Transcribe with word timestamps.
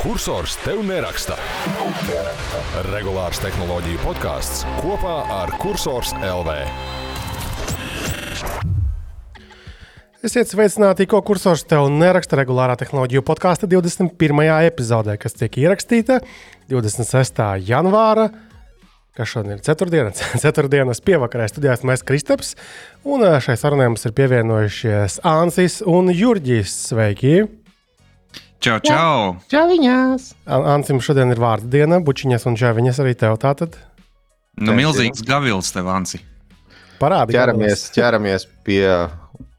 kursors 0.00 0.56
tev 0.64 0.80
neraksta. 0.86 1.36
Regulārs 2.90 3.40
tehnoloģiju 3.42 4.00
podkāsts 4.02 4.64
kopā 4.80 5.16
ar 5.32 5.52
Cursors 5.62 6.14
LV. 6.18 6.54
Esiet 10.24 10.48
sveicināti, 10.48 11.06
ko 11.10 11.20
kursors 11.26 11.66
tev 11.68 11.90
neraksta 11.92 12.38
regulārā 12.40 12.78
tehnoloģiju 12.80 13.24
podkāstu 13.28 13.68
21. 13.70 14.44
epizodē, 14.70 15.18
kas 15.20 15.36
tiek 15.36 15.60
ierakstīta 15.64 16.22
26. 16.72 17.42
janvāra. 17.68 18.30
Kas 19.14 19.30
šodien 19.30 19.60
ir 19.60 19.66
ceturtdiena? 19.66 20.14
Ceturtdienas 20.44 21.04
pievakarē 21.04 21.46
studijās 21.52 21.84
mēs 21.86 22.02
Kristaps, 22.06 22.56
un 23.06 23.26
šai 23.44 23.58
sarunai 23.60 23.92
mums 23.92 24.08
ir 24.08 24.16
pievienojušies 24.16 25.20
Ansis 25.28 25.82
un 25.86 26.10
Jurģis. 26.10 26.80
Sveiki! 26.88 27.63
Čau, 28.64 28.78
čau! 28.80 29.16
Čaviņās! 29.52 30.30
Ansim 30.48 30.96
šodien 31.04 31.34
ir 31.34 31.40
vārdu 31.42 31.68
diena, 31.68 31.98
bučiņas 32.00 32.46
un 32.48 32.54
čaviņas 32.56 33.00
arī 33.02 33.10
tev 33.20 33.34
tātad. 33.42 33.74
Nu, 34.56 34.72
milzīgs 34.72 35.20
gavils 35.28 35.68
tev, 35.74 35.90
Ansi. 35.92 36.22
Parādi. 36.96 37.34
Ķeramies, 37.36 37.82
ķeramies 37.92 38.46
pie 38.64 38.86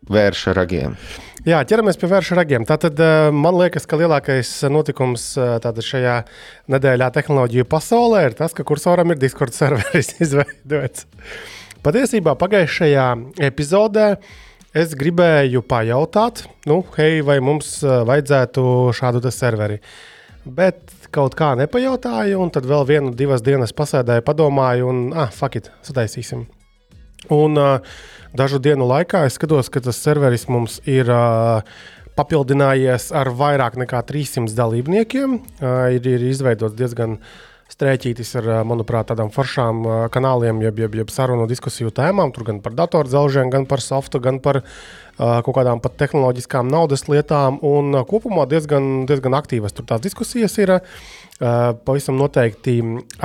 vērša 0.10 0.56
ragiem. 0.58 0.96
Jā, 1.46 1.60
ķeramies 1.70 2.02
pie 2.02 2.10
vērša 2.16 2.40
ragiem. 2.40 2.66
Tātad 2.66 2.98
man 3.36 3.60
liekas, 3.60 3.86
ka 3.86 4.00
lielākais 4.02 4.56
notikums 4.74 5.28
šajā 5.38 6.16
nedēļā 6.74 7.12
tehnoloģiju 7.20 7.68
pasaulē 7.70 8.24
ir 8.32 8.38
tas, 8.42 8.58
ka 8.58 8.66
kursoram 8.66 9.14
ir 9.14 9.22
Discord 9.22 9.54
serveris 9.54 10.16
izveidots. 10.26 11.06
Patiesībā 11.86 12.34
pagājušajā 12.42 13.06
epizodē 13.52 14.10
uh, 14.16 14.34
Es 14.76 14.92
gribēju 14.92 15.62
pajautāt, 15.64 16.42
nu, 16.68 16.82
hei, 16.98 17.22
vai 17.24 17.38
mums 17.40 17.78
vajadzētu 17.80 18.64
šādu 18.98 19.22
serveri. 19.32 19.78
Bet 20.44 20.92
kaut 21.16 21.38
kā 21.40 21.54
nepajautāju, 21.56 22.42
un 22.44 22.52
tad 22.52 22.68
vēl 22.68 22.84
vienu, 22.90 23.14
divas 23.16 23.40
dienas 23.46 23.72
pasēdēju, 23.72 24.26
padomāju, 24.28 24.90
un, 24.92 25.00
ah, 25.16 25.32
fuck 25.32 25.56
it, 25.56 25.72
sataisīsim. 25.88 26.44
Un 27.32 27.56
uh, 27.56 27.96
dažu 28.36 28.60
dienu 28.60 28.84
laikā 28.90 29.24
es 29.30 29.40
skatos, 29.40 29.72
ka 29.72 29.80
tas 29.80 30.04
serveris 30.04 30.44
mums 30.52 30.82
ir 30.84 31.08
uh, 31.08 31.64
papildinājies 32.20 33.14
ar 33.16 33.32
vairāk 33.32 33.80
nekā 33.80 34.04
300 34.12 34.60
dalībniekiem. 34.60 35.40
Uh, 35.40 35.96
ir, 35.96 36.12
ir 36.18 36.28
izveidots 36.36 36.76
diezgan 36.76 37.16
uh, 37.16 37.55
strēķītis 37.74 38.36
ar, 38.40 38.50
manuprāt, 38.68 39.10
tādām 39.10 39.32
foršām 39.34 39.84
kanāliem, 40.14 40.62
jeb, 40.64 40.80
jeb, 40.84 40.98
jeb 41.02 41.12
sarunu 41.12 41.48
diskusiju 41.50 41.92
tēmām. 41.96 42.32
Tur 42.36 42.46
gan 42.52 42.62
par 42.64 42.76
datorzelžiem, 42.78 43.50
gan 43.54 43.66
par 43.70 43.84
softu, 43.84 44.22
gan 44.24 44.40
par 44.44 44.62
uh, 44.62 44.68
kaut 45.18 45.56
kādām 45.58 45.82
pat 45.84 45.98
tehnoloģiskām 46.00 46.70
naudas 46.72 47.08
lietām. 47.10 47.58
Un 47.66 48.04
kopumā 48.08 48.46
diezgan, 48.52 49.08
diezgan 49.10 49.38
aktīvas 49.42 49.76
tur 49.76 49.90
tās 49.90 50.06
diskusijas 50.06 50.60
ir. 50.62 50.78
Uh, 50.78 51.25
pavisam 51.36 52.16
noteikti 52.16 52.78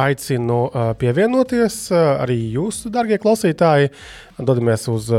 aicinu 0.02 0.58
pievienoties 0.98 1.76
arī 1.94 2.38
jūs, 2.56 2.82
darbie 2.90 3.20
klausītāji. 3.22 3.92
Dodamies 4.40 4.86
uz 4.88 5.10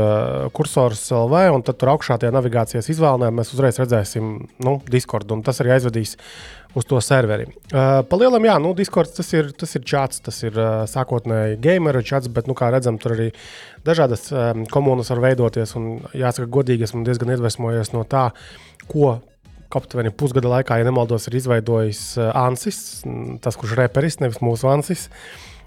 kursors 0.52 1.04
LV, 1.14 1.44
un 1.54 1.62
tur 1.64 1.92
augšā 1.94 2.18
tajā 2.20 2.34
navigācijas 2.34 2.90
izvēlē 2.90 3.30
mēs 3.32 3.54
uzreiz 3.54 3.78
redzēsim 3.78 4.32
nu, 4.66 4.74
Discord, 4.90 5.30
un 5.32 5.44
tas 5.46 5.62
arī 5.62 5.76
aizvedīs 5.76 6.16
uz 6.74 6.84
to 6.88 7.00
serveri. 7.04 7.46
Uh, 7.72 8.00
Palielam, 8.08 8.44
jā, 8.46 8.56
nu, 8.62 8.72
Discord 8.76 9.12
tas 9.16 9.28
ir, 9.36 9.50
tas 9.58 9.76
ir 9.76 9.84
čats, 9.88 10.22
tas 10.24 10.38
ir 10.44 10.56
uh, 10.56 10.84
sākotnēji 10.88 11.60
gameru 11.62 12.02
čats, 12.06 12.30
bet, 12.32 12.48
nu, 12.48 12.56
kā 12.58 12.70
redzam, 12.72 12.98
tur 13.00 13.16
arī 13.16 13.28
dažādas 13.86 14.30
um, 14.32 14.64
komunas 14.72 15.12
var 15.12 15.22
veidoties. 15.26 15.74
Un, 15.78 15.90
jāsaka, 16.16 16.48
godīgi 16.52 16.88
esmu 16.88 17.04
diezgan 17.06 17.34
iedvesmojies 17.34 17.92
no 17.96 18.06
tā, 18.08 18.30
ko 18.88 19.18
aptuveni 19.80 20.12
pusgada 20.14 20.50
laikā, 20.52 20.80
ja 20.80 20.88
nemaldos, 20.88 21.28
ir 21.28 21.38
izveidojis 21.40 22.02
uh, 22.20 22.30
Ansis, 22.44 23.02
tas, 23.44 23.56
kurš 23.56 23.76
ir 23.76 23.84
reperis, 23.84 24.20
nevis 24.22 24.42
mūsu 24.44 24.70
Ansis. 24.72 25.08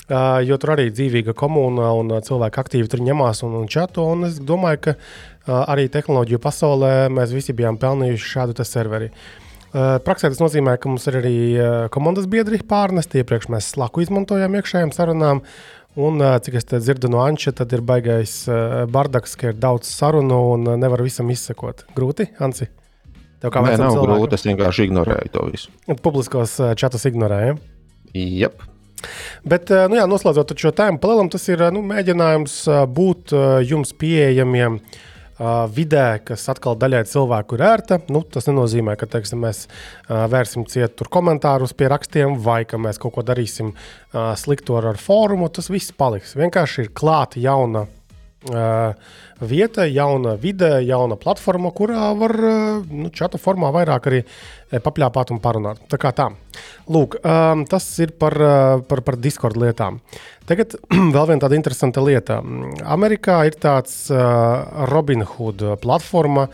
Uh, 0.06 0.38
jo 0.46 0.60
tur 0.62 0.76
arī 0.76 0.92
dzīvīga 0.94 1.34
komūna 1.34 1.90
un 1.98 2.12
uh, 2.14 2.22
cilvēki 2.22 2.62
aktīvi 2.62 2.92
tur 2.92 3.02
ņemās 3.06 3.42
un, 3.48 3.56
un 3.64 3.72
čatu. 3.72 4.06
Un 4.14 4.28
es 4.30 4.38
domāju, 4.38 4.84
ka 4.90 4.98
uh, 4.98 5.64
arī 5.66 5.88
tehnoloģiju 5.94 6.44
pasaulē 6.44 6.94
mēs 7.14 7.34
visi 7.34 7.58
bijām 7.58 7.82
pelnījuši 7.82 8.32
šādu 8.36 8.68
serveri. 8.68 9.10
Uh, 9.10 9.46
Eh, 9.76 9.98
praksē 10.00 10.30
tas 10.32 10.40
nozīmē, 10.40 10.78
ka 10.80 10.88
mums 10.88 11.04
ir 11.10 11.18
arī 11.20 11.38
eh, 11.60 11.74
komandas 11.92 12.30
biedri 12.32 12.62
pārnesti. 12.64 13.20
Iepriekš 13.20 13.50
mēs 13.52 13.74
slaku 13.74 14.06
izmantojām 14.06 14.56
iekšējām 14.56 14.94
sarunām. 14.96 15.42
Un, 16.00 16.22
eh, 16.24 16.38
cik 16.46 16.56
es 16.62 16.70
dzirdu 16.70 17.12
no 17.12 17.20
Anča, 17.26 17.52
tad 17.56 17.76
ir 17.76 17.84
baigais 17.84 18.38
bardaks, 18.92 19.36
ka 19.36 19.52
ir 19.52 19.60
daudz 19.60 19.92
sarunu 19.92 20.40
un 20.54 20.72
nevar 20.80 21.04
visam 21.04 21.28
izsekot. 21.32 21.84
Grūti, 21.98 22.30
Anci? 22.40 22.70
Tev 23.46 23.54
kā 23.54 23.64
nav 23.64 23.78
cilvēkam? 23.78 24.12
grūti, 24.12 24.40
es 24.40 24.46
vienkārši 24.50 24.90
ignorēju 24.90 25.34
to 25.38 25.48
visu. 25.54 25.74
Publiskos 26.02 26.58
čatus 26.82 27.06
ignorēju. 27.14 27.60
Yep. 28.16 28.70
Bet, 29.46 29.70
nu 29.92 30.00
jā, 30.00 30.06
noslēdzot 30.10 30.56
šo 30.58 30.72
tēmu, 30.74 30.98
palielam, 31.04 31.28
tas 31.30 31.44
ir 31.52 31.62
nu, 31.76 31.84
mēģinājums 31.86 32.62
būt 32.96 33.36
jums 33.68 33.92
pieejamiem 34.02 34.80
vidē, 35.76 36.06
kas 36.24 36.46
atkal 36.50 36.78
daļai 36.80 37.02
cilvēku 37.12 37.58
ir 37.58 37.64
ērta. 37.68 38.00
Nu, 38.08 38.22
tas 38.24 38.48
nenozīmē, 38.48 38.96
ka 38.96 39.10
teiksim, 39.12 39.44
mēs 39.44 39.66
vērsim 40.08 40.64
ciet 40.72 41.04
komentārus 41.12 41.76
pie 41.76 41.90
rakstiem, 41.92 42.38
vai 42.40 42.64
ka 42.64 42.80
mēs 42.82 42.98
kaut 43.04 43.18
ko 43.18 43.26
darīsim 43.28 43.74
sliktu 44.16 44.80
ar, 44.80 44.94
ar 44.94 45.02
fórumu. 45.02 45.52
Tas 45.52 45.68
viss 45.70 45.92
paliks. 45.92 46.38
Vienkārši 46.40 46.88
ir 46.88 46.94
klāta 46.96 47.44
jauna 47.44 47.84
vieta, 48.46 49.86
jauna 49.90 50.36
vide, 50.40 50.70
jauna 50.86 51.18
platforma, 51.20 51.72
kurā 51.76 52.14
var 52.18 52.34
nu, 52.90 53.10
čata 53.14 53.38
formā 53.42 53.72
vairāk 53.76 54.08
arī 54.10 54.22
papļāpāt 54.84 55.34
un 55.34 55.42
parunāt. 55.44 55.78
Tā 55.92 55.98
kā 56.02 56.12
tā. 56.16 56.30
Lūk, 56.92 57.18
tas 57.72 57.90
ir 58.04 58.10
par, 58.20 58.34
par, 58.88 59.00
par 59.06 59.16
Discord 59.22 59.58
lietām. 59.60 60.00
Tagad 60.50 60.78
vēl 61.16 61.30
viena 61.32 61.44
tāda 61.44 61.58
interesanta 61.58 62.04
lieta. 62.06 62.42
Amerikā 62.86 63.42
ir 63.50 63.56
tāds 63.60 64.06
Robinhood 64.92 65.60
platforma. 65.84 66.50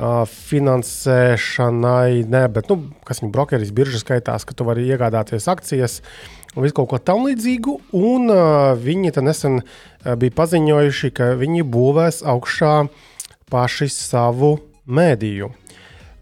Finansēšanai, 0.00 2.22
ne, 2.24 2.48
bet, 2.48 2.70
nu, 2.72 2.88
kas 3.04 3.20
viņa 3.20 3.34
brokeris, 3.34 3.72
birža 3.76 4.00
skaitās, 4.00 4.46
ka 4.48 4.56
tu 4.56 4.64
vari 4.64 4.86
iegādāties 4.88 5.44
akcijas 5.52 5.98
uh, 6.00 6.39
un 6.56 6.64
visu 6.64 6.76
kaut 6.76 6.90
ko 6.90 6.98
tam 6.98 7.24
līdzīgu. 7.28 7.76
Un 7.96 8.32
uh, 8.32 8.72
viņi 8.78 9.14
nesen 9.22 9.60
uh, 9.60 10.14
bija 10.18 10.36
paziņojuši, 10.40 11.12
ka 11.14 11.32
viņi 11.40 11.66
būvēs 11.66 12.22
augšā 12.26 12.74
paši 13.50 13.90
savu 13.92 14.56
mēdīju. 14.86 15.50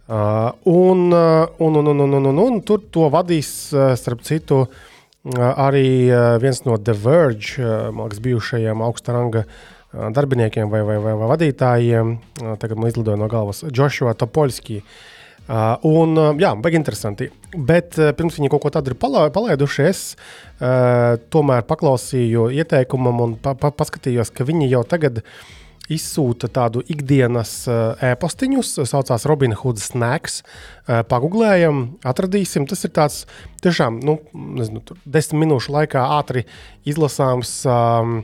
Uh, 0.09 0.55
un, 0.65 1.11
uh, 1.13 1.49
un, 1.61 1.75
un, 1.77 1.91
un, 1.93 2.01
un, 2.01 2.15
un, 2.17 2.31
un, 2.31 2.39
un 2.47 2.63
tur 2.65 2.81
to 2.93 3.11
vadīs, 3.13 3.51
uh, 3.77 3.93
starp 3.93 4.23
citu, 4.25 4.63
uh, 4.65 5.43
arī 5.69 6.09
uh, 6.09 6.39
viens 6.41 6.63
no 6.65 6.79
The 6.81 6.95
Verge, 6.97 7.59
uh, 7.61 7.91
liekas, 7.93 8.23
bijušajiem 8.25 8.85
augsta 8.87 9.13
ranga 9.17 9.45
uh, 9.45 10.09
darbiniekiem 10.17 10.73
vai, 10.73 10.81
vai, 10.81 10.97
vai, 11.05 11.13
vai 11.13 11.29
vadītājiem. 11.35 12.17
Uh, 12.41 12.57
tagad 12.61 12.81
man 12.81 12.89
izlidoja 12.89 13.21
no 13.21 13.29
galvas 13.29 13.65
Joshua 13.69 14.17
Topolskijs. 14.17 14.85
Uh, 15.49 15.79
un, 15.89 16.11
uh, 16.21 16.35
jā, 16.37 16.51
baigi 16.61 16.77
interesanti. 16.77 17.31
Bet 17.57 17.97
uh, 17.97 18.11
pirms 18.17 18.37
viņi 18.37 18.51
kaut 18.53 18.67
ko 18.67 18.73
tādu 18.75 18.93
ir 18.93 18.99
palaiduši, 19.01 19.87
es 19.89 20.03
uh, 20.13 21.17
tomēr 21.33 21.65
paklausīju 21.65 22.51
ieteikumam 22.53 23.23
un 23.25 23.33
pa, 23.41 23.55
pa, 23.57 23.73
paskatījos, 23.73 24.29
ka 24.35 24.45
viņi 24.45 24.69
jau 24.69 24.83
tagad 24.85 25.23
izsūta 25.89 26.51
tādu 26.53 26.83
ikdienas 26.93 27.53
uh, 27.65 27.97
e-pastiņus, 28.11 28.75
saucās 28.93 29.25
Robin 29.31 29.57
Hood 29.57 29.81
Snacks. 29.81 30.43
Uh, 30.85 31.01
pagūglējam, 31.09 31.83
atradīsim. 32.05 32.69
Tas 32.69 32.85
ir 32.85 32.93
tāds 33.01 33.23
tiešām, 33.65 34.03
nu, 34.05 34.19
nezinu, 34.61 34.85
desmit 35.09 35.47
minūšu 35.47 35.73
laikā 35.81 36.05
ātri 36.21 36.45
izlasāms. 36.85 37.63
Um, 37.65 38.19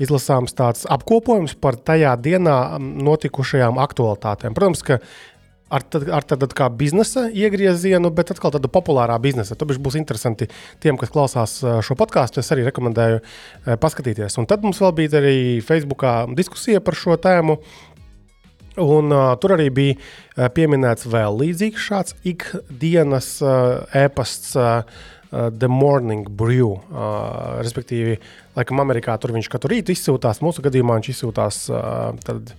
Izlasāms 0.00 0.54
tāds 0.56 0.86
apkopojums 0.88 1.52
par 1.60 1.76
tajā 1.76 2.14
dienā 2.24 2.78
notikušajām 2.80 3.76
aktualitātēm. 3.82 4.54
Protams, 4.56 4.80
ka 4.80 4.96
ar, 5.70 5.86
ar 6.18 6.26
tādu 6.26 6.48
kā 6.56 6.68
biznesa 6.74 7.28
iegriezienu, 7.30 8.10
bet 8.14 8.32
atkal 8.34 8.54
tādu 8.56 8.70
populārā 8.72 9.18
biznesa. 9.22 9.56
Tas 9.58 9.78
būs 9.80 9.98
interesanti 10.00 10.50
tiem, 10.82 10.98
kas 11.00 11.12
klausās 11.14 11.60
šo 11.86 11.96
podkāstu. 11.98 12.42
Es 12.42 12.50
arī 12.54 12.66
rekomendēju 12.68 13.22
paskatīties. 13.82 14.38
Un 14.40 14.50
tad 14.50 14.66
mums 14.66 14.82
vēl 14.82 14.96
bija 14.98 15.20
arī 15.22 15.36
Facebookā 15.64 16.24
diskusija 16.36 16.82
par 16.84 16.98
šo 16.98 17.18
tēmu. 17.20 17.60
Un, 18.80 19.10
uh, 19.10 19.32
tur 19.42 19.56
arī 19.56 19.66
bija 19.74 19.96
uh, 19.96 20.46
pieminēts 20.54 21.08
vēl 21.10 21.40
līdzīgs 21.40 21.86
šāds 21.88 22.14
ikdienas 22.28 23.32
uh, 23.42 23.82
e-pasts. 23.98 24.54
Uh, 24.56 25.08
The 25.30 25.68
Morning 25.70 26.24
Brew. 26.26 26.72
Uh, 26.90 27.60
respektīvi, 27.62 28.16
laikam, 28.56 28.80
Amerikā 28.82 29.14
tur 29.22 29.30
viņš 29.36 29.46
katru 29.52 29.70
rītu 29.70 29.94
izsūtās. 29.94 30.40
Mūsu 30.42 30.64
gadījumā 30.64 30.96
viņš 30.98 31.10
izsūtās 31.12 31.58
uh, 31.70 32.16
tad, 32.26 32.50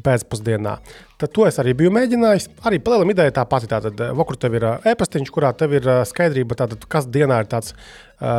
pēcpusdienā. 0.00 0.76
Tad 1.20 1.32
to 1.36 1.44
es 1.46 1.58
arī 1.60 1.74
biju 1.76 1.92
mēģinājis. 1.92 2.48
Arī 2.68 2.78
palielam 2.82 3.12
ideja 3.12 3.34
tā 3.36 3.44
pati. 3.48 3.68
Tātad, 3.70 4.00
vakur 4.16 4.38
tev 4.40 4.56
ir 4.56 4.66
e-pastiņš, 4.88 5.32
kurā 5.34 5.52
tev 5.56 5.76
ir 5.76 5.88
skaidrība, 6.08 6.56
tātad, 6.62 6.86
kas 6.90 7.08
dienā 7.12 7.42
ir 7.42 7.50
tāds 7.52 7.76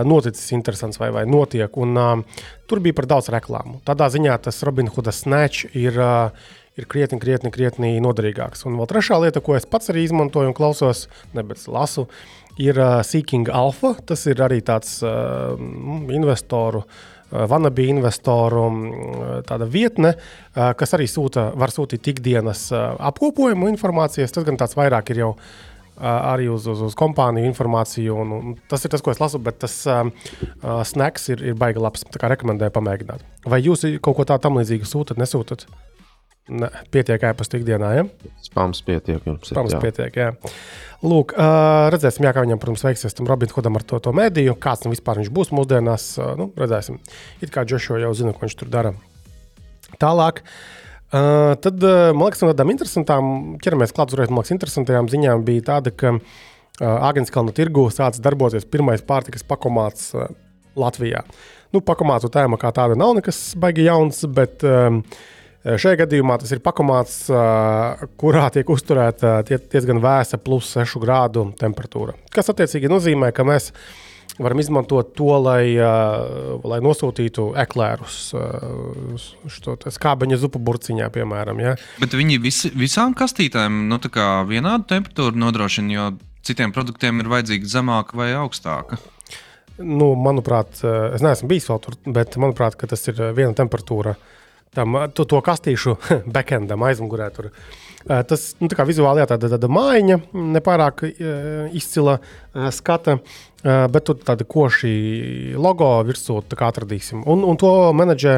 noticis 0.08 0.54
interesants 0.56 1.00
vai, 1.02 1.12
vai 1.14 1.28
notiek. 1.30 1.78
Un, 1.78 1.94
uh, 2.00 2.44
tur 2.70 2.82
bija 2.84 2.98
par 2.98 3.10
daudz 3.14 3.30
reklāmu. 3.34 3.80
Tādā 3.86 4.10
ziņā 4.14 4.40
tas 4.48 4.64
Robin 4.66 4.92
Hooda 4.92 5.14
snatch 5.14 5.70
ir. 5.78 6.00
Uh, 6.00 6.52
ir 6.74 6.88
krietni, 6.90 7.20
krietni, 7.22 7.52
krietni 7.54 7.90
noderīgāks. 8.02 8.64
Un 8.66 8.80
vēl 8.80 8.88
trešā 8.90 9.20
lieta, 9.22 9.44
ko 9.46 9.54
es 9.54 9.68
pats 9.70 9.92
arī 9.94 10.08
izmantoju 10.08 10.50
un 10.50 10.56
klausos, 10.58 11.04
nevis 11.38 11.68
lasu, 11.70 12.08
ir 12.58 12.80
uh, 12.82 12.96
Seeking 13.06 13.52
Alpha. 13.54 13.92
Tas 14.10 14.26
ir 14.26 14.42
arī 14.42 14.58
tāds 14.66 14.96
uh, 15.06 15.54
investoru 16.10 16.82
uh, 16.82 17.13
Vanabī 17.50 17.88
investoru 17.90 18.64
tāda 19.48 19.66
vietne, 19.70 20.14
kas 20.54 20.94
arī 20.94 21.08
sūta, 21.10 21.50
var 21.58 21.74
sūtīt 21.74 22.12
ikdienas 22.14 22.68
apkopojumu 22.74 23.72
informācijas. 23.74 24.36
Tas 24.36 24.46
gan 24.46 24.60
tāds 24.60 24.78
vairāk 24.78 25.14
ir 25.14 25.24
jau 25.24 25.32
arī 25.98 26.48
uz, 26.50 26.66
uz, 26.70 26.82
uz 26.82 26.96
kompāniju 26.98 27.50
informāciju. 27.52 28.18
Un, 28.24 28.34
un 28.34 28.56
tas 28.70 28.86
ir 28.86 28.94
tas, 28.94 29.04
ko 29.04 29.14
es 29.14 29.22
lasu, 29.22 29.42
bet 29.42 29.60
tas 29.64 29.76
uh, 29.90 30.06
snacks 30.86 31.30
ir, 31.34 31.44
ir 31.52 31.58
baigi 31.60 31.82
labs. 31.82 32.06
Tā 32.10 32.22
kā 32.22 32.32
rekomendēju 32.34 32.74
pamēģināt. 32.76 33.26
Vai 33.50 33.62
jūs 33.64 33.86
kaut 34.04 34.18
ko 34.20 34.28
tādu 34.30 34.46
tam 34.48 34.62
līdzīgu 34.62 34.90
sūtat, 34.90 35.22
nesūtat? 35.22 35.68
Ne, 36.52 36.68
pietiek 36.92 37.24
ēpasta 37.24 37.56
ikdienā. 37.56 37.90
Ja? 37.96 38.32
Spams 38.44 38.82
pietiek. 38.84 39.24
Spams 39.48 39.78
jā. 39.78 39.80
pietiek 39.80 40.18
jā. 40.20 40.30
Lūk, 41.04 41.32
uh, 41.38 41.88
redzēsim, 41.92 42.26
jā, 42.28 42.34
kā 42.36 42.44
viņam, 42.44 42.60
protams, 42.60 42.84
veiksies 42.84 43.16
tam 43.16 43.30
Robin 43.32 43.52
Hoodam 43.52 43.80
ar 43.80 43.86
to, 43.88 44.00
to 44.04 44.12
mediju. 44.16 44.56
Kāds 44.60 44.84
tam 44.84 44.92
vispār 44.92 45.22
viņš 45.22 45.32
būs 45.36 45.54
mūsdienās, 45.56 46.08
uh, 46.20 46.34
nu, 46.40 46.50
redzēsim. 46.60 47.00
It 47.44 47.52
kā 47.52 47.64
Džošo 47.68 48.00
jau 48.02 48.12
zina, 48.18 48.36
ko 48.36 48.44
viņš 48.44 48.56
tur 48.60 48.72
dara. 48.72 48.92
Tālāk. 50.02 50.44
Uh, 51.14 51.54
tad, 51.64 51.80
uh, 51.80 52.12
man 52.12 52.28
liekas, 52.28 52.44
no 52.44 52.52
tādām 52.52 52.74
interesantām, 52.74 53.34
ķeramies 53.64 53.96
klāt 53.96 54.12
uzreiz, 54.12 54.32
man 54.32 54.42
liekas, 54.42 54.56
interesantajām 54.56 55.12
ziņām 55.14 55.44
bija 55.48 55.68
tāda, 55.70 55.94
ka 55.96 56.16
uh, 56.18 56.24
Agenskalna 56.82 57.54
tirgu 57.56 57.86
sācis 57.94 58.24
darboties 58.24 58.68
pirmais 58.68 59.04
pārtikas 59.06 59.46
pakomāts 59.48 60.10
uh, 60.18 60.28
Latvijā. 60.80 61.22
Nu, 61.72 61.80
pakomātu 61.86 62.32
tēma 62.34 62.60
kā 62.60 62.74
tāda 62.76 62.98
nav 63.00 63.16
nekas 63.20 63.54
baigi 63.62 63.86
jauns, 63.88 64.26
bet 64.34 64.66
uh, 64.68 65.00
Šajā 65.64 66.02
gadījumā 66.02 66.36
tas 66.42 66.52
ir 66.52 66.60
pakomāts, 66.64 67.20
kurā 68.20 68.48
tiek 68.52 68.68
uzturēta 68.68 69.38
diezgan 69.48 70.02
vēsa, 70.04 70.40
plus 70.44 70.74
6 70.76 71.00
grādu 71.00 71.46
temperatūra. 71.60 72.18
Kas 72.36 72.52
attiecīgi 72.52 72.92
nozīmē, 72.92 73.30
ka 73.36 73.46
mēs 73.48 73.70
varam 74.44 74.60
izmantot 74.60 75.14
to, 75.16 75.30
lai, 75.40 75.78
lai 76.68 76.82
nosūtītu 76.84 77.54
eklērus, 77.64 78.18
šo 79.56 79.78
skābeņa 79.96 80.42
zupu 80.42 80.60
burciņā, 80.60 81.08
piemēram. 81.16 81.64
Ja? 81.64 81.78
Bet 82.04 82.18
viņi 82.20 82.42
visi, 82.44 82.74
visām 82.76 83.16
kastītēm 83.16 83.86
nu, 83.88 84.02
vienādu 84.52 84.90
temperatūru 84.92 85.40
nodrošina, 85.46 85.96
jo 85.96 86.12
citiem 86.44 86.76
produktiem 86.76 87.24
ir 87.24 87.32
vajadzīga 87.38 87.72
zemāka 87.78 88.20
vai 88.20 88.34
augstāka. 88.36 89.00
Nu, 89.80 90.12
manuprāt, 90.20 90.84
es 90.84 91.24
neesmu 91.24 91.48
bijis 91.56 91.72
vēl 91.72 91.84
tur, 91.88 91.96
bet 92.20 92.36
manuprāt, 92.36 92.76
tas 92.84 93.08
ir 93.10 93.30
viena 93.32 93.56
temperatūra. 93.58 94.18
Uh, 94.20 94.40
tam 94.76 94.98
to, 95.14 95.26
to 95.30 95.42
kastīšu 95.46 95.98
backendam 96.36 96.86
aizmugurē. 96.88 97.30
Tur. 97.36 97.50
Tas 98.04 98.50
nu, 98.60 98.68
tā 98.68 98.84
vizuāli 98.84 99.22
jā, 99.22 99.28
tāda, 99.32 99.54
tāda 99.54 99.70
mājiņa, 99.72 100.18
nepārāk 100.58 101.06
izcila 101.72 102.18
skata, 102.76 103.16
bet 103.64 104.04
tur 104.10 104.18
tāda 104.28 104.44
koši 104.44 105.56
logo 105.56 105.88
virsū 106.04 106.42
atradīsim. 106.52 107.24
Un, 107.24 107.46
un 107.48 107.60
to 107.60 107.72
menedžē 107.96 108.36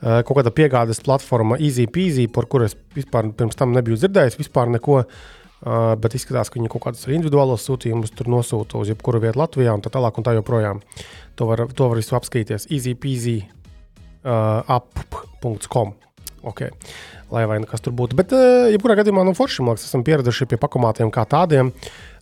kaut 0.00 0.34
kāda 0.36 0.52
piegādes 0.52 1.00
platforma 1.04 1.56
EasyPeasy, 1.56 2.28
par 2.32 2.48
kuru 2.50 2.68
es 2.68 2.76
vispār 2.96 3.32
pirms 3.32 3.56
tam 3.56 3.72
nebiju 3.72 3.96
dzirdējis. 4.02 4.36
Vispār 4.42 4.68
neko, 4.76 5.00
bet 5.64 6.18
izskatās, 6.18 6.52
ka 6.52 6.60
viņi 6.60 6.70
kaut 6.74 6.84
kādus 6.90 7.08
individuālos 7.08 7.64
sūtījumus 7.64 8.12
tur 8.16 8.28
nosūta 8.28 8.82
uz 8.82 8.92
jebkuru 8.92 9.24
vietu 9.24 9.40
Latvijā 9.40 9.72
un 9.72 9.84
tā 9.84 9.92
tālāk 9.94 10.20
un 10.20 10.28
tā 10.28 10.36
joprojām. 10.36 10.84
To 11.40 11.48
var, 11.48 11.66
to 11.72 11.88
var 11.88 12.00
visu 12.00 12.16
apskatīties. 12.16 12.68
EasyPeasy 12.68 13.38
uh, 14.26 14.76
up.com. 14.76 15.94
Okay. 16.46 16.70
Lai 17.30 17.42
vai 17.50 17.58
kas 17.66 17.82
tur 17.82 17.94
būtu. 17.96 18.18
Bet, 18.18 18.34
uh, 18.34 18.66
jebkurā 18.70 18.98
gadījumā, 19.00 19.24
nu, 19.26 19.34
forši 19.34 19.64
mēs 19.66 19.86
esam 19.88 20.04
pieraduši 20.06 20.48
pie 20.50 20.58
pakomātiem 20.62 21.10
kā 21.14 21.26
tādiem. 21.30 21.72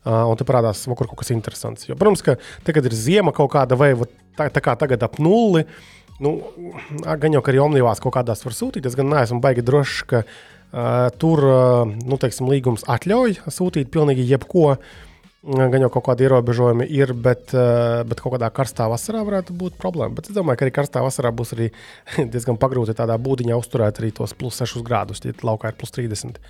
Un 0.04 0.36
te 0.36 0.44
parādās 0.44 0.82
kaut 0.84 1.14
kas 1.16 1.30
interesants. 1.32 1.86
Jo, 1.88 1.94
protams, 1.96 2.20
ka 2.20 2.34
tagad 2.66 2.84
ir 2.84 2.92
ziema 2.92 3.32
kaut 3.32 3.54
kāda, 3.54 3.72
vai 3.80 3.94
tā, 4.36 4.50
tā 4.52 4.60
kā 4.60 4.74
tagad 4.76 5.00
ap 5.06 5.16
nulli. 5.16 5.62
Nu, 6.20 6.34
gan 7.22 7.32
jau, 7.32 7.40
ka 7.40 7.52
arī 7.52 7.62
omnivās 7.64 8.04
kaut 8.04 8.12
kādās 8.18 8.44
var 8.44 8.56
sūtīt. 8.56 8.84
Es 8.84 8.98
gan 9.00 9.08
neesmu 9.08 9.40
baigi 9.44 9.64
drošs, 9.64 10.02
ka 10.10 10.20
uh, 10.26 11.08
tur 11.16 11.40
uh, 11.48 11.88
nu, 11.88 12.20
teiksim, 12.20 12.52
līgums 12.52 12.84
atļauj 12.84 13.40
sūtīt 13.48 13.88
pilnīgi 13.96 14.28
jebko. 14.28 14.74
Uh, 14.74 15.10
Gan 15.44 15.82
jau 15.82 15.90
kaut 15.92 16.06
kādi 16.06 16.24
ierobežojumi 16.24 16.86
ir, 16.88 17.10
bet, 17.12 17.52
eh, 17.52 18.00
bet 18.08 18.20
kaut 18.24 18.32
kādā 18.32 18.48
karstā 18.48 18.86
vasarā 18.88 19.20
varētu 19.28 19.52
būt 19.52 19.74
problēma. 19.76 20.16
Bet 20.16 20.30
es 20.30 20.36
domāju, 20.36 20.56
ka 20.56 20.64
arī 20.64 20.72
karstā 20.72 21.02
vasarā 21.04 21.34
būs 21.36 21.52
arī 21.52 21.66
diezgan 22.32 22.56
pagrūti 22.56 22.96
tādā 22.96 23.18
būdiņā 23.20 23.58
uzturēt 23.60 24.00
arī 24.00 24.12
tos 24.16 24.32
plus 24.32 24.62
6 24.62 24.80
grādus, 24.86 25.20
ja 25.24 25.36
laukā 25.44 25.68
ir 25.68 25.76
plus 25.76 25.92
30. 25.92 26.40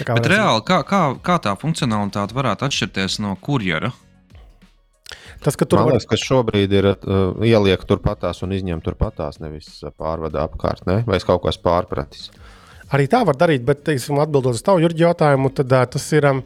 Kā 0.00 0.16
bet 0.16 0.30
reāli, 0.30 0.64
kā, 0.64 0.80
kā, 0.88 1.02
kā 1.20 1.36
tā 1.42 1.52
funkcionalitāte 1.58 2.36
varētu 2.36 2.64
atšķirties 2.64 3.18
no 3.20 3.34
kurjera? 3.42 3.92
Tas, 5.44 5.56
ka 5.56 5.66
tur 5.68 5.84
liekas, 5.84 6.06
var... 6.06 6.10
ka 6.14 6.20
šobrīd 6.24 6.72
ir 6.78 6.90
uh, 6.92 7.44
ieliek 7.44 7.84
turpatās 7.88 8.40
un 8.46 8.52
izņem 8.56 8.80
turpatās, 8.84 9.40
nevis 9.42 9.82
pārvada 10.00 10.46
apkārt, 10.46 10.86
ne? 10.88 11.00
vai 11.04 11.20
es 11.20 11.28
kaut 11.28 11.42
kas 11.44 11.60
pārpratis. 11.60 12.28
Arī 12.94 13.08
tā 13.10 13.20
var 13.26 13.36
darīt, 13.36 13.64
bet, 13.66 13.82
teiksim, 13.84 14.20
atbildot 14.22 14.56
uz 14.56 14.64
tavu 14.64 14.80
jautājumu, 14.84 15.52
tad 15.52 15.72
uh, 15.76 15.88
tas 15.92 16.12
ir. 16.16 16.32
Um, 16.32 16.44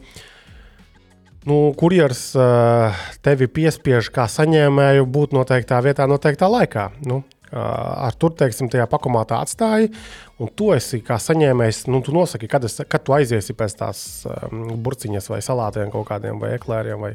nu, 1.45 1.59
kurjers 1.77 2.33
uh, 2.39 3.05
tevi 3.25 3.49
piespiež 3.53 4.11
kā 4.15 4.27
saņēmēju 4.31 5.07
būt 5.11 5.37
noteiktā 5.37 5.81
vietā, 5.85 6.09
noteiktā 6.11 6.49
laikā. 6.51 6.89
Nu, 7.09 7.21
uh, 7.21 7.61
ar 8.09 8.17
tur, 8.19 8.35
teiksim, 8.39 8.71
tajā 8.73 8.87
pakomātā 8.91 9.43
atstāji, 9.45 9.93
un 10.41 10.51
tu 10.57 10.73
esi 10.77 11.03
kā 11.05 11.19
saņēmējs, 11.21 11.85
nu, 11.93 12.01
tu 12.05 12.17
nosaki, 12.17 12.49
kad, 12.51 12.65
es, 12.69 12.81
kad 12.89 13.05
tu 13.05 13.17
aiziesi 13.17 13.57
pēc 13.57 13.79
tās 13.81 14.03
um, 14.29 14.67
burciņas 14.85 15.31
vai 15.33 15.41
salātiem 15.45 15.93
kaut 15.95 16.09
kādiem 16.11 16.41
vai 16.43 16.55
eklēriem. 16.59 17.09
Vai... 17.09 17.15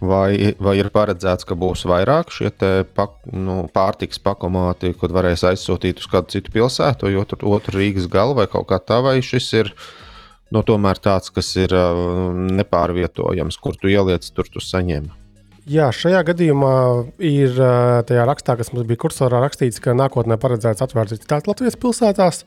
Vai, 0.00 0.54
vai 0.56 0.78
ir 0.80 0.88
paredzēts, 0.88 1.44
ka 1.44 1.52
būs 1.60 1.82
vairāk 1.84 2.30
šie 2.32 2.48
pak, 2.96 3.18
nu, 3.36 3.66
pārtiks 3.68 4.22
pakomāti, 4.24 4.94
kad 4.96 5.12
varēs 5.12 5.44
aizsūtīt 5.50 6.00
uz 6.00 6.08
kādu 6.08 6.32
citu 6.32 6.54
pilsētu, 6.54 7.10
jo 7.12 7.24
tur 7.28 7.44
otru 7.52 7.76
Rīgas 7.76 8.08
galu 8.08 8.38
vai 8.38 8.46
kaut 8.48 8.70
kā 8.70 8.78
tā, 8.80 9.02
vai 9.04 9.18
šis 9.20 9.50
ir 9.60 9.68
uh, 9.74 9.90
no 10.54 10.62
tomēr 10.66 10.98
tāds, 11.02 11.30
kas 11.34 11.52
ir 11.60 11.74
uh, 11.76 12.34
nepārvietojams, 12.58 13.58
kur 13.62 13.78
tu 13.78 13.90
ieliec, 13.90 14.26
tur 14.34 14.50
tu 14.50 14.62
saņem. 14.62 15.08
Jā, 15.70 15.90
šajā 15.94 16.22
gadījumā 16.32 16.74
ir 17.22 17.54
uh, 17.54 18.00
tajā 18.06 18.26
rakstā, 18.26 18.56
kas 18.58 18.72
mums 18.74 18.88
bija 18.88 19.02
kursorā 19.04 19.42
rakstīts, 19.44 19.82
ka 19.82 19.94
nākotnē 19.94 20.40
paredzēts 20.40 20.82
atvērt 20.82 21.14
citās 21.20 21.46
Latvijas 21.46 21.78
pilsētās. 21.78 22.42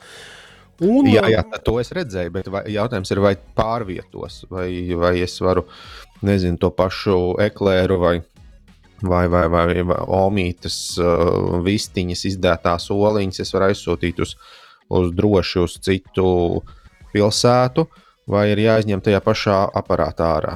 Un, 0.84 1.08
jā, 1.08 1.22
jā, 1.30 1.44
to 1.64 1.78
es 1.80 1.94
redzēju, 1.96 2.34
bet 2.34 2.50
vai, 2.52 2.64
jautājums 2.74 3.14
ir, 3.14 3.22
vai 3.24 3.36
pārvietos, 3.56 4.42
vai, 4.52 4.68
vai 5.00 5.14
es 5.24 5.38
varu, 5.40 5.68
nezinu, 6.26 6.58
to 6.60 6.72
pašu 6.74 7.38
eklēru 7.46 8.00
vai, 8.02 8.16
vai, 9.06 9.28
vai, 9.32 9.46
vai, 9.54 9.68
vai 9.86 10.00
omītas 10.18 10.80
uh, 11.00 11.62
vistiņas 11.64 12.26
izdētās 12.34 12.90
oliņas, 12.92 13.44
es 13.46 13.54
varu 13.54 13.70
aizsūtīt 13.70 14.24
uz, 14.26 14.34
uz 14.98 15.14
droši 15.16 15.62
uz 15.62 15.78
citu 15.86 16.26
uh, 16.58 16.80
pilsētu, 17.14 17.86
vai 18.30 18.50
ir 18.54 18.62
jāizņem 18.64 19.04
tajā 19.04 19.20
pašā 19.24 19.58
aparātā 19.76 20.30
ārā. 20.38 20.54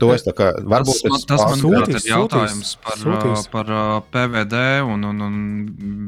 To 0.00 0.14
es 0.14 0.24
tā 0.24 0.32
kā 0.32 0.48
varbūt 0.56 1.02
tas, 1.04 1.24
tas 1.28 1.42
man 1.44 1.60
sūtīs, 1.60 2.06
ir 2.06 2.14
jautājums 2.14 2.70
par, 2.80 2.96
sūtīs. 3.02 3.48
par, 3.52 3.68
par 3.68 4.06
PVD 4.14 4.62
un, 4.88 5.04
un, 5.10 5.24
un 5.26 5.34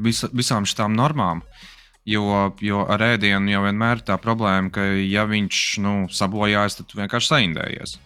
vis, 0.04 0.23
visām 0.32 0.68
šīm 0.68 0.97
normām. 0.97 1.42
Jo, 2.09 2.50
jo 2.59 2.80
ar 2.90 3.04
ēdienu 3.12 3.52
jau 3.52 3.61
vienmēr 3.66 4.00
ir 4.00 4.06
tā 4.09 4.16
problēma, 4.18 4.73
ka, 4.75 4.87
ja 5.06 5.23
viņš 5.28 5.59
nu, 5.85 5.92
sabojājas, 6.11 6.80
tad 6.80 6.97
vienkārši 6.99 7.30
saindējies. 7.35 7.99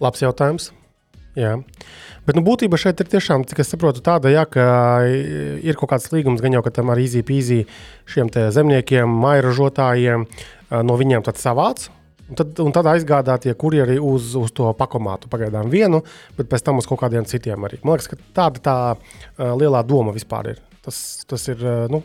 Labs 0.00 0.22
jautājums. 0.22 0.70
Jā. 1.36 1.58
Bet 2.30 2.36
nu, 2.38 2.44
būtībā 2.46 2.78
šeit 2.78 3.00
ir 3.02 3.08
tiešām, 3.10 3.42
cik 3.50 3.58
es 3.64 3.72
saprotu, 3.72 3.98
tāda, 4.06 4.30
jā, 4.30 4.44
ka 4.46 4.64
ir 5.02 5.74
kaut 5.74 5.90
kāds 5.90 6.12
līgums, 6.14 6.38
gan 6.38 6.54
jau 6.54 6.62
tam 6.70 6.92
ar 6.94 7.00
īzī 7.02 7.24
pīzī 7.26 7.64
šiem 8.06 8.30
zemniekiem, 8.30 9.10
mairažotājiem, 9.24 10.28
no 10.86 10.98
viņiem 11.00 11.26
tad 11.26 11.40
savāc. 11.42 11.88
Un 12.30 12.38
tad, 12.38 12.54
un 12.62 12.70
tad 12.70 12.86
aizgādāt, 12.86 13.48
ja 13.50 13.56
kuri 13.58 13.82
arī 13.82 13.96
uz, 13.98 14.30
uz 14.38 14.54
to 14.54 14.70
pakomātu 14.78 15.26
pagaidām 15.32 15.74
vienu, 15.74 16.04
bet 16.38 16.46
pēc 16.52 16.62
tam 16.68 16.78
uz 16.78 16.86
kaut 16.86 17.00
kādiem 17.02 17.26
citiem 17.26 17.66
arī. 17.66 17.80
Man 17.82 17.98
liekas, 17.98 18.12
ka 18.12 18.20
tāda 18.38 18.62
tā 18.62 18.76
uh, 18.94 19.50
lielā 19.58 19.82
doma 19.82 20.14
vispār 20.14 20.52
ir. 20.52 20.60
Tas, 20.86 21.00
tas 21.26 21.50
ir. 21.50 21.58
Uh, 21.58 21.88
nu, 21.90 22.04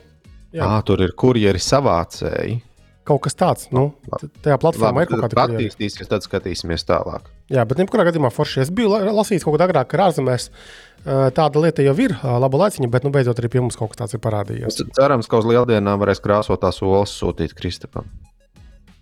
jā. 0.49 0.65
à, 0.65 0.79
tur 0.87 1.05
ir 1.05 1.13
kurjeri 1.13 1.61
savācēji. 1.61 2.57
Kaut 3.05 3.23
kas 3.25 3.37
tāds. 3.37 3.69
Nu, 3.75 3.87
tajā 4.43 4.57
platformā 4.61 5.03
Labi, 5.03 5.05
ir 5.05 5.11
kaut 5.13 5.23
kāda 5.25 5.45
attīstīsies, 5.45 6.09
tad 6.11 6.25
skatīsimies 6.25 6.85
tālāk. 6.87 7.29
Jā, 7.53 7.65
bet 7.69 7.81
jebkurā 7.83 8.07
gadījumā 8.07 8.31
forši. 8.33 8.63
Es 8.65 8.71
biju 8.73 8.91
lasījis 8.91 9.45
kaut 9.45 9.57
kad 9.57 9.67
agrāk, 9.67 9.91
ka 9.91 10.07
ārzemēs 10.07 10.49
tāda 11.37 11.61
lieta 11.61 11.85
jau 11.85 11.93
ir 12.01 12.15
laba 12.23 12.63
laiciņa, 12.65 12.89
bet 12.93 13.05
nu, 13.05 13.11
beidzot 13.13 13.41
arī 13.41 13.51
pie 13.53 13.61
mums 13.61 13.77
kaut 13.77 13.93
kas 13.93 14.01
tāds 14.01 14.17
ir 14.17 14.23
parādījies. 14.23 14.81
Cerams, 14.97 15.29
ka 15.29 15.41
uz 15.41 15.49
lieldienām 15.49 16.01
varēs 16.01 16.23
krāsot 16.23 16.63
tās 16.65 16.81
olas 16.85 17.13
sūtīt 17.13 17.53
Kristapam. 17.57 18.09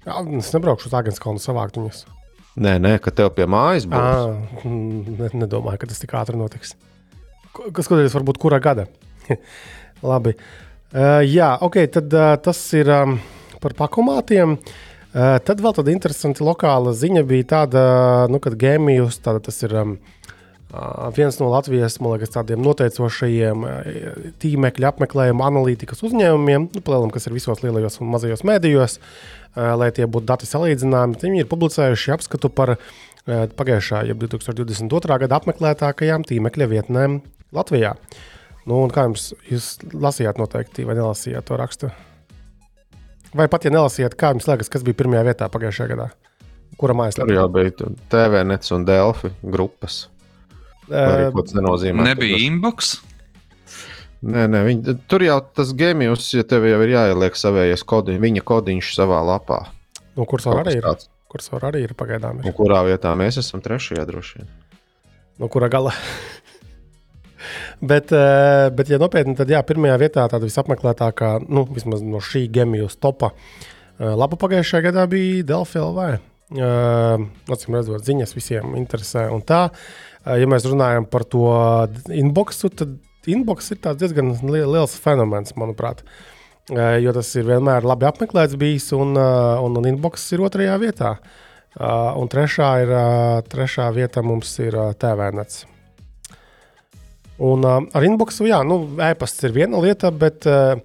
Jā, 0.04 0.20
es 0.36 0.52
nebraukšu 0.52 0.90
uz 0.90 0.98
Agenskalnu 1.00 1.40
savākt 1.40 1.80
viņus. 1.80 2.04
Nē, 2.60 2.76
nē, 2.84 2.98
ka 3.02 3.14
tev 3.16 3.32
pie 3.34 3.48
mājas 3.50 3.88
būs. 3.90 3.98
À, 3.98 4.68
ne, 4.68 5.30
nedomāju, 5.32 5.80
ka 5.82 5.90
tas 5.90 6.02
tik 6.04 6.12
ātri 6.20 6.38
notiks. 6.38 6.76
Kas 7.54 7.88
skatoties, 7.88 8.14
varbūt 8.14 8.38
kurā 8.42 8.60
gada. 8.62 8.86
Labi. 10.12 10.36
Uh, 10.94 11.24
jā, 11.26 11.54
ok, 11.66 11.80
tad 11.96 12.14
uh, 12.14 12.36
tas 12.44 12.60
ir 12.78 12.92
um, 12.94 13.16
par 13.64 13.76
pakomātiem. 13.80 14.58
Uh, 15.14 15.38
tad 15.46 15.62
vēl 15.62 15.76
tāda 15.78 15.94
interesanta 15.94 16.46
lokāla 16.46 16.96
ziņa 16.98 17.22
bija 17.30 17.50
tāda, 17.52 17.84
nu, 18.34 18.40
kad 18.42 18.58
Gēmijus, 18.60 19.20
tas 19.22 19.60
ir 19.62 19.76
um, 19.78 19.92
uh, 20.74 21.12
viens 21.14 21.38
no 21.38 21.52
Latvijas 21.52 22.00
liekas, 22.02 22.34
tādiem 22.34 22.64
noteicošajiem 22.66 23.68
uh, 23.68 24.26
tīmekļa 24.42 24.90
apmeklējuma 24.90 25.48
analītikas 25.52 26.02
uzņēmumiem, 26.10 26.68
nu, 26.74 26.84
plēlam, 26.86 27.14
kas 27.14 27.30
ir 27.30 27.38
visos 27.38 27.62
lielajos 27.62 28.00
un 28.02 28.10
mazajos 28.16 28.42
mēdījos, 28.50 28.98
uh, 28.98 29.76
lai 29.78 29.92
tie 29.94 30.10
būtu 30.10 30.30
dati 30.34 30.50
salīdzināmi. 30.50 31.22
Viņi 31.22 31.46
ir 31.46 31.52
publicējuši 31.52 32.16
apskatu 32.18 32.50
par 32.50 32.76
uh, 32.76 32.88
pagājušā, 33.28 34.02
jeb 34.10 34.24
2022. 34.26 35.20
gada 35.26 35.38
apmeklētākajām 35.38 36.26
tīmekļa 36.32 36.70
vietnēm 36.74 37.22
Latvijā. 37.54 37.94
Nu, 38.66 38.80
kā 38.96 39.06
jums 39.10 39.34
jūs 39.50 39.76
lasījāt, 39.92 40.40
noteikti, 40.40 40.88
vai 40.88 40.98
nelasījāt 40.98 41.50
to 41.50 41.60
rakstu? 41.60 41.92
Vai 43.38 43.48
pat, 43.50 43.66
ja 43.66 43.74
nelasījāt, 43.74 44.14
kā 44.20 44.30
jums 44.34 44.46
liekas, 44.50 44.70
kas 44.70 44.84
bija 44.86 45.00
pirmajā 45.00 45.24
vietā 45.26 45.48
pagājušajā 45.50 45.90
gadā? 45.96 46.10
Kura 46.78 46.96
mājaslapā? 46.98 47.34
Jau 47.34 47.48
bija 47.54 47.90
TV, 48.12 48.44
Nets 48.46 48.74
un 48.76 48.86
Delfi 48.86 49.32
grupas. 49.42 50.04
Uh, 50.90 51.32
nenozīmē, 51.56 52.06
nebija 52.12 52.38
tas... 52.38 52.46
inbox. 52.46 52.92
Nē, 54.24 54.46
nē, 54.48 54.60
viņi, 54.68 54.96
tur 55.12 55.24
jau 55.26 55.40
tas 55.56 55.74
gēmijs, 55.76 56.30
ja 56.38 56.46
tev 56.48 56.68
jau 56.68 56.78
ir 56.86 56.94
jāieliek 56.94 57.36
savējais 57.36 57.84
kodiņš, 57.88 58.22
viņa 58.24 58.44
kodiņš 58.48 58.92
savā 58.96 59.20
lapā. 59.28 59.64
Nu, 60.16 60.28
kurs 60.30 60.48
arī 60.52 60.78
ir? 60.78 60.88
Kurs 61.32 61.50
arī 61.58 61.84
ir 61.88 61.96
pagaidām? 61.98 62.40
Ir. 62.40 62.52
Un 62.52 62.56
kurā 62.56 62.84
vietā 62.88 63.12
mēs 63.20 63.42
esam 63.42 63.64
trešajā 63.66 64.06
droši 64.08 64.40
vien? 64.40 64.54
No 65.42 65.50
kura 65.52 65.68
gala? 65.74 65.92
Bet, 67.82 68.12
eh, 68.12 68.70
bet, 68.76 68.90
ja 68.92 69.00
nopietni, 69.02 69.36
tad 69.38 69.52
jā, 69.52 69.62
pirmajā 69.66 69.98
vietā 70.02 70.26
tāda 70.32 70.48
visapmeklētākā, 70.48 71.36
nu, 71.48 71.66
vismaz 71.74 72.04
no 72.06 72.22
šī 72.24 72.46
gemijas 72.54 72.98
topa 73.02 73.32
eh, 73.34 74.14
lapa 74.14 74.40
pagājušajā 74.42 74.88
gadā 74.90 75.08
bija 75.12 75.48
Delphi 75.54 75.82
LV. 75.82 76.12
Uh, 76.54 77.24
Acīm 77.50 77.74
redzot, 77.74 78.04
ziņas 78.06 78.36
visiem 78.36 78.76
interesē. 78.78 79.24
Un 79.34 79.42
tā, 79.42 79.64
ja 80.28 80.50
mēs 80.50 80.68
runājam 80.70 81.08
par 81.10 81.24
to 81.26 81.48
inboxu, 82.14 82.70
tad 82.70 82.94
inbox 83.26 83.72
ir 83.74 83.80
diezgan 83.82 84.36
liels 84.52 84.94
fenomens, 85.02 85.56
manuprāt. 85.58 86.04
Jo 86.70 87.16
tas 87.16 87.32
ir 87.40 87.48
vienmēr 87.48 87.88
labi 87.88 88.06
apmeklēts 88.08 88.60
bijis, 88.60 88.92
un, 88.94 89.18
un, 89.18 89.82
un 89.82 89.90
inbox 89.90 90.30
ir 90.36 90.46
otrajā 90.46 90.78
vietā. 90.84 91.16
Un 91.74 92.30
trešā, 92.30 92.70
ir, 92.86 92.96
trešā 93.50 93.90
vieta 93.96 94.22
mums 94.22 94.54
ir 94.62 94.78
TVNets. 95.02 95.64
Un 97.42 97.66
uh, 97.66 97.80
ar 97.98 98.06
inboxu, 98.06 98.46
jā, 98.46 98.60
nu, 98.68 98.84
e-pasts 99.02 99.42
ir 99.48 99.56
viena 99.56 99.80
lieta, 99.82 100.12
bet 100.14 100.46
uh, 100.46 100.76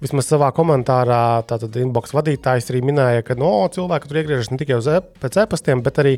vismaz 0.00 0.30
savā 0.30 0.48
komentārā 0.56 1.42
tātad 1.48 1.74
inbox 1.76 2.14
vadītājs 2.16 2.70
arī 2.72 2.80
minēja, 2.88 3.26
ka 3.26 3.36
no, 3.36 3.50
cilvēki 3.74 4.08
tur 4.08 4.20
iegriežas 4.22 4.48
ne 4.48 4.56
tikai 4.62 4.78
uz 4.80 4.88
e 4.88 5.02
pēc 5.20 5.42
e-pastiem, 5.44 5.82
bet 5.84 6.00
arī 6.00 6.14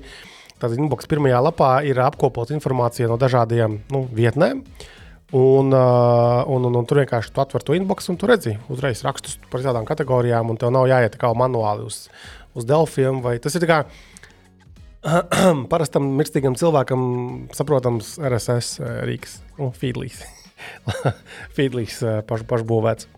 tātad 0.61 0.78
inbox 0.78 1.11
pirmajā 1.11 1.40
lapā 1.42 1.73
ir 1.88 1.99
apkopot 2.04 2.52
informācija 2.54 3.11
no 3.11 3.18
dažādiem 3.18 3.80
nu, 3.90 4.04
vietnēm. 4.14 4.62
Un, 5.35 5.75
uh, 5.75 6.42
un, 6.50 6.64
un, 6.66 6.78
un 6.78 6.87
tur 6.87 7.02
vienkārši 7.02 7.35
tu 7.35 7.42
atver 7.42 7.62
to 7.66 7.75
inbox 7.78 8.11
un 8.11 8.18
tu 8.18 8.30
redzi 8.30 8.56
uzreiz 8.70 9.02
rakstus 9.06 9.38
par 9.50 9.62
visādām 9.62 9.87
kategorijām, 9.87 10.50
un 10.50 10.59
tev 10.59 10.70
nav 10.75 10.87
jāiet 10.90 11.18
kā 11.18 11.30
manuāli 11.38 11.87
uz, 11.87 12.04
uz 12.54 12.66
Delfiem. 12.66 13.23
Tas 13.42 13.59
ir 13.59 13.66
kā 13.70 13.85
parastam 15.73 16.11
mirstīgam 16.19 16.57
cilvēkam 16.61 17.02
saprotams 17.57 18.19
RSS 18.21 18.80
eh, 18.83 18.97
rīks, 19.09 19.38
nu, 19.57 19.71
feedlīs. 19.76 20.21
feedlīs 21.57 22.02
eh, 22.04 22.21
paš, 22.28 22.45
pašbūvēts. 22.50 23.09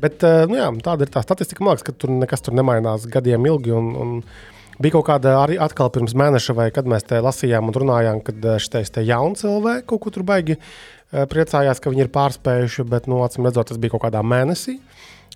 Bet 0.00 0.24
eh, 0.24 0.44
nu 0.48 0.56
jā, 0.56 0.68
tāda 0.84 1.04
ir 1.04 1.12
tā 1.12 1.22
statistika. 1.24 1.66
Liekas, 1.66 1.84
ka 1.84 1.92
tur 1.92 2.14
nekas 2.14 2.44
tur 2.44 2.56
nemainās 2.56 3.04
gadiem 3.10 3.50
ilgi. 3.50 3.74
Un, 3.76 3.90
un 4.00 4.14
bija 4.80 4.96
kaut 4.96 5.10
kāda 5.10 5.36
arī 5.42 5.58
atkal 5.60 5.92
pirms 5.92 6.16
mēneša, 6.16 6.56
vai 6.56 6.70
kad 6.72 6.88
mēs 6.88 7.04
te 7.10 7.20
lasījām 7.20 7.68
un 7.68 7.76
runājām, 7.76 8.22
kad 8.24 8.48
šis 8.64 8.94
te 8.94 9.04
jauns 9.04 9.44
LV 9.44 9.82
kaut 9.90 10.06
ko 10.06 10.14
tur 10.14 10.24
baigi 10.24 10.56
priecājās, 11.08 11.80
ka 11.80 11.92
viņi 11.92 12.04
ir 12.04 12.12
pārspējuši, 12.12 12.84
bet, 12.88 13.06
nu, 13.08 13.22
acīm 13.24 13.48
redzot, 13.48 13.70
tas 13.70 13.80
bija 13.80 13.94
kaut 13.94 14.06
kādā 14.06 14.20
mēnesī. 14.20 14.76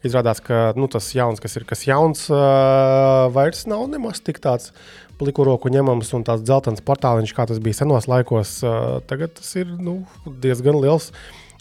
Izrādās, 0.03 0.41
ka 0.43 0.73
nu, 0.77 0.89
tas 0.91 1.07
jauns, 1.15 1.41
kas 1.41 1.55
ir 1.57 1.65
kas 1.69 1.85
jauns, 1.87 2.25
uh, 2.33 3.29
vairs 3.33 3.63
nav 3.71 3.85
nemaz 3.91 4.19
tik 4.25 4.41
tāds 4.43 4.73
pliku 5.23 5.47
roku 5.47 5.71
ņemams 5.71 6.11
un 6.19 6.27
tāds 6.27 6.43
dzeltens 6.43 6.83
portāliņš, 6.83 7.33
kā 7.37 7.47
tas 7.47 7.63
bija 7.63 7.79
senos 7.79 8.11
laikos. 8.11 8.59
Tagad 9.07 9.39
tas 9.39 9.55
ir 9.61 9.71
nu, 9.79 10.01
diezgan 10.43 10.83
liels 10.83 11.13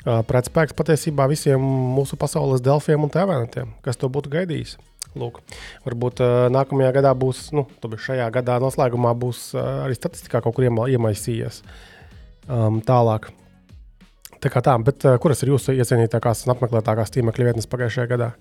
pretspēks 0.01 0.74
patiesībā 0.74 1.27
visiem 1.30 1.62
mūsu 1.96 2.18
pasaules 2.18 2.63
delfiem 2.65 3.06
un 3.06 3.12
tēvēniem, 3.13 3.75
kas 3.86 4.01
to 4.01 4.10
būtu 4.10 4.34
gaidījis. 4.34 4.80
Lūk, 5.12 5.41
varbūt 5.84 6.22
uh, 6.24 6.46
nākamajā 6.56 6.91
gadā 6.96 7.12
būs, 7.20 7.50
nu, 7.51 7.65
šajā 7.84 8.30
gadā 8.32 8.56
noslēgumā 8.63 9.12
būs 9.20 9.50
uh, 9.58 9.84
arī 9.84 9.98
statistikā 9.98 10.39
kaut 10.39 10.56
kur 10.56 10.63
iema, 10.70 10.86
iemaisījies 10.88 11.60
um, 12.48 12.80
tālāk. 12.88 13.27
Tā 14.41 14.50
kā 14.53 14.63
tā, 14.63 14.77
bet 14.80 15.03
uh, 15.03 15.18
kuras 15.20 15.44
ir 15.44 15.51
jūsu 15.51 15.75
iecienītākās 15.75 16.46
un 16.46 16.56
apmeklētākās 16.56 17.12
tīmekļa 17.12 17.50
vietnes 17.50 17.68
pagājušajā 17.68 18.08
gadā? 18.13 18.32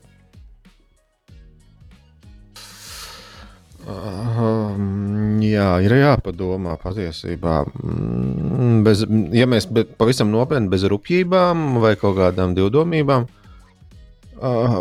Um, 3.90 5.40
jā, 5.42 5.66
ir 5.82 5.94
jāpadomā 5.98 6.76
patiesībā. 6.80 7.56
Mm, 7.82 8.80
bez, 8.86 9.02
ja 9.34 9.48
mēs 9.50 9.66
be, 9.72 9.84
pavisam 9.98 10.30
nopietni, 10.32 10.70
bez 10.70 10.86
rupjībām 10.90 11.80
vai 11.82 11.96
kaut 11.98 12.16
kādām 12.18 12.54
divdomībām, 12.56 13.26
uh, 13.26 14.76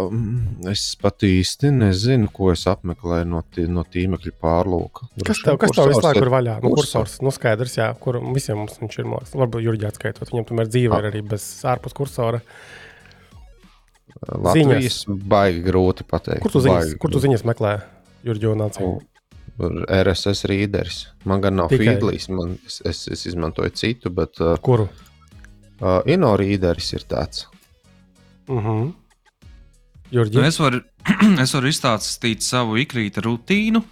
es 0.70 0.84
pat 1.01 1.25
īsti 1.25 1.72
nezinu, 1.80 2.30
ko 2.36 2.51
es 2.54 2.68
apmeklēju 2.70 3.30
no, 3.32 3.42
tī, 3.56 3.66
no 3.72 3.86
tīmekļa 3.88 4.36
pārlūka. 4.44 5.10
Kas 5.25 5.44
tev, 5.46 5.58
kas 5.62 5.74
tev 5.78 5.89
visu 5.94 6.06
laiku 6.06 6.25
ir 6.25 6.34
vaļā? 6.36 6.58
Nu, 6.66 6.74
kursors, 6.78 7.20
nu 7.25 7.34
skaidrs, 7.36 7.80
jā, 7.82 7.89
kur 8.04 8.22
visiem 8.30 8.62
mums 8.62 8.78
viņš 8.82 9.00
ir. 9.01 9.10
Māks. 9.10 9.38
Varbūt 9.39 9.66
Jurģi 9.66 9.89
atskaitot, 9.89 10.30
viņam 10.30 10.50
tomēr 10.51 10.70
dzīve 10.70 11.01
ir 11.01 11.10
arī 11.10 11.24
bez 11.34 11.48
ārpus 11.66 11.98
kursora. 11.98 12.44
Latvijas 14.30 15.06
ziņas. 15.06 15.22
baigi 15.32 15.63
grūti 15.63 16.06
pateikt. 16.06 16.44
Kur 16.44 16.51
tu 16.51 16.62
ziņas, 16.66 16.98
kur 17.00 17.13
tu 17.13 17.22
ziņas 17.24 17.46
meklēji? 17.48 17.88
Jurģionācija. 18.28 18.98
RSS 19.60 20.46
readeris. 20.48 21.00
Man 21.28 21.42
gan 21.44 21.58
nav 21.60 21.74
feedlīs, 21.74 22.30
man, 22.32 22.56
es, 22.68 22.80
es, 22.88 23.04
es 23.12 23.26
izmantoju 23.28 23.74
citu, 23.76 24.12
bet. 24.16 24.40
Uh, 24.40 24.56
Kuru? 24.64 24.88
Uh, 25.80 26.00
Ino 26.08 26.32
readeris 26.40 26.94
ir 26.96 27.06
tāds. 27.10 27.48
Uh 28.48 28.56
mhm. 28.56 28.68
-huh. 28.68 28.94
Nu, 30.12 30.42
es, 30.42 30.60
varu, 30.60 30.82
es 31.44 31.54
varu 31.54 31.68
izstāstīt 31.68 32.42
savu 32.42 32.78
ikrīta 32.78 33.22
rutīnu. 33.22 33.84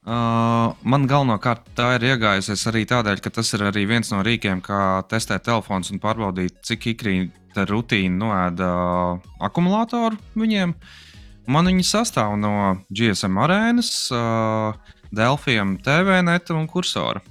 Uh, 0.00 0.72
man 0.82 1.06
galvenokārt 1.06 1.68
tā 1.76 1.94
ir 1.94 2.02
iegājusies 2.02 2.66
arī 2.66 2.86
tādēļ, 2.88 3.20
ka 3.20 3.30
tas 3.30 3.52
ir 3.54 3.60
arī 3.60 3.86
viens 3.86 4.10
no 4.10 4.22
rīkiem, 4.22 4.60
kā 4.60 5.04
testēt 5.08 5.42
telefons 5.42 5.90
un 5.90 6.00
pārbaudīt, 6.00 6.56
cik 6.62 6.86
ikrīta 6.86 7.66
rutīna 7.68 8.16
noēda 8.16 8.66
uh, 8.66 9.20
akumulātoru 9.38 10.16
viņiem. 10.34 10.70
Uh, 10.70 11.09
Man 11.48 11.70
viņi 11.70 11.86
sastāv 11.86 12.36
no 12.38 12.52
GSM 12.92 13.38
arēnas, 13.40 13.92
uh, 14.12 14.76
Delfiem, 15.14 15.78
TVNet 15.82 16.52
un 16.54 16.66
kursora. 16.70 17.22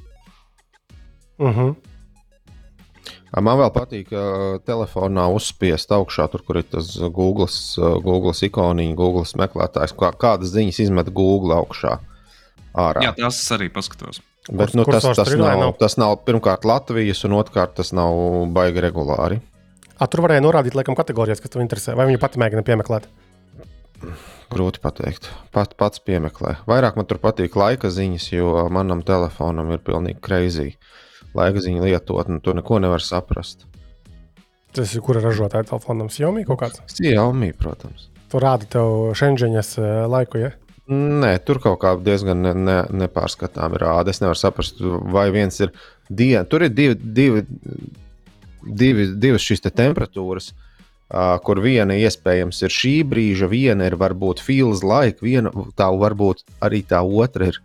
Uh 1.37 1.47
mhm. 1.47 1.59
-huh. 1.59 1.75
Man 3.39 3.59
vēl 3.59 3.69
patīk, 3.69 4.07
ka 4.09 4.17
uh, 4.17 4.59
telefonā 4.65 5.27
uzspiest 5.29 5.91
augšā, 5.91 6.25
tur, 6.31 6.41
kur 6.41 6.57
ir 6.57 6.63
tas 6.63 6.97
Google, 6.97 7.45
uh, 7.45 8.01
Google 8.01 8.33
ikoniņa, 8.33 8.95
Google 8.95 9.23
meklētājs, 9.37 9.93
kā, 9.93 10.09
kādas 10.17 10.49
ziņas 10.49 10.79
izmet 10.79 11.13
Google 11.13 11.53
augšā. 11.53 11.99
Ārā. 12.73 13.03
Jā, 13.03 13.13
tās 13.17 13.51
arī 13.51 13.69
paskatos. 13.69 14.21
Bet, 14.49 14.73
nu, 14.73 14.85
tas, 14.85 15.03
tas, 15.03 15.29
nav, 15.37 15.59
nav. 15.59 15.73
tas 15.77 15.97
nav 15.97 16.15
pirmkārt 16.25 16.65
Latvijas, 16.65 17.21
un 17.27 17.35
otrkārt 17.37 17.75
tas 17.77 17.91
nav 17.93 18.17
baigi 18.53 18.81
regulāri. 18.81 19.39
A, 19.99 20.07
tur 20.07 20.23
varēja 20.25 20.41
norādīt, 20.41 20.77
laikam, 20.77 20.95
kategorijas, 20.97 21.41
kas 21.43 21.53
tev 21.53 21.61
interesē, 21.61 21.93
vai 21.97 22.07
viņi 22.09 22.21
pati 22.21 22.41
mēģina 22.41 22.63
piemeklēt. 22.65 23.09
Grūti 24.49 24.81
pateikt. 24.81 25.29
Pat, 25.53 25.75
pats 25.77 26.01
piemeklē. 26.01 26.55
Vairāk 26.69 26.97
man 26.97 27.07
tur 27.09 27.19
patīk 27.21 27.57
laika 27.59 27.91
ziņas, 27.93 28.29
jo 28.33 28.53
manam 28.73 29.03
telefonam 29.05 29.73
ir 29.75 29.83
pilnīgi 29.85 30.21
kreizī. 30.25 30.69
Laika 31.37 31.61
ziņa 31.61 31.85
lietotne, 31.85 32.39
tu 32.41 32.55
neko 32.57 32.79
nevar 32.81 33.03
saprast. 33.05 33.67
Tas 34.73 34.93
ir 34.93 35.03
kura 35.05 35.21
ražotāja 35.23 35.67
telefonam? 35.69 36.09
Xiaomi 36.13 36.45
kaut 36.47 36.61
kāds? 36.63 36.81
Xiaomi, 36.95 37.51
protams. 37.57 38.09
Tur 38.29 38.45
rāda 38.45 38.67
tev 38.69 39.11
Šenģeņas 39.17 39.75
laiku. 40.09 40.41
Ja? 40.43 40.51
Nē, 40.89 41.35
tur 41.45 41.59
kaut 41.61 41.79
kā 41.81 41.93
diezgan 42.01 42.41
ne, 42.45 42.53
ne, 42.57 42.79
nepārskatām 43.03 43.77
ir 43.77 43.85
rāda. 43.85 44.13
Es 44.13 44.21
nevaru 44.23 44.37
saprast, 44.41 44.81
vai 45.13 45.27
viens 45.33 45.57
ir 45.61 45.73
diena. 46.09 46.45
Tur 46.49 46.65
ir 46.65 46.73
divi, 46.73 46.97
divi, 46.97 47.45
divi, 48.65 49.07
divas 49.21 49.45
šīs 49.45 49.65
te 49.65 49.73
temperatūras, 49.73 50.51
uh, 50.53 50.68
kur 51.45 51.63
viena 51.63 51.97
iespējams 51.97 52.61
ir 52.65 52.75
šī 52.75 52.93
brīža, 53.09 53.49
viena 53.49 53.89
ir 53.89 53.97
varbūt 53.99 54.43
feels 54.45 54.85
like, 54.85 55.23
viena 55.25 55.51
tā 55.79 55.89
varbūt 55.89 56.45
arī 56.65 56.83
tā 56.85 57.01
otra 57.01 57.49
ir. 57.49 57.61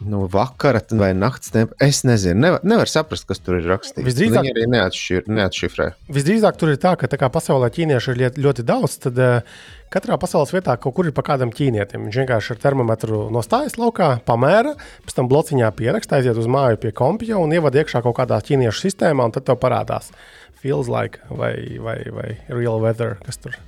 Nu, 0.00 0.22
vakara 0.32 0.80
vai 0.96 1.10
naktas 1.12 1.52
tempa. 1.52 1.74
Es 1.84 1.98
nezinu, 2.08 2.40
nevar, 2.40 2.62
nevar 2.64 2.88
saprast, 2.88 3.26
kas 3.28 3.42
tur 3.44 3.58
ir 3.58 3.66
rakstīts. 3.68 4.06
Visdrīzāk, 4.06 4.46
Viņi 4.46 4.52
arī 4.54 4.62
neatšķir, 4.72 5.26
neatšifrē. 5.28 5.88
Visdrīzāk 6.08 6.56
tur 6.56 6.72
ir 6.72 6.80
tā, 6.80 6.94
ka 6.96 7.10
tā 7.10 7.18
kā 7.20 7.28
pasaulē 7.28 7.68
ķīniešu 7.74 8.14
ir 8.14 8.22
ļoti, 8.40 8.64
daudz, 8.64 8.96
tad 9.04 9.20
uh, 9.20 9.60
Katrā 9.90 10.14
pasaules 10.22 10.52
vietā 10.54 10.76
kaut 10.78 10.94
kur 10.94 11.08
ir 11.08 11.12
pa 11.12 11.24
kādam 11.26 11.50
ķīnietim. 11.52 12.04
Viņš 12.06 12.18
vienkārši 12.22 12.54
ar 12.54 12.62
termometru 12.62 13.24
nostājas 13.34 13.74
laukā, 13.74 14.12
pamēra, 14.22 14.76
pēc 15.04 15.16
tam 15.16 15.28
blociņā 15.28 15.68
pieraksta, 15.74 16.20
aiziet 16.20 16.38
uz 16.38 16.46
māju 16.46 16.78
pie 16.80 16.94
kompija 16.96 17.40
un 17.42 17.52
ievada 17.52 17.82
iekšā 17.82 18.00
kaut 18.04 18.14
kādā 18.22 18.38
ķīniešu 18.46 18.86
sistēmā, 18.86 19.26
un 19.26 19.34
tad 19.34 19.48
tev 19.50 19.58
parādās 19.60 20.12
feels 20.60 20.88
like 20.92 21.20
vai, 21.30 21.56
vai, 21.80 21.98
vai 22.12 22.30
real 22.48 22.80
weather, 22.82 23.16
kas 23.24 23.40
tur 23.40 23.56
ir. 23.56 23.66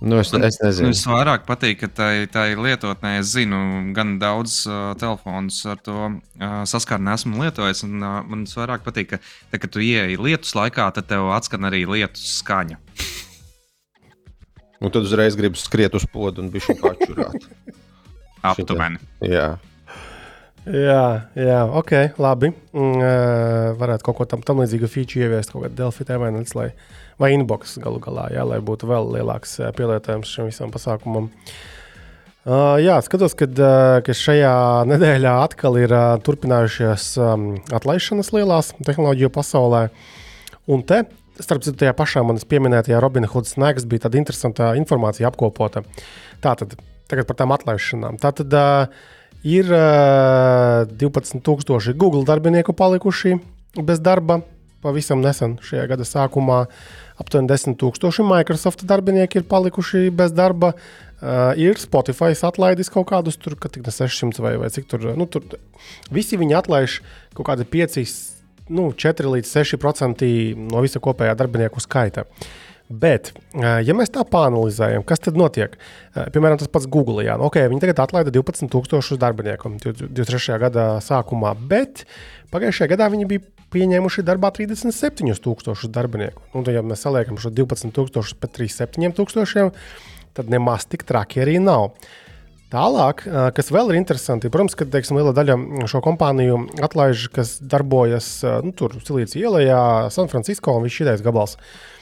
Nu, 0.00 0.16
es, 0.16 0.30
es 0.32 0.56
nezinu. 0.64 0.88
Man 0.88 0.96
vairāk 1.12 1.42
patīk, 1.44 1.82
ka 1.82 1.88
tai, 1.92 2.24
tai 2.32 2.54
lietotnē 2.56 3.18
es 3.20 3.34
zinu, 3.34 3.58
gan 3.92 4.14
daudz 4.20 4.62
uh, 4.64 4.94
telefonus 5.00 5.58
ar 5.68 5.82
to 5.84 5.96
uh, 6.08 6.62
saskarni 6.64 7.12
esmu 7.12 7.42
lietojis. 7.42 7.84
Un, 7.84 7.98
uh, 8.00 8.22
man 8.24 8.46
vairāk 8.48 8.86
patīk, 8.86 9.10
ka, 9.12 9.18
te, 9.52 9.60
kad 9.60 9.74
tu 9.74 9.84
ieeji 9.84 10.16
lietus 10.16 10.56
laikā, 10.56 10.88
tad 10.96 11.10
tev 11.10 11.28
atskan 11.36 11.68
arī 11.68 11.82
lietus 11.84 12.38
skaņa. 12.38 12.80
Un 14.80 14.88
tad 14.88 15.04
uzreiz 15.04 15.36
gribu 15.36 15.60
skriet 15.60 15.92
uz 15.92 16.08
podu 16.08 16.40
un 16.40 16.48
bišķi 16.54 16.78
pačurāt. 16.80 17.50
Aptuveni. 18.54 19.02
Jā. 19.28 19.50
Jā, 20.70 21.04
jā, 21.34 21.58
ok, 21.80 21.92
labi. 22.22 22.52
Uh, 22.70 23.72
varētu 23.80 24.06
kaut 24.06 24.20
ko 24.20 24.26
tam, 24.28 24.44
tam 24.46 24.60
līdzīgu 24.62 24.90
feature 24.90 25.26
ieviest, 25.26 25.50
kaut 25.50 25.64
kādā 25.64 25.74
Delphi 25.82 26.06
tēmēnēs, 26.06 26.54
lai, 26.54 26.68
vai 27.18 27.32
inbox 27.34 27.74
galu 27.82 27.98
galā, 28.02 28.28
jā, 28.34 28.44
lai 28.46 28.60
būtu 28.62 28.86
vēl 28.90 29.10
lielāks 29.16 29.56
pielietojums 29.76 30.30
šim 30.30 30.50
visam 30.52 30.70
pasākumam. 30.74 31.30
Uh, 32.40 32.78
jā, 32.80 32.94
skatos, 33.04 33.34
ka, 33.36 33.50
uh, 33.50 33.98
ka 34.06 34.14
šajā 34.16 34.54
nedēļā 34.88 35.34
atkal 35.42 35.76
ir 35.76 35.92
uh, 35.92 36.14
turpinājušās 36.24 37.12
um, 37.20 37.50
atlaišanas 37.76 38.30
lielās 38.32 38.70
tehnoloģiju 38.86 39.32
pasaulē. 39.34 39.88
Un 40.70 40.86
te 40.86 41.02
starp 41.44 41.64
citu, 41.64 41.78
tajā 41.82 41.92
pašā 41.98 42.22
manas 42.26 42.46
pieminētajā 42.48 43.00
Robina 43.02 43.28
Hooda 43.30 43.50
snēgas 43.50 43.88
bija 43.90 44.06
tāda 44.06 44.20
interesanta 44.20 44.70
informācija 44.78 45.28
apkopota. 45.28 45.82
Tātad, 46.44 46.78
tagad 47.10 47.28
par 47.28 47.38
tām 47.42 47.52
atlaišanām. 47.56 48.20
Tātad 48.22 48.56
uh, 48.56 49.02
ir 49.46 49.68
uh, 49.72 50.86
12,000 51.00 51.94
Google 51.96 52.24
darbinieku 52.28 52.72
palikuši 52.76 53.36
bez 53.82 54.00
darba. 54.00 54.40
Pavisam 54.80 55.20
nesen, 55.20 55.58
šajā 55.60 55.84
gada 55.90 56.06
sākumā, 56.08 56.62
aptuveni 57.20 57.50
10,000 57.50 58.24
Microsoft 58.24 58.86
darbinieki 58.88 59.42
ir 59.42 59.44
palikuši 59.48 60.08
bez 60.10 60.32
darba. 60.32 60.72
Uh, 61.20 61.52
ir 61.60 61.76
Spotify 61.76 62.32
atlaidis 62.32 62.88
kaut 62.88 63.10
kādus 63.10 63.36
tur, 63.36 63.58
ka 63.60 63.68
tik 63.68 63.84
ne 63.84 63.92
600 63.92 64.40
vai, 64.40 64.54
vai 64.56 64.70
cik 64.72 64.88
tur. 64.88 65.10
Nu, 65.20 65.28
tur 65.28 65.44
visi 66.08 66.40
viņi 66.40 66.56
atlaiž 66.62 67.00
kaut 67.36 67.50
kādi 67.50 67.68
5 67.68 68.00
nu, 68.70 68.88
4 68.96 69.34
līdz 69.34 69.52
6% 69.52 70.30
no 70.70 70.80
visa 70.84 71.02
kopējā 71.02 71.36
darbinieku 71.36 71.82
skaita. 71.82 72.24
Bet, 72.90 73.28
ja 73.54 73.94
mēs 73.94 74.10
tā 74.10 74.24
pāranalizējam, 74.26 75.04
kas 75.06 75.20
tad 75.22 75.36
notiek? 75.38 75.76
Piemēram, 76.34 76.58
tas 76.58 76.70
pats 76.74 76.88
Google. 76.90 77.22
Jā, 77.22 77.36
nu, 77.38 77.46
okay, 77.46 77.68
viņi 77.70 77.84
tagad 77.84 78.00
atlaida 78.02 78.32
12,000 78.34 79.14
darbinieku 79.22 79.70
23. 79.78 80.56
gada 80.58 80.86
sākumā, 81.06 81.52
bet 81.70 82.02
pagājušajā 82.50 82.90
gadā 82.90 83.06
viņi 83.12 83.28
bija 83.30 83.44
pieņēmuši 83.70 84.24
darbā 84.26 84.50
37,000 84.56 85.92
darbinieku. 85.94 86.42
Nu, 86.50 86.64
tad, 86.66 86.72
ja 86.74 86.82
mēs 86.82 87.06
saliekam 87.06 87.38
šo 87.38 87.52
12,000 87.54 88.40
pret 88.42 88.58
37,000, 88.58 89.70
tad 90.34 90.50
nemaz 90.50 90.88
tik 90.90 91.06
traki 91.06 91.44
arī 91.44 91.60
nav. 91.62 91.92
Tālāk, 92.74 93.22
kas 93.54 93.70
vēl 93.70 93.94
ir 93.94 94.00
interesanti, 94.00 94.50
protams, 94.50 94.74
ka 94.78 94.88
teiksim, 94.90 95.18
liela 95.18 95.30
daļa 95.34 95.86
šo 95.90 96.02
kompāniju 96.02 96.58
atlaiž, 96.82 97.28
kas 97.38 97.56
darbojas 97.62 98.32
nu, 98.66 98.74
tur, 98.74 98.98
Silīcija 98.98 99.46
ielā, 99.46 100.10
San 100.10 100.26
Francisco 100.30 100.74
un 100.74 100.86
viss 100.90 100.98
šīs 100.98 101.22
gabals. 101.22 101.54
San 101.54 101.96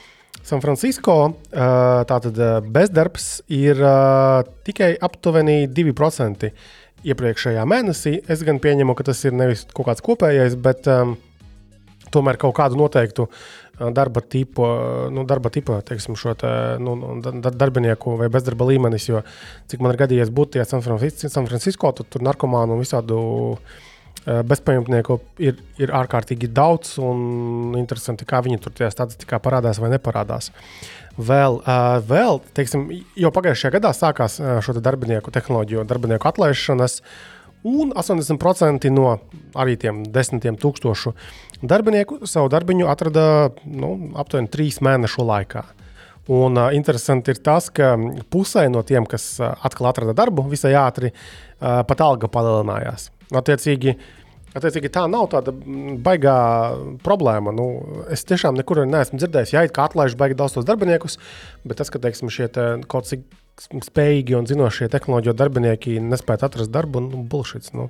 Francisco 0.47 1.15
tātad 1.51 2.39
bezdarbs 2.73 3.31
ir 3.53 3.81
tikai 4.65 4.95
aptuveni 5.09 5.67
2% 5.69 6.51
iepriekšējā 7.07 7.65
mēnesī. 7.69 8.19
Es 8.31 8.43
gan 8.47 8.61
pieņemu, 8.63 8.97
ka 8.97 9.09
tas 9.11 9.23
ir 9.29 9.37
nevis 9.37 9.67
kaut 9.71 9.89
kāds 9.91 10.05
kopējais, 10.05 10.57
bet 10.63 10.89
um, 10.91 11.15
tomēr 12.15 12.39
kaut 12.41 12.57
kādu 12.59 12.79
noteiktu 12.81 13.29
darba 13.95 14.21
tipu, 14.27 14.65
nu, 15.15 15.23
darba 15.29 15.53
tipu 15.55 15.77
teiksim, 15.87 16.17
šo 16.19 16.35
te, 16.39 16.51
nu, 16.83 16.97
darbinieku 17.23 18.17
vai 18.19 18.31
bezdarba 18.33 18.67
līmenis. 18.67 19.07
Jo 19.11 19.23
cik 19.71 19.85
man 19.85 19.95
ir 19.95 20.01
gadījies 20.03 20.33
būt 20.35 20.57
tajā 20.57 20.67
San 20.67 20.83
Francisco, 20.83 21.31
San 21.31 21.47
Francisco 21.47 21.93
tad 21.95 22.11
tur 22.11 22.25
narkomānu 22.27 22.75
un 22.75 22.83
visādu 22.83 23.21
bezpajumtnieku 24.49 25.19
ir, 25.41 25.57
ir 25.81 25.93
ārkārtīgi 25.97 26.51
daudz. 26.53 26.97
Un 27.03 27.75
interesanti, 27.81 28.27
kā 28.29 28.43
viņi 28.45 28.61
tur 28.65 28.75
tajā 28.77 28.91
statistikā 28.95 29.41
parādās 29.43 29.81
vai 29.83 29.93
neparādās. 29.95 30.53
Vēl, 31.19 31.59
uh, 31.65 31.97
vēl 32.07 32.39
teiksim, 32.55 32.87
jau 33.19 33.33
pagājušajā 33.35 33.75
gadā 33.79 33.91
sākās 33.97 34.39
šo 34.63 34.77
te 34.77 34.85
darbinieku 34.85 35.35
tehnoloģiju, 35.35 35.87
darbinieku 35.89 36.31
atlaišanas. 36.31 37.01
Un 37.67 37.91
80% 37.91 38.87
no 38.95 39.17
arī 39.59 39.75
tiem 39.83 40.05
desmitiem 40.15 40.55
tūkstošu 40.63 41.17
darbinieku 41.67 42.21
savu 42.29 42.51
darbiņu 42.53 42.87
atrada 42.87 43.25
nu, 43.67 44.13
aptuveni 44.19 44.51
trīs 44.53 44.79
mēnešu 44.85 45.27
laikā. 45.27 45.65
Un 46.29 46.61
uh, 46.61 46.69
interesanti 46.77 47.33
ir 47.33 47.41
tas, 47.41 47.71
ka 47.73 47.95
pusē 48.29 48.67
no 48.69 48.83
tiem, 48.85 49.07
kas 49.09 49.39
uh, 49.41 49.55
atkal 49.65 49.89
atrada 49.89 50.13
darbu, 50.17 50.45
visai 50.51 50.75
ātri 50.77 51.11
uh, 51.11 51.81
pat 51.89 52.03
alga 52.05 52.29
palielinājās. 52.29 53.09
Attiecīgi, 53.33 53.95
attiecīgi 54.59 54.91
tā 54.95 55.07
nav 55.11 55.29
tāda 55.33 55.55
baigā 56.05 56.39
problēma. 57.05 57.55
Nu, 57.55 57.69
es 58.13 58.27
tiešām 58.29 58.59
nekur 58.59 58.85
neesmu 58.87 59.21
dzirdējis, 59.21 59.55
ja 59.55 59.65
it 59.67 59.75
kā 59.77 59.89
atlaiž 59.89 60.19
baigi 60.21 60.39
daudz 60.39 60.59
tos 60.59 60.69
darbiniekus, 60.69 61.19
bet 61.65 61.81
tas, 61.81 61.93
ka 61.93 62.03
teiksim, 62.03 62.33
šie 62.33 62.51
te 62.53 62.67
kaut 62.91 63.09
cik 63.11 63.25
spējīgi 63.59 64.37
un 64.39 64.47
zinošie 64.47 64.91
tehnoloģiju 64.93 65.35
darbinieki 65.39 65.99
nespēja 66.05 66.47
atrast 66.49 66.75
darbu, 66.75 67.03
nu, 67.09 67.25
bullshit. 67.31 67.73
Nu. 67.75 67.89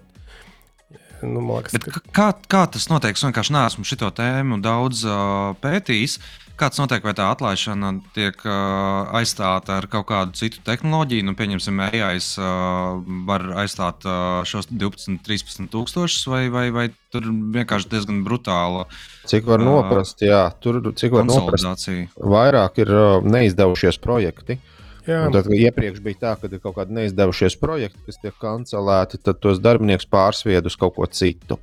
Nu, 1.18 1.42
liekas, 1.42 1.74
ka... 1.82 2.00
kā, 2.14 2.26
kā 2.46 2.60
tas 2.70 2.86
notiek? 2.92 3.16
Es 3.18 3.24
vienkārši 3.26 3.54
neesmu 3.56 3.86
šo 3.88 4.12
tēmu 4.14 4.60
daudz 4.62 5.02
uh, 5.02 5.56
pētījis. 5.62 6.18
Kā 6.20 6.47
tas 6.58 6.80
notiek, 6.80 7.04
vai 7.06 7.14
tā 7.14 7.28
atlaišana 7.30 7.92
tiek 8.16 8.40
uh, 8.42 9.10
aizstāta 9.20 9.76
ar 9.78 9.86
kaut 9.90 10.08
kādu 10.10 10.34
citu 10.38 10.62
tehnoloģiju? 10.66 11.26
Nu, 11.28 11.34
pieņemsim, 11.38 11.78
AI 11.86 12.18
uh, 12.18 12.98
var 13.28 13.46
aizstāt 13.62 14.06
uh, 14.08 14.40
šos 14.48 14.66
12, 14.72 15.20
13 15.26 15.70
tūkstošus, 15.70 16.26
vai, 16.32 16.42
vai, 16.50 16.66
vai 16.74 16.88
tur 17.14 17.28
vienkārši 17.28 17.92
diezgan 17.92 18.24
brutāla. 18.26 18.88
Cik 19.30 19.46
var 19.46 19.62
noprast, 19.62 20.24
jā, 20.26 20.48
tur 20.64 20.80
cik 20.90 21.14
var 21.14 21.28
noprast. 21.28 21.86
Vairāk 22.18 22.82
ir 22.82 22.90
uh, 22.90 23.06
neizdevušies 23.22 24.02
projekti. 24.02 24.58
Uh, 24.58 24.74
Tad, 25.08 25.46
iepriekš 25.54 26.02
bija 26.04 26.20
tā, 26.20 26.34
ka 26.36 26.50
ir 26.50 26.60
kaut 26.60 26.76
kādi 26.76 26.92
neizdevušies 26.98 27.56
projekti, 27.60 28.00
kas 28.04 28.20
tiek 28.20 28.34
kancelēti, 28.42 29.20
tad 29.24 29.40
tos 29.40 29.60
darbiniekus 29.64 30.08
pārsvied 30.10 30.68
uz 30.68 30.76
kaut 30.76 30.98
ko 30.98 31.08
citu. 31.08 31.56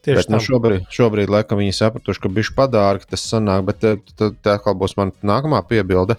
Tieši 0.00 0.16
bet, 0.16 0.30
nu, 0.32 0.40
šobrīd, 0.40 0.86
šobrīd, 0.94 1.32
laikam, 1.32 1.60
viņi 1.60 1.76
sapratuši, 1.76 2.22
ka 2.22 2.32
bija 2.32 2.54
padārgi 2.56 3.10
tas 3.10 3.26
sanāk, 3.28 3.66
bet 3.68 3.84
eh, 3.84 4.00
tad 4.16 4.38
tā 4.44 4.56
atkal 4.56 4.78
būs 4.80 4.96
mana 5.00 5.12
nākamā 5.34 5.60
piebilde. 5.68 6.16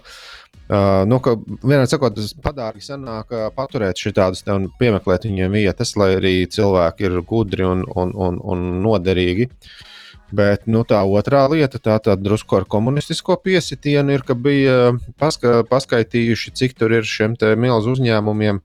Uh, 0.72 1.02
nu, 1.04 1.18
vienā 1.60 1.84
sakot, 1.90 2.14
tas 2.16 2.30
padārgi 2.38 2.84
sanāk 2.86 3.34
uh, 3.34 3.48
paturēt 3.52 3.98
šādus 3.98 4.44
un 4.54 4.70
piemeklēt 4.78 5.26
viņiem 5.26 5.58
vietas, 5.58 5.96
lai 6.00 6.14
arī 6.16 6.36
cilvēki 6.48 7.10
ir 7.10 7.18
gudri 7.28 7.66
un, 7.66 7.82
un, 7.98 8.14
un, 8.14 8.38
un 8.40 8.62
noderīgi. 8.80 9.50
Uh, 9.50 9.88
Bet 10.32 10.64
nu, 10.64 10.80
tā 10.88 11.02
otrā 11.04 11.44
lieta, 11.52 11.76
tā 11.76 11.98
tad 12.00 12.22
drusku 12.24 12.56
ar 12.56 12.64
komunistisko 12.64 13.36
piesitienu, 13.44 14.14
ir, 14.16 14.22
ka 14.24 14.32
bija 14.32 14.94
paska, 15.20 15.60
paskaitījuši, 15.68 16.54
cik 16.56 16.76
tur 16.80 16.94
ir 16.96 17.08
šiem 17.08 17.36
milzu 17.60 17.92
uzņēmumiem, 17.98 18.62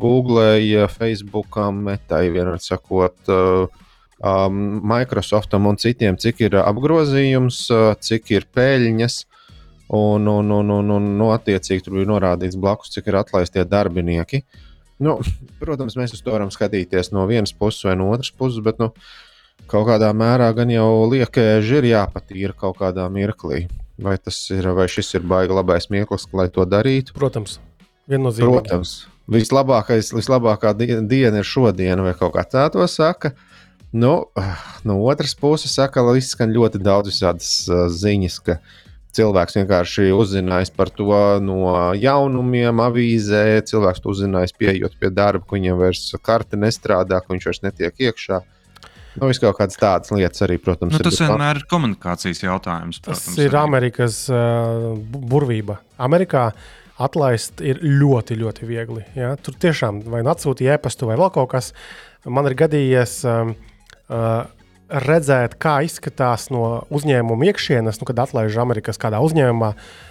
Google, 0.00 0.88
Facebook, 0.90 1.60
Metai, 1.76 2.24
vienmēr 2.32 2.62
sakot, 2.64 3.18
um, 4.24 4.80
Microsoftam 4.88 5.68
un 5.70 5.78
citiem, 5.80 6.16
cik 6.20 6.40
ir 6.46 6.58
apgrozījums, 6.62 7.66
cik 8.08 8.34
ir 8.34 8.48
peļņas. 8.54 9.22
Un, 9.94 10.24
un, 10.26 10.48
un, 10.50 10.70
un, 10.72 10.90
un 10.96 11.10
nu, 11.18 11.28
attiecīgi 11.34 11.84
tur 11.84 11.98
bija 11.98 12.08
norādīts 12.08 12.56
blakus, 12.58 12.90
cik 12.94 13.10
ir 13.10 13.18
atlaistie 13.20 13.66
darbinieki. 13.68 14.40
Nu, 15.04 15.18
protams, 15.60 15.98
mēs 16.00 16.16
uz 16.16 16.22
to 16.24 16.32
varam 16.32 16.48
skatīties 16.50 17.12
no 17.12 17.26
vienas 17.28 17.52
puses 17.52 17.84
vai 17.84 17.92
no 18.00 18.08
otras 18.14 18.32
puses, 18.32 18.62
bet 18.64 18.80
nu, 18.80 18.88
uh, 18.88 19.34
kaut 19.70 19.88
kādā 19.88 20.10
mērā 20.16 20.50
gan 20.56 20.70
jau 20.72 21.06
liekēži 21.10 21.80
ir 21.80 21.90
jāpatīra 21.92 22.54
kaut 22.58 22.78
kādā 22.80 23.06
mirklī. 23.12 23.66
vai 23.98 24.16
tas 24.18 24.34
ir, 24.50 24.66
vai 24.74 24.88
šis 24.90 25.14
ir 25.14 25.22
baigi 25.22 25.54
labais 25.54 25.86
mieklis, 25.86 26.26
lai 26.34 26.48
to 26.50 26.64
darītu. 26.66 27.14
Protams, 27.14 27.60
viennozīmīgi. 28.10 28.50
Protams, 28.50 28.94
vislabākais, 29.30 30.10
vislabākā 30.16 30.72
diena 30.74 31.38
ir 31.38 31.46
šodiena, 31.46 32.02
vai 32.02 32.14
kaut 32.18 32.34
kā 32.34 32.42
tā 32.42 32.64
to 32.74 32.82
saka. 32.90 33.36
Nu, 33.94 34.26
no 34.82 34.96
otras 35.06 35.36
puses, 35.38 35.70
saka, 35.76 36.02
izskan 36.18 36.50
ļoti 36.50 36.80
daudz 36.82 37.12
visādas 37.12 37.50
uh, 37.68 37.84
ziņas, 37.86 38.38
ka 38.42 38.56
cilvēks 39.14 39.54
vienkārši 39.60 40.08
uzzinājis 40.10 40.72
par 40.74 40.90
to 40.90 41.14
no 41.38 41.68
jaunumiem, 41.94 42.80
avīzē. 42.82 43.60
Cilvēks 43.70 44.02
to 44.02 44.10
uzzinājis, 44.10 44.56
pieejot 44.58 44.96
pie 44.98 45.12
darba, 45.14 45.46
ka 45.46 45.54
viņam 45.54 45.78
vairs 45.78 46.08
karte 46.26 46.58
nestrādā, 46.58 47.20
ka 47.22 47.30
viņš 47.30 47.46
vairs 47.46 47.62
netiek 47.62 48.02
iekšā. 48.08 48.40
Nu, 49.14 49.28
vis 49.30 49.38
kaut 49.38 49.54
kādas 49.60 49.78
tādas 49.78 50.10
lietas 50.10 50.42
arī, 50.42 50.56
protams, 50.58 50.96
nu, 50.96 50.98
tas 50.98 51.14
ir. 51.14 51.20
Tas 51.20 51.30
vienmēr 51.30 51.60
ir 51.60 51.66
komunikācijas 51.70 52.42
jautājums. 52.42 52.98
Protams, 53.04 53.28
tas 53.28 53.36
ir 53.38 53.52
arī. 53.52 53.60
Amerikas 53.60 54.16
uh, 54.32 54.88
burvība. 55.30 55.76
Amerikā 56.02 56.48
atlaist 57.04 57.62
ir 57.62 57.78
ļoti, 57.78 58.40
ļoti 58.42 58.66
viegli. 58.66 59.06
Ja? 59.14 59.36
Tur 59.38 59.54
tiešām 59.62 60.02
vai 60.10 60.24
nu 60.26 60.34
atsūtīja 60.34 60.80
e-pastu 60.80 61.06
vai 61.06 61.20
vēl 61.20 61.30
kaut 61.38 61.52
kas. 61.54 61.70
Man 62.26 62.50
ir 62.50 62.58
gadījies. 62.58 63.20
Uh, 63.22 63.54
uh, 63.54 63.70
redzēt, 64.08 65.58
kā 65.60 65.78
izskatās 65.86 66.50
no 66.52 66.82
uzņēmuma 66.94 67.52
iekšienes, 67.52 68.00
nu, 68.00 68.08
kad 68.10 68.26
atlaiž 68.26 68.58
Amerikas 68.60 69.00
kādā 69.00 69.22
uzņēmumā. 69.24 69.74
Uh, 69.74 70.02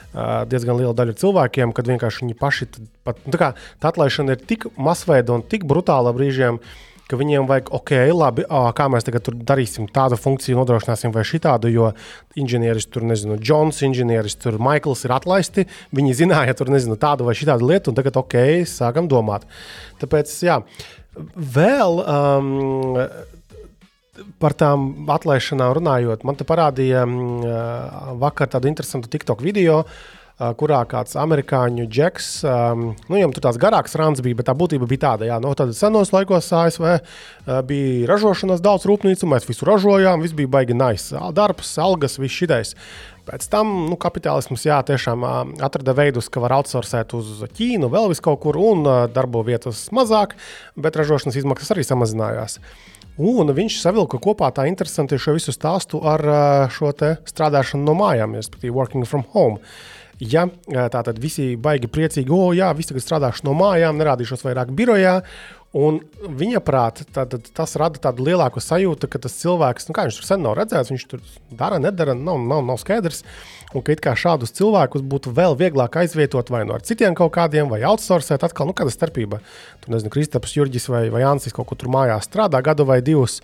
diezgan 0.50 0.78
liela 0.78 0.94
daļa 0.94 1.18
cilvēkiem, 1.18 1.74
kad 1.74 1.90
vienkārši 1.90 2.24
viņi 2.24 2.36
paši 2.38 2.68
pat, 3.06 3.22
nu, 3.26 3.34
tā, 3.34 3.40
kā, 3.40 3.52
tā 3.82 3.90
atlaišana 3.90 4.36
ir 4.36 4.48
tik 4.50 4.68
masveida 4.78 5.34
un 5.34 5.46
tik 5.46 5.66
brutāla 5.70 6.14
brīžiem, 6.14 6.60
viņiem 7.14 7.46
vajag, 7.46 7.68
ok, 7.78 7.92
labi, 8.10 8.46
ā, 8.50 8.62
kā 8.74 8.88
mēs 8.90 9.06
tagad 9.06 9.28
darīsim 9.46 9.86
tādu 9.94 10.18
funkciju, 10.18 10.58
nodrošināsim 10.58 11.12
vai 11.14 11.22
šitādu, 11.30 11.70
jo 11.70 11.92
inženieris 12.42 12.88
tur, 12.90 13.06
nezinu, 13.06 13.38
Džons, 13.38 13.84
inženieris 13.86 14.34
tur, 14.42 14.58
Maikls 14.58 15.06
ir 15.06 15.14
atlaisti. 15.14 15.68
Viņi 15.94 16.16
zināja 16.24 16.56
tur, 16.58 16.72
nezinu, 16.74 16.98
tādu 16.98 17.28
vai 17.28 17.36
šitādu 17.38 17.70
lietu, 17.70 17.94
un 17.94 18.00
tagad, 18.00 18.18
ok, 18.18 18.66
sākam 18.66 19.12
domāt. 19.12 19.46
Tāpēc, 20.02 20.34
jā, 20.48 20.58
vēl. 21.38 22.02
Um, 22.02 23.06
Par 24.14 24.54
tām 24.54 25.08
atlaišanām 25.10 25.72
runājot, 25.80 26.22
man 26.28 26.36
te 26.38 26.46
parādīja 26.46 27.02
mm, 27.08 28.18
vakar 28.22 28.52
tādu 28.54 28.70
interesantu 28.70 29.10
TikTok 29.10 29.42
video, 29.42 29.80
kurā 30.58 30.80
kāds 30.90 31.14
amerikāņu 31.20 31.86
džeks, 31.88 32.28
nu, 32.78 32.94
viņam 33.10 33.34
tur 33.36 33.46
tāds 33.46 33.60
garāks 33.62 33.94
rāns 33.98 34.22
bija, 34.26 34.38
bet 34.40 34.48
tā 34.50 34.56
būtība 34.58 34.88
bija 34.90 35.04
tāda, 35.06 35.28
jā, 35.30 35.38
no 35.42 35.54
tādas 35.58 35.78
senos 35.82 36.10
laikos 36.14 36.50
ASV 36.58 36.88
bija 37.70 38.08
ražošanas 38.10 38.62
daudz 38.64 38.88
rūpnīcu, 38.90 39.30
mēs 39.30 39.46
visu 39.50 39.68
ražojām, 39.70 40.26
viss 40.26 40.38
bija 40.38 40.52
baigi 40.58 40.78
nice, 40.78 41.14
darbs, 41.38 41.76
algas, 41.82 42.18
viss 42.22 42.38
šitais. 42.42 42.74
Pēc 43.30 43.46
tam 43.50 43.70
nu, 43.88 43.98
kapitālisms 43.98 44.66
jā, 44.66 44.82
tiešām 44.84 45.24
atrada 45.64 45.94
veidus, 45.96 46.28
ka 46.34 46.42
var 46.44 46.58
outsourcēt 46.58 47.14
uz 47.16 47.46
Ķīnu, 47.56 47.88
vēl 47.94 48.10
vis 48.12 48.22
kaut 48.24 48.42
kur, 48.44 48.58
un 48.60 48.84
darbo 49.14 49.46
vietas 49.48 49.86
mazāk, 49.96 50.34
bet 50.76 50.98
ražošanas 51.00 51.38
izmaksas 51.40 51.72
arī 51.74 51.86
samazinājās. 51.88 52.60
Un 53.22 53.52
viņš 53.54 53.76
savilka 53.78 54.18
kopā 54.18 54.50
tā 54.56 54.66
interesanti 54.66 55.20
šo 55.22 55.36
visu 55.36 55.54
stāstu 55.54 56.02
ar 56.02 56.24
šo 56.74 56.90
strādāšanu 57.30 57.86
no 57.86 57.94
mājām, 57.98 58.34
respektīvi, 58.40 58.74
working 58.74 59.06
from 59.06 59.26
home. 59.36 59.60
Ja 60.18 60.48
tā 60.72 61.02
tad 61.04 61.20
visi 61.22 61.54
baigi 61.60 61.90
priecīgi, 61.92 62.32
o, 62.34 62.54
jā, 62.56 62.72
viss 62.78 62.90
tagad 62.90 63.06
strādāšu 63.06 63.46
no 63.46 63.54
mājām, 63.58 64.00
nerādīšos 64.00 64.46
vairāk 64.46 64.72
birojā. 64.74 65.20
Un 65.74 65.98
viņa 66.22 66.60
prātā 66.62 67.26
tas 67.26 67.72
rada 67.82 67.98
tādu 68.02 68.28
lielāku 68.28 68.62
sajūtu, 68.62 69.10
ka 69.10 69.22
tas 69.24 69.40
cilvēks, 69.40 69.88
nu, 69.90 69.96
kā 69.98 70.06
viņš 70.06 70.20
tur 70.20 70.28
sen 70.28 70.44
nav 70.46 70.54
redzēts, 70.60 70.92
viņš 70.94 71.06
tur 71.10 71.24
dara, 71.50 71.80
nedara, 71.82 72.14
nav, 72.14 72.38
nav, 72.46 72.62
nav 72.68 72.78
skaidrs. 72.82 73.24
Un 73.74 73.82
ka 73.86 73.96
it 73.96 74.02
kā 74.04 74.14
šādus 74.18 74.54
cilvēkus 74.58 75.04
būtu 75.10 75.34
vēl 75.34 75.56
vieglāk 75.58 75.98
aizvietot 76.04 76.52
vai 76.54 76.62
no 76.64 76.72
nu 76.72 76.78
ar 76.78 76.86
citiem 76.86 77.16
kaut 77.18 77.34
kādiem, 77.36 77.70
vai 77.72 77.82
outsourcēt, 77.90 78.46
atkal, 78.46 78.70
nu, 78.70 78.76
kāda 78.78 78.94
starpība. 78.94 79.40
Tur 79.84 79.96
nezinu, 79.96 80.12
Kristaps 80.14 80.54
Jurģis 80.58 80.90
vai, 80.94 81.08
vai 81.14 81.24
Ansis 81.28 81.56
kaut 81.56 81.72
kur 81.72 81.80
tur 81.82 81.92
mājās 81.94 82.30
strādā 82.30 82.62
gadu 82.66 82.86
vai 82.90 83.00
divus. 83.06 83.40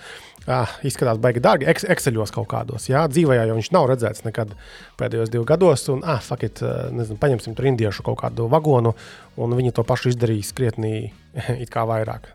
Ah, 0.49 0.71
izskatās 0.85 1.19
baigi 1.21 1.41
dārgi, 1.43 1.67
Ex 1.69 1.85
Exceļos 1.85 2.33
kaut 2.33 2.47
kādos. 2.49 2.87
Jā, 2.89 3.03
dzīvē 3.11 3.41
jau 3.41 3.57
viņš 3.57 3.71
nav 3.75 3.89
redzēts 3.91 4.23
nekad 4.25 4.55
pēdējos 4.97 5.33
divos 5.33 5.49
gados. 5.49 5.85
Un, 5.93 6.05
ah, 6.05 6.21
fuck 6.23 6.45
it, 6.47 6.61
nezinu, 6.95 7.19
paņemsim 7.21 7.57
tur 7.57 7.69
indiešu 7.69 8.05
kaut 8.07 8.21
kādu 8.23 8.47
vagonu, 8.49 8.95
un 9.37 9.57
viņi 9.59 9.75
to 9.77 9.85
pašu 9.85 10.13
izdarīs 10.13 10.53
krietni 10.57 11.11
vairāk 11.93 12.31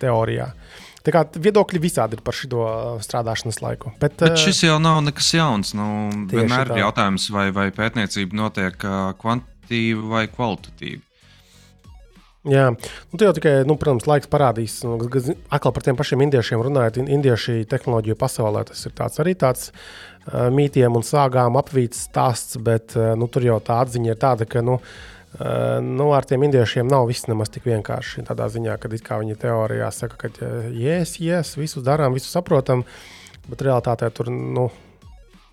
teorijā. 0.00 0.50
Tā 1.04 1.12
kā 1.12 1.24
viedokļi 1.28 1.80
visādi 1.84 2.16
ir 2.16 2.22
par 2.24 2.36
šo 2.36 2.66
strādāšanas 3.04 3.60
laiku. 3.60 3.92
Bet, 4.00 4.16
Bet 4.22 4.38
šis 4.40 4.62
jau 4.64 4.78
nav 4.80 5.02
nekas 5.04 5.34
jauns. 5.36 5.74
Nu, 5.76 5.86
vienmēr 6.30 6.72
ir 6.72 6.84
jautājums, 6.86 7.26
vai, 7.34 7.50
vai 7.52 7.68
pētniecība 7.76 8.38
notiek 8.40 8.86
kvantitīvi 9.20 10.08
vai 10.14 10.24
kvalitatīvi. 10.32 11.02
Jā, 12.48 12.66
nu, 12.74 13.16
tā 13.16 13.28
jau 13.28 13.36
tikai, 13.36 13.52
nu, 13.68 13.76
protams, 13.80 14.04
laiks 14.08 14.28
parādīs. 14.32 14.78
Nu, 14.84 14.98
atkal 15.00 15.72
par 15.72 15.84
tiem 15.84 15.96
pašiem 15.96 16.24
indiešiem 16.26 16.64
runājot, 16.64 17.00
indiešu 17.04 17.62
tehnoloģiju 17.68 18.18
pasaulē 18.20 18.66
tas 18.68 18.84
ir 18.84 18.92
tāds 18.96 19.20
arī 19.24 19.32
tāds 19.40 19.70
uh, 19.72 20.50
mītiem 20.52 20.96
un 20.96 21.04
sāgām 21.04 21.56
apvīts 21.60 22.04
stāsts, 22.08 22.60
bet 22.60 22.96
uh, 23.00 23.14
nu, 23.16 23.28
tur 23.32 23.48
jau 23.48 23.56
tā 23.64 23.80
atziņa 23.86 24.12
ir 24.12 24.20
tāda, 24.20 24.48
ka, 24.48 24.64
nu, 24.64 24.76
uh, 24.76 24.80
Uh, 24.80 25.13
nu, 25.82 26.12
ar 26.14 26.26
tiem 26.28 26.46
indiešiem 26.46 26.86
nav 26.90 27.08
viss 27.10 27.26
nemaz 27.26 27.50
tik 27.50 27.66
vienkārši. 27.66 28.22
Tādā 28.28 28.46
ziņā, 28.52 28.78
ka 28.78 29.18
viņi 29.18 29.38
teorijā 29.42 29.90
saka, 29.94 30.28
ka 30.28 30.50
yes, 30.70 31.18
yes, 31.18 31.56
visu 31.58 31.82
darām, 31.82 32.14
visu 32.14 32.30
saprotam, 32.30 32.84
bet 33.48 33.64
realitātē 33.66 34.10
tur 34.14 34.30
nu, 34.30 34.68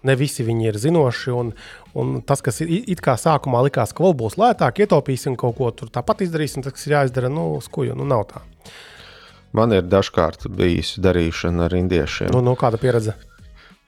ne 0.04 0.15
visi 0.17 0.46
viņi 0.46 0.70
ir 0.70 0.78
zinoši. 0.82 1.34
Un, 1.34 1.52
un 1.98 2.13
tas, 2.22 2.44
kas 2.46 2.62
it 2.65 3.02
kā 3.04 3.17
sākumā 3.17 3.63
likās, 3.67 3.94
ka 3.96 4.06
vēl 4.06 4.15
būs 4.22 4.38
lētāk, 4.41 4.84
ietaupīsim 4.86 5.38
kaut 5.39 5.58
ko 5.58 5.72
tur 5.74 5.89
tāpat 5.94 6.26
izdarīsim, 6.28 6.65
tas, 6.65 6.78
kas 6.78 6.88
ir 6.88 6.98
jāizdara, 7.00 7.34
nu, 7.34 7.56
skuju, 7.63 7.98
nu, 7.98 8.08
nav 8.08 8.28
tā. 8.30 8.46
Man 9.58 9.74
ir 9.76 9.84
dažkārt 9.84 10.46
bijusi 10.48 11.02
darīšana 11.04 11.65
ar 11.67 11.74
indiešiem. 11.76 12.32
Nu, 12.32 12.39
nu, 12.46 12.54
kāda 12.60 12.80
pieredze? 12.80 13.17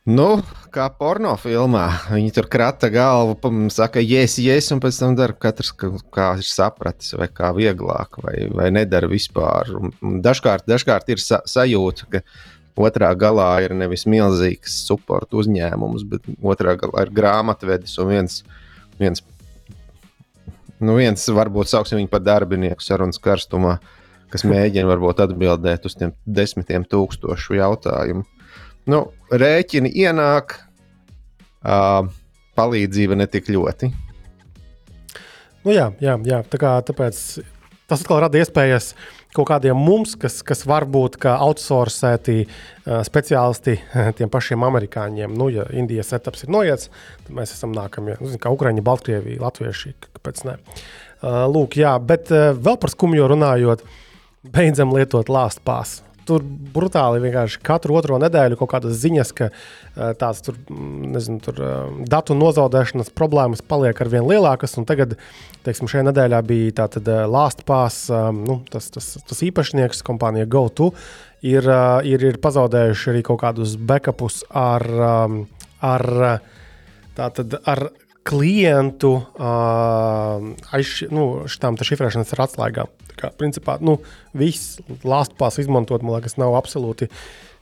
Nu, 0.03 0.41
kā 0.75 0.89
pornogrāfijā, 0.99 1.61
viņi 2.11 2.31
tur 2.35 2.49
krata 2.51 2.89
galvu, 2.91 3.37
saka, 3.71 4.01
yes, 4.03 4.35
yes, 4.35 4.67
un 4.75 4.81
pēc 4.83 4.97
tam 4.99 5.13
dara 5.15 5.31
katrs, 5.31 5.69
kā 5.71 6.25
ir 6.41 6.43
sapratis, 6.43 7.13
vai 7.15 7.29
kā 7.31 7.53
vieglāk, 7.55 8.19
vai, 8.19 8.33
vai 8.51 8.67
nedara 8.75 9.07
vispār. 9.07 9.71
Un 10.03 10.19
dažkārt, 10.25 10.67
dažkārt 10.67 11.07
ir 11.07 11.23
sa 11.23 11.39
sajūta, 11.47 12.09
ka 12.11 12.21
otrā 12.83 13.13
galā 13.15 13.47
ir 13.63 13.77
nevis 13.79 14.03
milzīgs 14.03 14.81
supporta 14.89 15.39
uzņēmums, 15.39 16.03
bet 16.11 16.27
otrā 16.43 16.75
galā 16.83 17.07
ir 17.07 17.15
grāmatvedis 17.15 17.95
un 18.03 18.11
viens, 18.11 18.41
viens, 18.99 19.23
nu 20.83 20.99
viens 20.99 21.29
varbūt 21.39 21.71
sauksim 21.71 22.01
viņu 22.01 22.11
par 22.11 22.27
darbinieku 22.27 22.83
sarunas 22.83 23.23
karstumā, 23.23 23.77
kas 24.35 24.43
mēģina 24.43 24.89
varbūt 24.89 25.23
atbildēt 25.29 25.87
uz 25.87 25.95
tiem 25.95 26.11
desmitiem 26.27 26.83
tūkstošu 26.91 27.61
jautājumu. 27.61 28.27
Nu, 28.89 29.06
rēķini 29.32 29.88
ienāk, 30.04 30.58
uh, 31.63 32.10
palīdzība 32.60 33.15
ne 33.15 33.28
tik 33.32 33.48
ļoti. 33.54 33.89
Nu, 35.63 35.72
jā, 35.72 35.93
jā, 36.04 36.17
jā. 36.28 36.41
Tā 36.43 36.60
kā, 36.60 36.76
tāpēc 36.84 37.19
tas 37.88 38.04
atkal 38.04 38.19
rada 38.26 38.41
iespējas 38.41 38.91
kaut 39.34 39.48
kādiem 39.50 39.80
mums, 39.80 40.17
kas, 40.19 40.41
kas 40.46 40.65
var 40.67 40.84
būt 40.84 41.15
outsourcēti 41.32 42.38
uh, 42.43 43.00
speciālisti 43.08 43.80
tiem 44.19 44.32
pašiem 44.34 44.67
amerikāņiem. 44.67 45.32
Nu, 45.39 45.48
ja 45.54 45.63
Indijas 45.72 46.12
setups 46.12 46.43
ir 46.43 46.52
noiets, 46.54 46.91
tad 47.24 47.34
mēs 47.39 47.56
esam 47.56 47.72
nākamie. 47.76 48.19
Nu, 48.19 48.36
kā 48.36 48.52
Ukraiņa, 48.52 48.84
Baltkrievija, 48.84 49.41
Latvieši, 49.48 49.96
kāpēc 50.12 50.43
ne? 50.50 50.60
Uh, 51.24 51.46
lūk, 51.48 51.80
jā, 51.80 51.96
bet 52.04 52.36
uh, 52.36 52.52
vēl 52.52 52.76
par 52.84 52.91
skumju 52.91 53.32
runājot, 53.32 53.88
beidzam 54.43 54.91
lietot 54.91 55.32
lāstu 55.32 55.63
pāsu 55.63 56.04
tur 56.27 56.43
brutāli 56.73 57.21
vienkārši 57.23 57.62
katru 57.65 57.97
otro 57.99 58.19
nedēļu 58.21 58.57
kaut 58.59 58.71
kādas 58.73 58.99
ziņas, 59.01 59.33
ka 59.38 59.49
tās 60.19 60.41
tur, 60.45 60.57
nezinu, 60.69 61.39
tur 61.43 61.59
datu 62.09 62.38
nozaudēšanas 62.38 63.12
problēmas 63.15 63.63
paliek 63.65 63.99
ar 64.01 64.12
vien 64.12 64.27
lielākas. 64.29 64.77
Tagad, 64.88 65.17
teiksim, 65.65 65.89
šajā 65.91 66.07
nedēļā 66.09 66.41
bija 66.47 66.77
tātad 66.83 67.09
Lāstpās, 67.29 68.05
nu, 68.36 68.62
tas, 68.71 68.89
tas, 68.93 69.13
tas 69.29 69.43
īpašnieks, 69.47 70.03
kompānija 70.05 70.49
GoTo, 70.49 70.91
ir, 71.45 71.67
ir, 72.07 72.29
ir 72.31 72.39
pazaudējuši 72.43 73.12
arī 73.13 73.25
kaut 73.27 73.43
kādus 73.43 73.75
backupus 73.77 74.41
ar, 74.49 74.88
ar, 75.83 76.09
tātad, 77.17 77.59
ar 77.67 77.88
klientu 78.23 79.17
uh, 79.19 80.39
aiz 80.71 80.95
nu, 81.12 81.25
šīm 81.51 81.79
šifrēšanas 81.83 82.36
atslēgām. 82.39 82.91
Kā, 83.19 83.32
principā, 83.38 83.78
nu, 83.84 83.97
viss 84.38 84.80
lāstpās 85.06 85.60
izmantot, 85.62 86.04
man 86.06 86.17
liekas, 86.17 86.38
nav 86.41 86.56
absolūti 86.58 87.10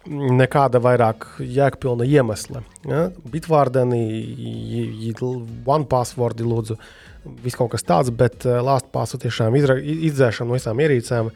nekāda 0.10 0.82
vairāk 0.82 1.28
jēgpilna 1.46 2.08
iemesla. 2.10 2.64
Ja? 2.90 3.04
Bitvārdeni, 3.34 4.02
OnePasswordi, 5.70 6.48
lūdzu, 6.48 6.78
viss 7.44 7.60
kaut 7.60 7.74
kas 7.76 7.86
tāds, 7.86 8.14
bet 8.14 8.46
lāstpāsu 8.46 9.22
tiešām 9.22 9.58
izra, 9.60 9.78
izdzēšana 9.78 10.50
no 10.50 10.58
visām 10.58 10.82
ierīcēm. 10.82 11.30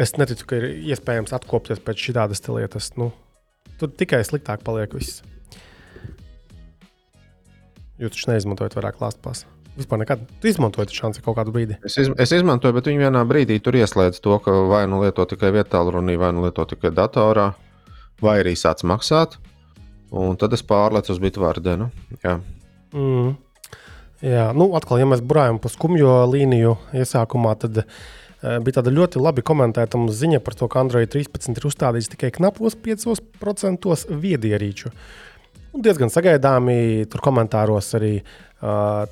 Es 0.00 0.14
neticu, 0.16 0.46
ka 0.48 0.60
ir 0.60 0.68
iespējams 0.94 1.34
atkopties 1.36 1.82
pēc 1.84 2.08
šādas 2.08 2.44
lietas. 2.48 2.92
Nu, 2.96 3.10
tur 3.80 3.92
tikai 3.92 4.22
sliktāk 4.24 4.64
paliek 4.64 4.94
viss. 4.96 5.20
Jūs 7.98 8.14
taču 8.14 8.30
neizmantojat 8.30 8.78
vairāk 8.78 9.00
lāstpās. 9.02 9.42
Vispār 9.78 10.00
nekad. 10.02 10.22
Tu 10.42 10.50
izmantoji 10.50 10.96
šansi 10.96 11.22
kaut 11.22 11.36
kādu 11.38 11.52
brīdi. 11.54 11.76
Es, 11.86 11.94
iz, 12.02 12.10
es 12.18 12.32
izmantoju, 12.34 12.74
bet 12.74 12.88
viņi 12.90 13.04
vienā 13.04 13.22
brīdī 13.28 13.60
tur 13.62 13.78
ieslēdz 13.78 14.18
to, 14.24 14.38
ka 14.42 14.54
vai 14.66 14.82
nu 14.90 15.04
lieto 15.04 15.26
tikai 15.30 15.52
vietālu 15.54 15.94
runī, 15.94 16.16
vai 16.18 16.32
nu 16.34 16.42
lieto 16.46 16.66
tikai 16.66 16.90
datorā, 16.96 17.52
vai 18.24 18.40
arī 18.42 18.56
sāc 18.58 18.82
maksāt. 18.88 19.38
Un 20.10 20.38
tad 20.40 20.56
es 20.56 20.64
pārlecu 20.66 21.12
uz 21.14 21.20
bitvārdenu. 21.22 21.90
Jā. 22.24 22.38
Mm. 22.96 23.36
Jā, 24.24 24.48
nu, 24.56 24.72
atkal, 24.74 24.98
ja 24.98 25.06
mēs 25.06 25.22
burājam 25.22 25.60
pa 25.62 25.70
skumjo 25.70 26.24
līniju 26.26 26.74
iesākumā, 26.98 27.52
tad 27.62 27.84
uh, 27.84 28.58
bija 28.64 28.80
tāda 28.80 28.90
ļoti 28.90 29.22
labi 29.22 29.44
komentēta 29.46 30.00
ziņa 30.10 30.42
par 30.42 30.58
to, 30.58 30.66
ka 30.66 30.82
Android 30.82 31.12
13 31.12 31.54
ir 31.54 31.68
uzstādīts 31.70 32.10
tikai 32.16 32.32
knapos 32.34 32.74
5% 32.82 33.94
viedierīču. 34.24 34.90
Un 35.76 35.84
diezgan 35.84 36.10
sagaidāmi 36.10 37.06
tur 37.12 37.22
komentāros 37.22 37.92
arī 37.94 38.16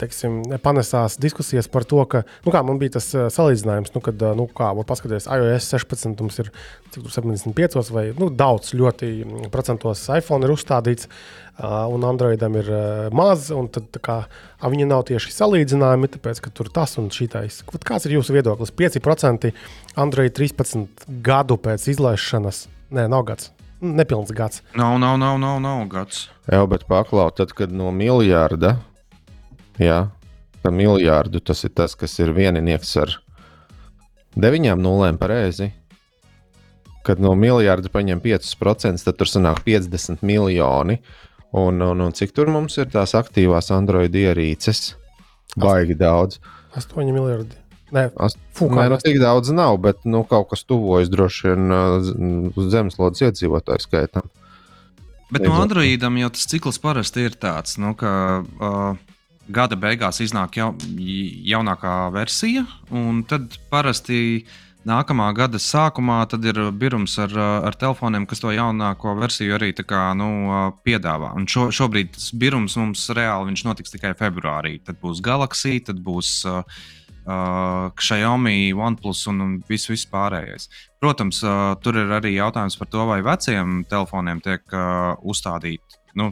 teiksim, 0.01 0.41
panesās 0.63 1.15
diskusijas 1.23 1.69
par 1.71 1.85
to, 1.87 2.01
ka, 2.11 2.25
nu, 2.43 2.51
kā 2.51 2.63
man 2.67 2.81
bija 2.81 2.97
tas 2.97 3.07
salīdzinājums, 3.15 3.93
nu, 3.95 4.03
kad, 4.03 4.23
nu, 4.39 4.49
kā 4.51 4.73
var 4.75 4.87
paskatīties, 4.89 5.29
iOS 5.31 5.69
16 5.71 6.19
mums 6.19 6.41
ir 6.43 6.51
75 6.97 7.93
vai 7.95 8.09
nu, 8.19 8.31
daudz 8.35 8.75
ļoti 8.75 9.11
procentos 9.55 10.03
iPhone 10.17 10.47
ir 10.47 10.55
uzstādīts, 10.57 11.07
un 11.63 12.05
Androidam 12.05 12.59
ir 12.59 12.73
maz, 13.17 13.53
un 13.55 13.71
tad 13.73 14.01
kā, 14.03 14.19
viņi 14.67 14.89
nav 14.91 15.07
tieši 15.09 15.31
salīdzinājumi, 15.37 16.11
tāpēc, 16.17 16.43
ka 16.43 16.51
tur 16.51 16.73
tas 16.75 16.99
un 16.99 17.07
šitais. 17.15 17.63
Kāds 17.87 18.09
ir 18.09 18.17
jūsu 18.19 18.35
viedoklis? 18.35 18.75
5% 18.75 19.53
Android 20.03 20.35
13 20.37 21.07
gadu 21.25 21.57
pēc 21.61 21.87
izlaišanas, 21.95 22.67
nē, 22.91 23.07
nav 23.13 23.29
gads. 23.31 23.53
Nepilns 23.77 24.33
gads. 24.33 24.63
Nav, 24.75 24.97
nav, 24.99 25.19
nav, 25.21 25.37
nav, 25.39 25.61
nav 25.61 25.87
gads. 25.93 26.27
Jā, 26.49 26.63
bet 26.69 26.87
paklaut, 26.89 27.37
tad, 27.39 27.53
kad 27.55 27.73
no 27.73 27.93
miljārda 27.93 28.79
Jā, 29.83 30.07
par 30.62 30.73
miljārdu 30.73 31.43
tas 31.45 31.65
ir 31.67 31.75
tas, 31.77 31.95
kas 31.99 32.17
ir 32.23 32.33
vieninieks 32.37 32.95
ar 33.03 33.17
deviņām 34.37 34.81
nulēm 34.83 35.19
pareizi. 35.21 35.73
Kad 37.07 37.21
no 37.23 37.37
miljārda 37.39 37.91
paņem 37.93 38.23
5%, 38.25 39.05
tad 39.05 39.19
tur 39.19 39.31
sanāk 39.31 39.62
50 39.67 40.25
miljoni. 40.27 40.99
Un, 41.57 41.79
un, 41.81 42.01
un 42.03 42.17
cik 42.17 42.35
tur 42.37 42.51
mums 42.51 42.75
ir 42.81 42.89
tās 42.91 43.15
aktīvās 43.17 43.71
Android 43.73 44.17
ierīces? 44.17 44.97
Baigi 45.57 45.95
daudz. 45.97 46.41
8 46.77 47.07
miljardi. 47.15 47.57
Nē, 47.95 48.09
Fū, 48.57 48.67
nē 48.75 48.89
nu, 48.91 48.97
tik 48.99 49.21
daudz 49.23 49.53
nav, 49.55 49.77
bet 49.85 50.03
nu, 50.09 50.25
kaut 50.27 50.51
kas 50.51 50.65
tuvojas 50.67 51.11
droši 51.12 51.53
vien 51.53 51.77
uz 52.51 52.73
zemeslodes 52.73 53.23
iedzīvotāju 53.23 53.85
skaitam. 53.85 54.27
Bet 55.31 55.47
no 55.47 55.55
Androidam 55.59 56.19
jau 56.19 56.33
tas 56.35 56.49
cikls 56.51 56.81
parasti 56.83 57.29
ir 57.29 57.39
tāds, 57.39 57.79
nu, 57.83 57.95
ka 57.99 58.11
uh, 58.43 58.99
gada 59.49 59.77
beigās 59.79 60.21
iznāk 60.25 60.59
jau, 60.59 60.73
jaunākā 60.97 61.97
versija, 62.15 62.67
un 62.91 63.23
tad 63.29 63.59
parasti 63.71 64.47
nākamā 64.87 65.27
gada 65.35 65.59
sākumā 65.59 66.21
ir 66.47 66.61
birums 66.79 67.17
ar, 67.19 67.33
ar 67.67 67.75
telefoniem, 67.79 68.27
kas 68.27 68.43
to 68.43 68.53
jaunāko 68.55 69.17
versiju 69.19 69.57
arī 69.57 69.73
kā, 69.75 70.13
nu, 70.19 70.29
piedāvā. 70.87 71.33
Un 71.39 71.49
šo, 71.51 71.69
šobrīd 71.75 72.15
tas 72.15 72.31
birums 72.33 72.77
mums 72.79 73.09
reāli 73.11 73.51
notiks 73.67 73.91
tikai 73.95 74.15
februārī. 74.19 74.79
Tad 74.87 75.01
būs 75.03 75.23
Galaxy, 75.25 75.81
tad 75.83 75.99
būs 76.07 76.39
uh, 76.47 76.63
uh, 77.27 77.91
Xiaomi, 77.99 78.73
OnePlus 78.75 79.27
un, 79.33 79.43
un 79.43 79.57
viss, 79.69 79.91
viss 79.91 80.09
pārējais. 80.11 80.71
Protams, 81.03 81.43
uh, 81.45 81.75
tur 81.83 81.99
ir 81.99 82.15
arī 82.21 82.37
jautājums 82.37 82.79
par 82.79 82.91
to, 82.93 83.07
vai 83.11 83.21
veciem 83.27 83.83
telefoniem 83.91 84.43
tiek 84.45 84.63
uh, 84.73 85.17
uzstādīts 85.27 85.99
nu, 86.17 86.31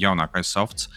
jaunākais 0.00 0.54
softs. 0.54 0.88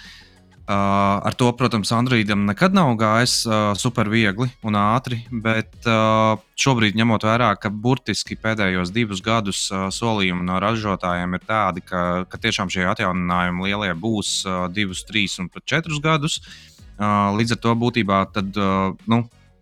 Uh, 0.67 1.23
ar 1.23 1.31
to, 1.31 1.47
protams, 1.55 1.93
Androidam 1.95 2.41
nekad 2.43 2.73
nav 2.75 2.89
gājis 2.99 3.35
uh, 3.47 3.69
super 3.79 4.09
viegli 4.11 4.49
un 4.67 4.75
ātri, 4.75 5.21
bet 5.31 5.87
uh, 5.87 6.33
šobrīd, 6.59 6.97
ņemot 6.99 7.23
vērā, 7.23 7.53
ka 7.55 7.71
burtiski 7.71 8.35
pēdējos 8.35 8.91
divus 8.91 9.21
gadus 9.23 9.61
uh, 9.71 9.85
solījumi 9.95 10.43
no 10.43 10.57
ražotājiem 10.59 11.37
ir 11.37 11.45
tādi, 11.47 11.83
ka, 11.87 12.01
ka 12.27 12.39
tiešām 12.43 12.67
šie 12.73 12.83
atjauninājumi 12.91 13.63
lielie 13.63 13.93
būs 13.95 14.31
uh, 14.43 14.65
divus, 14.67 15.05
trīs 15.07 15.37
un 15.39 15.47
pat 15.53 15.63
četrus 15.71 16.01
gadus. 16.03 16.41
Uh, 16.97 17.31
līdz 17.39 17.55
ar 17.55 17.61
to 17.63 17.75
būtībā 17.85 18.17
tad, 18.35 18.51
uh, 18.59 18.91
nu, 19.07 19.21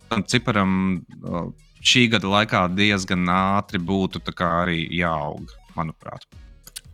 tam 0.09 0.25
ciparam 0.25 0.73
uh, 1.21 1.51
šī 1.85 2.07
gada 2.15 2.33
laikā 2.33 2.63
diezgan 2.73 3.29
ātri 3.29 3.77
būtu 3.77 4.25
arī 4.41 4.81
jāaug, 4.89 5.53
manuprāt. 5.77 6.25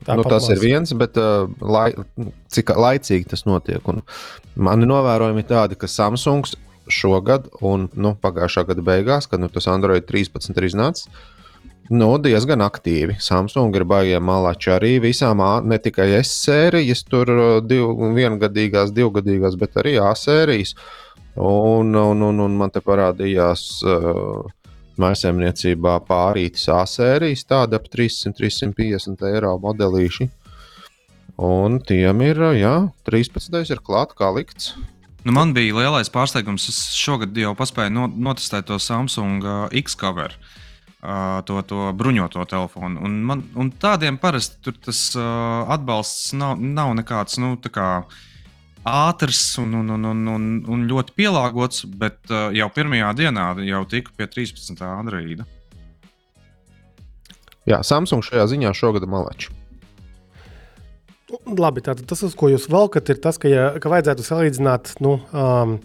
Nu, 0.08 0.24
tas 0.26 0.48
ir 0.50 0.58
viens, 0.62 0.94
bet 0.98 1.18
uh, 1.22 1.46
lai, 1.62 1.92
cik 2.50 2.74
laicīgi 2.74 3.30
tas 3.34 3.46
notiek. 3.46 3.86
Un 3.92 4.02
mani 4.58 4.90
novērojumi 4.90 5.46
tādi, 5.46 5.78
ka 5.78 5.90
Samsungs 5.92 6.56
šogad 6.92 7.46
un 7.62 7.86
nu, 7.94 8.16
pagājušā 8.18 8.66
gada 8.72 8.84
beigās, 8.86 9.30
kad 9.30 9.44
nu, 9.44 9.50
tas 9.54 9.70
Android 9.70 10.08
13 10.10 10.58
ir 10.58 10.68
iznācis, 10.68 11.08
nu, 11.94 12.10
diezgan 12.24 12.64
aktīvi. 12.66 13.20
Samsung 13.22 13.76
ir 13.78 13.86
baigta 13.88 14.22
malači 14.24 14.74
arī 14.74 14.96
visām, 15.04 15.44
ne 15.68 15.78
tikai 15.82 16.10
S 16.22 16.34
sērijas, 16.48 17.06
tur 17.10 17.32
div, 17.68 17.92
viengadīgās, 18.18 18.94
divgadīgās, 18.96 19.60
bet 19.60 19.78
arī 19.82 19.98
A 20.02 20.14
sērijas. 20.18 20.76
Un, 21.36 21.94
un, 21.96 22.26
un, 22.28 22.42
un 22.44 22.58
man 22.60 22.74
te 22.74 22.82
parādījās. 22.84 23.68
Uh, 23.88 24.50
mājsaimniecībā 25.00 25.98
pārītas 26.08 26.68
A 26.74 26.82
sērijas, 26.90 27.46
tāda 27.48 27.80
ap 27.80 27.88
300-350 27.94 29.28
eiro 29.30 29.54
modelīši. 29.62 30.30
Un 31.42 31.80
tiem 31.88 32.24
ir, 32.26 32.42
jā, 32.60 32.74
13. 33.08 33.62
ir 33.72 33.84
klāts 33.86 34.18
kā 34.18 34.30
likts. 34.36 34.74
Nu, 35.24 35.34
man 35.36 35.54
bija 35.54 35.78
lielais 35.78 36.10
pārsteigums. 36.12 36.68
Es 36.70 36.80
šogad 36.98 37.38
jau 37.38 37.54
paspēju 37.58 37.94
no, 37.94 38.08
notestēt 38.30 38.68
to 38.70 38.80
Samsung 38.82 39.46
uh, 39.46 39.78
X-Cover, 39.84 40.34
uh, 41.02 41.40
to, 41.46 41.62
to 41.70 41.92
bruņoto 41.98 42.46
telefonu. 42.50 43.04
Un, 43.06 43.22
man, 43.30 43.46
un 43.56 43.70
tādiem 43.72 44.18
parasti 44.22 44.74
tas 44.82 45.04
uh, 45.16 45.70
atbalsts 45.72 46.34
nav, 46.38 46.58
nav 46.62 46.96
nekāds. 46.98 47.38
Nu, 47.42 47.54
kā, 47.70 47.90
uh, 48.02 48.31
ātrs 48.88 49.60
un, 49.62 49.74
un, 49.78 49.90
un, 49.94 50.06
un, 50.10 50.28
un, 50.28 50.46
un 50.74 50.86
ļoti 50.90 51.14
pielāgots, 51.18 51.86
bet 51.86 52.20
uh, 52.32 52.50
jau 52.56 52.70
pirmajā 52.74 53.14
dienā 53.18 53.54
jau 53.68 53.82
tika 53.90 54.14
pie 54.18 54.28
13. 54.28 54.82
Androida. 54.86 55.46
Jā, 57.70 57.84
Samsung 57.86 58.26
šajā 58.26 58.48
ziņā 58.56 58.72
šogad 58.74 59.06
malači. 59.10 59.52
Labi, 61.46 61.84
tātad 61.86 62.04
tas, 62.10 62.24
uz 62.26 62.34
ko 62.36 62.50
jūs 62.52 62.66
velkat, 62.72 63.14
ir 63.14 63.22
tas, 63.22 63.38
ka, 63.40 63.48
ja, 63.48 63.70
ka 63.80 63.92
vajadzētu 63.92 64.26
salīdzināt, 64.26 64.96
nu, 65.06 65.14
um, 65.32 65.78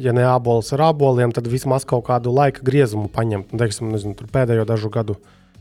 ja 0.00 0.14
ne 0.16 0.22
abolis 0.24 0.70
ar 0.72 0.86
aboliem, 0.86 1.34
tad 1.34 1.50
vismaz 1.50 1.84
kaut 1.88 2.06
kādu 2.06 2.32
laika 2.32 2.62
griezumu 2.64 3.10
paņemt. 3.12 3.52
Nu, 3.52 3.60
teiksim, 3.60 3.90
nezinu, 3.92 4.30
pēdējo 4.32 4.64
dažu 4.70 4.88
gadu 4.94 5.18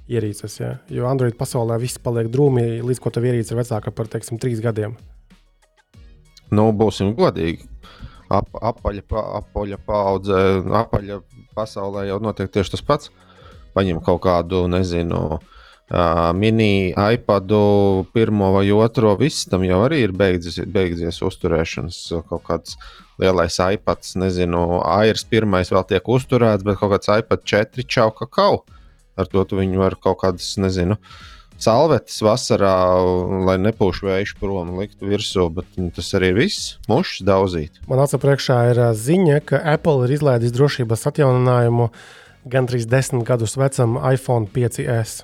ierīces. 0.07 0.61
Ja? 0.61 0.75
Jo 0.93 1.09
Android 1.09 1.35
pasaulē 1.39 1.81
viss 1.81 1.99
paliek 1.99 2.29
drūmi, 2.31 2.85
līdz 2.85 3.01
ko 3.03 3.11
tā 3.11 3.25
ierīce 3.25 3.51
ir 3.51 3.59
vecāka 3.59 3.91
par 3.91 4.07
teiksim, 4.13 4.39
trīs 4.39 4.63
gadiem 4.63 4.95
nu, 6.55 6.69
būsim 6.75 7.13
godīgi. 7.17 7.67
Ap, 8.31 8.47
apaļa, 8.55 9.03
pa, 9.07 9.23
apaļa 9.41 9.79
paudze, 9.87 10.41
apaļa 10.81 11.19
pasaulē 11.55 12.05
jau 12.07 12.19
notiek 12.23 12.51
tieši 12.51 12.77
tas 12.77 12.85
pats. 12.87 13.11
Paņem 13.75 13.99
kaut 14.03 14.21
kādu, 14.23 14.65
nezinu, 14.71 15.39
mini 16.35 16.91
iPadu, 16.91 17.61
pirmo 18.15 18.51
vai 18.55 18.65
otro, 18.71 19.13
viss 19.19 19.47
tam 19.51 19.63
jau 19.67 19.81
arī 19.85 20.01
ir 20.05 20.15
beidzies, 20.15 20.61
beidzies 20.67 21.19
uzturēšanas. 21.27 21.99
Kaut 22.29 22.45
kāds 22.47 22.77
lielais 23.19 23.59
iPads, 23.59 24.15
nezinu, 24.19 24.63
Airs 24.87 25.23
pirmais 25.27 25.71
vēl 25.71 25.87
tiek 25.91 26.07
uzturēts, 26.15 26.67
bet 26.67 26.79
kaut 26.79 26.95
kāds 26.95 27.11
iPad 27.19 27.43
4 27.55 27.87
čauka 27.87 28.27
kaut. 28.27 28.67
Ar 29.19 29.27
to 29.27 29.43
viņi 29.43 29.79
var 29.79 29.97
kaut 29.99 30.21
kādas, 30.23 30.53
nezinu, 30.59 30.95
uh, 30.95 31.30
salvetes 31.61 32.19
vasarā, 32.25 32.75
lai 33.47 33.57
nepūš 33.61 34.01
vējš 34.07 34.35
prom, 34.39 34.73
liktu 34.79 35.09
virsū, 35.09 35.47
bet 35.53 35.79
nu, 35.79 35.89
tas 35.95 36.09
arī 36.17 36.31
ir 36.33 36.39
viss. 36.41 36.75
Mušs 36.91 37.21
daudzīt. 37.27 37.81
Man 37.89 38.01
acu 38.03 38.21
priekšā 38.21 38.61
ir 38.71 38.81
ziņa, 38.97 39.41
ka 39.47 39.61
Apple 39.73 40.07
ir 40.07 40.15
izlaidis 40.17 40.55
drošības 40.55 41.07
atjauninājumu 41.11 41.91
gandrīz 42.51 42.87
desmit 42.89 43.27
gadus 43.27 43.57
vecam 43.59 43.99
iPhone 44.01 44.49
5S. 44.53 45.21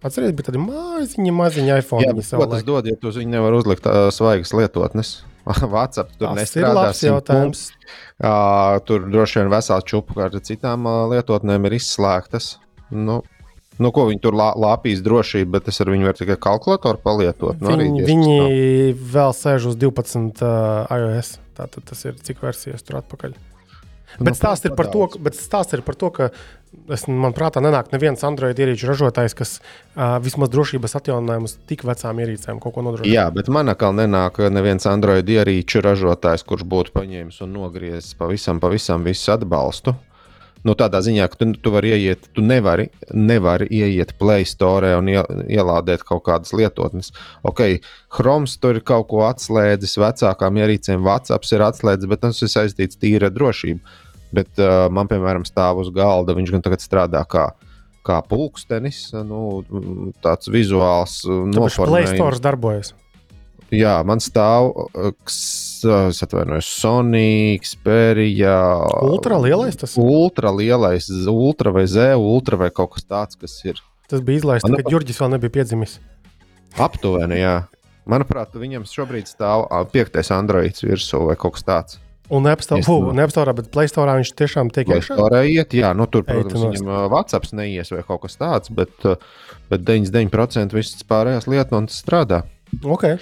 Atcerieties, 0.00 0.36
bija 0.38 0.48
tāda 0.48 0.60
maziņa, 0.62 1.32
maziņa 1.36 1.80
iPhone. 1.82 2.06
Jā, 2.06 2.36
ko 2.38 2.46
tas 2.48 2.62
dod, 2.64 2.86
ja 2.88 2.96
tu 2.96 3.12
viņu 3.12 3.34
nevar 3.34 3.58
uzlikt 3.58 3.84
uh, 3.90 4.06
svaigas 4.14 4.54
lietotnes? 4.56 5.18
WhatsApp 5.74 6.14
tur 6.20 6.32
nestrādās. 6.36 7.02
Uh, 8.20 8.78
tur 8.88 9.04
droši 9.10 9.40
vien 9.40 9.52
vesels 9.52 9.84
kā 9.88 10.26
ar 10.28 10.38
citām 10.44 10.88
uh, 10.88 11.02
lietotnēm 11.12 11.68
ir 11.68 11.76
izslēgtas. 11.80 12.54
Nu, 12.90 13.20
Nu, 13.80 13.92
ko 13.96 14.06
viņi 14.10 14.20
tur 14.20 14.36
lā, 14.36 14.50
lāpīs 14.60 15.00
drošību, 15.04 15.54
bet 15.56 15.70
es 15.72 15.80
ar 15.80 15.88
viņu 15.92 16.10
varu 16.10 16.20
tikai 16.20 16.36
kalkulatoru 16.40 17.00
palietot. 17.00 17.62
Nu, 17.64 17.76
viņi 17.80 18.04
viņi 18.04 18.34
vēl 19.14 19.36
sēž 19.36 19.70
uz 19.72 19.78
12 19.80 20.42
uh, 20.44 20.90
iOS. 20.92 21.38
Tātad 21.56 21.86
tas 21.88 22.04
ir 22.08 22.18
cik 22.24 22.42
versijas 22.44 22.84
tur 22.84 23.00
atpakaļ. 23.00 23.38
Bet 24.18 24.36
stāsts 24.36 24.66
ir, 24.66 24.74
par 24.76 24.90
to, 24.90 25.06
bet 25.22 25.36
stāsts 25.38 25.76
ir 25.76 25.84
par 25.86 25.96
to, 25.96 26.10
ka 26.10 26.28
es, 26.92 27.06
man 27.06 27.34
prātā 27.36 27.62
nenāk 27.62 27.92
neviens 27.94 28.24
Android 28.26 28.58
ierīču 28.58 28.88
ražotājs, 28.90 29.36
kas 29.38 29.52
uh, 29.60 30.18
vismaz 30.22 30.50
drošības 30.52 30.96
atjauninājumus 30.98 31.56
tik 31.70 31.84
vecām 31.88 32.20
ierīcēm 32.24 32.60
kaut 32.62 32.74
ko 32.76 32.84
nodrošina. 32.84 33.12
Jā, 33.12 33.28
bet 33.34 33.48
man 33.52 33.70
atkal 33.72 33.94
nenāk 33.96 34.42
neviens 34.52 34.88
Android 34.90 35.30
ierīču 35.30 35.84
ražotājs, 35.86 36.44
kurš 36.48 36.66
būtu 36.68 36.94
paņēmis 36.98 37.40
un 37.46 37.54
nogriezis 37.56 38.18
pavisam, 38.18 38.60
pavisam 38.62 39.06
visu 39.06 39.32
atbalstu. 39.36 39.94
Nu, 40.66 40.74
tādā 40.76 41.00
ziņā, 41.00 41.24
ka 41.32 41.38
tu, 41.40 41.46
tu 41.64 41.72
vari 41.72 41.94
ieiet, 41.96 42.26
tu 42.36 42.42
nevari, 42.44 42.90
nevari 43.16 43.68
ieiet 43.72 44.12
Play 44.20 44.44
Store 44.48 44.92
un 44.98 45.08
ielādēt 45.08 46.04
kaut 46.04 46.26
kādas 46.26 46.52
lietotnes. 46.52 47.14
Ok, 47.48 47.80
Chroms 48.12 48.58
tur 48.60 48.76
ir 48.76 48.84
kaut 48.84 49.08
ko 49.08 49.24
atslēdzis, 49.24 49.96
vecākām 50.02 50.60
ierīcēm 50.60 51.00
WhatsApp 51.06 51.48
ir 51.48 51.64
atslēdzis, 51.70 52.10
bet 52.12 52.24
tas 52.26 52.44
ir 52.44 52.52
saistīts 52.52 53.00
tīri 53.00 53.30
ar 53.30 53.34
drošību. 53.36 53.96
Bet 54.36 54.60
uh, 54.62 54.84
man, 54.92 55.08
piemēram, 55.10 55.48
stāv 55.48 55.80
uz 55.82 55.88
galda, 55.94 56.36
viņš 56.36 56.52
gan 56.54 56.68
tagad 56.68 56.84
strādā 56.84 57.24
kā, 57.26 57.48
kā 58.06 58.20
pulkstenis, 58.28 59.06
nu, 59.26 59.62
tāds 60.22 60.52
vizuāls. 60.52 61.22
Tāpēc 61.24 61.80
Play 61.88 62.12
Store 62.12 62.44
darbojas. 62.44 62.92
Jā, 63.70 64.00
man 64.06 64.18
stāv, 64.18 64.72
es 64.98 66.22
atvainojos, 66.26 66.66
Sony, 66.80 67.58
Xperia. 67.62 68.56
Ultra 69.06 69.38
lielais 69.38 69.78
tas? 69.78 69.94
Ultra 70.00 70.50
lielais, 70.54 71.06
ultra 71.30 71.70
vai 71.74 71.86
Z, 71.86 72.16
ultra 72.18 72.58
vai 72.58 72.72
kaut 72.74 72.96
kas 72.96 73.06
tāds, 73.06 73.38
kas 73.38 73.54
ir. 73.68 73.78
Tas 74.10 74.24
bija 74.26 74.42
izlaists, 74.42 74.66
man... 74.66 74.80
kad 74.80 74.90
Jurģis 74.90 75.22
vēl 75.22 75.34
nebija 75.36 75.54
piedzimis. 75.60 76.00
Aptuveni, 76.82 77.38
jā. 77.38 77.56
Manuprāt, 78.10 78.54
viņam 78.58 78.86
šobrīd 78.90 79.30
stāv 79.30 79.68
piektais 79.94 80.32
Androids 80.34 80.82
virsū 80.82 81.28
vai 81.28 81.38
kaut 81.38 81.58
kas 81.58 81.66
tāds. 81.66 82.00
Un 82.30 82.46
neapstāvā, 82.46 83.52
bet 83.58 83.72
Playstore 83.74 84.12
viņš 84.20 84.30
tiešām 84.38 84.68
tiek 84.70 84.86
iekšā. 84.86 85.16
Playstore 85.18 85.40
iet, 85.50 85.74
jā, 85.74 85.90
nu 85.98 86.06
tur, 86.06 86.22
protams, 86.26 86.62
Ei, 86.62 86.76
viņam 86.78 87.10
WhatsApp 87.10 87.50
neies 87.58 87.90
vai 87.90 88.04
kaut 88.06 88.22
kas 88.22 88.38
tāds, 88.38 88.70
bet, 88.74 88.94
bet 89.70 89.82
99% 89.86 90.78
visas 90.78 91.06
pārējās 91.10 91.50
lietas 91.50 91.74
man 91.74 91.90
strādā. 91.90 92.44
Okay, 92.78 93.18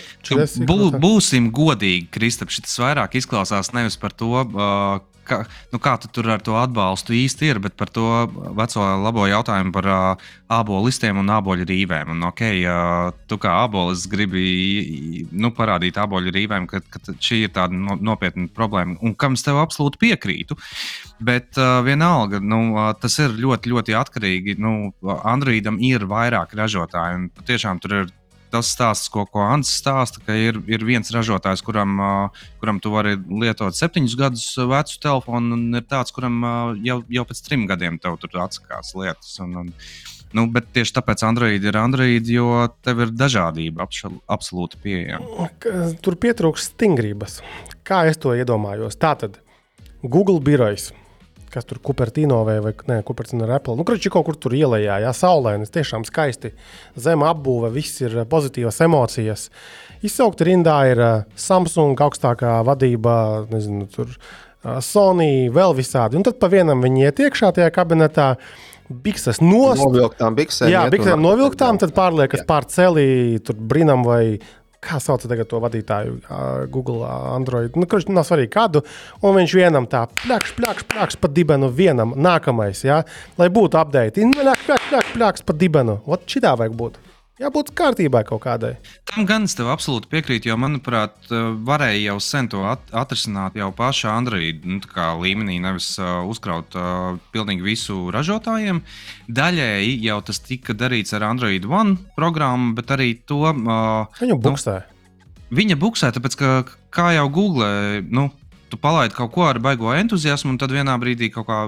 Bū, 0.69 0.91
būsim 1.01 1.49
godīgi, 1.55 2.09
Kristap. 2.13 2.53
Šis 2.53 2.77
vairāk 2.83 3.17
izklausās 3.19 3.73
nevis 3.73 3.97
par 4.01 4.13
to, 4.13 4.29
uh, 4.45 5.01
ka, 5.29 5.39
nu, 5.73 5.81
kā 5.83 5.95
tu 6.01 6.11
tur 6.13 6.29
ar 6.33 6.43
to 6.45 6.57
atbalstu 6.59 7.15
īsti 7.17 7.51
ir, 7.53 7.61
bet 7.63 7.77
par 7.79 7.91
to 7.93 8.05
veco 8.57 8.85
labo 9.03 9.27
jautājumu 9.29 9.73
par 9.75 9.89
uh, 9.89 10.29
abolistiem 10.53 11.21
un 11.21 11.33
aboļu 11.33 11.67
rīvēm. 11.69 12.13
Un, 12.15 12.27
okay, 12.31 12.63
uh, 12.69 13.11
tu 13.31 13.39
kā 13.41 13.55
abolis 13.65 14.07
gribi 14.11 15.27
nu, 15.33 15.53
parādīt 15.57 16.01
aboļu 16.01 16.35
rīvēm, 16.35 16.69
ka, 16.71 16.83
ka 16.93 17.03
šī 17.15 17.43
ir 17.47 17.55
tāda 17.57 17.77
no, 17.77 17.99
nopietna 18.11 18.49
problēma, 18.55 18.99
un 19.05 19.17
kam 19.19 19.37
es 19.39 19.45
tev 19.47 19.61
absolūti 19.63 20.01
piekrītu. 20.05 20.59
Bet 21.25 21.59
uh, 21.61 21.81
vienalga, 21.87 22.41
nu, 22.45 22.63
uh, 22.77 22.93
tas 23.01 23.19
ir 23.23 23.37
ļoti, 23.41 23.75
ļoti 23.75 23.99
atkarīgi. 23.99 24.59
Nu, 24.63 24.93
Androidam 25.19 25.81
ir 25.85 26.07
vairāk 26.09 26.57
ražotāji, 26.59 27.23
un 27.23 27.29
patiešām 27.37 27.83
tur 27.83 28.01
ir 28.03 28.15
tas 28.53 28.73
stāsts, 28.75 29.11
ko, 29.13 29.25
ko 29.29 29.43
Ants 29.45 29.71
stāsta, 29.81 30.23
ka 30.25 30.37
ir, 30.37 30.61
ir 30.71 30.85
viens 30.87 31.13
ražotājs, 31.15 31.63
kuram, 31.65 31.99
kuram 32.63 32.83
tu 32.83 32.93
vari 32.95 33.17
lietot 33.17 33.77
septiņus 33.77 34.19
gadus 34.19 34.47
vecu 34.71 35.01
telefonu, 35.03 35.57
un 35.57 35.81
ir 35.81 35.87
tāds, 35.89 36.15
kuram 36.15 36.41
jau, 36.85 37.01
jau 37.19 37.27
pēc 37.29 37.43
trim 37.47 37.67
gadiem 37.71 37.99
tev 38.03 38.19
tur 38.23 38.41
atsakās 38.45 38.95
lietas. 38.99 39.35
Un, 39.45 39.59
un, 39.65 39.75
Nu, 40.37 40.45
bet 40.53 40.67
tieši 40.77 40.93
tāpēc 40.99 41.23
Android 41.25 41.65
ir 41.65 41.77
Android, 41.81 42.27
jo 42.29 42.67
tev 42.85 42.99
ir 43.01 43.13
dažādība 43.17 43.87
absolūti 44.29 44.77
pieejama. 44.83 45.49
Tur 46.05 46.19
pietrūkst 46.21 46.75
stingrības. 46.75 47.39
Kā 47.81 48.03
es 48.11 48.21
to 48.21 48.35
iedomājos? 48.37 48.99
Tātad 49.01 49.39
Google 50.05 50.43
birojs 50.45 50.91
kas 51.53 51.69
tur 51.69 51.81
Cupertino 51.85 52.41
vai, 52.47 52.59
vai 52.65 52.73
ne, 52.91 53.01
Cupertino 53.07 53.47
ar 53.47 53.57
Apple. 53.59 53.77
Nu, 53.79 53.87
kruči 53.89 54.13
kaut 54.13 54.27
kur 54.29 54.39
tur 54.41 54.57
ielējā, 54.57 55.01
jā, 55.05 55.13
saulēnis, 55.17 55.73
tiešām 55.75 56.07
skaisti. 56.09 56.53
Zema 56.99 57.33
apbūve, 57.35 57.73
viss 57.75 58.03
ir 58.05 58.17
pozitīvas 58.31 58.81
emocijas. 58.87 59.49
Izsaukta 60.07 60.47
rindā 60.47 60.79
ir 60.91 61.05
Samsung 61.39 61.99
augstākā 62.05 62.59
vadība, 62.67 63.19
nezinu, 63.51 63.89
tur 63.93 64.13
Sony, 64.85 65.49
vēl 65.55 65.77
visādi. 65.79 66.19
Un 66.19 66.27
tad 66.27 66.41
pa 66.43 66.51
vienam 66.51 66.83
viņi 66.83 67.07
iet 67.07 67.23
iekšā 67.29 67.53
tajā 67.57 67.71
kabinetā. 67.75 68.33
Bikses 68.89 69.43
nost. 69.45 69.83
Novilktām 69.83 70.33
biksēm. 70.39 70.71
Jā, 70.73 70.87
biksēm 70.89 71.21
novilktām, 71.21 71.77
tad 71.81 71.93
pārliekas 71.97 72.41
pār 72.49 72.65
celī, 72.73 73.37
tur 73.45 73.59
brīnam 73.61 74.01
vai 74.07 74.39
kā 74.85 75.01
sauc 75.03 75.25
to 75.27 75.61
vadītāju, 75.63 76.19
uh, 76.23 76.65
Google, 76.71 77.03
uh, 77.03 77.35
Android. 77.35 77.75
Nu, 77.79 77.89
kurš 77.91 78.09
nav 78.13 78.27
svarīgi 78.29 78.53
kādu, 78.55 78.85
un 79.23 79.37
viņš 79.39 79.57
vienam 79.59 79.89
tā 79.91 80.05
plakš, 80.23 80.55
plakš, 80.59 80.87
plakš 80.93 81.19
pa 81.19 81.31
dibenu, 81.33 81.71
vienam 81.71 82.15
nākamais, 82.17 82.85
ja? 82.87 83.03
lai 83.41 83.51
būtu 83.51 83.81
update. 83.81 84.29
Plakš, 84.39 84.67
plakš, 84.67 84.89
plakš, 84.93 85.13
plakš 85.17 85.47
pa 85.49 85.57
dibenu. 85.59 86.01
Ot, 86.07 86.27
šitā 86.31 86.55
vajag 86.59 86.79
būt. 86.79 87.08
Jābūt 87.39 87.71
kārtībai 87.79 88.25
kaut 88.27 88.43
kādai. 88.43 88.73
Tam 89.07 89.27
gan 89.29 89.45
es 89.47 89.55
tev 89.55 89.69
absolūti 89.71 90.11
piekrītu, 90.11 90.51
jo, 90.51 90.57
manuprāt, 90.59 91.15
varēja 91.31 92.01
jau 92.09 92.17
sen 92.25 92.49
to 92.51 92.65
at 92.67 92.91
atrisināt 92.91 93.55
jau 93.59 93.69
pašā 93.79 94.11
Android 94.11 94.67
nu, 94.67 94.81
līmenī, 95.23 95.61
nevis 95.63 95.93
uh, 96.03 96.27
uzkraut 96.27 96.75
uh, 96.75 97.15
pilnīgi 97.35 97.63
visu 97.63 98.09
ražotājiem. 98.15 98.83
Daļēji 99.31 99.95
jau 100.09 100.19
tas 100.27 100.43
tika 100.43 100.75
darīts 100.75 101.15
ar 101.15 101.29
Android 101.31 101.69
One 101.71 101.95
programmu, 102.19 102.75
bet 102.79 102.91
arī 102.97 103.13
to. 103.23 103.45
Uh, 103.55 104.19
Viņu 104.19 104.41
buksē. 104.43 104.81
Nu, 104.83 104.99
viņa 105.61 105.79
buksē, 105.81 106.11
tāpēc 106.17 106.37
ka, 106.43 106.53
kā 106.93 107.13
jau 107.15 107.29
Google, 107.33 108.03
nu, 108.11 108.29
tu 108.71 108.79
palaidi 108.81 109.17
kaut 109.17 109.33
ko 109.35 109.47
ar 109.49 109.61
baigo 109.63 109.93
entuziasmu, 109.97 110.55
un 110.55 110.59
tad 110.61 110.73
vienā 110.75 110.95
brīdī 111.01 111.31
kaut 111.35 111.49
kā 111.49 111.61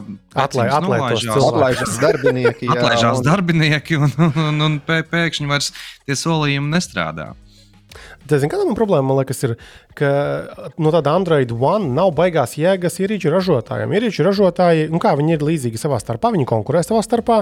atlaiž, 0.46 0.72
atlaižās, 0.78 1.44
atlaižās 1.50 2.00
darbinieki. 2.02 2.68
Jā, 2.68 2.76
atlaižās 2.76 3.20
un... 3.20 3.28
darbinieki, 3.28 4.00
un, 4.00 4.16
un, 4.26 4.42
un, 4.46 4.66
un 4.68 4.80
pēkšņi 4.86 5.50
vairs 5.50 5.72
tie 6.06 6.18
solījumi 6.18 6.76
nestrādā. 6.76 7.32
Zini, 8.30 8.50
kāda 8.52 8.66
man 8.68 8.76
problēma 8.78 9.08
man 9.08 9.18
liekas, 9.18 9.40
ir, 9.46 9.56
ka 9.98 10.10
no 10.78 10.92
tāda 10.94 11.16
Android 11.18 11.50
One 11.50 11.90
nav 11.96 12.12
baigās 12.14 12.54
jēgas 12.60 13.00
ierīču 13.02 13.32
ražotājiem. 13.32 13.94
Ierīču 13.96 14.26
ražotāji, 14.26 14.86
nu 14.92 15.00
kā 15.02 15.16
viņi 15.18 15.34
ir 15.34 15.46
līdzīgi 15.48 15.80
savā 15.80 15.98
starpā, 16.02 16.30
viņi 16.36 16.46
konkurē 16.48 16.84
savā 16.86 17.02
starpā, 17.06 17.40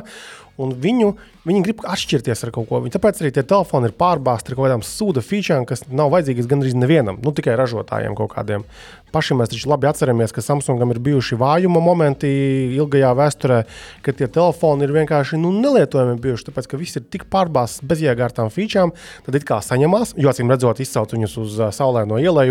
un 0.58 0.74
viņu, 0.82 1.12
viņi 1.46 1.62
grib 1.64 1.82
atšķirties 1.86 2.44
ar 2.44 2.52
kaut 2.54 2.68
ko. 2.68 2.80
Viņi, 2.82 2.94
tāpēc 2.96 3.20
arī 3.22 3.30
tie 3.34 3.44
telefoni 3.46 3.88
ir 3.88 3.94
pārbāzti 3.98 4.52
ar 4.52 4.58
kaut 4.58 4.66
kādām 4.66 4.84
sūda 4.86 5.22
featurēm, 5.24 5.66
kas 5.68 5.84
nav 5.88 6.10
vajadzīgas 6.14 6.48
gandrīz 6.50 6.76
nevienam, 6.78 7.20
nu 7.22 7.32
tikai 7.34 7.54
ražotājiem 7.58 8.16
kaut 8.18 8.32
kādiem. 8.34 8.66
Paši 9.14 9.38
mēs 9.38 9.52
taču 9.52 9.70
labi 9.70 9.88
atceramies, 9.88 10.34
ka 10.36 10.44
Samsungam 10.44 10.92
ir 10.92 11.00
bijuši 11.04 11.38
vājuma 11.40 11.80
momenti 11.80 12.28
ilgajā 12.76 13.14
vēsturē, 13.16 13.60
kad 14.04 14.18
tie 14.18 14.28
telefoni 14.34 14.84
ir 14.84 14.92
vienkārši 14.98 15.40
nu, 15.40 15.54
nelietojami 15.62 16.18
bijuši. 16.20 16.50
Tāpēc, 16.50 16.68
ka 16.68 16.80
viss 16.80 17.00
ir 17.00 17.06
tik 17.08 17.28
pārbāzts 17.32 17.86
bezjēgārtām 17.88 18.52
featurēm, 18.52 18.92
tad 19.24 19.38
it 19.38 19.48
kā 19.48 19.62
saņemās, 19.64 20.16
jo 20.20 20.28
acīm 20.32 20.52
redzot, 20.52 20.82
izcelt 20.84 21.14
viņus 21.16 21.38
uz 21.40 21.60
uh, 21.62 21.72
saulēno 21.74 22.20
ielai. 22.20 22.50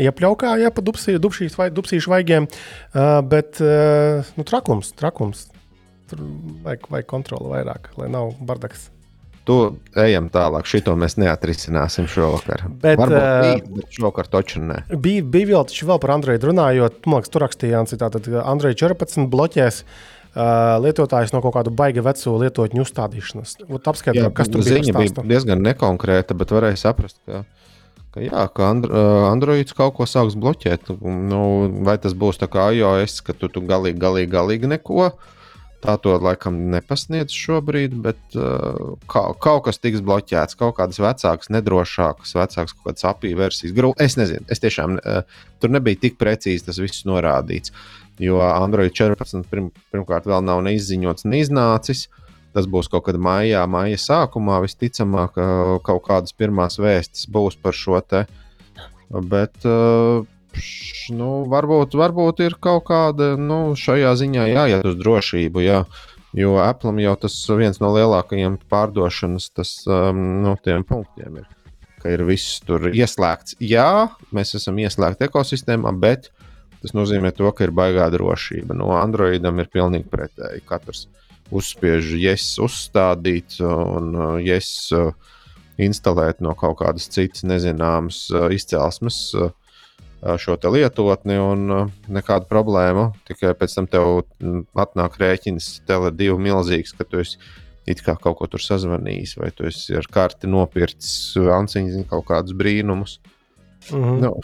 Iepļaukā, 0.00 0.54
jā, 0.62 0.70
pa 0.70 0.84
dubsīšu 0.86 1.58
vai, 1.58 1.70
vaigiem, 2.14 2.46
uh, 2.46 3.16
bet 3.26 3.58
uh, 3.64 4.28
nu, 4.38 4.46
trakums, 4.46 4.94
trakums. 4.94 5.48
Tur 6.10 6.24
vajag, 6.64 6.88
vajag 6.90 7.06
kontroli 7.10 7.52
vairāk, 7.52 7.92
lai 8.00 8.08
nav 8.10 8.32
bardaks. 8.42 8.88
Tu 9.48 9.56
ejam 9.98 10.26
tālāk. 10.32 10.66
Šito 10.68 10.92
mēs 10.98 11.16
neatrisināsim 11.20 12.08
šovakar. 12.10 12.66
Bet, 12.82 12.98
Varbūt 13.00 13.16
uh, 13.16 13.76
bet 13.78 13.94
šovakar 13.96 14.28
taču 14.30 14.60
ne. 14.62 14.82
Bija, 14.90 15.24
bija 15.24 15.48
vēl, 15.52 15.70
vēl 15.90 16.00
par 16.02 16.14
Android 16.16 16.44
runājot. 16.44 17.00
Man 17.06 17.20
liekas, 17.20 17.32
tur 17.32 17.46
rakstījās, 17.46 17.94
ka 17.96 18.42
Android 18.42 18.78
14 18.80 19.30
bloķēs. 19.32 19.84
Uh, 20.30 20.76
lietotājs 20.84 21.32
no 21.34 21.40
kaut 21.42 21.56
kāda 21.56 21.72
baiga 21.74 22.04
veco 22.06 22.36
lietotņu 22.38 22.84
uzstādīšanas. 22.84 23.56
Apskatīt, 23.80 24.28
kas 24.36 24.52
tur 24.52 24.62
bija. 24.62 24.76
Viņa 24.78 24.94
bija 24.98 25.24
diezgan 25.32 25.64
nekonkrēta, 25.66 26.36
bet 26.38 26.54
varēja 26.54 26.78
saprast, 26.84 27.18
ka, 27.26 27.40
ka, 28.14 28.22
jā, 28.22 28.44
ka 28.54 28.68
Andro, 28.68 29.02
Androids 29.26 29.74
kaut 29.74 29.96
ko 29.96 30.06
sāks 30.06 30.38
bloķēt. 30.38 30.92
Nu, 31.02 31.42
vai 31.86 31.96
tas 31.98 32.14
būs 32.14 32.38
tā 32.38 32.46
kā 32.52 32.68
iOS, 32.76 33.18
ka 33.26 33.34
tu, 33.34 33.50
tu 33.50 33.64
galīgi, 33.66 33.98
galīgi, 33.98 34.30
galīgi 34.36 34.70
neko. 34.76 35.08
Uh, 35.08 35.36
Tā 35.80 35.94
to 36.04 36.12
laikam 36.20 36.58
nepasniedz 36.74 37.32
šobrīd, 37.32 37.94
bet 38.04 38.36
uh, 38.36 38.98
kaut, 39.08 39.38
kaut 39.40 39.62
kas 39.64 39.80
tiks 39.80 40.02
bloķēts, 40.04 40.58
kaut 40.60 40.74
kādas 40.76 41.00
vecākas, 41.00 41.48
nedrošākas, 41.54 42.34
vecākas 42.36 42.74
kaut 42.76 42.90
kādas 42.90 43.06
apīja 43.08 43.38
versijas. 43.38 43.72
Gru, 43.76 43.94
es 43.96 44.18
nezinu, 44.20 44.44
es 44.52 44.60
tiešām 44.60 44.98
uh, 45.00 45.22
tur 45.62 45.72
nebija 45.72 46.02
tik 46.02 46.18
precīzi 46.20 46.66
tas 46.66 46.80
viss 46.82 47.06
norādīts. 47.08 47.72
Jo 48.20 48.42
Android 48.44 48.92
14 48.92 49.48
pirm, 49.48 49.70
pirmkārt 49.94 50.28
vēl 50.28 50.44
nav 50.44 50.60
neizziņots, 50.66 51.24
neiznācis. 51.32 52.10
Tas 52.52 52.66
būs 52.68 52.90
kaut 52.90 53.06
kad 53.06 53.16
maijā, 53.16 53.62
maija 53.70 53.96
sākumā. 54.02 54.58
Visticamāk, 54.66 55.38
uh, 55.40 55.78
kaut 55.86 56.04
kādas 56.10 56.36
pirmās 56.36 56.76
vēstis 56.82 57.24
būs 57.30 57.56
par 57.62 57.78
šo 57.78 58.02
te. 58.04 58.26
Bet 59.08 59.64
uh, 59.64 60.26
nu, 61.16 61.30
varbūt, 61.50 61.96
varbūt 61.98 62.42
ir 62.46 62.56
kaut 62.62 62.86
kāda 62.90 63.34
nu, 63.40 63.76
šajā 63.78 64.14
ziņā 64.22 64.48
jāiet 64.52 64.88
uz 64.88 64.98
drošību. 65.00 65.64
Jā. 65.64 65.84
Jo 66.36 66.60
Apple 66.62 66.94
jau 67.02 67.16
tas 67.18 67.34
viens 67.58 67.80
no 67.82 67.90
lielākajiem 67.96 68.60
pārdošanas 68.70 69.48
tas, 69.50 69.72
um, 69.90 70.20
no 70.44 70.54
tiem 70.62 70.86
punktiem 70.86 71.40
ir. 71.42 71.48
Ka 72.00 72.12
ir 72.14 72.22
viss 72.24 72.60
tur 72.64 72.86
ieslēgts. 72.94 73.58
Jā, 73.60 74.12
mēs 74.32 74.54
esam 74.56 74.78
ieslēgti 74.80 75.26
ekosistēmā, 75.26 75.90
bet 76.00 76.30
Tas 76.80 76.94
nozīmē, 76.96 77.32
to, 77.36 77.48
ka 77.52 77.66
ir 77.66 77.74
baigā 77.76 78.06
drošība. 78.12 78.74
No 78.76 78.94
Androidam 78.96 79.60
ir 79.60 79.68
pilnīgi 79.72 80.08
pretēji. 80.08 80.64
Katrs 80.68 81.06
uzspiež 81.52 82.14
yes, 82.16 82.54
uzstādīt 82.62 83.58
un 83.66 84.14
uh, 84.16 84.36
yes, 84.40 84.88
uh, 84.96 85.10
instalēt 85.80 86.40
no 86.44 86.54
kaut 86.58 86.78
kādas 86.80 87.10
citas 87.12 87.44
nezināmas 87.44 88.22
uh, 88.32 88.48
izcelsmes 88.54 89.20
šo 90.20 90.56
lietotni, 90.72 91.38
un 91.40 91.90
nekāda 92.12 92.48
problēma. 92.50 93.10
Tikai 93.28 93.54
pēc 93.56 93.74
tam 93.78 93.88
tev 93.90 94.22
atnāk 94.76 95.16
rēķins, 95.20 95.80
Tele2 95.88 96.36
milzīgs, 96.38 96.94
ka 96.96 97.08
tu 97.08 97.22
esi 97.24 97.40
it 97.88 98.02
kā 98.04 98.14
kaut 98.20 98.38
ko 98.38 98.48
tur 98.50 98.62
sazvanījis, 98.62 99.36
vai 99.40 99.50
tu 99.56 99.66
esi 99.68 99.96
ar 99.96 100.06
karti 100.12 100.50
nopircis 100.50 101.36
Ansiņas 101.40 102.08
kaut 102.10 102.26
kādus 102.28 102.56
brīnumus. 102.56 103.18
Mm 103.90 104.04
-hmm. 104.04 104.20
nu, 104.20 104.34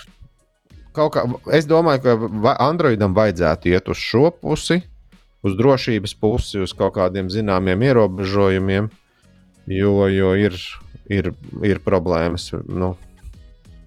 kā, 0.96 1.24
es 1.52 1.66
domāju, 1.68 2.02
ka 2.02 2.56
Androidam 2.58 3.14
vajadzētu 3.14 3.68
iet 3.68 3.88
uz 3.88 4.00
šo 4.00 4.30
pusi, 4.30 4.80
uz 5.42 5.56
drošības 5.56 6.14
pusi, 6.14 6.58
uz 6.58 6.72
kaut 6.72 6.94
kādiem 6.96 7.28
zināmiem 7.30 7.82
ierobežojumiem, 7.82 8.88
jo, 9.66 10.08
jo 10.08 10.34
ir, 10.34 10.56
ir, 11.08 11.32
ir 11.62 11.82
problēmas. 11.84 12.52
Nu, 12.66 12.96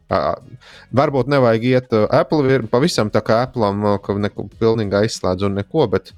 Varbūt 0.09 1.29
nevajag 1.29 1.65
iet 1.69 1.93
Apple 1.93 2.55
ir 2.55 2.67
pavisam 2.71 3.11
tā 3.13 3.21
kā 3.25 3.43
Apple, 3.45 3.69
ka 4.03 4.17
neko 4.17 4.47
pilnīgi 4.59 5.03
aizslēdz 5.03 5.45
un 5.45 5.59
neko, 5.61 5.85
bet 5.91 6.13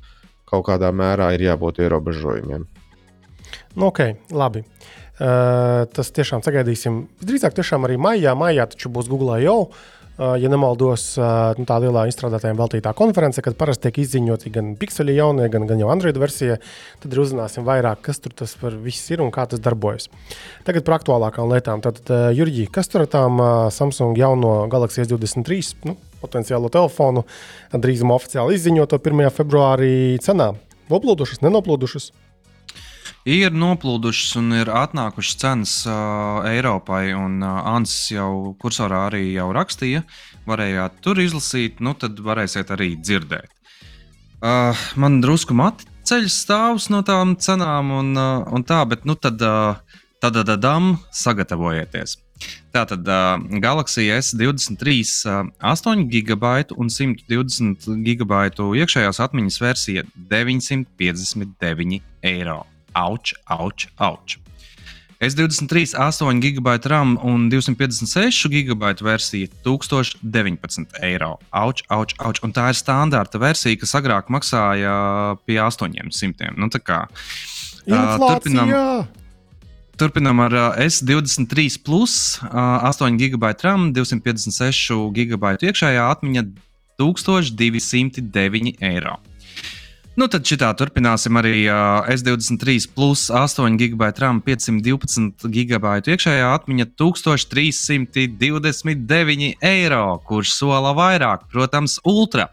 kaut 0.47 0.65
kādā 0.67 0.91
mērā 0.95 1.31
ir 1.35 1.45
jābūt 1.49 1.81
ierobežojumiem. 1.83 2.67
Nu, 3.75 3.87
ok, 3.87 4.31
labi. 4.35 4.63
Uh, 5.21 5.85
tas 5.93 6.09
tiešām 6.15 6.41
sagaidīsim. 6.41 7.03
Drīzāk 7.21 7.53
tiešām 7.53 7.85
arī 7.85 7.99
maijā. 8.01 8.31
Maijā 8.35 8.65
taču 8.71 8.89
būs 8.89 9.11
Google 9.11 9.37
jau. 9.43 9.59
Uh, 9.67 10.00
ja 10.17 10.49
nemaldos, 10.51 11.05
nu, 11.57 11.65
tā 11.67 11.77
lielā 11.81 12.03
izstrādātājiem 12.09 12.59
veltītā 12.59 12.93
konference, 12.97 13.41
kad 13.43 13.55
parasti 13.59 13.87
tiek 13.87 14.01
izziņoti 14.03 14.51
gan 14.53 14.73
pixeli 14.79 15.15
jaunie, 15.17 15.47
gan, 15.53 15.65
gan 15.69 15.81
jau 15.81 15.89
Android 15.93 16.17
versija, 16.21 16.57
tad 17.01 17.15
uzzināsim 17.17 17.65
vairāk, 17.67 18.03
kas 18.05 18.21
tur 18.21 18.35
tas 18.35 18.55
ir 18.59 19.23
un 19.23 19.31
kā 19.33 19.47
tas 19.49 19.61
darbojas. 19.63 20.09
Tagad 20.67 20.85
par 20.87 20.99
aktuālākām 20.99 21.51
lietām. 21.53 21.81
Tad, 21.81 22.03
Jurģī, 22.37 22.67
kas 22.73 22.91
tur 22.91 23.05
ar 23.05 23.11
tām 23.11 23.41
Samsung 23.73 24.17
jauno 24.19 24.67
Galaxy 24.71 25.05
S23 25.05 25.87
nu, 25.89 25.97
potenciālo 26.21 26.69
telefonu 26.73 27.25
drīzumā 27.73 28.17
oficiāli 28.19 28.59
izziņoto 28.59 28.99
1. 29.01 29.31
februārī 29.35 29.93
cenā? 30.21 30.51
Noplūdušas, 30.91 31.41
nenoplūdušas? 31.45 32.11
Ir 33.27 33.53
noplūdušas 33.53 34.37
un 34.39 34.53
ir 34.57 34.71
atnākušas 34.73 35.37
cenas 35.41 35.75
uh, 35.85 36.41
Eiropai. 36.47 37.13
Un 37.17 37.41
uh, 37.43 37.61
Ansis 37.75 38.11
jau 38.15 38.55
kursorā 38.61 39.07
arī 39.09 39.31
jau 39.35 39.51
rakstīja, 39.55 40.03
varējāt 40.49 41.01
tur 41.05 41.21
izlasīt, 41.21 41.81
nu 41.83 41.93
tad 41.97 42.19
varēsiet 42.19 42.73
arī 42.73 42.95
dzirdēt. 42.99 43.51
Uh, 44.41 44.73
man 44.97 45.19
drusku 45.21 45.53
mati 45.53 45.85
ceļš 46.09 46.33
stāvs 46.33 46.89
no 46.89 47.03
tām 47.05 47.35
cenām 47.37 47.91
un, 47.93 48.11
uh, 48.17 48.41
un 48.49 48.65
tā, 48.65 48.81
bet 48.89 49.05
nu 49.05 49.15
tad, 49.15 49.41
uh, 49.45 49.77
tad, 50.23 50.39
tad, 50.47 50.65
sagatavojieties. 51.13 52.17
Tātad 52.73 53.05
uh, 53.05 53.37
Galaxy 53.61 54.07
S23, 54.09 54.97
uh, 55.29 55.51
8 55.61 56.07
GB 56.09 56.73
un 56.73 56.89
120 56.89 57.85
GB 58.07 58.41
iekšējās 58.81 59.21
atmiņas 59.27 59.61
versija 59.61 60.05
959 60.31 62.01
eiro. 62.33 62.61
Auč, 62.93 63.33
auč, 63.47 63.87
auč. 63.97 64.37
S23, 65.21 65.93
8 65.93 66.41
GB 66.41 66.67
RAM 66.89 67.13
un 67.21 67.49
256 67.49 68.49
GB 68.49 68.83
versija 69.05 69.47
1019 69.63 70.97
eiro. 71.01 71.37
Auč, 71.51 71.83
auč, 71.93 72.15
auč. 72.17 72.41
Un 72.41 72.49
tā 72.49 72.71
ir 72.73 72.77
standarta 72.79 73.37
versija, 73.37 73.77
kas 73.77 73.93
agrāk 74.01 74.33
maksāja 74.33 75.37
pie 75.45 75.59
800. 75.61 76.57
Nu, 76.57 76.71
kā, 76.81 77.03
uh, 77.05 78.17
turpinām, 78.17 78.73
turpinām 80.01 80.41
ar 80.41 80.57
uh, 80.57 80.81
S23, 80.81 81.77
plus, 81.85 82.41
uh, 82.49 82.89
8 82.89 83.21
GB 83.21 83.53
RAM, 83.61 83.91
256 83.93 85.13
GB 85.13 85.53
iekšējā 85.69 86.09
atmiņa 86.17 86.47
1209 86.97 88.81
eiro. 88.89 89.19
Nu, 90.19 90.25
tad 90.27 90.43
šitā 90.43 90.73
turpināsim 90.75 91.37
arī 91.39 91.71
uh, 91.71 92.03
S23, 92.11 92.83
plus 92.91 93.29
8 93.31 93.79
GB 93.79 94.11
RAM, 94.19 94.43
512 94.43 95.47
GB 95.47 96.03
iekšējā 96.11 96.49
atmiņa, 96.51 96.91
1329 96.99 99.63
eiro, 99.63 100.19
kurš 100.27 100.51
sola 100.57 100.91
vairāk, 100.97 101.45
protams, 101.53 101.95
ultra. 102.03 102.49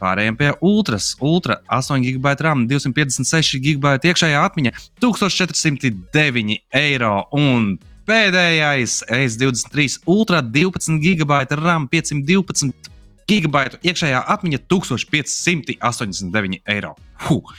Pārējiem 0.00 0.36
pie 0.40 0.56
ultras, 0.64 1.12
ultra 1.20 1.60
8 1.68 2.00
GB 2.06 2.40
RAM, 2.40 2.64
256 2.72 3.60
GB 3.60 4.00
iekšējā 4.00 4.40
atmiņa, 4.48 4.72
1409 5.04 6.56
eiro. 6.80 7.28
Un 7.36 7.76
pēdējais 8.08 9.04
S23 9.12 10.00
Ultra 10.08 10.40
12 10.40 10.96
GB 11.04 11.44
RAM, 11.60 11.84
512 11.92 12.93
gigabaitu 13.30 13.80
iekšējā 13.82 14.24
atmiņa 14.34 14.58
1589 14.70 16.60
eiro. 16.74 16.94
Huh. 17.26 17.54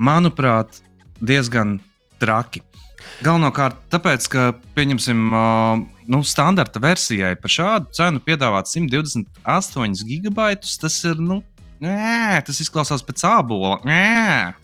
Manuprāt, 0.00 0.80
diezgan 1.20 1.78
traki. 2.20 2.62
Galvenokārt, 3.24 3.76
tāpēc, 3.92 4.26
ka, 4.32 4.46
pieņemsim, 4.76 5.18
nu, 6.12 6.20
standarta 6.24 6.80
versijai 6.82 7.34
par 7.40 7.52
šādu 7.52 7.92
cenu 7.96 8.22
piedāvāt 8.24 8.70
128 8.70 10.04
gigabaitus, 10.08 10.78
tas 10.80 10.96
ir, 11.08 11.20
nu, 11.20 11.42
Nē, 11.80 12.42
tas 12.44 12.58
izklausās 12.60 13.00
pēc 13.08 13.22
abola. 13.24 13.78
Nē, 13.88 14.00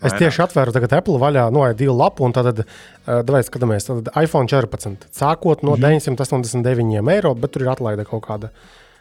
es 0.05 0.13
tieši 0.19 0.43
atvēru 0.43 0.73
tagad 0.75 0.91
Apple 0.99 1.17
vaļā, 1.17 1.47
no 1.49 1.63
divu 1.73 1.95
lapu, 1.97 2.27
un 2.27 2.35
tad, 2.35 2.61
vai 3.07 3.39
skatāmies, 3.45 3.87
tad 3.87 4.11
iPhone 4.21 4.45
14. 4.51 5.07
Sākot 5.17 5.65
no 5.65 5.73
mm 5.73 5.81
-hmm. 5.81 6.13
989 6.13 7.09
eiro, 7.15 7.33
bet 7.33 7.55
tur 7.55 7.65
ir 7.65 7.71
atlaide 7.73 8.05
kaut 8.05 8.21
kāda. 8.29 8.51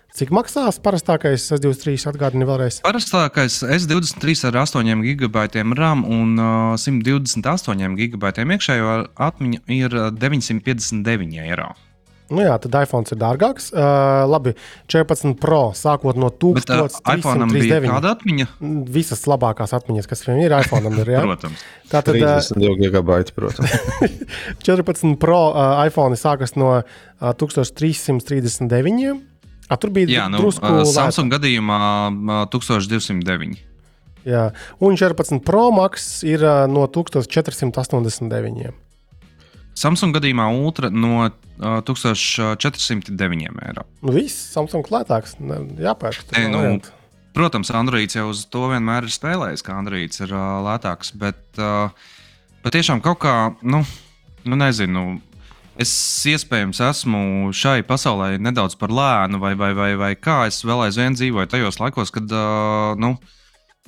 Uh, 0.06 0.14
Cik 0.16 0.30
maksās 0.32 0.78
parastākais 0.80 1.42
S23? 1.58 1.92
Atgādini 2.08 2.46
vēlreiz. 2.48 2.78
Parastākais 2.86 3.58
S23 3.60 4.46
ar 4.48 4.56
8 4.62 5.02
gigabaitiem 5.04 5.74
RAM 5.76 6.06
un 6.08 6.38
uh, 6.40 6.78
128 6.80 7.98
gigabaitiem 7.98 8.54
iekšējo 8.56 8.94
atmiņu 9.26 9.60
ir 9.76 9.98
959 10.16 11.36
eiro. 11.44 11.68
Nu 12.32 12.42
jā, 12.42 12.56
tad 12.58 12.74
iPhone 12.80 13.06
ir 13.12 13.20
dārgāks. 13.20 13.68
Uh, 13.76 14.24
labi, 14.26 14.56
14 14.90 15.36
Pro 15.38 15.60
sākot 15.78 16.16
no 16.18 16.32
1000. 16.32 16.72
Uh, 16.72 16.88
iPhone 17.12 17.46
bija 17.52 17.78
kāda 17.84 18.16
atmiņa? 18.16 18.48
Visas 18.96 19.22
labākās 19.30 19.76
atmiņas, 19.76 20.08
kas 20.10 20.24
viņam 20.26 20.42
ir, 20.42 20.56
iPhone 20.64 20.96
ir. 20.96 21.12
Jā? 21.12 21.22
protams. 21.28 21.62
Tātad 21.92 22.16
32 22.16 22.72
gigabaiti, 22.80 23.36
protams. 23.36 23.76
14 24.66 25.20
Pro 25.22 25.42
uh, 25.52 25.76
iPhone 25.84 26.16
sākas 26.18 26.56
no 26.56 26.78
uh, 26.80 26.84
1339. 27.20 29.35
A, 29.66 29.76
tur 29.80 29.90
bija 29.94 30.06
Jā, 30.10 30.26
nu, 30.30 30.38
drusku 30.42 30.66
uh, 30.66 30.82
Samsung 30.86 31.30
lēta. 31.30 31.40
gadījumā 31.40 31.78
uh, 32.10 32.42
1209. 32.52 33.56
Jā, 34.26 34.48
un 34.82 34.98
14 34.98 35.42
Pro 35.46 35.68
Max 35.74 36.20
ir 36.26 36.42
uh, 36.42 36.66
no 36.70 36.86
1489. 36.90 38.74
Samsung 39.76 40.14
gadījumā 40.16 40.46
Ultra 40.56 40.90
no 40.90 41.26
uh, 41.26 41.32
1409 41.86 43.58
eiro. 43.66 43.84
Nu, 44.02 44.14
viss 44.16 44.38
Samsung 44.54 44.86
lētāks, 44.92 45.36
jāpērk. 45.82 46.30
E, 46.32 46.46
nu, 46.52 46.78
protams, 47.36 47.70
Androids 47.76 48.16
jau 48.16 48.30
uz 48.32 48.46
to 48.50 48.70
vienmēr 48.72 49.06
ir 49.06 49.14
spēlējis, 49.14 49.66
ka 49.66 49.76
Androids 49.76 50.22
ir 50.24 50.32
uh, 50.32 50.58
lētāks, 50.64 51.12
bet 51.20 51.60
uh, 51.60 51.90
patiešām 52.64 53.02
kaut 53.04 53.20
kā, 53.26 53.36
nu, 53.66 53.82
nu 54.48 54.58
nezinu 54.58 55.08
Es 55.76 55.92
iespējams 56.24 56.78
esmu 56.80 57.18
šai 57.52 57.82
pasaulē 57.84 58.38
nedaudz 58.40 58.78
par 58.80 58.92
lēnu, 58.96 59.36
vai, 59.42 59.52
vai, 59.60 59.74
vai, 59.76 59.90
vai 60.00 60.14
kā. 60.16 60.46
Es 60.48 60.62
vēl 60.64 60.86
aizvien 60.86 61.16
dzīvoju 61.16 61.50
tajos 61.52 61.76
laikos, 61.82 62.12
kad, 62.14 62.30
uh, 62.32 62.94
nu, 62.96 63.12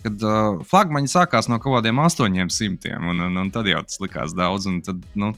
kad 0.05 0.20
uh, 0.20 0.59
flagmaņi 0.68 1.09
sākās 1.09 1.49
no 1.49 1.57
kaut 1.62 1.78
kādiem 1.78 2.03
800, 2.05 2.93
un, 3.01 3.22
un, 3.24 3.39
un 3.41 3.53
tad 3.55 3.70
jau 3.70 3.80
tas 3.86 4.03
likās 4.05 4.36
daudz. 4.36 4.68
Tad, 4.84 5.01
nu, 5.16 5.30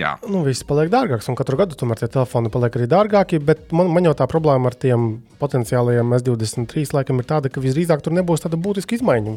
jā. 0.00 0.14
Nu, 0.24 0.40
viss 0.46 0.64
paliek 0.64 0.88
dārgāks, 0.94 1.28
un 1.28 1.36
katru 1.36 1.60
gadu 1.60 1.76
tomēr 1.76 2.00
tie 2.00 2.08
telefoni 2.14 2.52
paliek 2.54 2.80
arī 2.80 2.88
dārgāki. 2.88 3.42
Bet 3.44 3.68
man, 3.76 3.92
man 3.92 4.08
jau 4.08 4.16
tā 4.16 4.28
problēma 4.30 4.72
ar 4.72 4.78
tiem 4.80 5.18
potenciālajiem 5.42 6.16
S23 6.16 6.96
laikam 6.96 7.20
ir 7.20 7.28
tāda, 7.28 7.52
ka 7.52 7.60
visdrīzāk 7.60 8.00
tur 8.06 8.16
nebūs 8.16 8.46
tāda 8.46 8.56
būtiska 8.56 8.96
izmaiņa. 8.96 9.36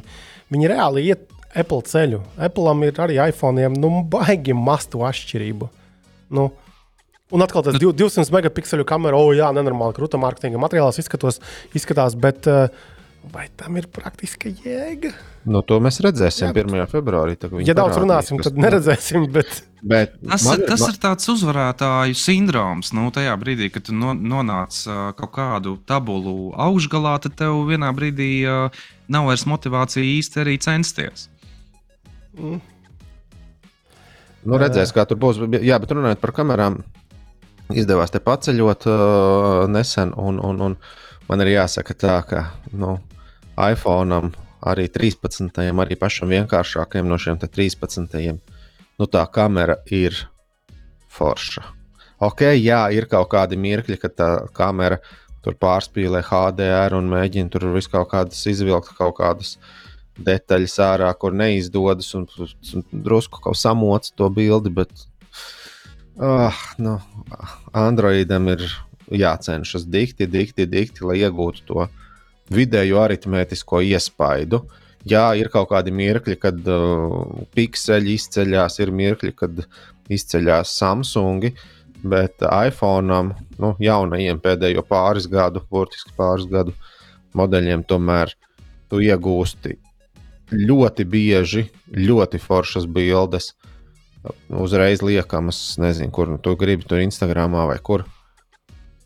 Viņi 0.55 0.71
reāli 0.71 1.09
iet 1.09 1.27
Apple 1.51 1.83
ceļu. 1.91 2.21
Apple'am 2.47 2.87
ir 2.87 3.03
arī 3.03 3.19
iPhone, 3.27 3.67
nu, 3.75 3.91
baigi 4.07 4.55
mastu 4.55 5.03
atšķirību. 5.03 5.73
Nu, 6.33 6.51
Un 7.27 7.43
atkal 7.43 7.59
tas 7.59 7.75
200 7.75 8.23
megapikselu 8.31 8.85
kamera, 8.87 9.17
oh, 9.19 9.33
jā, 9.35 9.49
nenormāli 9.51 9.97
krūta 9.97 10.15
mārketinga 10.15 10.61
materiālās 10.63 10.95
izskatos, 11.01 11.41
izskatās, 11.75 12.13
bet 12.15 12.47
uh, 12.47 12.69
Vai 13.31 13.47
tam 13.59 13.75
ir 13.79 13.87
praktiska 13.91 14.49
jēga? 14.51 15.11
Nu, 15.47 15.61
to 15.65 15.79
mēs 15.83 15.99
redzēsim 16.03 16.47
Jā, 16.47 16.53
bet... 16.55 16.67
1. 16.69 16.85
februārī. 16.91 17.35
Ja 17.65 17.75
daudz 17.75 17.97
runāsim, 17.99 18.39
tad 18.43 18.59
neredzēsim. 18.59 19.25
Bet... 19.35 19.63
Bet 19.87 20.15
tas, 20.19 20.43
man, 20.45 20.63
tas 20.67 20.81
man... 20.83 20.93
ir 20.93 20.99
tāds 21.01 21.29
uzvarētāju 21.31 22.17
sindroms. 22.17 22.91
Nu, 22.97 23.07
tajā 23.13 23.35
brīdī, 23.39 23.69
kad 23.73 23.87
tu 23.87 23.95
no, 23.95 24.13
nonāc 24.15 24.79
uh, 24.89 25.11
kaut 25.17 25.33
kādu 25.35 25.75
tabulu 25.87 26.53
augšgalā, 26.67 27.17
tad 27.23 27.37
tev 27.39 27.59
vienā 27.69 27.91
brīdī 27.95 28.31
uh, 28.47 28.87
nav 29.11 29.29
vairs 29.29 29.45
motivācija 29.49 30.03
īsti 30.17 30.43
arī 30.43 30.57
censties. 30.63 31.27
Mm. 32.37 32.59
Nu, 34.47 34.55
redzēs, 34.61 34.93
kā 34.95 35.03
tur 35.07 35.19
būs. 35.19 35.41
Jā, 35.59 35.75
bet 35.83 35.91
runājot 35.91 36.21
par 36.23 36.31
kamerām, 36.37 36.79
izdevās 37.75 38.13
te 38.13 38.21
paceļot 38.23 38.87
uh, 38.87 39.65
nesen. 39.71 40.13
Un, 40.15 40.39
un, 40.39 40.61
un 40.69 40.77
man 41.27 41.43
ir 41.43 41.57
jāsaka 41.57 41.95
tā, 41.99 42.17
ka 42.27 42.43
nu, 42.71 42.95
iPhone 43.59 44.21
arī 44.67 44.87
13. 44.93 45.51
arī 45.83 45.97
pašam 45.99 46.31
vienkāršākajam 46.31 47.09
no 47.09 47.17
šiem 47.19 47.39
13 47.43 48.39
nu, 48.97 49.05
tā 49.05 49.23
kamera 49.31 49.77
ir 49.93 50.15
forša. 51.13 51.63
Ok, 52.23 52.47
jā, 52.57 52.81
ir 52.95 53.05
kaut 53.09 53.29
kādi 53.29 53.59
mirkļi, 53.61 53.99
kad 54.01 54.15
tā 54.17 54.29
kamera 54.57 54.97
tur 55.45 55.57
pārspīlē 55.59 56.23
HDR 56.25 56.95
un 56.97 57.11
mēģina 57.11 57.51
tur 57.53 57.67
visu 57.75 57.91
kaut 57.93 58.09
kādas 58.13 58.39
izvilkt, 58.49 58.95
kaut 58.97 59.19
kādas 59.19 59.57
detaļas 60.17 60.77
ārā, 60.83 61.11
kur 61.19 61.35
neizdodas 61.37 62.09
un, 62.17 62.25
un 62.37 62.85
drusku 62.91 63.41
kaut 63.43 63.59
samoc 63.59 64.09
to 64.17 64.29
bildi. 64.33 64.71
Bet, 64.73 64.91
uh, 66.17 66.65
nu, 66.81 66.97
Androidam 67.77 68.49
ir 68.53 68.65
jācenšas 69.13 69.87
dikti, 69.87 70.27
dikti, 70.27 70.67
dikti, 70.67 71.05
lai 71.07 71.21
iegūtu 71.21 71.63
to 71.69 71.87
vidējo 72.53 73.01
aritmētisko 73.03 73.83
iespaidu. 73.87 74.63
Jā, 75.07 75.29
ir 75.39 75.47
kaut 75.53 75.69
kādi 75.71 75.93
mirkļi, 75.95 76.35
kad 76.41 76.59
uh, 76.71 77.45
pikseļi 77.55 78.17
izceļas, 78.17 78.79
ir 78.83 78.91
mirkļi, 78.91 79.33
kad 79.37 79.63
izceļas 80.11 80.73
Samsungi, 80.79 81.53
bet 82.07 82.43
iPhone, 82.43 83.21
nu, 83.61 83.73
jaunajiem 83.81 84.41
pēdējo 84.43 84.83
pāris 84.87 85.27
gadu, 85.31 85.63
burtiski 85.71 86.13
pāris 86.17 86.47
gadu 86.51 86.75
modeļiem, 87.37 87.83
tomēr 87.87 88.33
tu 88.91 88.99
iegūsti 89.03 89.77
ļoti 90.51 91.05
bieži, 91.07 91.67
ļoti 91.91 92.39
foršas 92.39 92.87
bildes. 92.87 93.53
Uzreiz 94.51 95.03
liekamas, 95.05 95.77
nezinu, 95.79 96.11
kur 96.11 96.31
nu, 96.31 96.37
tu 96.41 96.55
gribi, 96.59 96.87
tur 96.87 97.03
Instagramā 97.03 97.67
vai 97.69 97.77
kur. 97.79 98.05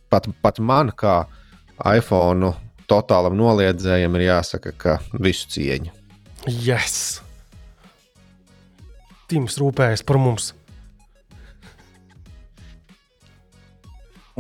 Pat, 0.10 0.28
pat 0.42 0.60
man, 0.60 0.92
kā 0.92 1.24
iPhone 1.88 2.54
totālam 2.90 3.38
noliedzējam 3.40 4.18
ir 4.18 4.28
jāsaka, 4.28 4.74
ka 4.76 4.98
visu 5.14 5.50
cieņu. 5.54 5.94
Yes! 6.50 7.22
Tims 9.32 9.56
rūpējas 9.62 10.04
par 10.04 10.20
mums. 10.20 10.52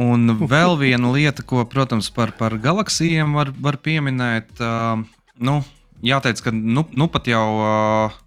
Un 0.02 0.34
vēl 0.49 0.78
viena 0.80 1.12
lieta, 1.14 1.43
ko, 1.45 1.62
protams, 1.70 2.10
par, 2.16 2.34
par 2.36 2.56
galaksijiem 2.60 3.36
var, 3.38 3.52
var 3.60 3.78
pieminēt, 3.84 4.49
uh, 4.64 5.04
nu, 5.38 5.60
jāteic, 6.06 6.41
ka 6.43 6.54
nu, 6.54 6.86
nu 6.97 7.08
pat 7.12 7.30
jau 7.32 7.47
uh, 7.62 8.20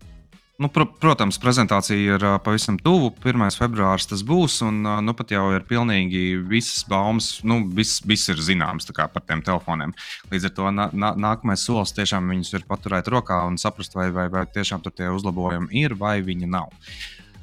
Nu, 0.54 0.68
pr 0.70 0.84
protams, 1.02 1.34
prezentācija 1.42 2.14
ir 2.14 2.22
uh, 2.22 2.36
pavisam 2.38 2.76
tuvu. 2.78 3.08
1. 3.26 3.42
februāris 3.58 4.06
tas 4.06 4.20
būs, 4.22 4.60
un 4.62 4.84
uh, 4.86 5.00
nu, 5.02 5.10
pat 5.18 5.32
jau 5.34 5.48
ir 5.50 5.64
pilnīgi 5.66 6.36
visas 6.46 6.84
baumas, 6.86 7.40
nu, 7.42 7.56
viss, 7.74 7.98
viss 8.06 8.30
ir 8.30 8.38
zināms 8.38 8.86
kā, 8.94 9.08
par 9.10 9.24
tiem 9.26 9.42
telefoniem. 9.42 9.90
Līdz 10.30 10.46
ar 10.46 10.52
to 10.54 10.70
nā, 10.76 10.86
nākamais 10.94 11.64
solis 11.66 11.90
tiešām 11.96 12.30
viņus 12.30 12.54
ir 12.54 12.66
paturēt 12.68 13.10
rokā 13.10 13.40
un 13.48 13.58
saprast, 13.58 13.98
vai, 13.98 14.12
vai, 14.14 14.28
vai 14.30 14.44
tiešām 14.46 14.84
tur 14.84 14.94
tie 14.94 15.10
uzlabojumi 15.10 15.74
ir 15.82 15.96
vai 15.98 16.20
viņi 16.22 16.50
nav. 16.52 16.70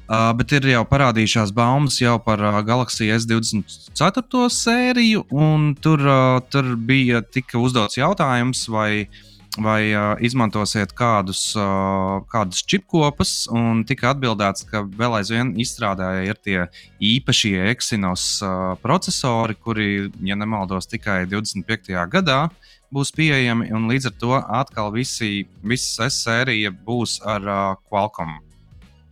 Uh, 0.08 0.30
bet 0.36 0.54
ir 0.56 0.70
jau 0.72 0.80
parādījušās 0.88 1.52
baumas 1.56 1.98
jau 2.00 2.16
par 2.24 2.40
uh, 2.40 2.62
Galaxy 2.64 3.10
S24 3.12 4.48
sēriju, 4.56 5.26
un 5.36 5.74
tur, 5.76 6.00
uh, 6.00 6.40
tur 6.48 6.72
bija 6.80 7.20
tika 7.20 7.60
uzdots 7.60 8.00
jautājums, 8.00 8.64
vai 8.72 8.88
uh, 9.04 9.20
vai 9.60 9.92
uh, 9.92 10.14
izmantosiet 10.24 10.94
kādus, 10.96 11.50
uh, 11.58 12.22
kādus 12.32 12.62
čipkopus, 12.64 13.46
un 13.52 13.82
tika 13.88 14.12
atbildēts, 14.14 14.64
ka 14.70 14.80
vēl 14.88 15.18
aizvien 15.18 15.52
izstrādāja 15.60 16.24
ir 16.24 16.40
tie 16.40 16.58
īpašie 17.04 17.58
Exynos 17.68 18.24
uh, 18.40 18.72
processori, 18.80 19.58
kuri, 19.58 20.08
ja 20.24 20.38
nemaldos, 20.38 20.88
tikai 20.88 21.26
25. 21.28 21.92
gadā 22.12 22.46
būs 22.92 23.12
pieejami, 23.16 23.70
un 23.76 23.88
līdz 23.92 24.08
ar 24.08 24.16
to 24.20 24.34
atkal 24.40 24.92
visi, 24.94 25.46
visa 25.64 26.08
S-sērija 26.08 26.72
būs 26.72 27.20
ar 27.28 27.44
uh, 27.44 27.62
Qualcomm 27.88 28.40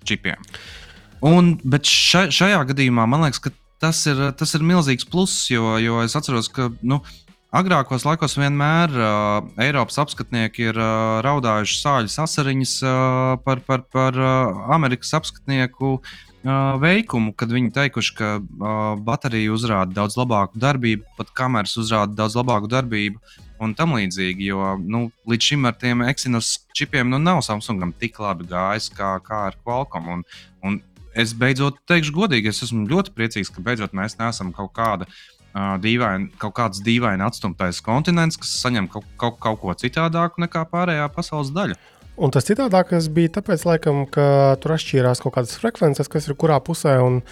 čipiem. 0.09 0.41
Un, 1.21 1.59
bet 1.69 1.85
ša, 1.85 2.31
šajā 2.33 2.63
gadījumā 2.73 3.05
man 3.09 3.27
liekas, 3.27 3.43
ka 3.45 3.53
tas 3.81 4.01
ir, 4.09 4.31
tas 4.37 4.55
ir 4.57 4.65
milzīgs 4.65 5.09
pluss, 5.09 5.51
jo, 5.53 5.75
jo 5.81 6.01
es 6.05 6.17
atceros, 6.17 6.49
ka 6.53 6.71
nu, 6.81 7.01
Agrākos 7.51 8.05
laikos 8.07 8.37
vienmēr 8.39 8.93
uh, 8.95 9.41
Eiropas 9.59 9.97
apskatnieki 9.99 10.69
ir 10.69 10.77
uh, 10.79 11.19
raudājuši 11.27 11.79
sāļas 11.81 12.15
asariņas 12.23 12.75
uh, 12.85 12.93
par, 13.43 13.59
par, 13.67 13.83
par 13.91 14.15
uh, 14.15 14.61
Amerikas 14.71 15.11
apskatnieku 15.19 15.97
uh, 15.97 16.53
veikumu, 16.79 17.33
kad 17.35 17.51
viņi 17.51 17.73
teikuši, 17.75 18.13
ka 18.21 18.29
uh, 18.39 18.77
baterija 19.03 19.51
uzrāda 19.51 19.97
daudz 19.97 20.15
labāku 20.21 20.63
darbību, 20.63 21.03
pat 21.19 21.33
kameras 21.41 21.75
uzrāda 21.83 22.15
daudz 22.21 22.39
labāku 22.39 22.71
darbību 22.71 23.19
un 23.67 23.75
tam 23.75 23.97
līdzīgi. 23.99 24.47
Jo 24.53 24.77
nu, 24.79 25.09
līdz 25.27 25.51
šim 25.51 25.67
ar 25.67 25.75
tiem 25.81 26.07
Exynos 26.07 26.53
čipiem 26.71 27.11
nu, 27.11 27.19
nav 27.19 27.43
Samsungam 27.43 27.91
tik 27.99 28.23
labi 28.23 28.47
gājis 28.53 28.93
kā, 28.95 29.17
kā 29.27 29.43
ar 29.49 29.59
Qualcomm. 29.67 30.15
Un, 30.15 30.25
un 30.63 30.79
es 31.19 31.35
beidzot 31.35 31.83
teikšu 31.91 32.15
godīgi, 32.15 32.55
es 32.55 32.63
esmu 32.69 32.87
ļoti 32.95 33.19
priecīgs, 33.19 33.51
ka 33.51 33.67
beidzot 33.67 33.99
mēs 33.99 34.21
neesam 34.23 34.55
kaut 34.55 34.71
kāda 34.79 35.11
dīvaini, 35.55 36.31
kaut 36.41 36.55
kāds 36.59 36.83
dīvaini 36.87 37.25
atstumtais 37.27 37.81
kontinents, 37.85 38.39
kas 38.41 38.53
saņem 38.63 38.91
kaut, 38.93 39.09
kaut, 39.21 39.41
kaut 39.43 39.63
ko 39.63 39.75
citādāku 39.75 40.45
nekā 40.45 40.67
pārējā 40.71 41.09
pasaules 41.15 41.55
daļa. 41.55 41.79
Un 42.21 42.29
tas 42.29 42.45
citādākais 42.45 43.07
bija 43.17 43.31
tāpēc, 43.39 43.63
laikam, 43.65 44.03
ka 44.13 44.59
tur 44.61 44.75
atšķīrās 44.75 45.23
kaut 45.25 45.33
kādas 45.39 45.57
frekvences, 45.57 46.11
kas 46.11 46.27
ir 46.29 46.37
kurā 46.37 46.59
pusē, 46.61 46.99
un 47.01 47.23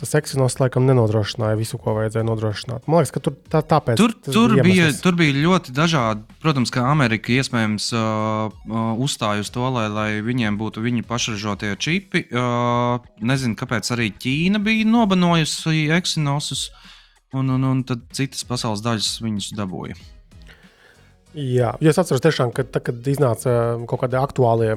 tas 0.00 0.14
Exynos 0.16 0.56
laikam 0.56 0.86
nenodrošināja 0.88 1.58
visu, 1.58 1.76
ko 1.82 1.92
vajadzēja 1.98 2.24
nodrošināt. 2.24 2.86
Man 2.88 3.02
liekas, 3.02 3.12
ka 3.12 3.22
tur 3.26 3.36
tā, 3.52 3.60
tāpēc 3.60 4.00
tur, 4.00 4.14
tur, 4.24 4.54
bija, 4.64 4.88
tur 5.04 5.18
bija 5.20 5.36
ļoti 5.36 5.74
dažādi. 5.76 6.24
Protams, 6.40 6.72
ka 6.72 6.86
Amerika 6.88 7.34
iespējams 7.34 7.90
uh, 7.92 8.48
uh, 8.48 8.90
uzstāja 9.04 9.44
uz 9.44 9.52
to, 9.52 9.68
lai, 9.74 9.88
lai 9.92 10.10
viņiem 10.24 10.56
būtu 10.56 10.86
viņu 10.86 11.04
pašražotie 11.10 11.74
čipi. 11.76 12.24
Uh, 12.32 13.04
nezinu, 13.20 13.58
kāpēc 13.58 13.92
arī 13.98 14.14
Ķīna 14.16 14.64
bija 14.64 14.88
nobanojusi 14.88 15.90
Exynosus. 15.98 16.70
Uh, 16.70 16.94
un, 17.32 17.50
un, 17.56 17.66
un 17.72 17.82
tad 17.86 18.06
citas 18.16 18.44
pasaules 18.48 18.84
daļas 18.84 19.18
viņus 19.24 19.52
dabūja. 19.58 19.98
Jā, 21.38 21.74
ja 21.84 21.92
es 21.92 21.98
atceros, 22.00 22.22
tiešām, 22.24 22.50
ka 22.56 22.64
tad, 22.64 22.82
kad 22.86 23.08
iznāca 23.10 23.52
kaut 23.90 24.00
kādi 24.00 24.16
aktuālie 24.18 24.72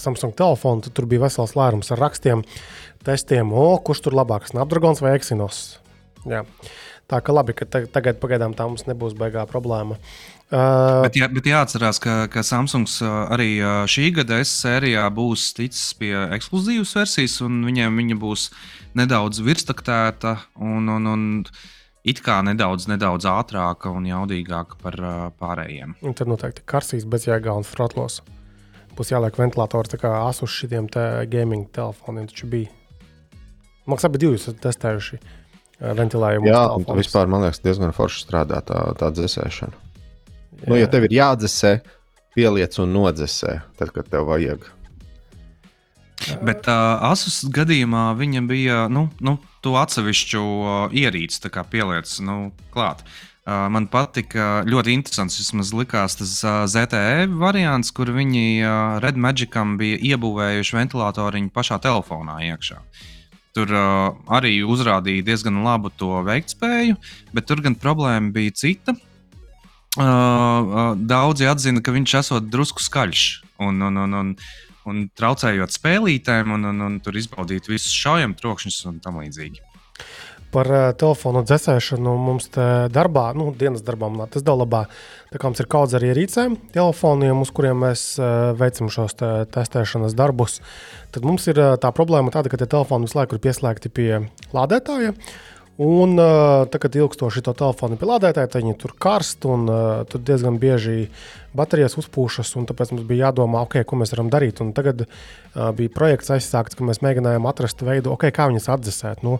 Samsung 0.00 0.32
telefoni, 0.38 0.86
tad 0.86 0.96
tur 0.96 1.06
bija 1.10 1.26
vesels 1.26 1.52
lērums 1.58 1.92
ar 1.92 2.00
rakstiem, 2.00 2.42
testiem, 3.06 3.52
o, 3.52 3.68
kurš 3.84 4.06
tur 4.06 4.16
labāks, 4.16 4.54
Snapdragons 4.54 5.04
vai 5.04 5.14
Exynos. 5.18 5.76
Jā. 6.26 6.42
Tā 7.06 7.20
kā 7.22 7.30
labi, 7.30 7.54
ka 7.54 7.68
tagad 7.70 8.16
pagaidām 8.18 8.56
tā 8.56 8.64
mums 8.66 8.82
nebūs 8.88 9.14
baigā 9.14 9.44
problēma. 9.46 9.94
Uh, 10.46 11.04
bet, 11.04 11.18
jā, 11.18 11.28
bet 11.30 11.46
jāatcerās, 11.46 12.00
ka, 12.02 12.16
ka 12.30 12.42
Samsungs 12.46 12.96
arī 13.04 13.60
šī 13.90 14.08
gada 14.16 14.40
S 14.42 14.56
sērijā 14.64 15.04
būs 15.14 15.52
ticis 15.54 15.92
pie 15.98 16.12
ekskluzīvas 16.34 16.96
versijas, 16.98 17.38
un 17.46 17.60
viņiem 17.66 18.02
viņa 18.02 18.18
būs 18.22 18.48
nedaudz 18.96 19.42
virstaktēta 19.44 20.36
un, 20.62 20.88
un, 20.92 21.10
un 21.12 21.26
it 22.06 22.22
kā 22.24 22.38
nedaudz, 22.46 22.88
nedaudz 22.90 23.28
ātrāka 23.28 23.92
un 23.92 24.06
jaudīgāka 24.08 24.80
par 24.82 24.98
uh, 25.02 25.16
pārējiem. 25.40 25.96
Un 26.06 26.16
tad 26.16 26.30
noteikti 26.30 26.64
karsīs 26.68 27.06
bezjēgā 27.08 27.54
un 27.56 27.66
frotlos. 27.66 28.22
Būs 28.96 29.12
jāliek 29.12 29.36
ventilators 29.36 29.92
kā 30.00 30.12
asus 30.24 30.54
šitiem 30.56 30.88
te 30.92 31.02
gaming 31.28 31.68
telefoniem. 31.76 32.30
Taču 32.30 32.48
bija. 32.48 32.70
Maksā 33.86 34.08
bija 34.10 34.24
divi 34.24 34.54
testējuši 34.62 35.18
ventilējumu. 35.80 36.48
Jā, 36.48 36.62
un 36.72 36.86
vispār 36.96 37.28
man 37.30 37.44
liekas 37.44 37.60
diezgan 37.64 37.92
forši 37.96 38.24
strādā 38.24 38.62
tā, 38.64 38.80
tā 38.98 39.10
dzēsēšana. 39.12 39.84
Jā. 40.56 40.70
Nu, 40.70 40.78
ja 40.80 40.88
tev 40.88 41.04
ir 41.04 41.18
jādzesē, 41.18 41.74
pieliec 42.36 42.78
un 42.80 42.94
nodzesē, 42.96 43.58
tad, 43.76 43.92
kad 43.92 44.08
tev 44.12 44.24
vajag. 44.30 44.64
Bet 46.46 46.66
uh, 46.70 46.96
Asus 47.10 47.42
gadījumā 47.52 48.08
viņam 48.16 48.48
bija 48.48 48.82
nu, 48.88 49.06
nu, 49.20 49.36
to 49.64 49.76
atsevišķu 49.76 50.42
uh, 50.42 50.94
ierīci 50.96 51.50
pieliec 51.70 52.12
nu, 52.24 52.52
klāt. 52.72 53.04
Uh, 53.46 53.68
man 53.70 53.86
patika 53.86 54.64
ļoti 54.66 54.96
interesants, 54.96 55.36
vismaz 55.38 55.70
likās 55.76 56.16
tas 56.18 56.32
uh, 56.42 56.64
ZTE 56.66 57.28
variants, 57.38 57.92
kur 57.94 58.10
viņi 58.10 58.46
uh, 58.64 58.96
Red 59.04 59.20
Magicam 59.20 59.76
bija 59.78 60.00
iebūvējuši 60.14 60.80
ventilatoriņu 60.80 61.52
pašā 61.54 61.78
telefonā 61.84 62.40
iekšā. 62.48 62.80
Tur 63.54 63.70
uh, 63.70 64.16
arī 64.34 64.58
uzrādīja 64.66 65.28
diezgan 65.30 65.62
labu 65.64 65.92
to 65.94 66.18
veiktspēju, 66.26 66.98
bet 67.36 67.46
tur 67.46 67.62
gan 67.62 67.78
problēma 67.78 68.34
bija 68.34 68.56
cita. 68.64 68.96
uh, 69.96 70.98
daudzi 70.98 71.46
atzina, 71.48 71.80
ka 71.80 71.94
viņš 71.94 72.18
esot 72.18 72.50
drusku 72.52 72.82
skaļš 72.84 73.22
un, 73.64 73.78
un, 73.80 74.02
un, 74.02 74.16
un, 74.18 74.34
un 74.90 75.06
traucējot 75.16 75.74
spēlītēm, 75.74 76.52
un, 76.56 76.70
un, 76.72 76.84
un 76.86 77.00
tur 77.04 77.18
izbaudīt 77.18 77.70
visus 77.70 77.94
šaujam 77.94 78.36
trokšņus 78.38 78.84
un 78.90 79.00
tam 79.04 79.20
līdzīgi. 79.22 79.62
Par 80.54 80.70
uh, 80.70 80.84
telefonu 80.96 81.42
dzēsēšanu 81.44 82.12
mums 82.22 82.46
darbā, 82.94 83.26
nu, 83.36 83.50
dienas 83.58 83.82
darbā, 83.84 84.08
manā 84.12 84.28
testlabā, 84.30 84.84
tā 85.32 85.40
kā 85.42 85.50
mums 85.50 85.60
ir 85.60 85.68
kaudz 85.72 85.96
ar 85.98 86.06
ierīcēm, 86.06 86.54
telefoniem, 86.76 87.42
uz 87.42 87.50
kuriem 87.56 87.82
mēs 87.82 88.04
uh, 88.20 88.54
veicam 88.56 88.88
šos 88.92 89.18
te 89.18 89.32
testēšanas 89.56 90.14
darbus, 90.16 90.60
tad 91.12 91.26
mums 91.26 91.48
ir 91.50 91.60
uh, 91.60 91.74
tā 91.82 91.90
problēma 91.96 92.32
tāda, 92.32 92.52
ka 92.52 92.62
tie 92.62 92.70
telefoni 92.70 93.10
visu 93.10 93.18
laiku 93.18 93.36
ir 93.36 93.44
pieslēgti 93.48 93.92
pie 93.92 94.10
lādētāja. 94.54 95.12
Un, 95.82 96.16
tā, 96.16 96.78
kad 96.80 96.94
ilgstoši 96.96 97.42
to 97.44 97.52
telefonu 97.52 97.98
pielādētāji, 98.00 98.48
tad 98.48 98.62
viņi 98.62 98.78
tur 98.80 98.94
karst 98.96 99.44
un 99.44 99.66
tur 100.08 100.22
diezgan 100.24 100.56
bieži 100.62 101.10
baterijas 101.56 101.98
uzpūšas. 102.00 102.54
Tāpēc 102.70 102.94
mums 102.94 103.04
bija 103.04 103.26
jādomā, 103.26 103.60
okay, 103.66 103.84
ko 103.84 104.00
mēs 104.00 104.14
varam 104.14 104.32
darīt. 104.32 104.62
Un 104.64 104.72
tagad 104.76 105.04
bija 105.76 105.92
projekts 105.92 106.32
aizsākts, 106.32 106.78
ka 106.78 106.88
mēs 106.88 107.02
mēģinājām 107.04 107.48
atrast 107.52 107.84
veidu, 107.84 108.14
okay, 108.16 108.32
kā 108.32 108.48
viņas 108.48 108.70
atdzesēt. 108.72 109.20
Nu, 109.26 109.36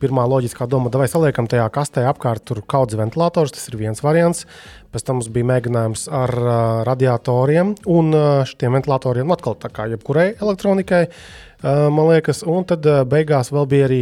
pirmā 0.00 0.24
loģiskā 0.28 0.66
doma, 0.70 0.90
vai 0.92 1.08
saliekam 1.10 1.48
tajā 1.50 1.66
kastē 1.72 2.06
apkārt 2.08 2.44
tur 2.48 2.62
kaut 2.62 2.90
kāds 2.90 2.98
ventilators, 2.98 3.52
tas 3.56 3.68
ir 3.68 3.76
viens 3.80 4.00
variants. 4.04 4.46
Pēc 4.94 5.04
tam 5.06 5.20
mums 5.20 5.28
bija 5.32 5.48
mēģinājums 5.52 6.06
ar 6.16 6.32
uh, 6.40 6.54
radiatoriem 6.88 7.74
un 7.92 8.16
uh, 8.16 8.48
šiem 8.48 8.78
ventilatoriem, 8.78 9.30
atkal 9.34 9.58
tā 9.60 9.70
kā 9.74 9.86
jebkurai 9.92 10.32
elektronikai, 10.40 11.04
uh, 11.10 11.86
man 11.92 12.10
liekas. 12.14 12.42
Un 12.48 12.66
tad 12.68 12.88
uh, 12.88 13.02
beigās 13.08 13.52
vēl 13.54 13.68
bija 13.70 13.90
arī 13.90 14.00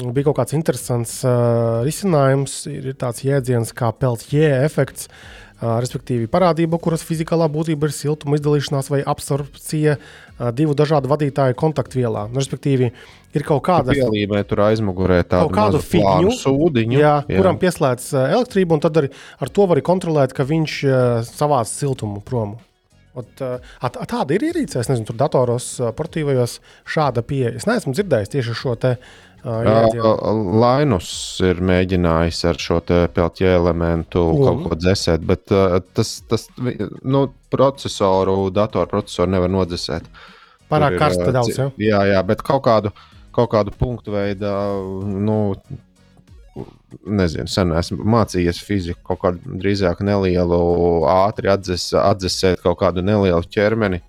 bija 0.00 0.28
kaut 0.30 0.40
kāds 0.40 0.56
interesants 0.56 1.20
uh, 1.26 1.82
risinājums. 1.86 2.62
Ir 2.70 2.92
tāds 2.98 3.24
jēdziens 3.26 3.74
kā 3.76 3.92
peltjē 3.92 4.48
efekts, 4.64 5.08
uh, 5.08 5.76
respektīvi 5.82 6.30
parādība, 6.32 6.80
kuras 6.82 7.04
fizikālā 7.06 7.48
būtība 7.52 7.88
ir 7.88 7.96
siltuma 7.96 8.38
izdalīšanās 8.38 8.88
vai 8.92 9.02
absorpcija 9.14 9.98
uh, 9.98 10.48
divu 10.56 10.76
dažādu 10.78 11.12
vadītāju 11.12 11.58
kontaktvielā. 11.60 12.26
Nu, 12.32 12.40
respektīvi, 12.40 12.90
ir 13.36 13.46
kaut 13.46 13.64
kāda 13.68 13.94
pielīme 13.96 14.42
tur 14.48 14.64
aizmugurē, 14.70 15.22
tādu 15.28 15.52
kādu 15.54 15.84
figūru, 15.84 16.34
sūdiņu, 16.40 16.98
jā, 16.98 17.14
jā. 17.28 17.38
kuram 17.38 17.60
pieslēdz 17.62 18.10
elektrību, 18.24 18.78
un 18.78 18.84
tad 18.88 19.04
ar, 19.04 19.12
ar 19.44 19.52
to 19.52 19.68
var 19.70 19.84
kontrolēt, 19.84 20.36
ka 20.36 20.48
viņš 20.48 20.82
uh, 20.88 20.98
savāc 21.28 21.70
siltumu 21.70 22.24
prom. 22.24 22.56
Ot, 23.12 23.42
at, 23.42 23.96
at, 23.96 24.06
tāda 24.08 24.32
ir 24.32 24.46
ierīce, 24.48 24.80
es 24.80 24.88
nezinu, 24.88 25.10
tur 25.10 25.18
datoros, 25.20 25.66
portīvajos 25.98 26.60
šāda 26.88 27.20
pieeja. 27.26 27.52
Es 27.58 27.68
neesmu 27.68 27.92
dzirdējis 27.92 28.32
tieši 28.32 28.54
šo 28.56 28.72
te 28.80 28.94
uh, 28.96 29.28
Lainus 30.62 31.10
ir 31.44 31.60
mēģinājis 31.60 32.40
ar 32.48 32.60
šo 32.62 32.78
pelķu 32.86 33.48
elementu 33.50 34.22
Un? 34.30 34.42
kaut 34.46 34.64
ko 34.68 34.78
dzēsēt, 34.78 35.24
bet 35.28 35.52
uh, 35.52 35.80
tas, 35.92 36.14
tas 36.30 36.46
nu, 36.56 37.26
procesoru, 37.52 38.36
datorprocesoru 38.54 39.34
nevar 39.34 39.52
nodzēsēt. 39.52 40.08
Pārāk 40.72 40.96
karsta 41.00 41.32
daudz. 41.34 41.58
Ja? 41.58 41.70
Jā, 41.76 42.02
jā, 42.14 42.20
bet 42.24 42.44
kaut 42.46 42.62
kādu, 42.64 42.94
kaut 43.34 43.50
kādu 43.52 43.74
punktu 43.76 44.14
veidā, 44.14 44.54
nu, 45.04 45.40
nezinu, 47.06 47.48
sen 47.48 47.72
esmu 47.78 48.04
mācījies 48.14 48.60
fiziku, 48.64 49.00
kaut 49.12 49.22
kādu 49.22 49.56
drīzāk 49.62 50.02
nelielu, 50.04 50.58
ātri 51.08 51.50
atdzes, 51.52 51.90
atdzesēt 51.96 52.62
kaut 52.64 52.80
kādu 52.82 53.04
nelielu 53.04 53.42
ķermeni 53.48 54.02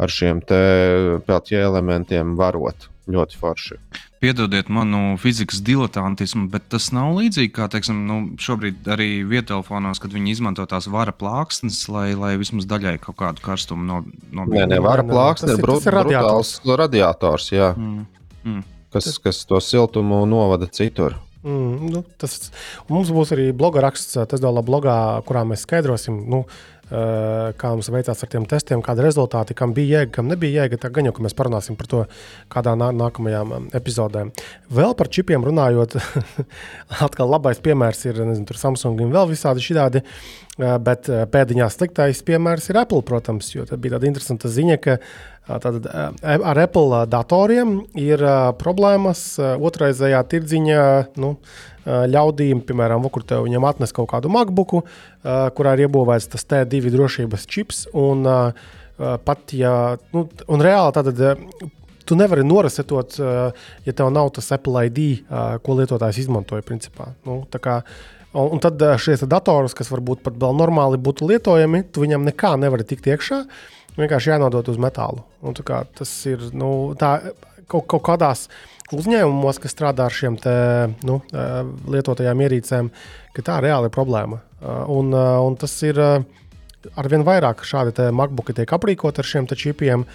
ar 0.00 0.12
šiem 0.12 0.40
pelķu 0.46 1.60
elementiem 1.60 2.36
varot. 2.38 2.88
Ļoti 3.10 3.38
forši. 3.40 3.76
Piedodiet 4.22 4.68
manu 4.70 5.16
fizikas 5.18 5.62
diletantismu, 5.66 6.44
bet 6.52 6.68
tas 6.70 6.90
nav 6.94 7.16
līdzīgi 7.16 7.50
kā 7.56 7.66
teiksim, 7.72 8.02
nu, 8.06 8.18
šobrīd 8.38 8.86
arī 8.92 9.08
vietotelefonos, 9.26 9.98
kad 10.02 10.12
viņi 10.14 10.36
izmanto 10.36 10.66
tās 10.68 10.86
vara 10.92 11.14
plāksnes, 11.16 11.80
lai, 11.90 12.12
lai 12.14 12.34
vismaz 12.38 12.68
daļai 12.70 12.98
kaut 13.02 13.16
kādu 13.18 13.42
karstumu 13.42 13.86
no, 13.88 14.02
no 14.30 14.44
Nē, 14.46 14.68
nē, 14.70 14.78
vara 14.84 15.02
plāksne 15.08 15.56
ir, 15.56 15.64
brut, 15.64 15.88
ir 15.88 15.96
radiators. 15.96 16.52
radiators 16.68 17.48
jā, 17.50 17.72
mm. 17.74 18.04
Mm. 18.44 18.62
Kas, 18.94 19.10
kas 19.24 19.42
to 19.48 19.58
siltumu 19.64 20.20
novada 20.28 20.68
citur. 20.70 21.16
Mm, 21.40 21.92
nu, 21.94 22.02
tas, 22.20 22.50
mums 22.90 23.12
būs 23.16 23.32
arī 23.36 23.50
bloga 23.56 23.84
raksts, 23.86 24.18
tas 24.28 24.42
dāvā 24.42 24.64
blogā, 24.66 24.96
kurā 25.28 25.46
mēs 25.48 25.64
skaidrosim. 25.64 26.20
Nu, 26.28 26.44
Eh, 26.90 27.50
kā 27.54 27.68
mums 27.70 27.86
veicās 27.94 28.18
ar 28.24 28.28
tiem 28.32 28.42
testiem, 28.50 28.80
kāda 28.82 29.04
rezultāti, 29.04 29.54
kam 29.54 29.70
bija 29.76 30.00
jēga, 30.00 30.10
kam 30.16 30.26
nebija 30.26 30.64
jēga. 30.64 30.78
Tā 30.82 30.88
gan 30.90 31.06
jau 31.06 31.12
mēs 31.22 31.36
parunāsim 31.38 31.76
par 31.78 31.86
to 31.86 32.00
kādā 32.50 32.72
nā, 32.74 32.88
nākamajām 32.98 33.52
um, 33.54 33.68
epizodēm. 33.78 34.32
Vēl 34.74 34.96
par 34.98 35.06
čipiem 35.14 35.46
runājot, 35.46 35.94
atkal 37.06 37.30
labais 37.30 37.62
piemērs 37.62 38.02
ir 38.10 38.18
nezinu, 38.24 38.58
Samsung 38.58 39.04
un 39.06 39.14
vēl 39.14 39.30
visādi 39.30 39.62
šādi. 39.62 40.02
Eh, 40.58 40.74
bet 40.82 41.06
eh, 41.06 41.22
pēdiņā 41.30 41.70
sliktais 41.70 42.24
piemērs 42.26 42.66
ir 42.72 42.82
Apple, 42.82 43.04
protams, 43.06 43.52
jo 43.54 43.68
tā 43.70 43.78
bija 43.78 43.94
tāda 43.94 44.10
interesanta 44.10 44.50
ziņa, 44.50 44.80
ka 44.82 44.98
tātad, 45.58 45.88
ar 46.22 46.60
Apple 46.62 47.02
datoriem 47.10 47.80
ir 47.98 48.22
problēmas 48.60 49.24
otrreizējā 49.40 50.20
tirdziņā. 50.30 50.84
Nu, 51.20 51.34
ļaudīm, 51.86 52.60
piemēram, 52.68 53.08
kur 53.10 53.24
te 53.26 53.38
viņam 53.40 53.66
atnes 53.70 53.94
kaut 53.96 54.10
kādu 54.12 54.30
MacBooku, 54.32 54.82
kurā 55.56 55.74
ir 55.74 55.86
iebūvēts 55.86 56.28
tas 56.34 56.46
T2 56.46 56.92
drošības 56.92 57.48
čips. 57.50 57.82
Un, 57.96 58.28
pat 59.26 59.54
ja, 59.56 59.74
nu, 60.14 60.26
un 60.46 60.64
reāli 60.64 60.96
tātad. 60.96 61.44
Tu 62.10 62.16
nevari 62.18 62.42
norasetot, 62.42 63.20
ja 63.86 63.92
tev 63.94 64.08
nav 64.10 64.32
tas 64.34 64.48
Apple 64.56 64.80
ID, 64.88 65.28
ko 65.62 65.76
lietotājs 65.78 66.24
izmantoja. 66.24 66.64
Principā. 66.66 67.12
Nu, 67.22 67.44
kā, 67.62 67.76
un, 68.34 68.58
tad 68.62 68.82
šie 68.98 69.14
datori, 69.30 69.70
kas 69.78 69.92
varbūt 69.92 70.24
pat 70.26 70.40
vēl 70.40 70.56
normāli 70.58 70.98
būtu 70.98 71.28
lietojami, 71.30 71.84
tu 71.94 72.02
viņam 72.02 72.26
nekā 72.26 72.56
nevari 72.58 72.88
tikt 72.88 73.06
iekšā. 73.12 73.44
Vienkārši 74.00 74.32
jānodod 74.32 74.68
uz 74.72 74.80
metālu. 74.80 75.24
Un, 75.44 75.54
kā, 75.54 75.84
tas 75.98 76.10
ir 76.30 76.42
nu, 76.56 76.70
tā, 76.98 77.18
kaut, 77.68 77.84
kaut 77.90 78.04
kādās 78.06 78.46
uh, 78.48 78.80
uzņēmumos, 78.96 79.60
kas 79.62 79.74
strādā 79.74 80.06
ar 80.08 80.14
šiem 80.14 80.36
te, 80.40 80.52
nu, 81.06 81.20
lietotajām 81.90 82.42
ierīcēm, 82.46 82.90
ka 83.36 83.44
tā 83.46 83.60
reāli 83.64 83.90
ir 83.90 83.94
problēma. 83.94 84.40
Un, 84.90 85.14
un 85.14 85.56
tas 85.60 85.74
ir 85.86 86.00
arvien 86.00 87.24
vairāk 87.26 87.64
šādi 87.66 88.10
MacBooki 88.16 88.56
tiek 88.58 88.74
aprīkoti 88.76 89.22
ar 89.22 89.30
šiem 89.32 89.48
čipiem. 89.50 90.06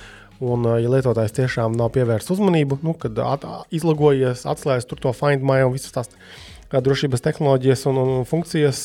Un, 0.43 0.65
ja 0.83 0.89
lietotājs 0.91 1.31
tiešām 1.31 1.77
nav 1.79 1.93
pievērsts 1.95 2.33
uzmanību, 2.33 2.81
nu, 2.83 2.91
kad 2.99 3.15
at, 3.23 3.45
izlogojies, 3.71 4.43
atslēdz 4.51 4.89
to 4.91 5.13
Find 5.15 5.45
My 5.47 5.63
un 5.63 5.71
visas 5.71 5.95
tās 5.95 6.11
drošības 6.75 7.23
tehnoloģijas 7.23 7.85
un, 7.87 8.01
un 8.01 8.25
funkcijas, 8.27 8.81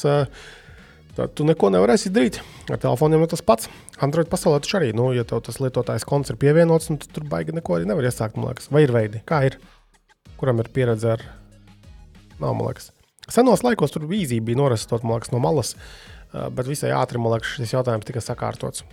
tad 1.21 1.37
tu 1.39 1.47
neko 1.49 1.71
nevarēsi 1.75 2.09
izdarīt. 2.11 2.41
Ar 2.73 2.81
telefoniem 2.81 3.25
ir 3.25 3.31
tas 3.33 3.45
pats. 3.45 3.69
Android 4.03 4.31
pasaulē 4.33 4.63
taču 4.65 4.81
arī, 4.81 4.95
nu, 4.97 5.11
ja 5.17 5.27
tev 5.29 5.45
tas 5.47 5.61
lietotājs 5.63 6.09
konts 6.09 6.33
ir 6.33 6.41
pievienots, 6.41 6.89
tad 6.91 7.05
tu 7.05 7.19
tur 7.19 7.29
baigi 7.31 7.55
neko 7.57 7.77
arī 7.77 7.91
nevar 7.91 8.09
iesākt. 8.09 8.41
Vai 8.73 8.87
ir 8.87 8.95
veidi? 8.97 9.23
Kā 9.29 9.45
ir? 9.49 9.61
kuram 10.41 10.63
ir 10.63 10.71
pieredze 10.73 11.13
ar, 11.17 11.27
nav, 12.41 12.55
man 12.55 12.71
liekas, 12.71 12.89
senos 13.29 13.65
laikos 13.67 13.93
tur 13.93 14.07
vīzija 14.09 14.45
bija 14.45 14.63
norastot, 14.63 15.05
man 15.05 15.19
liekas, 15.19 15.33
no 15.35 15.43
malas, 15.45 15.75
bet 16.33 16.69
visai 16.71 16.95
ātri, 16.97 17.21
man 17.21 17.35
liekas, 17.35 17.59
šis 17.59 17.77
jautājums 17.77 18.09
tika 18.09 18.23
sakārtots, 18.25 18.87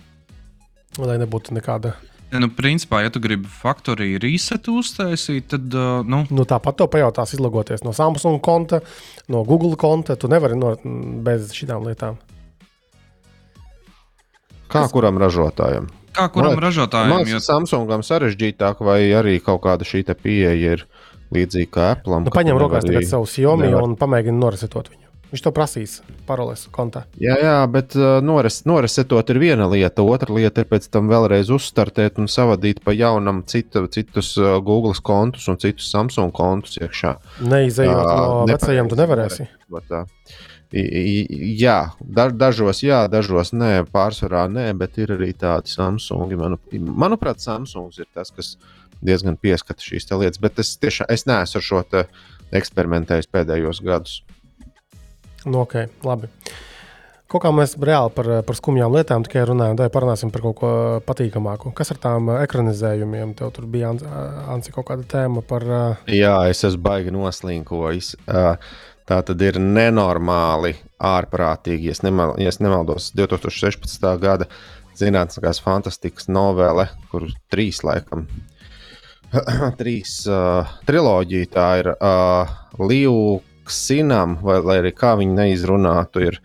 lai 0.99 1.17
nebūtu 1.21 1.55
nekāda. 1.55 1.95
Ja, 1.95 2.16
nu, 2.35 2.49
principā, 2.51 3.01
ja 3.05 3.11
tu 3.13 3.21
gribi 3.23 3.47
faktoriju 3.47 4.19
resetu 4.23 4.77
uztaisīt, 4.81 5.47
tad. 5.53 5.67
Uh, 5.71 6.01
nu... 6.07 6.23
Nu, 6.33 6.47
tāpat 6.49 6.79
to 6.79 6.87
pajautās, 6.91 7.35
izlogoties 7.37 7.85
no 7.87 7.93
Samsung 7.95 8.41
konta, 8.43 8.81
no 9.31 9.43
Google 9.47 9.77
konta. 9.79 10.17
Tu 10.19 10.29
nevari 10.31 10.57
no, 10.59 10.75
bez 11.23 11.53
šīm 11.55 11.87
lietām. 11.87 12.19
Kā 14.67 14.83
Kas... 14.83 14.91
kuram 14.91 15.19
ražotājam? 15.21 15.87
Kā 16.17 16.27
kuram 16.33 16.55
man, 16.57 16.63
ražotājam? 16.65 17.13
Man 17.13 17.29
jo... 17.29 17.39
Samsungam 17.43 18.03
sarežģītāk, 18.03 18.81
vai 18.83 18.99
arī 19.15 19.37
kaut 19.43 19.61
kāda 19.63 19.87
šī 19.87 20.03
pieeja 20.17 20.55
ir 20.75 20.87
Līdzīgi 21.33 21.67
kā 21.75 21.91
Apple. 21.95 22.21
Nu, 22.23 22.31
paņem 22.31 22.59
rokās 22.59 22.85
arī... 22.87 23.03
savu 23.07 23.27
Xiaomi 23.27 23.67
nevar... 23.67 23.83
un 23.83 23.97
pamēģina 23.99 24.39
noresetot 24.39 24.87
viņu. 24.93 25.06
Viņš 25.27 25.43
to 25.43 25.51
prasīs 25.51 25.97
paroles 26.27 26.63
kontā. 26.71 27.03
Jā, 27.19 27.35
jā 27.41 27.55
bet 27.71 27.97
uh, 27.99 28.21
nores, 28.23 28.61
noresetot 28.69 29.27
ir 29.33 29.41
viena 29.43 29.67
lieta. 29.67 30.05
Otra 30.07 30.31
lieta 30.35 30.63
ir 30.63 30.69
pēc 30.69 30.87
tam 30.93 31.09
vēlreiz 31.11 31.51
uzstartēt 31.51 32.21
un 32.21 32.31
savadīt 32.31 32.79
pa 32.85 32.95
jaunam 32.95 33.41
citu, 33.47 33.83
citus 33.91 34.33
uh, 34.39 34.55
Google 34.63 34.95
kontus 35.03 35.49
un 35.51 35.59
citus 35.59 35.89
Samsung 35.91 36.31
kontus 36.35 36.79
iekšā. 36.79 37.17
Neizejot 37.43 38.03
uh, 38.03 38.13
no 38.23 38.45
vecajiem, 38.53 38.87
tu 38.87 38.99
nevarēsi. 38.99 39.49
Bet, 39.73 39.91
uh, 39.91 40.07
Jā, 40.67 41.77
dažos 42.35 42.81
jā, 42.83 43.05
dažos 43.07 43.53
nē, 43.55 43.85
pārsvarā 43.87 44.49
nē, 44.51 44.65
bet 44.75 44.97
ir 44.99 45.13
arī 45.15 45.31
tādi 45.31 45.71
Samsungi. 45.71 46.35
Manu, 46.35 46.57
manuprāt, 46.75 47.39
Samsungs 47.39 48.01
ir 48.01 48.07
tas, 48.11 48.33
kas 48.35 48.57
diezgan 48.99 49.37
pieskata 49.39 49.79
šīs 49.79 50.09
lietas, 50.11 50.41
bet 50.43 50.59
es 50.59 50.73
tiešām 50.81 51.07
es 51.13 51.23
neesmu 51.29 51.61
ar 51.61 51.67
šo 51.69 51.83
eksperimentējis 52.57 53.31
pēdējos 53.31 53.79
gadus. 53.85 54.19
Nu, 55.45 55.61
ok, 55.65 55.75
labi. 56.07 56.31
Kaut 57.27 57.43
kā 57.43 57.51
mēs 57.51 57.73
reāli 57.75 58.11
par, 58.15 58.29
par 58.47 58.55
skumjām 58.55 58.93
lietām 58.95 59.25
tikai 59.27 59.43
runājam, 59.49 59.75
tad 59.75 59.91
parunāsim 59.91 60.31
par 60.31 60.45
kaut 60.45 60.57
ko 60.61 60.69
patīkamāku. 61.03 61.73
Kas 61.75 61.91
ar 61.91 61.99
tām 61.99 62.31
ekranizējumiem? 62.37 63.33
Tev 63.35 63.51
tur 63.55 63.67
bija 63.67 63.91
Anci 64.47 64.71
kaut 64.71 64.87
kāda 64.87 65.03
tēma 65.11 65.43
par. 65.43 65.65
Jā, 66.07 66.37
es 66.47 66.63
esmu 66.63 66.85
baigi 66.87 67.11
noslinkojis. 67.11 68.13
Tā 69.07 69.17
tad 69.27 69.43
ir 69.43 69.59
nenormāli 69.59 70.73
ārprātīgi. 71.03 71.91
Ja 71.91 72.07
nemal, 72.07 72.33
ja 72.39 72.51
nemaldos, 72.63 73.11
2016. 73.15 74.07
gada 74.23 74.47
zinātniskās 74.97 75.61
fantastikas 75.63 76.27
novele, 76.31 76.87
kur 77.11 77.27
trīs 77.51 77.83
laikam. 77.87 78.25
trīs 79.79 80.21
uh, 80.31 80.77
triloģija, 80.87 81.51
tā 81.51 81.67
ir 81.81 81.91
uh, 81.93 82.55
Līvuksinam, 83.67 84.37
vai 84.39 84.77
arī 84.79 84.93
kā 84.95 85.17
viņi 85.19 85.33
neizrunātu, 85.35 86.21
ir 86.23 86.39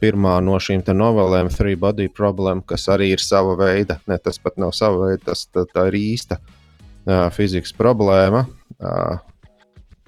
pirmā 0.00 0.38
no 0.40 0.54
šīm 0.54 0.84
novelēm, 0.86 1.50
Three 1.50 1.74
Body 1.74 2.08
Problem, 2.08 2.62
kas 2.62 2.86
arī 2.88 3.10
ir 3.10 3.18
sava 3.18 3.56
veida, 3.58 3.98
ne 4.06 4.16
tas 4.18 4.38
pat 4.38 4.56
nav 4.56 4.70
sava 4.72 5.08
veida, 5.08 5.32
tas 5.32 5.48
tā, 5.50 5.64
tā 5.66 5.88
ir 5.88 5.98
īsta 5.98 6.38
uh, 6.38 7.28
fizikas 7.34 7.72
problēma. 7.72 8.46
Uh, 8.78 9.18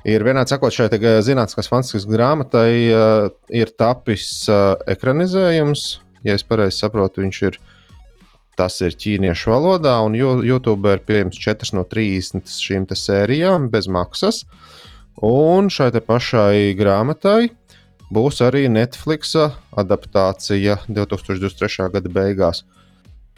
Ir 0.02 0.24
vienādi 0.26 0.50
sakot, 0.50 0.74
šai 0.74 0.88
zinātniskās 1.22 1.68
fantastikas 1.70 2.08
grāmatai 2.10 2.90
uh, 2.90 3.28
ir 3.54 3.70
tapis 3.78 4.48
uh, 4.50 4.74
ekranizējums. 4.90 6.00
Ja 6.26 6.34
es 6.34 6.42
pareizi 6.42 6.80
saprotu, 6.80 7.22
viņš 7.22 7.42
ir. 7.46 7.58
Tas 8.58 8.80
ir 8.82 8.92
ķīniešu 8.92 9.48
valodā, 9.48 9.94
un 10.04 10.12
YouTube 10.18 10.90
ir 10.90 11.00
pieejams 11.06 11.38
4 11.40 11.70
no 11.72 11.86
30 11.88 12.50
šīm 12.50 12.84
sērijām 12.90 13.70
bez 13.72 13.86
maksas. 13.88 14.42
Un 15.20 15.68
šai 15.68 15.90
pašai 16.00 16.72
grāmatai 16.78 17.50
būs 18.12 18.40
arī 18.44 18.68
Netflix 18.72 19.34
adaptācija 19.36 20.78
2023. 20.88 21.90
gada 21.92 22.12
beigās. 22.12 22.62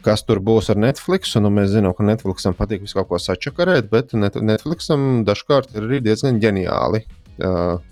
Kas 0.05 0.21
tur 0.23 0.39
būs 0.39 0.69
ar 0.69 0.77
Netflix. 0.77 1.33
Nu, 1.41 1.49
mēs 1.49 1.71
zinām, 1.73 1.95
ka 1.97 2.05
Netflixam 2.05 2.55
patīk 2.55 2.83
visu 2.85 2.99
kaut 2.99 3.09
ko 3.09 3.19
sačakarēt, 3.19 3.89
bet 3.89 4.13
Netflixam 4.13 5.23
dažkārt 5.25 5.73
ir 5.75 5.87
arī 5.87 6.01
diezgan 6.05 6.39
ģeniāli 6.43 7.03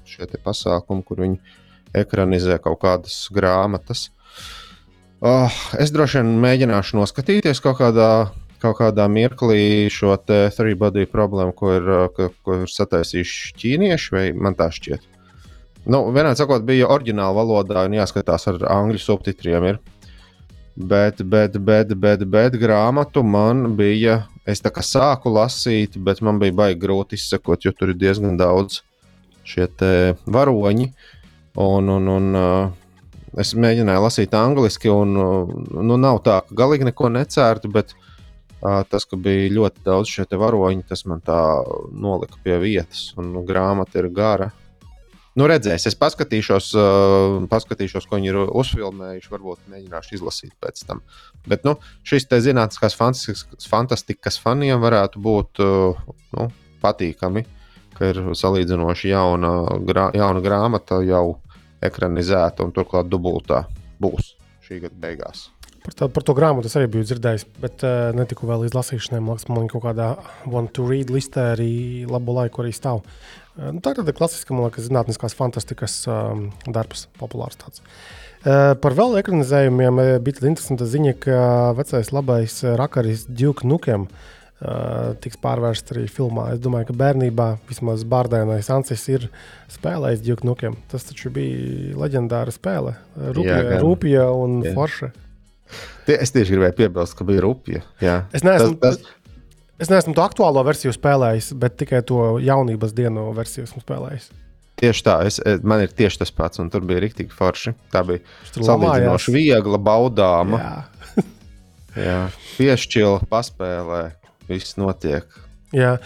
šie 0.07 0.27
pasākumi, 0.45 1.03
kur 1.03 1.23
viņi 1.25 1.39
ekranizē 2.03 2.59
kaut 2.63 2.79
kādas 2.83 3.25
grāmatas. 3.33 4.07
Oh, 5.23 5.51
es 5.79 5.91
droši 5.95 6.19
vien 6.19 6.31
mēģināšu 6.43 6.97
noskatīties 6.99 7.61
kaut 7.63 7.77
kādā, 7.79 8.09
kaut 8.63 8.77
kādā 8.79 9.05
mirklī 9.11 9.89
šo 9.91 10.15
te 10.19 10.45
three 10.55 10.77
body 10.79 11.05
problēmu, 11.09 11.53
ko 11.57 11.73
ir, 11.75 11.89
ko, 12.15 12.29
ko 12.45 12.61
ir 12.63 12.71
sataisījuši 12.71 13.55
ķīnieši, 13.59 14.13
vai 14.15 14.25
man 14.35 14.55
tā 14.59 14.69
šķiet. 14.73 15.09
Nu, 15.83 16.05
vienā 16.15 16.31
sakot, 16.39 16.63
bija 16.63 16.87
oriģināla 16.93 17.35
valodā 17.35 17.83
un 17.89 17.97
jāskatās 17.97 18.47
ar 18.53 18.61
angļu 18.71 19.01
subtitriem. 19.03 19.65
Ir. 19.73 19.81
Bet, 20.73 21.19
bet, 21.29 21.57
bet, 21.59 21.91
bet, 21.99 22.23
bet 22.23 22.55
grāmatu 22.61 23.25
man 23.27 23.73
bija. 23.79 24.23
Es 24.47 24.59
tā 24.63 24.71
kā 24.75 24.81
sāku 24.83 25.31
lasīt, 25.31 25.95
bet 26.03 26.19
man 26.23 26.39
bija 26.39 26.55
baigi 26.55 26.81
grūti 26.81 27.15
izsekot, 27.19 27.63
jo 27.63 27.71
tur 27.75 27.93
ir 27.93 27.99
diezgan 27.99 28.39
daudz 28.39 28.81
šie 29.47 29.67
varoņi. 30.27 30.89
Un, 31.63 31.91
un, 31.93 32.09
un, 32.09 32.31
uh, 32.35 33.37
es 33.39 33.53
mēģināju 33.55 34.03
lasīt 34.03 34.33
angliski, 34.35 34.89
un 34.91 35.13
uh, 35.19 35.53
nu, 35.79 35.99
nav 35.99 36.23
tā, 36.25 36.41
ka 36.47 36.57
galīgi 36.63 36.89
neko 36.89 37.11
necērtu, 37.13 37.71
bet 37.71 37.93
uh, 37.93 38.09
tas, 38.63 39.05
ka 39.09 39.19
bija 39.19 39.51
ļoti 39.51 39.83
daudz 39.85 40.11
šie 40.11 40.25
varoņi, 40.39 40.85
tas 40.87 41.05
man 41.09 41.23
tā 41.25 41.37
nolika 41.91 42.39
pie 42.43 42.57
vietas. 42.63 43.11
Un 43.19 43.33
nu, 43.35 43.43
grāmata 43.47 43.99
ir 43.99 44.09
gara. 44.13 44.51
Nu, 45.33 45.47
redzēs, 45.49 45.87
es 45.89 45.95
paskatīšos, 45.97 46.67
uh, 46.77 47.39
paskatīšos, 47.49 48.05
ko 48.05 48.19
viņi 48.19 48.29
ir 48.29 48.37
uzfilmējuši. 48.43 49.31
Varbūt 49.33 49.71
mēģināšu 49.71 50.19
izlasīt 50.19 50.53
pēc 50.61 50.83
tam. 50.85 51.01
Bet 51.49 51.65
nu, 51.65 51.75
šis 52.05 52.29
te 52.29 52.37
zinātniskās 52.43 52.95
fantastikas, 52.99 54.37
faniem 54.41 54.77
varētu 54.83 55.23
būt 55.23 55.63
uh, 55.65 56.03
nu, 56.37 56.47
patīkami, 56.85 57.47
ka 57.97 58.11
ir 58.13 58.21
salīdzinoši 58.37 59.09
jauna, 59.09 59.55
grā, 59.89 60.11
jauna 60.13 60.45
grāmata, 60.45 61.01
jau 61.07 61.39
ekranizēta 61.83 62.63
un 62.63 62.75
turklāt 62.75 63.09
dubultā 63.09 63.65
būs 64.03 64.35
šī 64.63 64.83
gada 64.85 65.01
beigās. 65.01 65.47
Par, 65.83 65.95
tā, 65.99 66.07
par 66.07 66.23
to 66.23 66.35
grāmatu 66.37 66.69
es 66.69 66.75
arī 66.79 66.87
biju 66.93 67.03
dzirdējis, 67.09 67.43
bet 67.59 67.83
uh, 67.83 68.13
netiku 68.15 68.47
vēl 68.47 68.63
līdz 68.63 68.75
lasīšanai. 68.77 69.19
Man 69.19 69.35
liekas, 69.35 69.49
man 69.51 69.69
kaut 69.71 69.83
kādā 69.83 70.09
one 70.47 70.71
to 70.71 70.85
read 70.87 71.11
listē 71.11 71.49
arī 71.57 71.71
labu 72.07 72.35
laiku 72.37 72.63
arī 72.63 72.71
stāv. 72.75 73.01
Uh, 73.57 73.73
nu, 73.75 73.81
tā 73.83 73.91
ir 73.91 73.99
tāda 73.99 74.15
klasiska, 74.15 74.55
man 74.55 74.69
liekas, 74.69 74.87
zinātniskās 74.87 75.35
fantastikas 75.35 75.97
um, 76.07 76.45
darbs, 76.63 77.09
populārs 77.19 77.59
tāds. 77.59 77.83
Uh, 78.43 78.71
par 78.79 78.95
vēl 78.95 79.19
ekranizējumiem 79.19 79.99
bija 80.23 80.37
tāda 80.39 80.53
interesanta 80.53 80.87
ziņa, 80.87 81.17
ka 81.25 81.41
vecais 81.75 82.11
labais 82.15 82.55
rakaris 82.79 83.25
Duke 83.27 83.67
Nukem 83.67 84.05
uh, 84.07 85.11
tiks 85.23 85.39
pārvērsts 85.43 85.95
arī 85.95 86.05
filmā. 86.11 86.49
Es 86.55 86.61
domāju, 86.63 86.93
ka 86.93 86.95
bērnībā 87.03 87.49
vismaz 87.67 88.05
bārdēnais 88.07 88.71
Ansis 88.71 89.03
ir 89.11 89.27
spēlējis 89.75 90.23
Duke 90.23 90.47
Nukem. 90.47 90.79
Tas 90.91 91.07
taču 91.09 91.31
bija 91.35 91.97
leģendāra 91.99 92.55
spēle. 92.55 92.95
Rūpija, 93.19 93.83
rūpija 93.83 94.29
un 94.31 94.61
Jā. 94.63 94.73
forša. 94.79 95.11
Tie, 96.07 96.15
es 96.19 96.33
tieši 96.35 96.55
gribēju 96.55 96.77
piebilst, 96.77 97.15
ka 97.17 97.27
bija 97.27 97.43
rupja. 97.45 97.83
Jā. 98.03 98.21
Es 98.35 98.45
neesmu, 98.45 98.75
tas, 98.81 98.99
tas... 98.99 99.35
es 99.83 99.91
neesmu 99.91 100.15
to 100.17 100.23
aktuālo 100.25 100.63
versiju 100.67 100.93
spēlējis, 100.95 101.53
bet 101.59 101.77
tikai 101.79 102.03
to 102.07 102.37
jaunības 102.43 102.95
dienu 102.97 103.29
versiju 103.37 103.67
esmu 103.69 103.83
spēlējis. 103.85 104.31
Tieši 104.83 105.05
tā, 105.05 105.15
es, 105.29 105.37
man 105.63 105.83
ir 105.85 105.93
tieši 105.95 106.23
tas 106.23 106.33
pats, 106.33 106.59
un 106.59 106.71
tur 106.73 106.83
bija 106.87 107.03
rīktīgi 107.03 107.31
forši. 107.31 107.75
Tā 107.93 108.01
bija 108.07 108.23
salīdzinoši 108.57 109.35
viegla, 109.35 109.79
baudāma. 109.79 110.59
Jā, 110.59 111.23
Jā. 112.07 112.19
piešķila, 112.57 113.23
paspēlē, 113.31 114.03
viss 114.49 114.79
notiek. 114.81 115.27
Jā. 115.77 115.97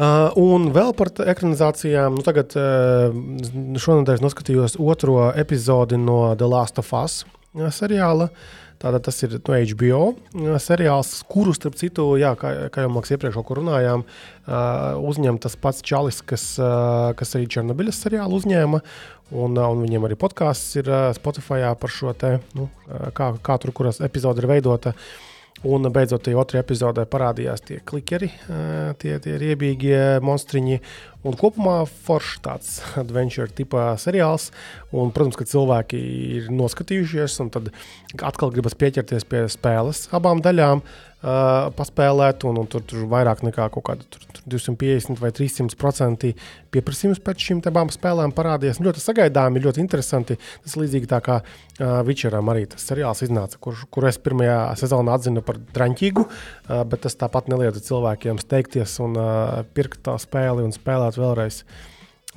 Uh, 0.00 0.30
un 0.40 0.70
vēl 0.72 0.94
par 0.96 1.10
ekranizācijām. 1.28 2.14
Nu, 2.16 2.24
tagad 2.24 2.54
uh, 2.56 3.12
šonadēļ 3.80 4.22
noskatījos 4.24 4.78
otro 4.80 5.28
epizodi 5.36 5.98
no 6.00 6.22
The 6.40 6.48
Last 6.48 6.80
of 6.80 6.92
Us 6.96 7.22
seriāla. 7.54 8.30
Tātad 8.80 9.04
tas 9.04 9.18
ir 9.26 9.34
no 9.36 9.56
HBO 9.60 10.56
seriāls, 10.62 11.10
kuru, 11.28 11.52
starp 11.52 11.74
citu, 11.76 12.14
jā, 12.16 12.30
kā, 12.40 12.54
kā 12.72 12.86
jau 12.86 12.92
mēs 12.94 13.12
iepriekš 13.12 13.42
runājām, 13.58 14.06
uzņem 15.04 15.36
tas 15.44 15.58
pats 15.60 15.84
Čalis, 15.84 16.22
kas, 16.24 16.54
kas 17.20 17.36
arī 17.36 17.44
Černobiļas 17.52 18.00
seriālu 18.06 18.40
uzņēma. 18.40 18.80
Un, 19.30 19.58
un 19.60 19.82
viņiem 19.84 20.08
arī 20.08 20.16
podkāsts 20.18 20.80
ir 20.80 20.88
Spotify 21.14 21.68
par 21.78 21.92
šo 21.92 22.16
te, 22.16 22.38
nu, 22.56 22.70
kā, 23.14 23.34
kā 23.44 23.58
tur, 23.60 23.74
kuras 23.76 24.00
epizode 24.02 24.40
ir 24.42 24.48
veidota. 24.50 24.94
Uh, 24.96 25.29
Un 25.60 25.84
beidzot, 25.92 26.22
tajā 26.24 26.38
otrajā 26.40 26.64
epizodē 26.64 27.02
parādījās 27.04 27.60
tie 27.68 27.76
klikeri, 27.84 28.30
tie, 29.02 29.10
tie 29.20 29.34
riebīgie 29.42 29.98
monstriņi. 30.24 30.78
Un 31.28 31.36
kopumā 31.36 31.82
foršs 31.84 32.38
tāds 32.46 32.70
adventure 32.96 33.52
tipā 33.52 33.90
seriāls. 34.00 34.48
Un, 34.88 35.12
protams, 35.12 35.36
ka 35.36 35.44
cilvēki 35.50 36.00
ir 36.38 36.48
noskatījušies, 36.56 37.36
un 37.44 37.52
tad 37.52 37.68
atkal 38.16 38.54
gribas 38.54 38.78
pieķerties 38.80 39.28
pie 39.28 39.44
spēles 39.52 40.06
abām 40.16 40.40
daļām, 40.40 40.80
uh, 40.80 41.09
paspēlēt. 41.20 42.46
Un, 42.48 42.60
un 42.62 42.68
tur, 42.70 42.84
tur 42.86 43.04
vairāk 43.10 43.42
nekā 43.44 43.68
kaut 43.74 43.84
kāda 43.90 44.06
tur, 44.08 44.24
tur 44.32 44.46
250 44.56 45.20
vai 45.20 45.32
300 45.36 45.76
procenti 45.80 46.32
pieprasījums 46.72 47.20
pēc 47.24 47.44
šīm 47.46 47.62
abām 47.68 47.92
spēlēm 47.92 48.32
parādījās. 48.36 48.80
Ļoti 48.84 49.04
sagaidāmi, 49.04 49.62
ļoti 49.64 49.82
interesanti. 49.82 50.38
Tas 50.64 50.78
līdzīgi 50.80 51.10
kā 51.10 51.40
uh, 51.42 52.00
Vičeram 52.06 52.48
arī 52.52 52.66
tas 52.70 52.86
seriāls 52.88 53.24
iznāca, 53.26 53.60
kur, 53.60 53.78
kur 53.92 54.08
es 54.08 54.20
pirmajā 54.22 54.58
sezonā 54.80 55.18
atzinu 55.18 55.44
par 55.44 55.60
draņķīgu, 55.76 56.26
uh, 56.26 56.82
bet 56.88 57.04
tas 57.06 57.18
tāpat 57.20 57.50
neliedza 57.52 57.82
cilvēkiem 57.84 58.40
steigties 58.40 58.96
un 59.04 59.18
uh, 59.20 59.62
pirkt 59.76 60.04
tā 60.08 60.16
spēli 60.20 60.64
un 60.64 60.76
spēlēt 60.76 61.20
vēlreiz. 61.20 61.64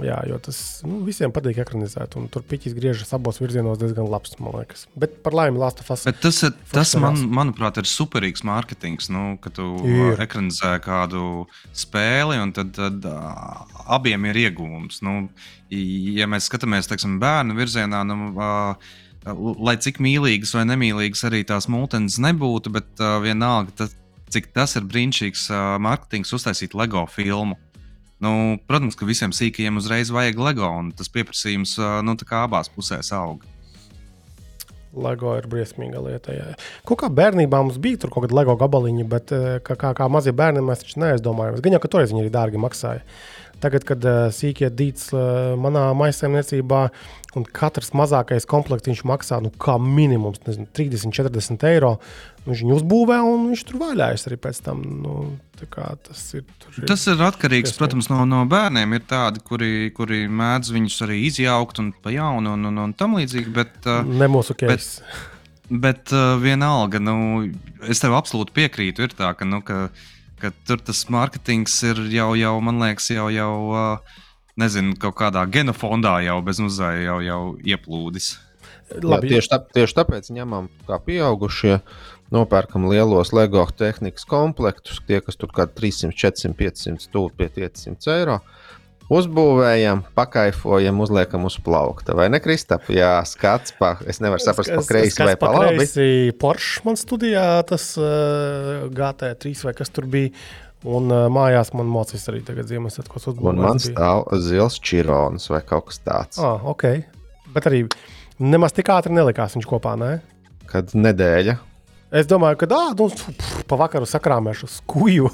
Jā, 0.01 0.15
jo 0.25 0.39
tas 0.41 0.57
nu, 0.87 1.03
visiem 1.05 1.29
patīk 1.33 1.59
ekranizēt, 1.61 2.15
un 2.17 2.25
tur 2.33 2.41
piķis 2.49 2.73
griežas 2.73 3.13
abos 3.13 3.37
virzienos 3.37 3.77
diezgan 3.77 4.07
labs, 4.09 4.33
man 4.41 4.55
liekas. 4.57 4.87
Bet 4.97 5.19
par 5.25 5.35
laimi 5.37 5.61
Last 5.61 5.83
of 5.83 5.91
Us. 5.93 6.07
Bet 6.07 6.17
tas, 6.23 6.39
tas 6.71 6.95
man, 6.97 7.19
manuprāt, 7.29 7.77
ir 7.77 7.89
superīgs 7.89 8.41
mārketings, 8.47 9.11
nu, 9.13 9.35
ka 9.43 9.51
tu 9.53 9.67
ir. 9.85 10.17
ekranizē 10.25 10.79
kādu 10.81 11.45
spēli, 11.77 12.39
un 12.41 12.55
tad, 12.57 12.73
tad 12.73 13.05
uh, 13.05 13.83
abiem 13.93 14.25
ir 14.31 14.39
iegūms. 14.47 15.03
Nu, 15.05 15.27
ja 15.69 16.25
mēs 16.31 16.49
skatāmies, 16.49 16.89
teiksim, 16.89 17.19
bērnu 17.21 17.57
virzienā, 17.59 18.01
nu, 18.09 18.31
uh, 18.33 18.95
lai 19.61 19.75
cik 19.77 20.01
mīlīgas 20.01 20.55
vai 20.57 20.65
nemīlīgas 20.71 21.21
arī 21.29 21.43
tās 21.45 21.69
mūtens 21.69 22.17
nebūtu, 22.23 22.73
bet 22.73 22.89
uh, 22.97 23.19
vienalga, 23.21 23.77
tas, 23.83 23.93
cik 24.33 24.49
tas 24.57 24.73
ir 24.79 24.89
brīnišķīgs 24.89 25.45
uh, 25.53 25.75
mārketings 25.85 26.33
uztaisīt 26.33 26.73
LEGO 26.73 27.05
filmu. 27.13 27.61
Nu, 28.23 28.33
protams, 28.69 28.95
ka 28.95 29.07
visiem 29.09 29.33
sīkajiem 29.35 29.81
uzreiz 29.81 30.13
vajag 30.13 30.39
LEGO, 30.39 30.69
un 30.79 30.93
tas 30.95 31.11
pieprasījums 31.11 31.75
uh, 31.81 31.99
nu, 32.05 32.15
abās 32.39 32.71
pusēs 32.71 33.11
aug. 33.17 33.43
LEGO 34.93 35.35
ir 35.39 35.47
briesmīga 35.49 36.01
lieta. 36.05 36.33
Jā. 36.35 36.49
Kaut 36.87 37.01
kā 37.01 37.09
bērnībā 37.09 37.61
mums 37.65 37.79
bija 37.81 38.05
kaut 38.05 38.27
kāda 38.27 38.37
LEGO 38.37 38.55
gabaliņa, 38.61 39.05
bet 39.09 39.33
kā, 39.65 39.77
kā, 39.79 39.93
kā 39.97 40.09
mazie 40.11 40.33
bērni 40.37 40.61
mēs 40.65 40.83
taču 40.83 41.01
neaizdomājāmies. 41.01 41.63
Gan 41.65 41.75
jau, 41.77 41.81
ka 41.81 41.91
toreiz 41.95 42.13
viņi 42.13 42.25
arī 42.25 42.33
dārgi 42.33 42.61
maksāja. 42.61 43.01
Tagad, 43.63 43.87
kad 43.87 44.05
uh, 44.07 44.27
sīkie 44.35 44.67
dīts 44.73 45.13
uh, 45.15 45.53
manā 45.59 45.87
maisaimniecībā, 45.97 46.81
un 47.39 47.47
katrs 47.49 47.93
mazākais 47.97 48.45
komplekts 48.49 49.05
maksā 49.07 49.39
nu, 49.41 49.49
kā 49.57 49.79
minimums 49.81 50.43
nezinu, 50.45 50.67
30, 50.75 51.15
40 51.15 51.67
eiro, 51.71 51.95
Viņš 52.43 52.59
viņu 52.65 52.75
uzbūvē 52.75 53.17
un 53.23 53.45
viņš 53.51 53.61
tur 53.69 53.77
vaļājas 53.79 54.27
arī 54.27 54.37
pēc 54.43 54.57
tam. 54.65 54.81
Nu, 55.03 55.13
tas, 55.63 56.23
ir, 56.35 56.43
ir, 56.73 56.87
tas 56.89 57.05
ir 57.07 57.21
atkarīgs, 57.23 57.71
iespēj. 57.71 57.79
protams, 57.79 58.09
no, 58.11 58.25
no 58.27 58.41
bērniem. 58.51 58.97
Ir 58.97 59.05
tādi, 59.07 59.39
kuri, 59.47 59.69
kuri 59.95 60.25
mēdz 60.27 60.73
viņus 60.75 60.97
arī 61.05 61.21
izjaukt 61.29 61.79
un 61.79 61.93
pa 62.03 62.11
jaunu 62.11 62.57
un, 62.57 62.67
un, 62.67 62.81
un 62.83 62.95
tam 62.99 63.15
līdzīgi. 63.15 63.53
Bet, 63.55 63.87
ne 63.87 64.27
mūsu 64.31 64.57
kēdes. 64.59 64.89
Bet, 64.99 65.77
bet 65.85 66.15
uh, 66.15 66.33
vienalga, 66.43 66.99
nu, 66.99 67.15
es 67.87 68.03
tev 68.03 68.17
absolūti 68.17 68.55
piekrītu. 68.59 69.07
Ir 69.07 69.15
tā, 69.15 69.31
ka, 69.39 69.47
nu, 69.47 69.61
ka, 69.63 69.85
ka 70.43 70.53
tur 70.67 70.83
tas 70.83 71.05
mārketings 71.13 71.79
ir 71.89 72.05
jau, 72.13 72.33
jau 72.39 72.53
man 72.63 72.83
liekas, 72.83 73.09
jau. 73.15 73.31
jau 73.33 73.55
uh, 73.71 74.19
Nezinu, 74.53 74.91
kaut 75.01 75.15
kādā 75.17 75.47
genofondā 75.49 76.19
jau 76.21 76.35
bez 76.45 76.59
muzēja 76.61 77.07
jau, 77.07 77.15
jau 77.25 77.37
ieplūdis. 77.65 78.35
Labi, 79.01 79.31
Jā, 79.31 79.39
tieši, 79.39 79.49
tā, 79.49 79.57
tieši 79.79 79.95
tāpēc 79.97 80.27
ņemam, 80.35 80.67
kā 80.85 80.99
pieaugušie, 81.01 81.79
uh, 81.79 82.13
nopērkam 82.33 82.87
lielos 82.89 83.33
LEGO 83.33 83.65
tehnikas 83.77 84.25
komplektus, 84.29 85.01
tie, 85.07 85.21
kas 85.21 85.37
tur 85.37 85.51
kaut 85.51 85.73
kādā 85.73 85.81
300, 85.81 86.15
400, 86.17 86.55
500, 86.59 87.05
stūri 87.07 87.37
pie 87.37 87.49
500 87.53 88.13
eiro. 88.15 88.39
Uzbūvējam, 89.11 90.03
pakaifojam, 90.15 91.01
uzliekam 91.03 91.47
uz 91.49 91.57
plaukta. 91.63 92.15
Vai 92.17 92.29
ne, 92.31 92.39
Kristap? 92.43 92.87
Jā, 92.93 93.17
skats, 93.27 93.75
pa, 93.75 93.97
es 94.09 94.21
nevaru 94.23 94.43
saprast, 94.43 94.71
pa 94.71 94.83
kreisi 94.87 95.25
vai 95.25 95.35
pa 95.39 95.51
labi. 95.51 95.87
Porsche 96.39 96.85
man 96.87 96.99
studijā 96.99 97.43
tas 97.67 97.89
uh, 97.99 98.85
GT3 98.93 99.53
vai 99.67 99.75
kas 99.77 99.91
tur 99.93 100.07
bija. 100.09 100.31
Un 100.83 101.11
uh, 101.11 101.25
mājās 101.31 101.71
man 101.75 101.87
mācīs 101.87 102.25
arī 102.31 102.41
tagad 102.43 102.67
Ziemassvētkos 102.71 103.29
uzbūvēt. 103.31 103.51
Un 103.53 103.61
man 103.63 103.79
stāv 103.79 104.25
zils 104.43 104.79
čirons 104.83 105.47
vai 105.51 105.61
kaut 105.67 105.91
kas 105.91 106.01
tāds. 106.03 106.39
Ah, 106.43 106.63
ok. 106.73 106.87
Bet 107.55 107.69
arī 107.71 107.85
nemaz 108.43 108.75
tik 108.75 108.91
ātri 108.91 109.15
nelikās 109.15 109.55
viņš 109.55 109.69
kopā, 109.69 109.95
ne? 109.99 110.17
Kad 110.67 110.91
nedēļa 110.97 111.59
Es 112.13 112.27
domāju, 112.29 112.59
ka 112.61 112.67
ah, 112.77 112.91
nu, 112.93 113.07
pf, 113.09 113.63
pa 113.65 113.77
vakaru 113.79 114.05
sakrāmēšu 114.05 114.67
skuju. 114.69 115.31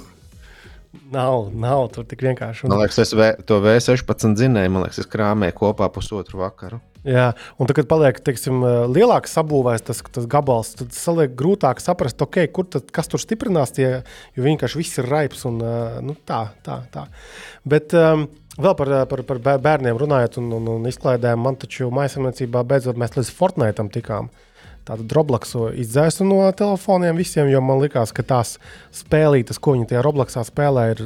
Nav, 1.14 1.52
nav 1.54 1.84
tur 1.94 2.06
tik 2.10 2.24
vienkārši. 2.26 2.66
Man 2.70 2.80
liekas, 2.82 2.98
es 3.04 3.12
vē, 3.14 3.32
to 3.46 3.60
V16 3.62 4.40
zinēju, 4.40 4.72
man 4.74 4.88
liekas, 4.88 5.04
es 5.04 5.10
krāmēju 5.10 5.54
kopā 5.60 5.90
pusotru 5.94 6.42
vakaru. 6.42 6.80
Jā, 7.06 7.30
un 7.62 7.70
tad, 7.70 7.76
kad 7.78 7.88
paliek 7.92 8.18
teiksim, 8.26 8.64
lielāks 8.90 9.36
sabūvēs 9.38 9.86
tas, 9.86 10.02
tas 10.18 10.26
gabals, 10.30 10.74
tad 10.82 10.92
saliek 10.98 11.38
grūtāk 11.38 11.80
saprast, 11.84 12.20
okay, 12.26 12.50
kur 12.52 12.68
tad, 12.74 12.90
kas 12.96 13.08
tur 13.12 13.22
stiprinās, 13.22 13.72
tie, 13.78 14.02
jo 14.36 14.48
vienkārši 14.48 14.82
viss 14.82 15.00
ir 15.00 15.08
raips 15.14 15.46
un 15.48 15.62
nu, 16.04 16.18
tā, 16.28 16.42
tā, 16.66 16.82
tā. 16.92 17.06
Bet 17.70 17.94
um, 17.96 18.26
vēl 18.58 18.76
par, 18.82 18.94
par, 19.14 19.24
par 19.30 19.64
bērniem 19.70 20.02
runājot 20.02 20.42
un, 20.42 20.52
un, 20.58 20.74
un 20.74 20.90
izklaidēm, 20.90 21.40
man 21.46 21.62
taču 21.62 21.94
maisamniecībā 21.94 22.66
beidzot 22.68 23.00
mēs 23.00 23.16
līdz 23.16 23.34
Fortnite 23.38 23.88
tikām. 23.94 24.34
Uh, 24.34 24.49
tādu 24.90 25.06
Robloxu 25.16 25.70
izdzēsu 25.80 26.26
no 26.28 26.42
telefoniem 26.58 27.18
visiem, 27.20 27.50
jo 27.52 27.62
man 27.64 27.82
likās, 27.84 28.14
ka 28.16 28.26
tās 28.26 28.56
spēlītas, 28.96 29.62
ko 29.62 29.76
viņi 29.76 29.92
tajā 29.92 30.04
Robloxā 30.06 30.44
spēlē, 30.48 30.88
ir 30.96 31.04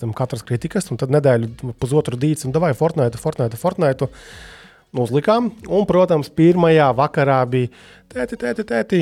zem 0.00 0.14
katras 0.16 0.44
kritikas. 0.46 0.88
Un 0.92 1.00
tad 1.00 1.12
nedēļu, 1.14 1.74
pusotru 1.80 2.18
dīķi, 2.20 2.48
un 2.48 2.56
vai 2.62 2.72
Fortnite, 2.76 3.20
Fortnite, 3.20 3.60
Fortnite. 3.60 4.10
Uzlikām, 4.90 5.52
un, 5.70 5.84
protams, 5.86 6.32
pirmajā 6.34 6.88
vakarā 6.98 7.38
bija 7.46 7.68
tēti, 8.10 8.34
tēti, 8.40 8.64
tēti 8.66 8.98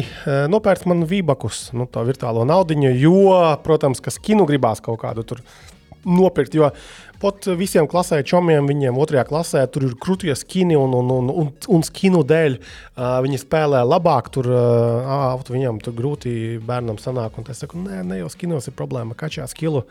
nopērts 0.52 0.84
man 0.90 1.06
vībakus, 1.08 1.70
nu, 1.72 1.86
tā 1.88 2.02
virtuālo 2.04 2.44
naudu, 2.44 2.76
jo, 2.92 3.22
protams, 3.64 4.02
ka 4.04 4.12
skinu 4.12 4.44
gribās 4.50 4.84
kaut 4.84 5.00
kādu 5.00 5.24
tur 5.24 5.40
nopirkt. 6.04 6.58
Jo 6.58 6.68
pat 7.22 7.48
visiem 7.58 7.88
klasē 7.90 8.20
čomiem, 8.26 8.66
viņiem 8.68 8.98
otrajā 9.00 9.24
klasē 9.28 9.64
tur 9.72 9.88
ir 9.88 9.96
krūtie 10.00 10.34
skini 10.38 10.76
un, 10.78 10.94
un, 10.96 11.10
un, 11.14 11.32
un, 11.42 11.50
un 11.74 11.84
skinu 11.86 12.22
dēļ 12.26 12.56
uh, 12.58 13.18
viņi 13.24 13.42
spēlē 13.42 13.82
labāk. 13.86 14.30
Tur, 14.34 14.50
uh, 14.52 15.50
viņam 15.50 15.82
tur 15.84 15.96
grūti 15.98 16.32
bērnam 16.64 17.00
sanāk. 17.02 17.38
Un 17.38 17.50
es 17.50 17.62
saku, 17.64 17.82
nē, 17.82 18.02
ne 18.06 18.22
jau 18.22 18.30
skinos 18.32 18.70
ir 18.70 18.76
problēma, 18.78 19.18
kačā 19.18 19.46
skilu 19.50 19.84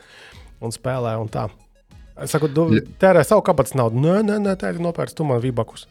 un 0.63 0.75
spēlē 0.75 1.17
un 1.21 1.31
tā. 1.31 1.47
Es 2.17 2.33
saku, 2.33 2.49
tērē 3.01 3.21
savu 3.27 3.45
kabatas 3.45 3.77
naudu. 3.77 4.01
Nē, 4.01 4.19
nē, 4.25 4.41
nē 4.47 4.57
tā 4.59 4.73
ir 4.73 4.81
nopērts 4.81 5.17
tu 5.17 5.27
man 5.27 5.43
vībakus. 5.43 5.85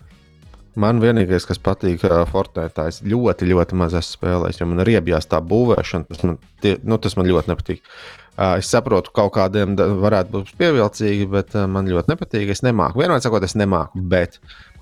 Man 0.76 0.98
vienīgais, 1.00 1.46
kas 1.48 1.56
patīk 1.62 2.02
Fortnite, 2.28 2.84
es 2.90 2.98
ļoti, 3.00 3.46
ļoti 3.48 3.78
maz 3.80 3.94
esmu 3.96 4.18
spēlējis. 4.18 4.58
Jo 4.60 4.66
man 4.68 4.82
ir 4.82 4.90
iebjās 4.98 5.24
tā 5.30 5.40
būvēšana, 5.40 6.04
tas 6.10 6.20
man, 6.26 6.36
tie, 6.60 6.74
nu, 6.84 6.98
tas 7.00 7.16
man 7.16 7.30
ļoti 7.30 7.48
nepatīk. 7.48 7.80
Uh, 7.80 8.25
es 8.36 8.70
saprotu, 8.72 9.12
ka 9.12 9.24
kaut 9.24 9.34
kādiem 9.38 9.76
varētu 9.76 10.34
būt 10.34 10.52
pievilcīgi, 10.60 11.28
bet 11.32 11.56
uh, 11.56 11.64
man 11.70 11.88
ļoti 11.90 12.12
nepatīk. 12.12 12.52
Es 12.52 12.62
nemāku. 12.66 13.00
Vienmēr 13.02 13.22
sakot, 13.24 13.46
es 13.46 13.56
nemāku. 13.58 14.02
Bet, 14.12 14.38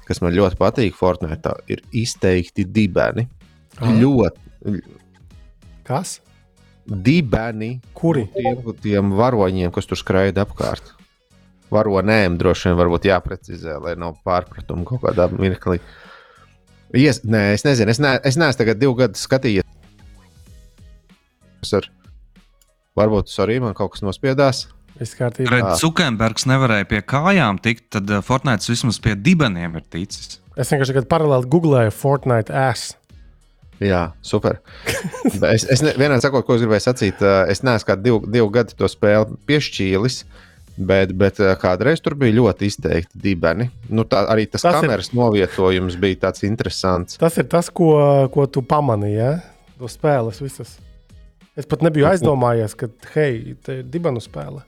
kas 0.09 0.23
man 0.25 0.35
ļoti 0.35 0.59
patīk 0.61 0.99
Fortnite, 0.99 1.55
ir 1.71 1.85
izteikti 1.95 2.67
dibeni. 2.67 3.29
Ah. 3.79 3.95
Ļoti. 3.95 4.83
Kas? 5.87 6.19
Dibeni. 6.85 7.79
Kuri? 7.97 8.27
Tiem, 8.35 8.69
tiem 8.83 9.17
varoņiem, 9.19 9.73
kas 9.75 9.89
tur 9.91 10.01
skraida 10.01 10.45
apkārt 10.45 10.95
varonēm 11.75 12.39
droši 12.41 12.71
vien 12.71 12.79
varbūt 12.79 13.09
jāprecizē, 13.09 13.79
lai 13.83 13.95
nav 14.01 14.19
pārpratumu 14.27 14.87
kaut 14.89 15.05
kādā 15.05 15.29
mirklī. 15.33 15.81
Ies, 16.95 17.23
nē, 17.27 17.47
es 17.57 17.65
nezinu, 17.67 17.91
es, 17.91 18.01
ne, 18.03 18.15
es 18.23 18.39
neesmu 18.39 18.61
tagad 18.61 18.79
divu 18.79 18.95
gadu 18.99 19.19
skatījies. 19.19 19.67
Ar, 21.75 21.89
varbūt 22.99 23.31
tas 23.31 23.43
arī 23.45 23.61
man 23.65 23.77
kaut 23.77 23.95
kas 23.95 24.05
nospiedās. 24.07 24.67
Redz, 24.95 25.81
Zukenbergs 25.81 26.47
nevarēja 26.47 26.87
pie 26.87 27.01
kājām 27.03 27.59
tikt, 27.63 27.89
tad 27.97 28.11
uh, 28.13 28.23
Fortnite 28.23 28.71
vismaz 28.71 29.01
pie 29.03 29.17
dibeniem 29.19 29.81
ir 29.81 29.87
ticis. 29.91 30.39
Es 30.55 30.71
vienkārši 30.71 31.03
paralēli 31.11 31.51
googlēju 31.51 31.95
Fortnite 31.95 32.55
ass. 32.55 32.95
Jā, 33.83 34.13
super. 34.23 34.61
es 35.55 35.67
es 35.67 35.83
ne, 35.83 35.97
vienā 35.99 36.21
sakot, 36.23 36.47
ko 36.47 36.55
es 36.55 36.63
gribēju 36.63 36.87
sacīt, 36.87 37.23
uh, 37.27 37.43
es 37.51 37.65
neesmu 37.67 37.91
kā 37.91 37.99
divu, 37.99 38.23
divu 38.31 38.53
gadu 38.55 38.79
to 38.79 38.91
spēli 38.91 39.35
piešķīlis. 39.51 40.23
Bet, 40.75 41.13
bet 41.15 41.39
eh, 41.39 41.53
kādreiz 41.55 42.01
tur 42.03 42.17
bija 42.19 42.35
ļoti 42.35 42.67
izteikti 42.67 43.21
dibeni. 43.23 43.69
Nu, 43.95 44.03
tā, 44.11 44.25
arī 44.27 44.49
tas, 44.51 44.65
tas 44.65 44.81
kameras 44.81 45.13
ir, 45.13 45.19
novietojums 45.21 45.95
bija 46.03 46.25
tāds 46.25 46.43
interesants. 46.49 47.21
Tas 47.21 47.39
ir 47.39 47.47
tas, 47.47 47.69
ko, 47.71 47.93
ko 48.35 48.49
tu 48.51 48.65
pamanīji. 48.67 49.21
Ja? 49.21 49.37
To 49.79 49.87
spēles 49.91 50.43
visas. 50.43 50.75
Es 51.55 51.69
pat 51.71 51.85
nebiju 51.87 52.09
aizdomājies, 52.11 52.75
ka, 52.79 52.89
hei, 53.15 53.55
te 53.63 53.81
ir 53.81 53.87
dibenu 53.91 54.23
spēle. 54.23 54.65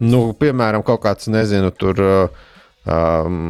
Nu, 0.00 0.30
piemēram, 0.38 0.84
kaut 0.86 1.02
kāds, 1.04 1.26
nezinu, 1.32 1.72
tur, 1.76 1.98
um, 2.86 3.40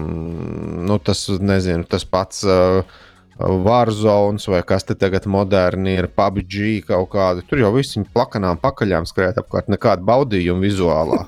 nu, 0.88 0.96
tas, 1.04 1.26
nezinu, 1.38 1.86
tas 1.90 2.08
pats. 2.08 2.42
Uh, 2.48 2.98
Warzones 3.40 4.44
vai 4.52 4.58
kas 4.68 4.84
te 4.84 4.92
tagad 5.00 5.24
moderni 5.30 5.94
ir, 5.96 6.10
PUBG 6.12 6.82
kaut 6.90 7.08
kādi. 7.14 7.44
Tur 7.48 7.62
jau 7.62 7.70
viss 7.72 7.96
viņa 7.96 8.10
plakanām 8.12 8.60
pakaļām 8.60 9.08
skriet 9.08 9.38
apkārt, 9.40 9.70
nekāda 9.72 10.04
baudījuma 10.04 10.60
vizuālā. 10.66 11.22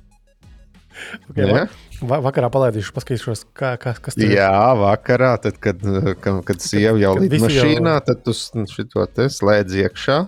okay, 1.28 1.44
va 1.44 1.66
va 2.08 2.20
vakarā 2.24 2.50
palaidīšu, 2.52 2.94
paskatīšos, 2.96 3.44
kā, 3.56 3.74
kā, 3.80 3.94
kas 4.02 4.16
tur 4.16 4.26
ir. 4.26 4.36
Jā, 4.38 4.50
vakarā, 4.78 5.34
tad, 5.42 5.58
kad, 5.62 5.82
kad, 6.24 6.42
kad 6.48 6.64
sieva 6.64 6.96
jau 7.00 7.14
līdz 7.18 7.44
mašīnā, 7.46 7.96
jau... 7.98 8.04
tad 8.08 8.24
tu 8.26 8.34
šo 8.36 9.06
te 9.14 9.28
slēdz 9.32 9.78
iekšā, 9.84 10.18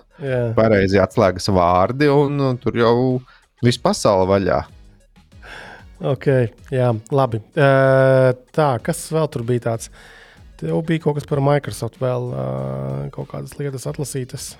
pareizi 0.57 1.01
atslēgas 1.03 1.51
vārdi, 1.53 2.09
un, 2.13 2.41
un 2.51 2.59
tur 2.61 2.79
jau 2.81 2.95
viss 3.63 3.81
pasaule 3.81 4.29
vaļā. 4.31 4.63
Ok, 6.13 6.27
jā, 6.73 6.89
labi. 7.15 7.39
Uh, 7.55 8.33
tā, 8.51 8.73
kas 8.83 9.05
vēl 9.13 9.29
tur 9.31 9.45
bija 9.47 9.69
tāds? 9.69 9.87
Uh, 9.87 10.09
Tev 10.63 10.79
bija 10.87 11.01
kaut 11.03 11.17
kas 11.17 11.25
par 11.27 11.41
Microsoft, 11.43 11.97
vēl 11.99 12.29
uh, 12.31 13.07
kaut 13.11 13.27
kādas 13.33 13.57
lietas 13.59 13.83
atlasītas. 13.89 14.53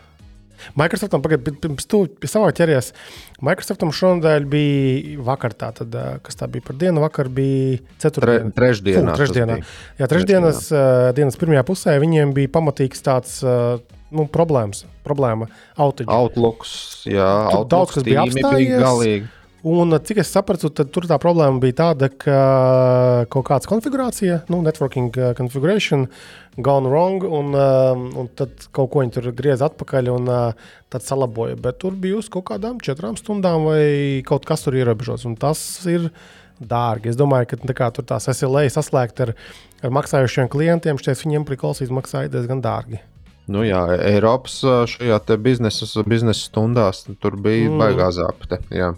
Microsoftam 0.80 1.24
pagaidām, 1.24 1.58
pirms 1.64 1.88
tu 1.90 2.04
pie 2.08 2.30
savā 2.32 2.52
ķeries. 2.56 2.92
Microsoftam 3.44 3.94
šonadēļ 3.96 4.48
bija 4.52 5.24
vakar, 5.28 5.56
tā 5.58 5.72
tad, 5.80 5.98
kas 6.26 6.40
tā 6.40 6.50
bija 6.52 6.66
par 6.68 6.80
dienu. 6.80 7.04
Vakar 7.04 7.32
bija 7.34 7.82
ceturtdiena. 8.04 8.52
Tre, 8.52 8.62
trešdienā. 8.62 9.10
Fū, 9.10 9.18
trešdienā. 9.22 9.60
Jā, 10.00 10.10
trešdienas 10.12 10.64
uh, 10.72 11.10
dienas 11.18 11.40
pirmajā 11.42 11.66
pusē 11.68 11.98
viņiem 12.04 12.36
bija 12.38 12.54
pamatīgs 12.60 13.06
tāds. 13.06 13.42
Uh, 13.46 13.82
Nu, 14.14 14.28
problēmas, 14.30 14.84
problēma. 15.02 15.48
Outage. 15.82 16.06
Outlooks, 16.14 16.74
jā, 17.10 17.26
Outlooks 17.50 17.72
daudz 17.72 17.94
kas 17.96 18.06
bija 18.06 18.26
apstājies. 18.28 18.68
Bija 18.70 18.82
galīgi. 18.84 19.32
Un, 19.64 19.96
cik 19.96 20.18
es 20.20 20.28
sapratu, 20.28 20.68
tad 20.76 20.90
tur 20.92 21.06
tā 21.08 21.16
problēma 21.24 21.62
bija 21.64 21.78
tāda, 21.78 22.10
ka 22.12 22.40
kaut 23.32 23.46
kāda 23.48 23.70
konfigurācija, 23.72 24.42
nu, 24.52 24.58
networking 24.66 25.16
uh, 25.16 25.30
configuration, 25.38 26.10
gone 26.60 26.90
wrong, 26.92 27.24
un, 27.24 27.56
uh, 27.56 27.96
un 27.96 28.28
tad 28.36 28.68
kaut 28.76 28.92
ko 28.92 29.04
viņi 29.06 29.14
tur 29.16 29.30
griez 29.38 29.64
atpakaļ 29.64 30.10
un 30.12 30.28
uh, 30.28 30.74
tad 30.92 31.06
salaboja. 31.08 31.56
Bet 31.64 31.80
tur 31.80 31.96
bija 31.96 32.18
uz 32.20 32.28
kaut 32.34 32.50
kādām 32.50 32.82
četrām 32.84 33.16
stundām 33.16 33.70
vai 33.70 33.86
kaut 34.28 34.44
kas 34.50 34.66
tur 34.66 34.76
ierobežots. 34.76 35.24
Un 35.30 35.38
tas 35.40 35.62
ir 35.88 36.10
dārgi. 36.60 37.14
Es 37.14 37.20
domāju, 37.20 37.54
ka 37.54 37.62
tā 37.64 37.78
kā, 37.78 37.88
tur 37.96 38.04
tās 38.10 38.28
SLA 38.34 38.66
saslēgt 38.68 39.24
ar, 39.24 39.32
ar 39.80 39.96
maksājušiem 39.96 40.52
klientiem, 40.52 41.00
šķiet, 41.00 41.24
viņiem 41.24 41.48
priklausīs 41.48 41.94
maksāja 41.94 42.34
diezgan 42.36 42.60
dārgi. 42.64 43.00
Nu 43.48 43.64
jā, 43.64 43.80
Eiropas 44.12 44.60
šajā 44.92 45.24
biznesa, 45.40 45.88
biznesa 46.08 46.50
stundās 46.50 47.06
tur 47.24 47.40
bija 47.40 47.72
mm. 47.72 47.80
baigā 47.80 48.12
zāpte. 48.16 48.60
Jā. 48.76 48.92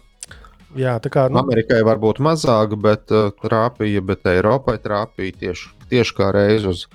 Jā, 0.75 0.97
tā 0.99 1.11
kā 1.13 1.27
nu... 1.31 1.39
Amerikai 1.43 1.81
varbūt 1.87 2.19
mazāk, 2.23 2.75
bet 2.83 3.11
uh, 3.15 3.29
trāpīja, 3.43 4.03
bet 4.05 4.27
Eiropai 4.27 4.75
trāpīja 4.83 5.39
tieši, 5.45 5.69
tieši 5.91 6.17
kā 6.17 6.31
reiz 6.35 6.67
uz, 6.67 6.87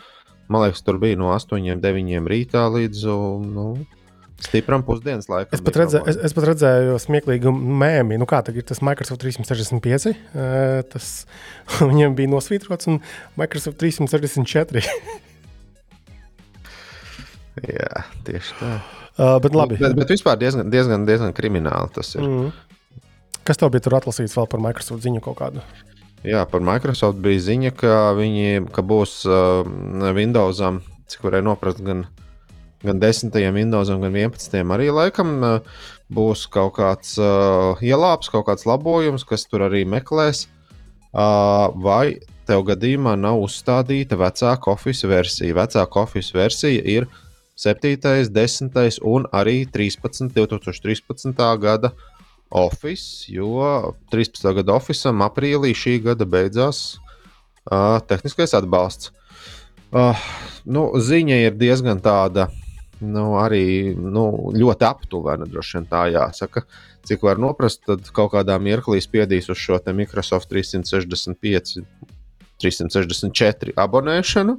Man 0.50 0.64
liekas, 0.64 0.82
tur 0.82 0.98
bija 0.98 1.14
no 1.14 1.28
8, 1.30 1.78
9 1.78 2.26
rītā 2.26 2.64
līdz 2.74 3.04
nu, 3.46 3.66
stipram 4.42 4.82
pusdienas 4.82 5.28
laikam. 5.30 5.54
Es 5.54 5.62
pat, 5.62 5.76
redzē, 5.78 6.00
es, 6.10 6.16
es 6.26 6.34
pat 6.34 6.46
redzēju 6.48 6.96
smieklīgu 6.98 7.52
mēmī, 7.54 8.18
nu 8.18 8.26
kā 8.26 8.40
tagad 8.42 8.64
ir 8.64 8.66
tas 8.66 8.82
Microsoft 8.82 9.22
365. 9.22 10.16
Tas 10.90 11.10
viņiem 11.92 12.16
bija 12.18 12.32
nosvītrots 12.32 12.90
un 12.90 12.98
Microsoft 13.38 13.78
364. 13.78 14.82
Jā, 17.78 18.02
tieši 18.26 18.58
tā. 18.58 18.72
Uh, 19.20 19.36
bet, 19.44 19.54
labi. 19.54 19.78
bet, 19.78 19.94
bet 20.00 20.10
vispār 20.16 20.38
diezgan, 20.40 20.66
diezgan, 20.72 21.06
diezgan 21.06 21.34
krimināli 21.36 21.94
tas 21.94 22.10
ir. 22.16 22.26
Mm. 22.26 22.50
Kas 23.44 23.60
tev 23.60 23.72
bija 23.72 23.86
tur 23.86 23.96
atlasīts 23.98 24.36
vēl 24.36 24.48
par 24.50 24.60
Microsoft 24.62 25.04
ziņu 25.04 25.22
kaut 25.24 25.38
kādu? 25.40 25.64
Jā, 26.26 26.42
par 26.44 26.60
Microsoft 26.60 27.22
bija 27.24 27.40
ziņa, 27.40 27.70
ka 27.80 27.92
viņi 28.18 28.66
ka 28.74 28.84
būs 28.84 29.22
uh, 29.24 29.62
Windowsam, 30.16 30.82
cik 31.08 31.24
varēja 31.24 31.46
noprast, 31.46 31.80
gan, 31.84 32.04
gan 32.84 33.00
10. 33.00 33.32
Windowsam, 33.56 34.02
gan 34.04 34.18
11. 34.20 34.58
arī 34.76 34.90
laikam 34.92 35.32
uh, 35.40 35.78
būs 36.12 36.44
kaut 36.52 36.74
kāds 36.76 37.14
uh, 37.16 37.80
ielāps, 37.80 38.28
kaut 38.32 38.50
kāds 38.50 38.68
labojums, 38.68 39.24
kas 39.24 39.46
tur 39.48 39.64
arī 39.70 39.86
meklēs. 39.88 40.44
Uh, 41.10 41.72
vai 41.80 42.20
tev 42.46 42.66
gadījumā 42.68 43.16
nav 43.18 43.40
uzstādīta 43.40 44.20
vecāka 44.20 44.74
Office 44.74 45.08
versija? 45.08 45.56
Vecāka 45.56 46.04
Office 46.04 46.36
versija 46.36 46.84
ir 46.84 47.08
7., 47.56 47.96
10. 48.28 49.00
un 49.08 49.24
arī 49.32 49.64
13. 49.64 50.30
2013. 50.36 51.40
gada 51.64 51.94
Office, 52.50 53.30
jo 53.32 53.94
13. 54.10 54.54
gada 54.54 54.74
Office 54.74 55.08
aprīlī 55.08 55.70
šī 55.76 56.00
gada 56.02 56.26
beidzās 56.26 56.98
uh, 57.70 58.00
tehniskais 58.10 58.54
atbalsts. 58.58 59.12
Uh, 59.90 60.18
nu, 60.66 60.88
ziņa 60.98 61.38
ir 61.46 61.58
diezgan 61.58 62.02
tāda, 62.02 62.48
nu, 63.02 63.36
arī 63.38 63.94
nu, 63.94 64.50
ļoti 64.54 64.86
aptuvena, 64.86 65.46
droši 65.50 65.78
vien 65.78 65.86
tā 65.90 66.04
jāsaka. 66.14 66.64
Cik 67.06 67.22
var 67.26 67.40
noprast, 67.42 67.84
tad 67.86 68.10
kaut 68.14 68.34
kādā 68.34 68.58
mirklī 68.62 69.00
spiedīs 69.02 69.48
uz 69.50 69.58
šo 69.58 69.78
Microsoft 69.94 70.50
365, 70.50 71.80
364 72.60 73.78
abonēšanu. 73.78 74.58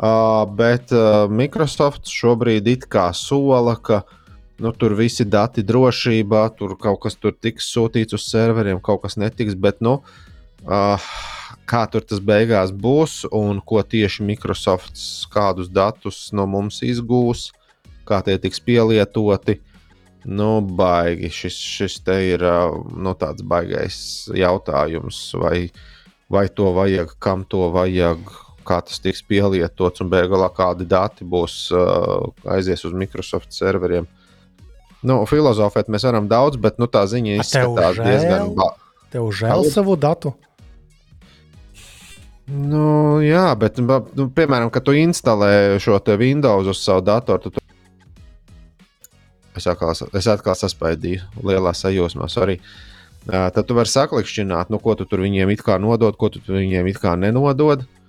Uh, 0.00 0.46
bet 0.56 0.94
uh, 0.96 1.26
Microsoft 1.28 2.08
šobrīd 2.08 2.70
it 2.72 2.86
kā 2.88 3.10
sola, 3.12 3.74
ka 3.76 4.00
uh, 4.00 4.16
nu, 4.60 4.72
tur 4.76 4.94
visi 4.98 5.24
dati 5.24 5.64
drošībā, 5.66 6.44
tur 6.58 6.76
kaut 6.80 7.00
kas 7.04 7.16
tur 7.16 7.32
tiks 7.32 7.70
sūtīts 7.72 8.16
uz 8.16 8.26
serveriem, 8.28 8.80
kaut 8.84 9.02
kas 9.04 9.16
netiks. 9.20 9.56
Bet, 9.56 9.80
nu, 9.84 10.00
uh, 10.66 11.10
kā 11.70 11.86
tur 11.90 12.04
tas 12.04 12.20
beigās 12.20 12.72
būs 12.74 13.24
un 13.36 13.62
ko 13.64 13.82
tieši 13.82 14.26
Microsoft 14.26 15.00
kādus 15.32 15.70
datus 15.72 16.28
no 16.36 16.46
mums 16.50 16.82
izgūs, 16.86 17.50
kā 18.08 18.20
tie 18.26 18.36
tiks 18.42 18.62
pielietoti. 18.64 19.60
Nu, 20.28 20.60
baigi. 20.60 21.30
Šis, 21.32 21.56
šis 21.56 21.94
te 22.04 22.18
ir 22.34 22.44
nu, 22.44 23.14
tāds 23.16 23.40
baigais 23.40 24.28
jautājums, 24.36 25.22
vai, 25.40 25.70
vai 26.28 26.44
to 26.52 26.74
vajag, 26.76 27.14
kam 27.24 27.46
to 27.48 27.70
vajag, 27.72 28.20
kā 28.68 28.82
tas 28.84 29.00
tiks 29.00 29.22
pielietots, 29.24 30.04
un 30.04 30.10
beigās 30.12 30.52
kādi 30.58 30.84
dati 30.84 31.24
būs 31.24 31.54
uh, 31.72 32.28
aizies 32.52 32.84
uz 32.84 32.92
Microsoft 32.92 33.56
serveriem. 33.56 34.08
Nu, 35.06 35.22
filozofēt 35.28 35.88
mēs 35.88 36.04
varam 36.04 36.28
daudz, 36.28 36.58
bet 36.60 36.76
nu, 36.80 36.88
tā 36.90 37.06
ziņa 37.08 37.38
izskatās 37.40 38.00
diezgan 38.00 38.52
labi. 38.52 38.88
Tev 39.10 39.30
žēl 39.34 39.64
savu 39.72 39.96
datu? 39.98 40.34
Nu, 42.50 43.20
jā, 43.22 43.46
bet, 43.58 43.78
nu, 43.80 44.26
piemēram, 44.34 44.70
kad 44.74 44.84
tu 44.86 44.94
instalē 44.98 45.78
šo 45.82 45.98
Windows 46.18 46.68
uz 46.70 46.82
savu 46.82 47.04
datoru, 47.06 47.46
tad 47.46 47.56
tu... 47.56 47.64
es 49.56 49.66
atkal, 49.70 49.94
es 49.94 50.28
atkal 50.30 50.58
saspaidīju 50.58 51.46
lielā 51.46 51.72
sajūsmā. 51.74 52.28
Sorry. 52.28 52.60
Tad 53.30 53.62
tu 53.68 53.76
vari 53.76 53.88
saklikšķināt, 53.88 54.70
nu, 54.72 54.80
ko 54.82 54.96
tu 54.98 55.06
tur 55.08 55.22
viņiem 55.22 55.52
it 55.54 55.62
kā 55.64 55.78
nodod, 55.78 56.16
ko 56.18 56.28
tu 56.32 56.42
viņiem 56.44 56.88
it 56.90 57.00
kā 57.00 57.16
nenodod. 57.20 57.86
Uh, 57.86 57.99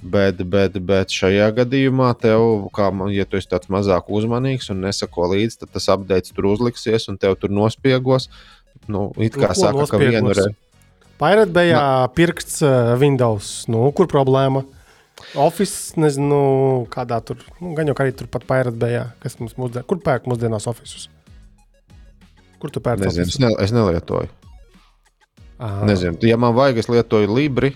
Bet, 0.00 0.38
bet, 0.48 0.78
bet 0.80 1.12
šajā 1.12 1.50
gadījumā, 1.58 2.14
tev, 2.16 2.70
kā, 2.72 2.86
ja 3.12 3.26
tu 3.28 3.36
esi 3.36 3.50
tāds 3.50 3.68
mazāk 3.72 4.08
uzmanīgs 4.08 4.70
un 4.72 4.80
nesako 4.86 5.28
līdzi, 5.34 5.58
tad 5.60 5.74
tas 5.76 5.90
apgādājums 5.92 6.32
tur 6.32 6.48
uzliksies 6.54 7.04
un 7.12 7.18
tev 7.20 7.36
tur 7.40 7.52
nospiegos. 7.52 8.30
Nu, 8.88 9.10
it 9.20 9.36
kā 9.36 9.50
nu, 9.50 9.58
saka, 9.58 9.76
nospiegos? 9.76 9.92
ka 9.92 10.00
vienu 10.00 10.32
reizi. 10.32 10.56
Pirate 11.20 11.52
Bay 11.52 11.74
no. 11.76 12.08
pirksts 12.16 12.62
uh, 12.64 12.94
Windows. 13.00 13.50
Nu, 13.68 13.82
kur 13.92 14.08
problēma? 14.08 14.64
Office, 15.36 16.00
nezinu, 16.00 16.40
kādā 16.88 17.20
tur. 17.20 17.44
Nu, 17.60 17.74
gan 17.76 17.92
jau 17.92 17.98
arī 18.00 18.16
turpat 18.16 18.48
Pirate 18.48 18.80
Bay, 18.80 19.02
kas 19.20 19.36
mums 19.42 19.52
mūsdien, 19.60 19.84
kur 19.84 20.00
pērk 20.00 20.24
mūsdienās 20.32 20.64
Office? 20.70 21.10
Kur 22.60 22.72
tu 22.72 22.80
pērci? 22.80 23.12
Es, 23.20 23.36
ne, 23.40 23.52
es 23.60 23.76
nelietoju. 23.76 24.32
Aha. 25.60 25.84
Nezinu, 25.84 26.16
ja 26.24 26.40
man 26.40 26.56
vajag, 26.56 26.80
es 26.80 26.88
lietoju 26.88 27.28
Libri 27.36 27.74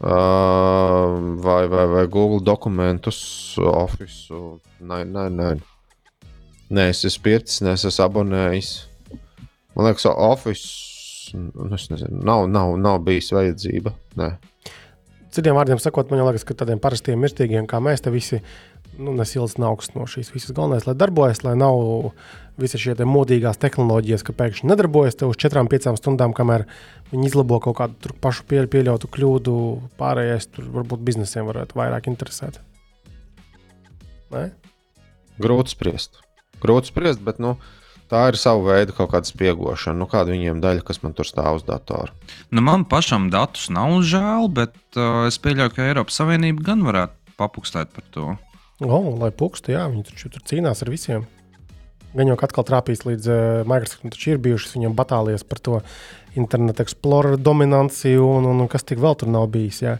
vai, 0.00 1.68
vai, 1.68 1.86
vai 1.86 2.06
Google 2.06 2.40
dokumentus, 2.44 3.56
Office. 3.58 4.32
Nē, 4.80 5.04
nē, 5.04 5.28
nē. 5.32 5.52
Nē, 6.74 6.88
es 6.90 7.04
esmu 7.04 7.22
pircis, 7.28 7.62
es 7.70 7.84
esmu 7.88 8.06
abonējis. 8.08 8.72
Man 9.74 9.88
liekas, 9.88 10.08
Office. 10.10 11.34
Nu, 11.34 11.70
es 11.74 11.88
nezinu, 11.90 12.20
nav, 12.26 12.46
nav, 12.50 12.76
nav 12.78 13.00
bijis 13.06 13.32
vajadzība. 13.34 13.94
Nē. 14.20 14.34
Citiem 15.34 15.56
vārdiem 15.58 15.80
sakot, 15.82 16.10
man 16.10 16.22
liekas, 16.22 16.44
ka 16.46 16.54
tādiem 16.54 16.78
parastiem 16.82 17.18
mirstīgiem 17.18 17.66
kā 17.70 17.80
mēs 17.82 18.04
te 18.04 18.12
visi 18.14 18.38
nu, 18.98 19.14
nesilst 19.16 19.60
augstu 19.62 19.98
no 19.98 20.08
šīs 20.10 20.32
visas 20.34 20.54
galvenais, 20.54 20.86
lai 20.88 20.96
darbojas, 20.98 21.42
lai 21.46 21.54
nav 21.58 22.12
visas 22.60 22.82
šie 22.82 22.94
te 22.98 23.06
modīgās 23.08 23.58
tehnoloģijas, 23.62 24.24
ka 24.26 24.34
pēkšņi 24.36 24.70
nedarbojas 24.70 25.18
te 25.18 25.28
uz 25.28 25.38
4-5 25.40 25.96
stundām, 25.98 26.34
kamēr 26.36 26.66
viņi 27.12 27.30
izlabo 27.30 27.58
kaut 27.62 27.78
kādu 27.80 28.14
pašu 28.22 28.46
pie, 28.50 28.62
pieļautu 28.70 29.10
kļūdu, 29.14 29.54
pārējais 30.00 30.50
tur 30.54 30.68
varbūt 30.76 31.02
biznesiem 31.06 31.48
varētu 31.50 31.78
vairāk 31.78 32.10
interesēt. 32.12 32.60
Ne? 34.34 34.50
Grūti 35.42 35.74
spriest. 35.74 36.20
Grūti 36.62 36.92
spriest, 36.92 37.22
bet 37.26 37.40
nu, 37.42 37.56
tā 38.10 38.28
ir 38.30 38.38
sava 38.38 38.62
veida 38.70 38.94
kaut 38.94 39.10
kāda 39.12 39.28
spiegošana. 39.28 39.98
Nu, 39.98 40.08
kāda 40.10 40.34
viņiem 40.34 40.62
daļa, 40.62 40.84
kas 40.86 41.02
man 41.02 41.14
tur 41.16 41.28
stāv 41.28 41.58
uz 41.58 41.66
datora? 41.66 42.14
Nu, 42.54 42.62
man 42.64 42.86
pašam 42.88 43.28
datus 43.34 43.66
nav 43.74 43.98
žēl, 44.06 44.48
bet 44.54 44.76
uh, 44.94 45.26
es 45.28 45.40
pieļauju, 45.42 45.74
ka 45.74 45.88
Eiropas 45.90 46.22
Savienība 46.22 46.70
gan 46.70 46.86
varētu 46.86 47.36
papukstēt 47.40 47.90
par 47.94 48.06
to. 48.14 48.34
O, 48.82 48.98
lai 49.20 49.30
pukstu, 49.30 49.70
jā, 49.70 49.84
viņi 49.86 50.08
taču 50.08 50.28
tur 50.34 50.42
cīnās 50.42 50.82
ar 50.82 50.90
visiem. 50.90 51.26
Gan 52.14 52.30
jau 52.30 52.34
atkal 52.46 52.66
trāpīs 52.66 53.04
līdz 53.06 53.28
uh, 53.30 53.38
Microsoft, 53.70 54.02
taču 54.10 54.32
ir 54.32 54.40
bijušas 54.42 54.74
viņam 54.74 54.96
batālijas 54.98 55.46
par 55.46 55.60
to 55.62 55.80
Internet 56.38 56.82
Explorer 56.82 57.36
dominanciju 57.38 58.26
un, 58.26 58.46
un, 58.50 58.62
un 58.64 58.70
kas 58.70 58.86
tik 58.86 58.98
vēl 59.02 59.14
tur 59.18 59.30
nav 59.30 59.46
bijis. 59.54 59.80
Jā. 59.82 59.96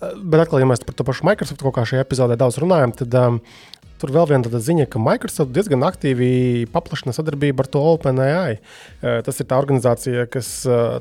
Uh, 0.00 0.16
bet 0.20 0.44
atkal, 0.44 0.62
ja 0.62 0.68
mēs 0.68 0.84
par 0.84 0.96
to 0.96 1.04
pašu 1.04 1.26
Microsoft 1.28 1.64
kaut 1.64 1.76
kā 1.76 1.84
šajā 1.88 2.04
epizodē 2.04 2.36
daudz 2.40 2.56
runājam, 2.64 2.92
tad 2.96 3.16
um, 3.20 3.38
tur 4.00 4.12
vēl 4.12 4.28
viena 4.32 4.44
tāda 4.44 4.60
ziņa, 4.64 4.88
ka 4.92 5.00
Microsoft 5.04 5.52
diezgan 5.56 5.84
aktīvi 5.84 6.30
paplašina 6.72 7.16
sadarbību 7.16 7.64
ar 7.64 7.72
to 7.76 7.84
OpenAI. 7.92 8.56
Uh, 8.56 9.20
tas 9.24 9.40
ir 9.40 9.48
tā 9.52 9.60
organizācija, 9.60 10.24
kas 10.32 10.54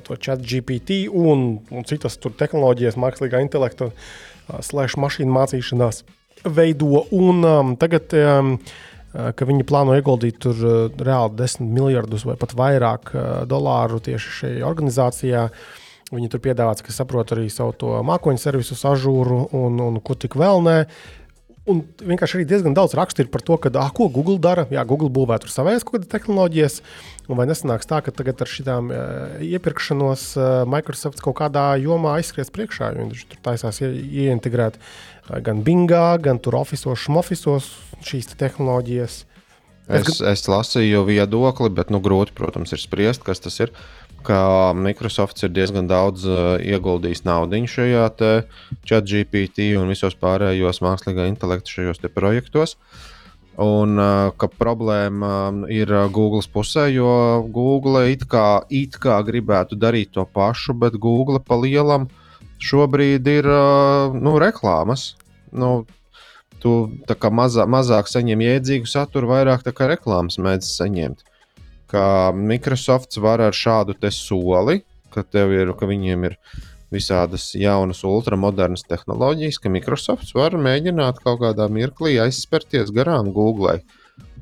to 0.08 0.20
chat 0.20 0.44
GPT 0.44 1.06
un, 1.08 1.64
un 1.72 1.88
citas 1.88 2.20
tehnoloģijas, 2.24 3.00
mākslīgā 3.00 3.44
intelekta, 3.48 3.94
slēdz 4.64 5.00
mašīnu 5.00 5.40
mācīšanās 5.40 6.04
veido. 6.44 7.06
Un 7.12 7.44
um, 7.48 7.76
tagad 7.80 8.14
um, 8.18 8.56
uh, 8.58 9.32
ka 9.38 9.48
viņi 9.50 9.68
plāno 9.70 9.96
ieguldīt 9.98 10.42
tur 10.44 10.60
uh, 10.60 10.76
reāli 10.98 11.40
10 11.40 11.66
miljardus 11.74 12.28
vai 12.28 12.38
pat 12.40 12.56
vairāk 12.58 13.14
uh, 13.14 13.24
dolāru 13.50 14.02
tieši 14.04 14.38
šajā 14.42 14.70
organizācijā. 14.70 15.48
Viņi 16.14 16.30
tur 16.30 16.44
piedāvā, 16.44 16.76
ka 16.78 16.94
saprot 16.94 17.32
arī 17.34 17.48
savu 17.50 17.96
mākoņu 18.06 18.42
servisu, 18.42 18.78
ažūru 18.78 19.48
un, 19.58 19.80
un 19.82 20.00
ko 20.04 20.14
tik 20.20 20.36
vēl 20.38 20.62
nē. 20.62 20.78
Un 21.64 21.80
vienkārši 22.04 22.36
arī 22.36 22.46
diezgan 22.48 22.74
daudz 22.76 22.92
rakstu 23.00 23.24
ir 23.24 23.30
par 23.32 23.40
to, 23.46 23.56
ka, 23.56 23.72
ah, 23.80 23.88
ko 23.96 24.10
Google 24.12 24.36
dara. 24.44 24.66
Jā, 24.68 24.84
Google 24.84 25.08
būvē 25.16 25.38
tur 25.40 25.52
savēs 25.54 25.86
kaut 25.88 25.96
kādas 25.96 26.12
tehnoloģijas, 26.12 26.82
un 27.32 27.40
vai 27.40 27.46
nesanāks 27.48 27.88
tā, 27.88 28.02
ka 28.04 28.12
tagad 28.12 28.44
ar 28.44 28.52
šīm 28.52 28.92
uh, 28.92 29.38
iepirkšanos 29.48 30.26
uh, 30.36 30.48
Microsoft 30.68 31.24
kaut 31.24 31.38
kādā 31.40 31.70
jomā 31.80 32.18
aizskries 32.20 32.52
priekšā, 32.52 32.92
jo 32.92 33.08
viņš 33.08 33.24
tur 33.32 33.40
taisās 33.48 33.80
ie, 33.80 33.94
ieintegrēt 34.26 34.76
gan 35.30 35.64
Bingā, 35.64 36.18
gan 36.22 36.40
tur 36.44 36.58
oficiālos, 36.60 37.04
šmofisos 37.06 37.70
šīs 38.04 38.34
tehnoloģijas. 38.40 39.24
Es, 39.88 40.08
es, 40.08 40.22
es 40.24 40.46
lasīju 40.48 41.04
viedokli, 41.08 41.70
bet 41.76 41.92
nu, 41.92 42.00
grūti, 42.04 42.36
protams, 42.36 42.72
ir 42.76 42.80
spriest, 42.80 43.24
kas 43.28 43.44
tas 43.44 43.60
ir. 43.60 43.74
Ka 44.24 44.72
Microsoft 44.72 45.42
ir 45.44 45.52
diezgan 45.52 45.90
daudz 45.90 46.24
uh, 46.24 46.56
ieguldījis 46.64 47.26
naudu 47.28 47.60
šajā 47.68 48.06
chat 48.88 49.04
GPT 49.10 49.74
un 49.76 49.92
visos 49.92 50.16
pārējos 50.16 50.80
mākslīgā 50.80 51.28
intelekta 51.28 51.68
šajos 51.68 52.00
projektos. 52.16 52.78
Un 53.60 54.00
uh, 54.00 54.32
ka 54.40 54.48
problēma 54.48 55.68
ir 55.70 55.92
Google 56.16 56.42
pusē, 56.54 56.88
jo 56.96 57.44
Google 57.52 58.08
it 58.10 58.24
kā, 58.26 58.64
it 58.72 58.96
kā 58.96 59.20
gribētu 59.28 59.76
darīt 59.76 60.16
to 60.16 60.24
pašu, 60.26 60.74
bet 60.74 60.96
Google 60.96 61.44
pa 61.44 61.60
lielam 61.60 62.08
šobrīd 62.64 63.28
ir 63.28 63.50
uh, 63.50 64.16
nu, 64.16 64.38
reklāmas 64.42 65.14
nu, 65.54 65.86
tu 66.64 66.74
mazā, 67.32 67.68
mazāk 67.70 68.10
saņem 68.10 68.44
jēdzīgu 68.46 68.90
saturu, 68.90 69.32
vairāk 69.34 69.66
reklāmas 69.92 70.40
mēdz 70.42 70.70
saņemt. 70.78 71.24
Kā 71.92 72.06
Microsoft 72.34 73.18
var 73.22 73.44
ar 73.44 73.54
šādu 73.54 73.96
soli, 74.10 74.82
ka, 75.14 75.26
ir, 75.34 75.74
ka 75.78 75.90
viņiem 75.90 76.30
ir 76.30 76.38
visādas 76.94 77.52
jaunas, 77.58 78.04
ultramodernas 78.06 78.86
tehnoloģijas, 78.88 79.60
ka 79.62 79.72
Microsoft 79.74 80.34
var 80.38 80.56
mēģināt 80.58 81.22
kaut 81.24 81.42
kādā 81.42 81.68
mirklī 81.70 82.20
aizspērties 82.22 82.94
garām 82.94 83.34
Google. 83.34 83.82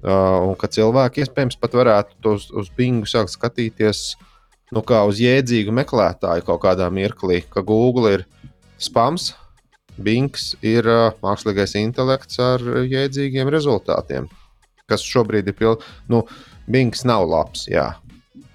Uh, 0.02 0.50
un 0.50 0.56
ka 0.58 0.66
cilvēki 0.72 1.22
iespējams 1.22 1.60
pat 1.62 1.76
varētu 1.78 2.16
to 2.26 2.34
uz, 2.40 2.48
Bingu 2.74 3.06
sākt 3.06 3.36
skatīties 3.36 4.16
nu, 4.76 4.84
kā 4.88 5.04
uz 5.08 5.20
jēdzīgu 5.22 5.74
meklētāju 5.76 6.48
kaut 6.48 6.64
kādā 6.66 6.88
mirklī, 6.94 7.42
ka 7.52 7.64
Google 7.66 8.16
ir 8.18 8.26
spams, 8.82 9.32
Bings 10.02 10.54
ir 10.66 10.88
uh, 10.88 11.12
mākslīgais 11.22 11.76
intelekts 11.78 12.40
ar 12.42 12.64
jēdzīgiem 12.64 13.52
rezultātiem. 13.52 14.30
Kas 14.90 15.04
šobrīd 15.06 15.50
ir 15.52 15.58
pilnīgi, 15.58 15.90
nu, 16.12 16.24
Bings 16.72 17.04
nav 17.08 17.28
labs, 17.28 17.68
jā. 17.70 17.90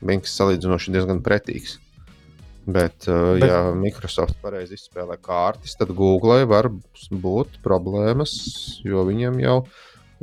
Bings 0.07 0.33
salīdzinoši 0.39 0.95
diezgan 0.95 1.21
pretīgs. 1.25 1.77
Bet, 2.67 3.07
uh, 3.07 3.37
Bet... 3.37 3.47
ja 3.47 3.61
Microsoft 3.77 4.41
pareizi 4.43 4.75
izspēlē 4.75 5.21
kārtas, 5.23 5.77
tad 5.79 5.93
Google 5.95 6.41
var 6.51 6.71
būt 7.13 7.61
problēmas, 7.63 8.33
jo 8.83 9.05
viņiem 9.07 9.39
jau 9.45 9.61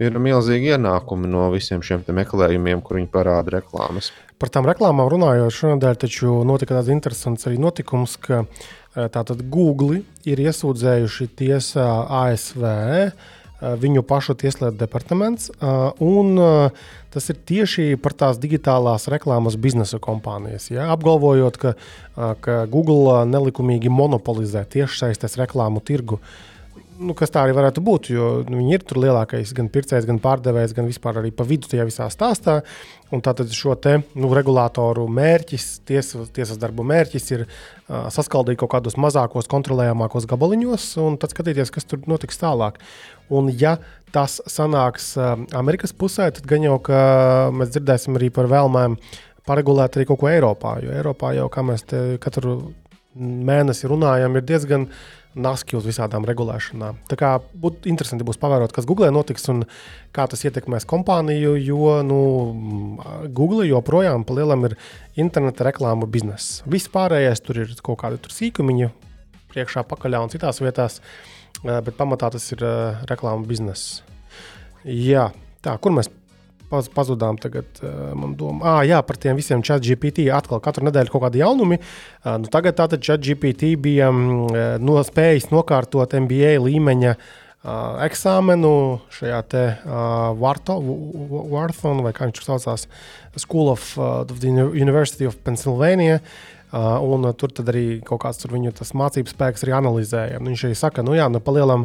ir 0.01 0.17
milzīgi 0.19 0.73
ienākumi 0.73 1.29
no 1.29 1.47
visiem 1.53 1.85
šiem 1.85 2.03
meklējumiem, 2.09 2.81
kur 2.83 2.99
viņi 2.99 3.11
parāda 3.13 3.59
reklāmas. 3.59 4.11
Par 4.43 4.51
tām 4.51 4.65
reklāmām 4.67 5.07
runājot, 5.07 5.55
šonadēļ 5.55 6.01
taču 6.01 6.41
notika 6.43 6.75
tāds 6.75 6.91
interesants 6.91 7.47
arī 7.47 7.61
notikums, 7.63 8.17
ka 8.19 8.41
uh, 8.43 9.05
tātad 9.07 9.39
Google 9.47 10.01
ir 10.27 10.41
iesūdzējuši 10.43 11.29
tiesā 11.39 11.87
ASV 12.25 12.65
uh, 12.67 13.31
viņu 13.79 14.03
pašu 14.03 14.35
tieslietu 14.35 14.75
departaments. 14.77 15.49
Un 16.03 16.35
tas 17.13 17.29
ir 17.31 17.39
tieši 17.47 17.95
par 18.01 18.15
tās 18.17 18.39
digitālās 18.41 19.07
reklāmas 19.11 19.55
biznesa 19.55 19.99
kompānijas. 20.03 20.69
Ja? 20.73 20.89
Apgalvojot, 20.93 21.59
ka, 21.61 21.75
ka 22.43 22.63
Google 22.71 23.21
nelikumīgi 23.29 23.91
monopolizē 23.93 24.65
tiešsaistes 24.75 25.37
reklāmu 25.39 25.83
tirgu. 25.85 26.19
Nu, 27.03 27.13
kas 27.17 27.31
tā 27.33 27.41
arī 27.43 27.53
varētu 27.55 27.81
būt, 27.83 28.09
jo 28.13 28.27
nu, 28.47 28.59
viņi 28.61 28.75
ir 28.77 28.83
tur 28.87 28.99
lielākais 29.03 29.51
gan 29.57 29.67
pircējs, 29.73 30.05
gan 30.07 30.19
pārdevējs, 30.23 30.75
gan 30.77 30.87
vispār 30.87 31.19
arī 31.19 31.31
pa 31.35 31.45
vidu 31.47 31.67
tajā 31.71 31.85
visā 31.87 32.07
stāstā. 32.13 32.61
Un 33.13 33.21
tātad 33.25 33.51
šo 33.53 33.75
te 33.79 33.97
nu, 34.15 34.29
regulātoru 34.33 35.05
mērķis, 35.11 35.65
tiesas, 35.87 36.31
tiesas 36.35 36.59
darbu 36.61 36.85
mērķis 36.87 37.27
ir 37.35 37.43
uh, 37.45 38.07
saskaldīt 38.13 38.61
kaut 38.61 38.71
kādos 38.75 38.95
mazākos, 39.01 39.49
kontrolējamākos 39.51 40.27
gabaliņos 40.31 40.87
un 41.03 41.19
tad 41.21 41.35
skatīties, 41.35 41.73
kas 41.73 41.89
tur 41.89 42.05
notiks 42.09 42.39
tālāk. 42.41 42.79
Un, 43.33 43.51
ja 43.59 43.75
tas 44.15 44.39
sanāks 44.49 45.13
uh, 45.19 45.35
Amerikas 45.59 45.95
pusē, 45.97 46.29
tad 46.33 46.47
gan 46.49 46.65
jau 46.65 46.79
mēs 47.57 47.73
dzirdēsim 47.75 48.19
arī 48.19 48.31
par 48.33 48.49
vēlmēm 48.51 48.97
paregulēt 49.47 49.97
arī 49.97 50.07
kaut 50.07 50.23
ko 50.23 50.31
Eiropā. 50.31 50.77
Jo 50.85 50.95
Eiropā 50.95 51.33
jau, 51.37 51.49
kā 51.51 51.65
mēs 51.67 51.85
katru 52.23 52.61
mēnesi 53.15 53.89
runājam, 53.89 54.37
ir 54.37 54.47
diezgan 54.47 54.87
naski 55.35 55.77
uz 55.77 55.85
visādām 55.87 56.25
regulēšanām. 56.29 56.99
Tā 57.09 57.17
kā 57.19 57.31
būtu 57.41 57.89
interesanti 57.91 58.25
būs 58.27 58.39
pavērot, 58.41 58.73
kas 58.75 58.87
Google 58.89 59.11
notiks 59.13 59.47
un 59.53 59.63
kā 60.15 60.27
tas 60.29 60.43
ietekmēs 60.45 60.87
kompāniju, 60.89 61.55
jo 61.57 61.99
nu, 62.05 62.19
Google 63.33 63.67
joprojām 63.69 64.25
palielam 64.29 64.69
ir 64.69 64.77
interneta 65.19 65.67
reklāmu 65.69 66.09
bizness. 66.09 66.61
Viss 66.69 66.91
pārējais 66.93 67.41
tur 67.45 67.63
ir 67.65 67.77
kaut 67.81 68.01
kādi 68.03 68.33
sīkumiņi 68.33 68.91
priekšā, 69.53 69.85
pakaļā 69.89 70.23
un 70.25 70.33
citās 70.33 70.61
vietās. 70.63 71.01
Eh, 71.63 71.79
bet 71.79 71.95
pamatā 71.95 72.27
tas 72.33 72.43
ir 72.51 72.63
uh, 72.65 73.03
reklāmas 73.07 73.47
bizness. 73.47 74.01
Jā, 74.83 75.29
tā, 75.63 75.77
kur 75.79 75.93
mēs 75.95 76.09
pazudām 76.69 77.37
tagad? 77.41 77.67
Uh, 77.81 78.11
man 78.17 78.35
domā, 78.39 78.77
ah, 78.77 78.81
jā, 78.87 78.99
par 79.05 79.19
tiem 79.21 79.37
visiem 79.39 79.63
chat 79.65 79.83
GPT 79.85 80.27
atkal 80.33 80.61
katru 80.63 80.87
nedēļu 80.87 81.13
kaut 81.13 81.25
kādi 81.27 81.43
jaunumi. 81.43 81.79
Uh, 81.79 82.37
nu, 82.43 82.51
tagad 82.53 82.77
tātad 82.79 83.03
chat 83.05 83.23
GPT 83.23 83.75
bija 83.81 84.11
um, 84.13 84.47
no 84.83 84.97
spējis 85.05 85.51
nokārtot 85.53 86.15
MBA 86.23 86.55
līmeņa 86.63 87.13
uh, 87.13 88.01
eksāmenu 88.07 88.73
šajā 89.17 89.43
te 89.51 89.67
uh, 89.75 90.33
Wharton, 90.39 92.03
vai 92.05 92.15
kā 92.15 92.29
viņš 92.29 92.43
saucās, 92.47 92.89
School 93.41 93.71
of 93.73 93.93
uh, 93.97 94.23
the 94.29 94.51
University 94.77 95.25
of 95.29 95.39
Pennsylvania. 95.45 96.19
Uh, 96.19 96.53
Uh, 96.73 96.97
un 97.05 97.27
tur 97.37 97.51
arī 97.69 97.99
kaut 98.01 98.23
kāds 98.23 98.47
viņu 98.49 98.71
mācību 98.97 99.29
spēks 99.29 99.61
arī 99.61 99.75
analizēja. 99.77 100.39
Nu, 100.41 100.49
viņš 100.49 100.63
arī 100.65 100.77
saka, 100.79 101.03
nu 101.05 101.13
jā, 101.13 101.27
nu 101.29 101.37
palielam. 101.37 101.83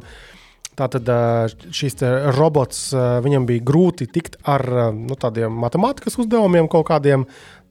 Tātad 0.79 1.09
uh, 1.11 1.69
šis 1.75 1.99
robots 2.37 2.89
uh, 2.95 3.19
viņam 3.25 3.49
bija 3.49 3.67
grūti 3.67 4.07
tikt 4.15 4.39
ar 4.49 4.65
nu, 4.95 5.19
tādiem 5.19 5.55
matemātikas 5.65 6.19
uzdevumiem, 6.23 6.71
kaut 6.71 6.87
kādiem 6.93 7.27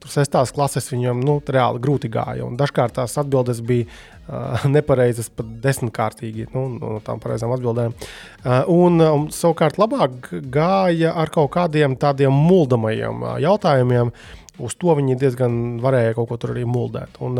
sestās 0.06 0.52
klases 0.54 0.86
viņam 0.92 1.20
nu, 1.24 1.38
reāli 1.42 1.82
grūti 1.82 2.10
gāja. 2.12 2.46
Un 2.46 2.56
dažkārt 2.58 2.96
tās 2.98 3.16
atbildes 3.20 3.60
bija 3.66 3.88
uh, 3.88 4.66
nepareizas, 4.76 5.30
pat 5.34 5.48
desmitkārtīgi 5.64 6.48
nu, 6.54 6.66
no 6.78 6.98
tām 7.04 7.22
pareizām 7.22 7.52
atbildēm. 7.56 7.94
Uh, 7.94 8.60
un, 8.72 9.00
um, 9.02 9.28
savukārt 9.34 9.80
labāk 9.80 10.30
gāja 10.54 11.14
ar 11.18 11.32
kaut 11.34 11.52
kādiem 11.56 11.98
tādiem 12.00 12.34
muldamajiem 12.34 13.24
uh, 13.24 13.38
jautājumiem, 13.42 14.12
uz 14.58 14.74
to 14.78 14.94
viņi 14.98 15.18
diezgan 15.18 15.56
varēja 15.82 16.18
kaut 16.18 16.30
ko 16.30 16.38
tur 16.40 16.54
arī 16.54 16.66
muldēt. 16.68 17.18
Un, 17.24 17.38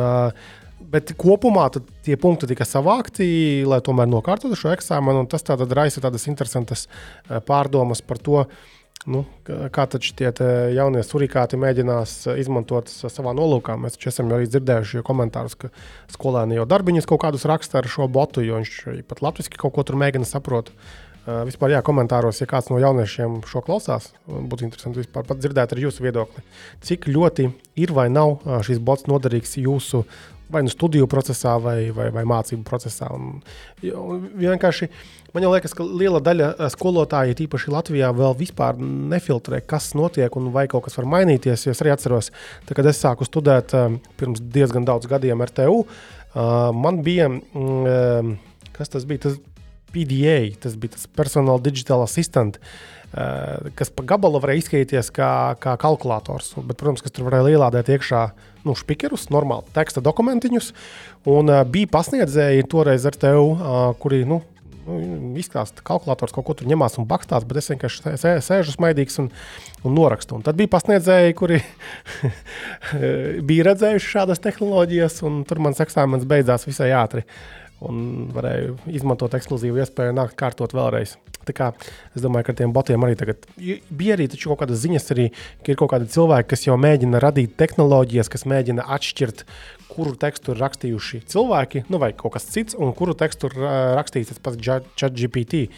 Bet 0.78 1.10
kopumā 1.18 1.66
tie 2.06 2.16
punkti 2.20 2.46
tika 2.48 2.64
savākti, 2.64 3.26
lai 3.66 3.80
tomēr 3.84 4.06
nokārtotu 4.08 4.56
šo 4.56 4.70
eksāmenu. 4.76 5.26
Tas 5.28 5.42
raisa 5.74 6.02
tādas 6.04 6.28
interesantas 6.30 6.86
pārdomas 7.48 8.00
par 8.00 8.20
to, 8.22 8.44
nu, 9.10 9.24
kā 9.44 9.86
šie 9.90 10.30
jaunie 10.76 11.02
surikāti 11.02 11.58
mēģinās 11.60 12.14
izmantot 12.38 12.88
savā 12.88 13.34
nolūkā. 13.36 13.76
Mēs 13.80 13.98
esam 14.06 14.30
arī 14.32 14.46
dzirdējuši 14.46 15.02
komentārus, 15.06 15.58
ka 15.58 15.72
skolēni 16.14 16.60
jau 16.60 16.68
darbiņus 16.70 17.10
kaut 17.10 17.24
kādus 17.26 17.48
raksta 17.50 17.82
ar 17.82 17.90
šo 17.90 18.08
botu, 18.08 18.46
jo 18.46 18.62
viņš 18.62 19.04
pat 19.10 19.22
latviešu 19.26 19.58
kaut 19.58 19.74
ko 19.76 19.84
tur 19.84 19.98
mēģina 20.00 20.28
saprast. 20.28 20.72
Vispār, 21.28 21.74
jā, 21.74 21.82
komentāros, 21.84 22.38
ja 22.40 22.46
kāds 22.48 22.70
no 22.72 22.78
jauniešiem 22.80 23.42
šo 23.44 23.60
klausās, 23.66 24.06
būtu 24.24 24.64
interesanti 24.64 25.02
vispār 25.02 25.26
dzirdēt 25.28 25.74
jūsu 25.76 26.06
viedokli. 26.06 26.40
Cik 26.80 27.10
ļoti 27.12 27.50
ir 27.76 27.92
vai 27.92 28.06
nav 28.08 28.38
šis 28.64 28.80
bots 28.80 29.04
noderīgs 29.10 29.58
jūsu 29.60 30.06
vai 30.52 30.62
nu 30.64 30.72
studiju 30.72 31.08
procesā, 31.10 31.56
vai, 31.62 31.90
vai, 31.94 32.08
vai 32.14 32.24
mācību 32.28 32.64
procesā. 32.66 33.08
Un, 33.14 33.40
vienkārši 34.38 34.88
man 35.34 35.46
liekas, 35.52 35.74
ka 35.76 35.84
liela 35.86 36.20
daļa 36.24 36.70
skolotāju, 36.72 37.36
tīpaši 37.38 37.72
Latvijā, 37.74 38.10
vēl 38.16 38.36
vispār 38.38 38.80
nefiltrē, 38.80 39.60
kas 39.68 39.92
notiek 39.98 40.36
un 40.40 40.50
vai 40.54 40.66
kaut 40.70 40.86
kas 40.88 40.98
var 40.98 41.08
mainīties. 41.16 41.68
Es 41.70 41.84
arī 41.84 41.92
atceros, 41.94 42.32
tā, 42.68 42.76
kad 42.78 42.88
es 42.88 43.02
sāku 43.04 43.28
studēt 43.28 43.76
pirms 44.20 44.42
diezgan 44.42 44.88
daudz 44.88 45.10
gadiem 45.10 45.44
RTU, 45.48 45.84
man 46.34 47.04
bija. 47.06 47.30
Mm, 47.30 48.36
kas 48.76 48.94
tas 48.94 49.08
bija? 49.08 49.28
Tas 49.28 49.40
PDA, 49.88 50.52
tas 50.60 50.74
bija 50.76 50.92
tas 50.94 51.06
personāla 51.16 51.62
digital 51.64 52.02
assistant, 52.04 52.58
uh, 52.60 52.97
kas 53.78 53.90
pa 53.94 54.04
gabalu 54.04 54.40
varēja 54.42 54.64
izskatīties 54.64 55.10
kā, 55.16 55.30
kā 55.62 55.76
kalkulators. 55.80 56.52
Bet, 56.60 56.76
protams, 56.80 57.02
kas 57.04 57.14
tur 57.14 57.28
varēja 57.28 57.56
ielādēt 57.56 57.88
iekšā 57.94 58.22
nu, 58.68 58.76
spikerus, 58.76 59.28
normāli 59.32 59.68
teksta 59.76 60.02
dokumentiņus. 60.04 60.70
Un 61.32 61.52
bija 61.72 61.90
pasniedzēji 61.94 62.68
toreiz 62.68 63.06
ar 63.08 63.16
tevi, 63.16 63.72
kuri 64.02 64.24
nu, 64.28 64.42
nu, 64.88 65.32
izstāsta, 65.40 65.80
ka 65.80 65.94
kalkulators 65.94 66.34
kaut 66.34 66.46
ko 66.48 66.56
tur 66.58 66.68
ņemās 66.70 66.98
un 67.00 67.06
bakstās, 67.08 67.46
bet 67.48 67.60
es 67.60 67.70
vienkārši 67.72 68.16
sēžu 68.44 68.74
smaidīgs 68.74 69.20
un, 69.22 69.30
un 69.84 69.96
norakstu. 69.96 70.38
Un 70.38 70.44
tad 70.46 70.58
bija 70.58 70.72
pasniedzēji, 70.74 71.36
kuri 71.38 71.60
bija 73.48 73.70
redzējuši 73.70 74.12
šādas 74.16 74.44
tehnoloģijas, 74.44 75.22
un 75.28 75.42
tur 75.48 75.62
mans 75.64 75.80
eksāmenis 75.84 76.28
beidzās 76.28 76.68
visai 76.68 76.92
ātri. 76.96 77.24
Un 77.86 78.28
varēju 78.34 78.74
izmantot 78.90 79.36
ekskluzīvu 79.38 79.78
iespēju 79.78 80.16
nākt 80.16 80.34
kārtot 80.38 80.72
vēlreiz. 80.74 81.12
Tā 81.46 81.54
kā, 81.54 81.68
es 82.16 82.24
domāju, 82.24 82.48
ka 82.48 82.52
ar 82.52 82.58
tiem 82.58 82.72
botiem 82.74 83.04
arī 83.06 83.16
tagad 83.20 83.46
bija 83.56 84.16
arī 84.16 84.26
kaut 84.34 84.58
kādas 84.64 84.82
ziņas, 84.82 85.06
arī, 85.14 85.28
ka 85.62 85.72
ir 85.72 85.78
kaut 85.80 85.92
kādi 85.94 86.10
cilvēki, 86.12 86.50
kas 86.50 86.66
jau 86.66 86.76
mēģina 86.80 87.22
radīt 87.22 87.54
tehnoloģijas, 87.60 88.32
kas 88.34 88.44
mēģina 88.50 88.84
atšķirt, 88.98 89.46
kuru 89.92 90.16
tekstu 90.20 90.52
ir 90.52 90.62
rakstījuši 90.64 91.22
cilvēki, 91.32 91.86
nu, 91.88 92.02
vai 92.02 92.12
kaut 92.18 92.36
kas 92.36 92.50
cits, 92.50 92.76
un 92.76 92.92
kuru 92.98 93.16
tekstu 93.18 93.48
ir 93.52 93.56
rakstījis 93.98 94.34
tas 94.34 94.42
pats 94.42 94.60
ChatGPT. 94.98 95.68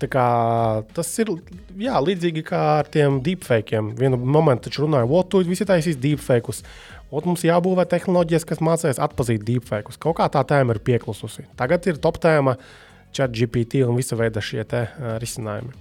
Tas 0.00 1.10
ir 1.20 1.32
jā, 1.80 1.98
līdzīgi 2.00 2.44
kā 2.46 2.60
ar 2.78 2.88
tiem 2.88 3.18
deepfakiem. 3.24 3.92
Vienu 3.98 4.16
momentu 4.16 4.68
taču 4.68 4.86
runāja, 4.86 5.04
o, 5.04 5.20
tu 5.28 5.42
visi 5.44 5.66
taisīs 5.68 5.98
deepfakus. 6.00 6.62
Un 7.10 7.26
mums 7.26 7.42
jābūvē 7.42 7.88
tehnoloģijas, 7.90 8.46
kas 8.46 8.62
mācīs 8.62 9.00
atpazīt 9.02 9.42
deepfakes. 9.46 9.98
Kaut 9.98 10.20
kā 10.20 10.28
tā 10.30 10.44
tēma 10.46 10.76
ir 10.76 10.82
pieklususi. 10.86 11.48
Tagad 11.58 11.88
ir 11.90 11.98
top 12.02 12.20
tēma 12.22 12.54
chat 13.10 13.34
GPT 13.34 13.82
un 13.82 13.98
visa 13.98 14.18
veida 14.18 14.42
šie 14.44 14.62
te, 14.70 14.84
uh, 14.86 15.16
risinājumi. 15.22 15.74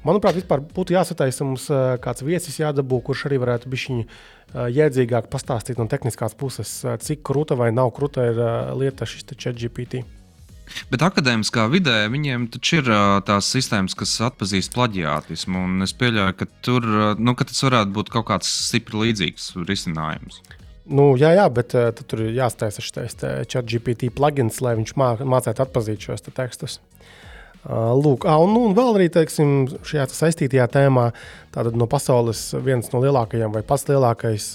Manuprāt, 0.00 0.38
vispār 0.38 0.62
būtu 0.64 0.94
jāsataisa 0.94 1.44
mums 1.44 1.66
uh, 1.68 1.98
kāds 2.00 2.24
viesis 2.24 2.56
jādabū, 2.62 3.02
kurš 3.04 3.26
arī 3.28 3.36
varētu 3.42 3.68
būt 3.68 3.90
uh, 4.00 4.70
jēdzīgāk 4.72 5.28
pastāstīt 5.28 5.76
no 5.76 5.84
tehniskās 5.92 6.32
puses, 6.40 6.72
uh, 6.86 6.96
cik 6.96 7.20
krūta 7.28 7.58
vai 7.60 7.68
nav 7.76 7.92
krūta 7.92 8.24
ir 8.30 8.40
uh, 8.40 8.72
lieta 8.80 9.04
šis 9.04 9.28
chat 9.36 9.60
GPT. 9.60 10.00
Bet 10.88 11.02
akadēmiskā 11.04 11.66
vidē 11.68 12.06
viņiem 12.08 12.46
taču 12.54 12.78
ir 12.78 12.88
tās 13.26 13.48
sistēmas, 13.52 13.96
kas 13.98 14.12
atpazīst 14.22 14.70
plaģiātismu. 14.72 15.64
Es 15.82 15.92
pieļauju, 15.98 16.36
ka, 16.38 16.46
tur, 16.62 16.86
nu, 17.18 17.34
ka 17.34 17.48
tas 17.50 17.58
varētu 17.66 17.90
būt 17.96 18.12
kaut 18.14 18.28
kāds 18.28 18.52
stipri 18.70 19.02
līdzīgs 19.02 19.50
risinājums. 19.66 20.38
Nu, 20.90 21.12
jā, 21.18 21.32
jā, 21.38 21.46
bet 21.54 21.74
uh, 21.78 21.90
tur 21.94 22.24
ir 22.26 22.34
jāstāsta 22.34 22.82
šis 22.82 23.18
chat 23.50 23.68
GPT 23.68 24.10
plugins, 24.14 24.60
lai 24.64 24.76
viņš 24.80 24.94
mā, 24.98 25.12
mācītu 25.22 25.64
atpazīt 25.64 26.06
šos 26.08 26.26
te 26.26 26.34
tekstus. 26.34 26.80
Uh, 27.60 27.92
lūk, 27.92 28.24
ah, 28.24 28.40
un, 28.40 28.54
nu, 28.56 28.64
un 28.70 28.76
vēl 28.76 28.96
arī 28.96 29.08
teiksim, 29.12 29.68
šajā 29.86 30.06
saistītajā 30.16 30.66
tēmā, 30.72 31.10
tātad 31.54 31.76
no 31.76 31.86
pasaules 31.90 32.46
viens 32.64 32.88
no 32.94 33.02
lielākajiem 33.04 33.52
vai 33.52 33.62
pats 33.66 33.84
lielākais 33.90 34.54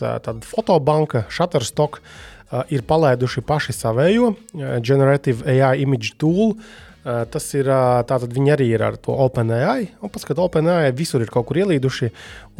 fotobanka, 0.49 1.27
Shutterstock, 1.29 2.01
uh, 2.01 2.63
ir 2.73 2.83
palaiduši 2.89 3.45
paši 3.45 3.77
savējo 3.77 4.33
Generative 4.81 5.45
AI 5.45 5.85
image 5.85 6.17
tool. 6.19 6.55
Uh, 6.55 6.73
Eh, 6.94 6.94
tas 7.05 7.45
ir 7.53 7.67
tātad 8.09 8.31
viņi 8.33 8.51
arī 8.55 8.65
ir 8.73 8.81
ar 8.81 8.95
to 8.97 9.13
OpenAI. 9.25 9.91
Un 10.01 10.09
paskatās, 10.09 10.47
OpenAI 10.47 10.89
visur 10.97 11.21
ir 11.21 11.29
kaut 11.33 11.45
kur 11.49 11.59
ielīduši. 11.61 12.09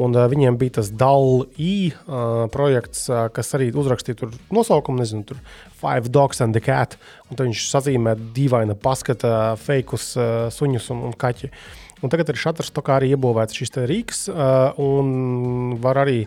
Un 0.05 0.13
uh, 0.13 0.27
viņiem 0.29 0.59
bija 0.61 0.77
tas 0.77 0.91
DAL-E 0.93 1.71
uh, 1.89 2.45
projekts, 2.53 3.07
kas 3.33 3.55
arī 3.57 3.71
uzrakstīja 3.73 4.19
tur 4.19 4.35
nosaukumu, 4.53 5.01
nezinu, 5.01 5.25
tur 5.25 5.39
Five 5.79 6.13
Dogs 6.13 6.43
and 6.45 6.53
the 6.53 6.61
Cat. 6.61 6.93
Un 7.31 7.41
viņš 7.41 7.65
sazīmē 7.71 8.13
dīvaina 8.35 8.77
paskata 8.77 9.55
fejkus 9.61 10.11
uh, 10.19 10.29
suņus 10.53 10.91
un, 10.93 11.01
un 11.09 11.17
kaķi. 11.17 11.49
Un 12.05 12.13
tagad 12.13 12.29
ir 12.29 12.37
Shutterstockā 12.37 12.99
arī 12.99 13.15
iebūvēts 13.15 13.55
šis 13.55 13.71
rīks, 13.89 14.25
un 14.29 15.77
var 15.81 16.01
arī 16.03 16.25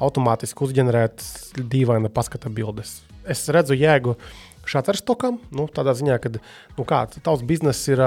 automātiski 0.00 0.62
uzģenerēt 0.64 1.24
dīvaina 1.58 2.08
paskata 2.08 2.48
bildes. 2.54 3.00
Es 3.28 3.42
redzu 3.52 3.76
jēgu 3.76 4.14
uh, 4.14 4.30
Shutterstockam. 4.68 5.40
Nu, 5.54 5.66
tādā 5.72 5.96
ziņā, 5.98 6.20
ka 6.22 6.32
nu, 6.36 6.84
kā, 6.84 7.06
tavs 7.22 7.44
bizness 7.48 7.90
ir. 7.90 8.04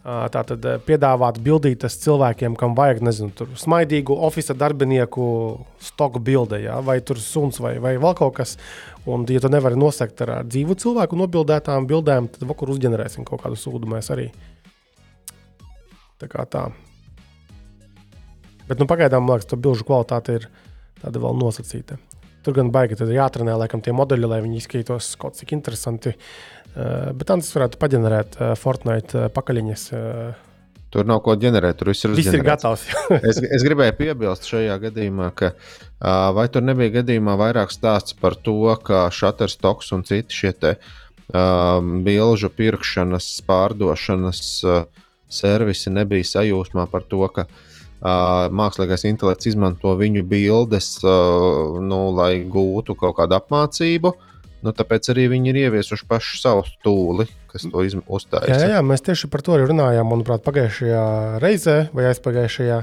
Tātad 0.00 0.64
piedāvāt 0.86 1.42
bildītas 1.44 1.98
cilvēkiem, 2.00 2.54
kam 2.56 2.72
vajag, 2.72 3.02
nezinu, 3.04 3.34
tur 3.36 3.50
smaidīgu 3.60 4.14
oficiālu 4.24 4.56
darbinieku 4.62 5.26
stoku 5.84 6.22
bildē, 6.24 6.56
ja? 6.64 6.78
vai 6.80 7.02
tur 7.04 7.20
suns 7.20 7.60
vai, 7.60 7.74
vai 7.84 7.98
vēl 8.00 8.16
kaut 8.16 8.32
kas. 8.38 8.54
Un, 9.04 9.28
ja 9.28 9.44
tu 9.44 9.52
nevari 9.52 9.76
nosegt 9.76 10.24
ar, 10.24 10.38
dzīvu 10.48 10.78
cilvēku 10.80 11.20
nobildētām 11.20 11.84
bildēm, 11.90 12.30
tad 12.32 12.48
vakarā 12.48 12.78
uzģenerēsim 12.78 13.28
kaut 13.28 13.44
kādu 13.44 13.60
sūdu 13.60 13.92
mēs 13.92 14.08
arī. 14.16 14.30
Tā 16.16 16.32
kā 16.32 16.48
tā. 16.48 16.70
Bet 18.70 18.80
nu, 18.80 18.88
pagaidām, 18.88 19.28
man 19.28 19.36
liekas, 19.36 19.52
tā 19.52 19.60
bilžu 19.60 19.84
kvalitāte 19.84 20.40
ir 20.40 20.48
tāda 21.00 21.20
vēl 21.20 21.36
nosacīta. 21.44 22.00
Tur 22.44 22.56
gan 22.56 22.70
baigi 22.72 22.96
jāatrenē, 22.96 23.56
laikam, 23.60 23.82
tie 23.84 23.92
modeļi, 23.96 24.28
lai 24.30 24.40
viņi 24.44 24.62
izskatītos 24.62 25.14
kaut 25.20 25.36
cik 25.38 25.52
interesanti. 25.56 26.14
Uh, 26.70 27.10
bet 27.16 27.26
tas 27.28 27.50
varētu 27.56 27.80
paģenerēt 27.82 28.38
uh, 28.38 28.52
Fortnite 28.58 29.26
uh, 29.26 29.32
pakaļiņas. 29.34 29.84
Uh, 29.96 30.46
Tur 30.90 31.06
nav 31.06 31.20
ko 31.22 31.36
ģenerēt, 31.38 31.76
tur 31.78 31.92
viss 31.92 32.02
ir, 32.02 32.14
viss 32.18 32.34
ir 32.34 32.42
gatavs. 32.42 32.82
es, 33.30 33.38
es 33.38 33.62
gribēju 33.62 33.94
piebilst 33.98 34.48
šajā 34.50 34.74
gadījumā, 34.88 35.28
ka 35.38 35.52
uh, 35.52 36.30
vai 36.34 36.48
tur 36.50 36.64
nebija 36.66 36.96
gadījumā 37.00 37.36
vairāk 37.38 37.74
stāsts 37.74 38.16
par 38.18 38.34
to, 38.34 38.56
ka 38.86 39.04
Shutterstocks 39.14 39.92
un 39.94 40.02
citi 40.08 40.34
šie 40.40 40.50
te, 40.58 40.72
uh, 41.30 41.78
bilžu 42.06 42.50
pirkšanas, 42.54 43.32
pārdošanas 43.46 44.44
uh, 44.66 44.84
servisi 45.30 45.94
nebija 45.94 46.26
sajūsmā 46.32 46.88
par 46.90 47.06
to, 47.06 47.22
ka 47.34 47.46
Uh, 47.50 47.69
mākslīgais 48.00 49.04
intelekts 49.10 49.50
izmanto 49.50 49.92
viņu 49.98 50.24
bildes, 50.28 50.94
uh, 51.04 51.78
nu, 51.84 52.02
lai 52.16 52.40
gūtu 52.48 52.96
kaut 52.98 53.18
kādu 53.18 53.36
apmācību. 53.36 54.14
Nu, 54.60 54.74
tāpēc 54.76 55.08
arī 55.12 55.26
viņi 55.32 55.52
ir 55.52 55.58
ieviesuši 55.62 56.04
pašu 56.08 56.40
savu 56.40 56.66
stūli, 56.68 57.24
kas 57.48 57.64
to 57.64 57.80
uzstājas. 57.80 58.50
Jā, 58.52 58.74
jā, 58.74 58.82
mēs 58.84 59.04
tieši 59.06 59.30
par 59.32 59.40
to 59.44 59.54
arī 59.56 59.70
runājām, 59.70 60.08
manuprāt, 60.12 60.44
pagājušajā 60.44 61.04
reizē 61.40 61.76
vai 61.96 62.10
aizpagājušajā. 62.10 62.82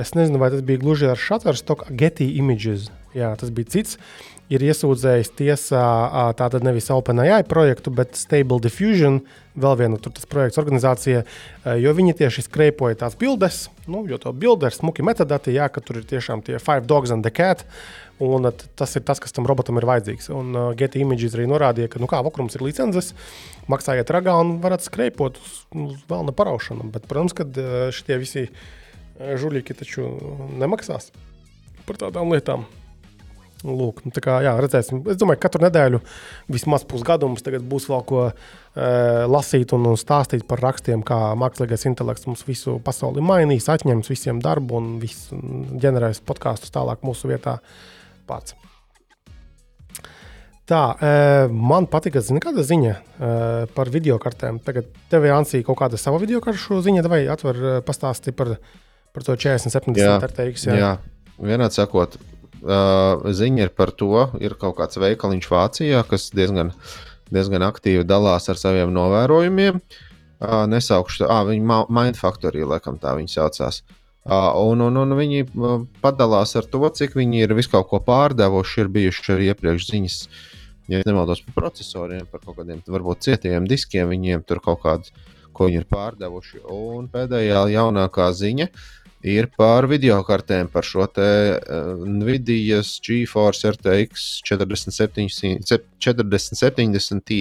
Es 0.00 0.14
nezinu, 0.16 0.40
vai 0.40 0.48
tas 0.54 0.64
bija 0.64 0.80
gluži 0.80 1.10
ar 1.12 1.20
Shutterstock, 1.20 1.90
Getty 1.92 2.30
Images. 2.40 2.88
Jā, 3.16 3.34
tas 3.38 3.52
bija 3.54 3.68
cits 3.76 4.00
ir 4.52 4.64
iesūdzējis 4.64 5.30
tiesā 5.38 5.84
tātad 6.38 6.64
nevis 6.64 6.88
OpenAI 6.92 7.42
projektu, 7.48 7.92
bet 7.94 8.16
Stable 8.18 8.60
Diffusion, 8.64 9.20
vēl 9.58 9.78
vienu 9.82 10.00
tur 10.00 10.14
tas 10.16 10.28
projekts 10.30 10.60
organizācija, 10.60 11.24
jo 11.82 11.94
viņi 11.98 12.16
tieši 12.22 12.46
skreipoja 12.46 13.00
tās 13.04 13.16
bildes, 13.18 13.66
nu, 13.90 14.04
jo 14.08 14.20
to 14.22 14.32
bilde 14.32 14.70
ir 14.70 14.76
smuki 14.76 15.04
metadati, 15.06 15.56
jā, 15.56 15.68
ka 15.72 15.82
tur 15.84 16.00
ir 16.00 16.08
tiešām 16.08 16.44
tie 16.46 16.60
five 16.62 16.88
dogs 16.88 17.12
and 17.14 17.26
the 17.26 17.34
cat. 17.34 17.66
Un 18.18 18.48
tas 18.50 18.96
ir 18.98 19.04
tas, 19.06 19.20
kas 19.22 19.30
tam 19.30 19.46
robotam 19.46 19.76
ir 19.78 19.84
vajadzīgs. 19.86 20.26
Un 20.34 20.48
uh, 20.50 20.62
Getty 20.74 21.04
Images 21.04 21.36
arī 21.36 21.44
norādīja, 21.46 21.86
ka, 21.92 22.00
nu, 22.02 22.08
kā 22.10 22.18
vakarums 22.26 22.56
ir 22.58 22.64
licences, 22.66 23.12
maksājiet 23.70 24.10
ragā 24.10 24.34
un 24.42 24.56
varat 24.64 24.82
skreipot 24.82 25.38
uz, 25.38 25.60
uz 25.70 26.00
vēlna 26.10 26.34
paraušanu. 26.34 26.88
Bet, 26.96 27.06
protams, 27.06 27.36
ka 27.38 27.46
šie 27.94 28.18
visi 28.18 28.48
žuļīgi 29.22 29.78
taču 29.78 30.10
nemaksās 30.58 31.12
par 31.86 32.02
tādām 32.02 32.34
lietām. 32.34 32.66
Lūk, 33.66 34.04
nu, 34.06 34.12
kā, 34.22 34.36
jā, 34.44 34.52
redzēsim. 34.62 35.00
Es 35.10 35.18
domāju, 35.18 35.40
ka 35.40 35.48
katru 35.48 35.64
nedēļu 35.64 35.98
vismaz 36.54 36.84
pusgadu 36.86 37.26
mums 37.26 37.42
būs 37.42 37.88
vēl 37.90 38.04
ko 38.06 38.20
e, 38.28 38.34
lasīt 39.26 39.74
un, 39.74 39.88
un 39.90 39.98
stāstīt 39.98 40.44
par 40.46 40.62
rakstiem, 40.62 41.02
kā 41.02 41.34
mākslīgais 41.38 41.88
intelekts 41.90 42.28
mums 42.28 42.44
visu 42.46 42.76
pasauli 42.84 43.24
mainīs, 43.24 43.66
atņems 43.66 44.12
visiem 44.12 44.38
darbu 44.44 44.78
un 44.78 44.94
viss 45.02 45.32
ģenerēs 45.34 46.22
podkāstus 46.28 46.70
tālāk 46.70 47.02
mūsu 47.02 47.32
vietā 47.32 47.56
pats. 48.30 48.54
Tā, 50.68 50.82
e, 50.94 51.12
man 51.50 51.90
patika, 51.90 52.22
zina, 52.22 52.44
kāda 52.44 52.62
ziņa 52.62 52.94
e, 52.94 53.34
par 53.74 53.90
video 53.90 54.20
kartēm. 54.22 54.62
Tagad 54.62 54.86
tev 55.10 55.26
ir 55.26 55.34
Ansija 55.34 55.66
kaut 55.66 55.80
kāda 55.82 55.98
sava 55.98 56.22
video 56.22 56.38
karšu 56.44 56.78
ziņa, 56.86 57.08
vai 57.10 57.24
atver 57.26 57.80
pastāstīt 57.82 58.38
par, 58.38 58.54
par 59.16 59.26
to 59.26 59.34
40, 59.34 59.74
70 59.74 60.30
RTX. 60.30 60.70
Jā, 60.70 60.82
jā. 60.84 60.96
vienādi 61.42 61.80
sakot, 61.80 62.20
Uh, 62.58 63.22
ziņa 63.22 63.68
ir 63.68 63.70
par 63.70 63.92
to, 63.94 64.24
ir 64.42 64.56
kaut 64.58 64.80
kāds 64.80 64.98
veikaliņš 64.98 65.46
Vācijā, 65.46 66.02
kas 66.08 66.32
diezgan, 66.34 66.72
diezgan 67.30 67.62
aktīvi 67.62 68.02
dalās 68.08 68.50
ar 68.50 68.58
saviem 68.58 68.90
novērojumiem. 68.96 69.78
Uh, 70.38 70.64
nesaukšu, 70.70 71.26
ah, 71.30 71.44
viņi 71.46 71.62
Mindfactory, 71.90 72.64
laikam 72.66 72.98
tā 72.98 73.14
viņi 73.18 73.30
saucās. 73.36 73.84
Uh, 74.26 74.50
un, 74.58 74.82
un, 74.88 74.98
un 74.98 75.14
viņi 75.18 75.46
uh, 75.46 75.78
padalās 76.02 76.56
ar 76.58 76.66
to, 76.66 76.82
cik 76.98 77.14
viņi 77.18 77.44
ir 77.46 77.54
visu 77.58 77.72
kaut 77.76 77.88
ko 77.92 78.02
pārdevuši. 78.02 78.82
Ir 78.82 78.92
bijuši 78.98 79.34
arī 79.36 79.50
iepriekš 79.52 79.88
ziņas, 79.92 80.20
ja 80.90 81.02
nemaldos 81.06 81.44
par 81.46 81.62
procesoriem, 81.62 82.26
par 82.30 82.42
kaut 82.42 82.58
kādiem 82.58 82.82
varbūt 82.86 83.26
cietiem 83.28 83.70
diskiem, 83.70 84.10
viņiem 84.10 84.42
tur 84.46 84.60
kaut 84.64 84.82
kādu, 84.82 85.14
ko 85.54 85.70
viņi 85.70 85.84
ir 85.84 85.90
pārdevuši. 85.90 86.64
Un 86.74 87.06
pēdējā 87.14 87.68
jaunākā 87.78 88.32
ziņa 88.34 88.68
ir 88.68 88.86
ir 89.26 89.48
par 89.56 89.88
video 89.90 90.20
kartēm, 90.26 90.68
par 90.70 90.86
šo 90.86 91.06
te 91.10 91.28
uh, 91.58 92.04
Nvidia 92.06 92.80
GeForce 92.82 93.72
RTX 93.74 94.26
4070, 94.46 95.64
4070 95.98 97.24
Ti, 97.26 97.40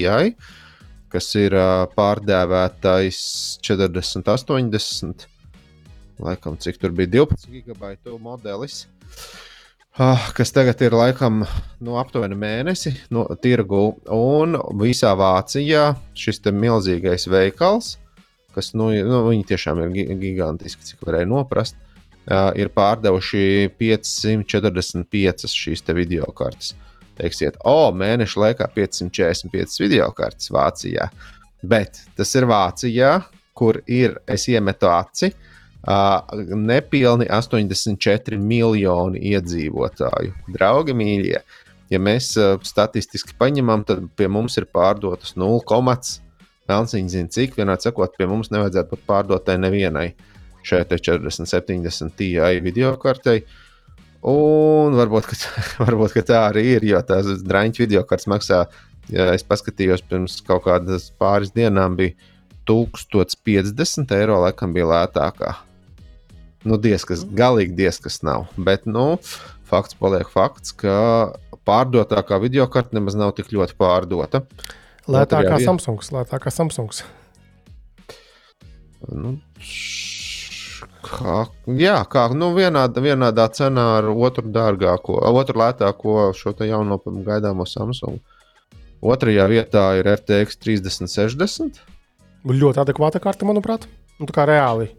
kas 1.13 1.33
ir 1.37 1.55
uh, 1.57 1.85
pārdēvētais 1.93 3.19
4080. 3.65 5.27
Laikam, 6.17 6.57
cik 6.57 6.79
tur 6.81 6.95
bija 6.97 7.13
12 7.19 7.51
gigabaitu 7.53 8.17
modelis. 8.21 8.87
Uh, 9.97 10.17
kas 10.37 10.53
tagad 10.53 10.81
ir 10.85 10.93
laikam 10.97 11.43
nu, 11.81 11.95
aptuveni 11.97 12.37
mēnesi 12.37 12.95
no 13.13 13.25
tirgu, 13.41 13.99
un 14.13 14.57
visā 14.81 15.13
Vācijā 15.17 15.91
šis 16.17 16.41
milzīgais 16.53 17.29
veikals 17.29 17.95
kas 18.57 18.73
nu, 18.73 18.89
nu, 19.05 19.21
viņi 19.29 19.45
tiešām 19.51 19.83
ir 19.85 20.17
gigantiski, 20.17 20.85
cik 20.87 21.05
varēja 21.05 21.29
noprast. 21.29 21.77
Uh, 22.27 22.49
ir 22.59 22.67
pārdevuši 22.75 23.69
545 23.79 25.47
šīs 25.47 25.85
video 25.95 26.27
kartes. 26.35 26.73
Teiksiet, 27.17 27.55
o, 27.63 27.93
mēneša 27.95 28.41
laikā 28.43 28.67
545 28.75 29.79
video 29.79 30.09
kartes 30.17 30.51
Vācijā. 30.51 31.07
Bet 31.63 32.01
tas 32.17 32.35
ir 32.35 32.49
Vācijā, 32.49 33.13
kur 33.57 33.79
ir, 33.87 34.19
es 34.27 34.49
iemetu 34.51 34.91
aci, 34.91 35.31
uh, 35.31 36.19
nepilni 36.51 37.29
84 37.31 38.41
miljoni 38.43 39.23
iedzīvotāju. 39.31 40.35
Draugi 40.51 40.97
mīļie, 40.99 41.39
ja 41.93 42.03
mēs 42.03 42.33
uh, 42.41 42.57
statistiski 42.59 43.39
paņemam, 43.39 43.87
tad 43.87 44.03
pie 44.19 44.27
mums 44.27 44.59
ir 44.59 44.67
pārdotas 44.67 45.37
0,5 45.39 46.26
Melnciņš 46.67 47.13
zina, 47.13 47.31
cik 47.31 47.55
vienā 47.57 47.77
sakot, 47.79 48.15
pie 48.17 48.27
mums 48.27 48.51
nevajadzētu 48.51 48.91
pat 48.93 49.05
pārdotai 49.11 49.55
nevienai 49.61 50.09
šai 50.67 50.83
40, 50.89 51.47
70 51.47 52.15
TI 52.19 52.59
video 52.63 52.91
kartei. 52.99 53.45
Un 54.27 54.97
varbūt, 54.97 55.29
ka, 55.29 55.37
varbūt 55.85 56.17
ka 56.17 56.25
tā 56.27 56.41
arī 56.49 56.65
ir, 56.75 56.87
jo 56.89 56.99
tās 57.07 57.29
drāņķa 57.47 57.83
video 57.83 58.03
kartes 58.07 58.27
maksā, 58.27 58.65
ja 59.13 59.29
es 59.35 59.45
paskatījos 59.47 60.03
pirms 60.09 60.41
kaut 60.47 60.65
kādas 60.65 61.11
pāris 61.21 61.53
dienām, 61.55 61.95
bija 61.99 62.17
1050 62.67 64.11
eiro, 64.17 64.41
laikam 64.43 64.73
bija 64.75 64.89
lētākā. 64.91 65.53
Nu, 66.67 66.75
diezkas, 66.81 67.21
galīgi 67.37 67.77
diezkas 67.77 68.19
nav. 68.27 68.49
Bet, 68.59 68.89
nu, 68.89 69.13
fakts 69.69 69.95
paliek 69.95 70.27
fakts, 70.33 70.73
ka 70.75 70.97
pārdotākā 71.67 72.41
video 72.43 72.65
karte 72.71 72.97
nemaz 72.97 73.15
nav 73.15 73.37
tik 73.37 73.53
ļoti 73.55 73.77
pārdota. 73.79 74.43
Lētāk 74.43 74.83
kā 75.07 75.59
Samsungs. 75.63 76.11
Lētāk 76.11 76.43
kā 76.43 76.53
Samsungs. 76.53 77.03
Nu, 79.07 79.37
kā, 81.05 81.37
jā, 81.79 81.97
kā 82.11 82.27
nu, 82.35 82.51
vienādā, 82.57 83.03
vienādā 83.03 83.47
cenā 83.53 83.85
ar 83.99 84.09
otru 84.11 84.49
dārgāko, 84.51 85.19
otru 85.31 85.61
lētāko 85.61 86.31
šo 86.35 86.55
jauno 86.65 86.99
gaidāmo 87.25 87.67
Samsungu. 87.69 88.19
Otrajā 88.97 89.45
vietā 89.47 89.91
ir 89.99 90.09
FTX 90.09 90.57
3060. 90.63 91.81
Ļoti 92.47 92.81
adekvāta 92.81 93.21
karte, 93.21 93.45
manuprāt. 93.45 93.85
Nu, 94.17 94.25
tā 94.25 94.33
kā 94.33 94.47
reāli. 94.49 94.89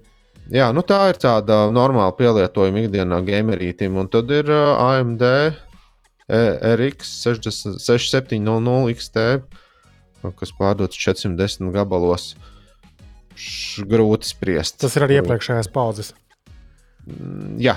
Jā, 0.49 0.71
nu 0.73 0.85
tā 0.87 1.01
ir 1.11 1.19
tāda 1.21 1.67
normāla 1.75 2.15
pielietojuma 2.17 2.87
ikdienā 2.87 3.19
gamerītim. 3.27 3.99
Un 4.01 4.09
tad 4.09 4.31
ir 4.33 4.49
AMD 4.49 5.25
RX 6.29 7.11
6700 7.27 8.95
XT, 8.95 9.27
kas 10.23 10.53
pārdots 10.59 10.99
410 10.99 11.73
gabalos. 11.75 12.33
Š, 13.39 13.85
grūti 13.87 14.27
spriest. 14.27 14.81
Tas 14.83 14.97
ir 14.99 15.07
arī 15.07 15.21
iepriekšējās 15.21 15.71
paudzes. 15.71 16.11
Mm, 17.07 17.55
jā. 17.63 17.77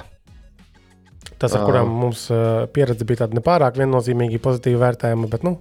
Tas, 1.41 1.53
ar 1.57 1.65
kurām 1.65 1.89
mums 2.01 2.27
pieredze 2.73 3.05
bija 3.07 3.23
tāda 3.23 3.37
nepārāk 3.37 3.77
viennozīmīgi 3.81 4.41
pozitīva 4.41 4.87
vērtējuma, 4.87 5.29
bet 5.29 5.45
nu, 5.45 5.55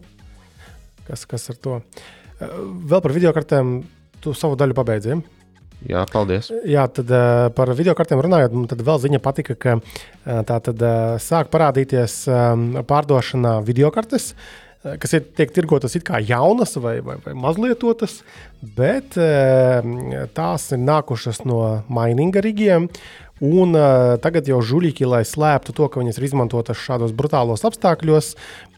kas, 1.07 1.24
kas 1.28 1.47
ar 1.52 1.61
to? 1.61 1.77
Vēl 2.40 3.01
par 3.01 3.15
video 3.16 3.32
kartēm, 3.36 3.78
tu 4.20 4.35
savu 4.36 4.59
daļu 4.61 4.77
pabeidzi. 4.77 5.15
Ja? 5.15 5.20
Jā, 5.89 6.01
paldies. 6.12 6.51
Jā, 6.69 6.85
tad 6.93 7.09
uh, 7.16 7.47
par 7.57 7.73
video 7.77 7.94
kartēm 7.97 8.20
runājot, 8.24 8.57
tad 8.69 8.82
vēl 8.85 9.01
ziņa 9.01 9.20
patika, 9.24 9.57
ka 9.57 9.78
uh, 9.81 10.43
tā 10.48 10.59
tad 10.66 10.85
uh, 10.85 11.15
sāk 11.20 11.48
parādīties 11.52 12.16
um, 12.28 12.66
pārdošanā 12.89 13.59
video 13.65 13.89
kartes. 13.94 14.35
Uh, 14.35 14.69
kas 14.81 15.16
ir, 15.16 15.24
tiek 15.36 15.52
tirgotas 15.52 15.97
kā 16.07 16.20
jaunas 16.24 16.77
vai, 16.81 16.98
vai, 17.05 17.19
vai 17.24 17.35
mazlietotas, 17.36 18.20
bet 18.77 19.19
uh, 19.20 19.85
tās 20.36 20.70
ir 20.73 20.81
nākušas 20.85 21.44
no 21.48 21.65
mininga 21.93 22.43
rigiem. 22.44 22.89
Un 23.40 23.73
uh, 23.73 24.19
tagad 24.20 24.48
jau 24.48 24.59
žuļīgi, 24.61 25.07
lai 25.09 25.23
slēptu 25.24 25.73
to, 25.73 25.86
ka 25.89 26.02
viņas 26.02 26.19
ir 26.20 26.27
izmantotas 26.27 26.81
šādos 26.81 27.15
brutālos 27.16 27.65
apstākļos, 27.65 28.35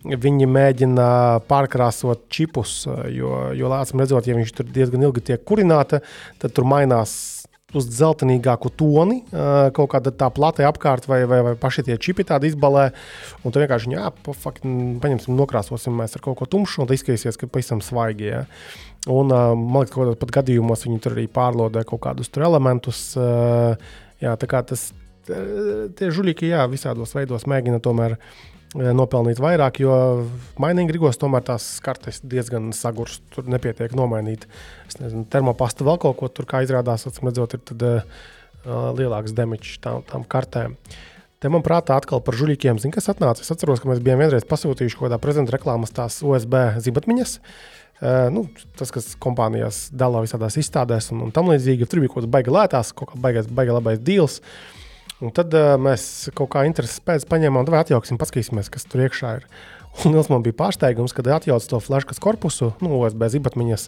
viņi 0.06 0.46
mēģina 0.46 1.06
pārkrāsot 1.50 2.28
čipus. 2.30 2.84
Jo, 3.10 3.48
jo 3.58 3.72
acīm 3.74 4.04
redzot, 4.04 4.30
ja 4.30 4.38
viņš 4.38 4.54
tur 4.54 4.70
diezgan 4.70 5.02
ilgi 5.02 5.26
tiek 5.32 5.42
kurināta, 5.42 5.98
tad 6.38 6.54
tur 6.54 6.68
mainās 6.70 7.41
uz 7.78 7.88
zeltainīgāku 7.96 8.70
toni, 8.76 9.22
uh, 9.32 9.70
kaut 9.76 9.90
kāda 9.94 10.12
tā 10.14 10.28
plate 10.34 10.66
apkārt, 10.68 11.08
vai, 11.10 11.22
vai, 11.30 11.40
vai 11.46 11.56
paši 11.58 11.86
tie 11.88 11.98
čipi 12.00 12.26
tādi 12.28 12.52
izbalē. 12.52 12.90
Un 13.42 13.54
tu 13.54 13.62
vienkārši 13.62 13.90
viņu 13.90 14.00
apakšņi, 14.10 14.76
paņemsim, 15.02 15.36
nokrāsosim 15.38 15.96
mēs 15.98 16.18
ar 16.18 16.24
kaut 16.24 16.40
ko 16.40 16.48
tumšu, 16.52 16.82
un 16.82 16.90
tas 16.90 17.00
izskatīsies, 17.00 17.40
ka 17.40 17.50
pavisam 17.50 17.82
svaigi. 17.84 18.30
Ja? 18.30 18.46
Un, 19.10 19.32
uh, 19.32 19.52
man 19.58 19.84
liekas, 19.84 19.96
ka 19.96 20.20
pat 20.22 20.38
gadījumos 20.40 20.86
viņi 20.86 21.02
tur 21.02 21.16
arī 21.16 21.28
pārlodē 21.32 21.86
kaut 21.88 22.04
kādus 22.06 22.32
elementus. 22.38 23.10
Uh, 23.18 23.76
Jā, 24.22 24.36
tā 24.38 24.46
kā 24.46 24.62
tas 24.62 24.92
tie 25.26 26.08
žuļīgi, 26.14 26.52
jā, 26.52 26.62
visādos 26.70 27.14
veidos 27.16 27.46
mēģina 27.50 27.82
tomēr 27.82 28.16
nopelnīt 28.74 29.40
vairāk, 29.42 29.80
jo 29.82 29.94
mainīgi 30.62 30.94
gribos 30.94 31.20
tomēr 31.20 31.44
tās 31.44 31.66
kartes 31.84 32.22
diezgan 32.24 32.70
sagurs. 32.76 33.20
Tur 33.34 33.48
nepietiek 33.50 33.94
nomainīt. 33.96 34.46
Es 34.88 34.98
nezinu, 35.00 35.26
termopastu 35.32 35.86
vēl 35.88 36.00
kaut 36.00 36.18
ko 36.20 36.30
tur, 36.32 36.48
kā 36.48 36.62
izrādās, 36.64 37.06
atcīm 37.08 37.28
redzot, 37.28 37.58
ir 37.58 37.64
tad, 37.68 37.84
uh, 37.88 38.92
lielāks 38.96 39.36
demiķis 39.36 39.80
tām, 39.84 40.02
tām 40.08 40.24
kartēm. 40.24 40.76
Te 41.42 41.50
man 41.50 41.64
prātā 41.66 41.96
atkal 41.98 42.22
par 42.22 42.36
žuļīkiem, 42.38 42.78
zinu, 42.78 42.94
kas 42.94 43.10
atnāca. 43.10 43.42
Es 43.42 43.50
atceros, 43.50 43.82
ka 43.82 43.90
mēs 43.90 44.02
bijām 44.04 44.20
vienreiz 44.22 44.46
pasūtījuši 44.48 44.98
kaut 44.98 45.08
kādā 45.08 45.18
prezenta 45.20 45.56
reklāmas 45.56 45.92
tās 45.94 46.20
USB 46.22 46.54
zibatmiņas. 46.84 47.38
Uh, 48.02 48.28
nu, 48.34 48.46
tas, 48.78 48.90
kas 48.94 49.12
kompānijās 49.22 49.88
dala 49.94 50.22
visādās 50.24 50.56
izstādēs 50.58 51.12
un, 51.14 51.26
un 51.26 51.34
tam 51.34 51.50
līdzīgi, 51.50 51.86
tur 51.90 52.00
bija 52.02 52.14
kaut 52.14 52.24
kas 52.24 52.30
baigi 52.34 52.54
lētās, 52.54 52.94
kaut 52.98 53.12
kā 53.12 53.20
baigais, 53.22 53.50
baigi 53.50 53.74
labais 53.74 54.00
deals. 54.02 54.40
Un 55.22 55.30
tad 55.34 55.54
uh, 55.54 55.76
mēs 55.78 56.32
kaut 56.34 56.50
kā 56.54 56.64
intereses 56.66 56.98
pēc 57.04 57.28
paņēmām, 57.30 57.68
vai 57.70 57.84
atjauksim, 57.84 58.18
paskatīsimies, 58.18 58.70
kas 58.72 58.88
tur 58.90 59.04
iekšā 59.04 59.36
ir. 59.38 59.46
Un 60.02 60.16
tas 60.16 60.30
man 60.32 60.42
bija 60.42 60.56
pārsteigums, 60.58 61.14
kad 61.14 61.28
atjauc 61.30 61.66
to 61.68 61.78
flashkas 61.84 62.18
korpusu, 62.22 62.72
nu, 62.82 62.96
USB 62.98 63.28
zibatmiņas, 63.36 63.86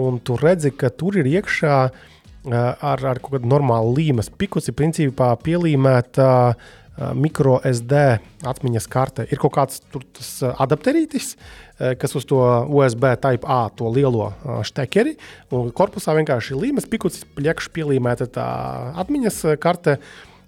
un 0.00 0.20
tu 0.24 0.38
redzi, 0.40 0.72
ka 0.72 0.88
tur 0.94 1.18
ir 1.20 1.28
iekšā 1.28 1.78
uh, 1.90 2.06
ar, 2.48 3.04
ar 3.04 3.20
kaut 3.20 3.36
kādu 3.36 3.50
normālu 3.52 3.92
līmes 3.98 4.32
pikuci, 4.32 4.72
principā 4.78 5.34
pielīmēta 5.44 6.30
uh, 6.54 6.70
mikro 7.16 7.58
SD 7.64 8.00
atmiņas 8.48 8.88
karte. 8.90 9.26
Ir 9.28 9.40
kaut 9.40 9.54
kāds 9.56 9.80
tur 9.92 10.04
adapterītis, 10.60 11.34
kas 11.78 12.16
uz 12.18 12.26
to 12.28 12.40
USB 12.68 13.14
Type 13.20 13.48
A, 13.48 13.62
to 13.74 13.88
lielo 13.92 14.32
štekeri, 14.66 15.16
un 15.56 15.72
korpusā 15.74 16.14
vienkārši 16.18 16.58
līmes 16.58 16.88
pikucis, 16.90 17.24
pliekš 17.36 17.70
pielīmēta 17.74 18.28
tā 18.36 18.48
atmiņas 19.02 19.40
karte. 19.62 19.98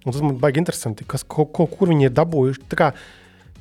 Un 0.04 0.12
tas 0.12 0.22
man 0.24 0.38
baigi 0.40 0.60
interesanti, 0.60 1.06
kas, 1.08 1.24
ko, 1.24 1.46
ko, 1.48 1.66
kur 1.70 1.88
viņi 1.88 2.10
ir 2.10 2.16
dabūjuši. 2.16 2.66
Kā, 2.76 2.90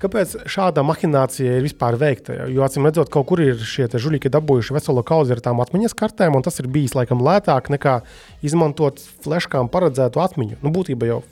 kāpēc 0.03 0.36
šāda 0.52 0.84
mahinācija 0.84 1.57
ir 1.57 1.64
vispār 1.64 1.95
veikta? 1.99 2.36
Jo, 2.52 2.65
acīm 2.68 2.88
redzot, 2.88 3.11
kaut 3.14 3.30
kur 3.30 3.44
ir 3.44 3.61
šie 3.64 3.88
žuļīgi 3.88 4.32
dabūjuši 4.34 4.76
veselo 4.76 5.06
kaudzi 5.07 5.38
ar 5.38 5.44
tām 5.45 5.64
atmiņas 5.64 5.95
kartēm, 5.99 6.36
un 6.36 6.44
tas 6.44 6.60
ir 6.60 6.68
bijis 6.72 6.98
laikam 6.98 7.24
lētāk 7.24 7.72
nekā 7.72 8.02
izmantot 8.44 8.99
fleškām 9.24 9.72
paredzētu 9.72 10.24
atmiņu. 10.24 10.60
Nu, 10.65 10.74
būtībā 10.76 11.10
jau 11.14 11.24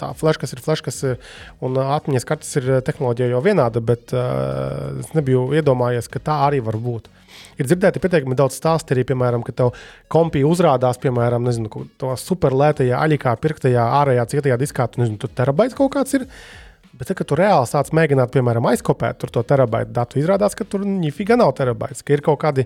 tā 0.00 0.12
flashkas 0.14 0.52
ir 0.54 0.62
flashkas, 0.62 1.02
un 1.64 1.78
atmiņas 1.80 2.28
kartes 2.28 2.56
ir 2.60 2.70
tehnoloģija 2.86 3.32
jau 3.32 3.42
vienāda, 3.44 3.82
bet 3.82 4.12
uh, 4.14 5.00
es 5.00 5.12
nebiju 5.16 5.48
iedomājies, 5.56 6.10
ka 6.12 6.22
tā 6.22 6.40
arī 6.46 6.62
var 6.64 6.78
būt. 6.80 7.08
Ir 7.56 7.68
dzirdēti 7.68 8.02
pietiekami 8.02 8.36
daudz 8.38 8.58
stāstu 8.58 8.94
arī, 8.94 9.06
piemēram, 9.08 9.44
ka 9.46 9.54
tev 9.56 9.72
kompija 10.12 10.48
uzrādās, 10.48 11.00
piemēram, 11.02 11.46
nezinu, 11.48 11.86
to 12.00 12.12
superlētajā, 12.20 12.98
aļikā, 13.00 13.32
pirktajā, 13.42 13.88
ārējā, 14.02 14.26
cietajā 14.34 14.60
diskā, 14.60 14.88
tu 14.92 15.02
nezini, 15.02 15.20
tur 15.22 15.32
terabaits 15.36 15.76
kaut 15.78 15.94
kāds 15.96 16.18
ir. 16.18 16.26
Bet, 16.96 17.12
kad 17.12 17.28
tu 17.28 17.36
reāli 17.36 17.68
sāc 17.68 17.90
mēģināt, 17.96 18.32
piemēram, 18.32 18.68
aizkopēt 18.70 19.26
to 19.28 19.42
terabaitu 19.44 19.92
datu, 19.92 20.20
izrādās, 20.20 20.56
ka 20.56 20.64
tur 20.64 20.84
nifiga 20.88 21.36
nav 21.36 21.52
terabaits, 21.58 22.04
ka 22.04 22.16
ir 22.16 22.24
kaut 22.24 22.40
kādi 22.44 22.64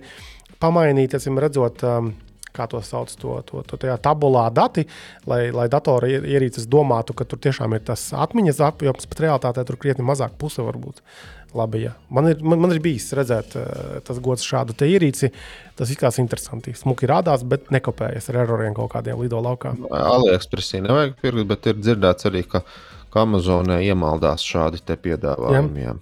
pamainīti, 0.63 1.19
acīm 1.19 1.41
redzot, 1.43 1.83
um, 1.87 2.13
kā 2.55 2.67
to 2.71 2.83
sauc, 2.85 3.11
to, 3.19 3.39
to, 3.47 3.63
to 3.67 3.79
tajā 3.81 3.97
tabulā 4.03 4.47
dati, 4.55 4.87
lai, 5.31 5.43
lai 5.55 5.67
datora 5.73 6.11
ierīces 6.11 6.69
domātu, 6.71 7.15
ka 7.17 7.27
tur 7.29 7.41
tiešām 7.43 7.75
ir 7.77 7.85
tas 7.87 8.09
atmiņas 8.15 8.63
apjoms, 8.71 9.11
bet 9.11 9.25
realitātē 9.27 9.67
tur 9.67 9.79
krietni 9.81 10.07
mazāk 10.07 10.37
puse 10.41 10.65
varbūt. 10.67 11.03
Labi, 11.55 11.83
ja. 11.83 11.95
man, 12.15 12.29
ir, 12.31 12.43
man, 12.47 12.61
man 12.63 12.75
ir 12.75 12.79
bijis 12.85 13.09
redzēt, 13.17 13.57
uh, 13.59 13.97
tas 14.07 14.21
gods 14.23 14.45
šādu 14.47 14.77
ierīci. 14.87 15.33
Tas 15.79 15.91
izskatās 15.91 16.21
interesanti. 16.23 16.75
Smuki 16.79 17.09
rādās, 17.11 17.43
bet 17.47 17.73
nekopējas 17.75 18.31
ar 18.31 18.43
eroriem 18.45 18.77
kaut 18.77 18.93
kādiem 18.93 19.19
lido 19.23 19.41
laukā. 19.43 19.73
AliExpressī 19.91 20.83
nevajag 20.85 21.17
pirkt, 21.23 21.47
bet 21.51 21.67
ir 21.73 21.81
dzirdēts 21.81 22.29
arī, 22.31 22.45
ka, 22.47 22.63
ka 23.11 23.25
Amazonē 23.27 23.81
iemaldās 23.89 24.45
šādi 24.47 24.83
piedāvājumi. 24.85 25.85
Jā. 25.89 25.97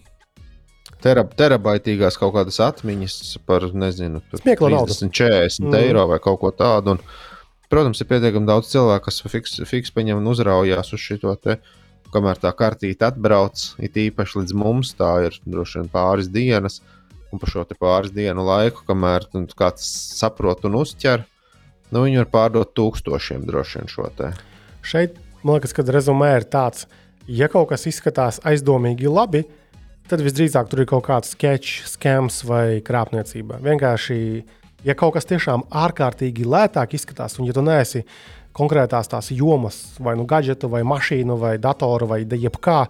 Terab, 1.03 1.31
terabaitīgās 1.39 2.19
kaut 2.19 2.35
kādas 2.35 2.59
atmiņas 2.65 3.39
par, 3.47 3.69
nezinu, 3.71 4.21
30, 4.35 5.13
40 5.15 5.69
mm. 5.69 5.77
eiro 5.79 6.09
vai 6.11 6.19
kaut 6.23 6.41
ko 6.43 6.51
tādu. 6.51 6.97
Un, 6.97 7.03
protams, 7.71 8.03
ir 8.03 8.09
pietiekami 8.11 8.49
daudz 8.49 8.73
cilvēku, 8.73 9.07
kas 9.07 9.23
fiks, 9.31 9.61
fiks 9.71 9.95
paņem 9.95 10.19
un 10.19 10.33
uzraujās 10.33 10.91
uz 10.97 11.05
šo 11.05 11.37
te. 11.39 11.61
Kamēr 12.09 12.39
tā 12.41 12.53
kartīte 12.57 13.05
atbrauc, 13.11 13.61
it 13.85 13.99
īpaši 14.01 14.41
līdz 14.41 14.55
mums, 14.57 14.95
tā 14.97 15.11
ir 15.27 15.35
droši 15.45 15.83
vien 15.83 15.91
pāris 15.93 16.31
dienas. 16.33 16.81
Un 17.29 17.41
par 17.41 17.53
šo 17.53 17.67
pāris 17.77 18.15
dienu 18.15 18.47
laiku, 18.47 18.87
kamēr 18.89 19.27
nu, 19.35 19.45
kāds 19.53 19.85
saprot 20.17 20.65
un 20.65 20.79
uztver, 20.81 21.27
nu, 21.93 22.07
viņi 22.07 22.23
var 22.23 22.31
pārdot 22.33 22.73
tūkstošiem 22.73 23.45
droši 23.45 23.83
vien 23.83 23.93
šo 23.93 24.09
te. 24.17 24.31
Šeit, 24.81 25.19
man 25.43 25.59
liekas, 25.59 25.77
kad 25.77 25.93
rezumē 25.93 26.31
ir 26.39 26.49
tāds, 26.49 26.87
ja 27.29 27.51
kaut 27.53 27.69
kas 27.75 27.85
izskatās 27.91 28.41
aizdomīgi 28.49 29.13
labi, 29.13 29.45
tad 30.09 30.25
visdrīzāk 30.25 30.71
tur 30.71 30.83
ir 30.83 30.89
kaut 30.89 31.05
kāds 31.11 31.35
sketch, 31.37 31.85
skams 31.91 32.41
vai 32.49 32.81
krāpniecība. 32.85 33.61
Vienkārši, 33.65 34.19
ja 34.89 34.97
kaut 34.97 35.19
kas 35.19 35.29
tiešām 35.29 35.69
ārkārtīgi 35.69 36.49
lētāk 36.49 36.97
izskatās, 36.97 37.37
un 37.37 37.49
ja 37.49 37.57
tu 37.57 37.65
neesi 37.67 38.07
konkrētās 38.59 39.11
tās 39.11 39.31
jomas, 39.35 39.79
vai 40.03 40.17
nu 40.19 40.27
gadgetu, 40.29 40.71
vai 40.73 40.83
mašīnu, 40.87 41.39
vai 41.41 41.55
datoru, 41.63 42.09
vai 42.11 42.21
jebkā 42.27 42.81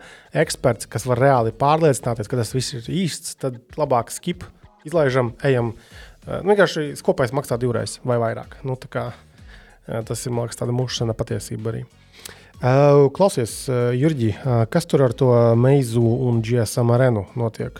eksperts, 0.42 0.88
kas 0.90 1.06
var 1.08 1.20
reāli 1.22 1.54
pārliecināties, 1.56 2.30
ka 2.30 2.40
tas 2.40 2.54
viss 2.56 2.76
ir 2.78 2.88
īsts, 3.04 3.36
tad 3.42 3.60
labāk 3.78 4.12
skip, 4.14 4.46
izlaižam, 4.88 5.34
ejam. 5.44 5.74
Eh, 6.26 6.40
nu, 6.40 6.52
vienkārši 6.52 6.90
kopējais 7.04 7.36
maksā 7.36 7.60
divreiz 7.60 7.98
vai 8.08 8.18
vairāk. 8.22 8.58
Nu, 8.64 8.78
kā, 8.80 9.10
eh, 9.86 10.02
tas 10.08 10.26
ir, 10.26 10.32
liekas, 10.32 10.60
tāda 10.60 10.76
mūžsana 10.76 11.16
patiesība 11.18 11.74
arī. 11.74 11.86
Klausies, 12.58 13.52
Jurģi, 13.70 14.32
kas 14.74 14.88
tur 14.90 15.04
ar 15.04 15.12
to 15.14 15.30
meizu 15.54 16.02
un 16.02 16.40
GSM 16.42 16.90
arēnu 16.90 17.28
notiek? 17.38 17.78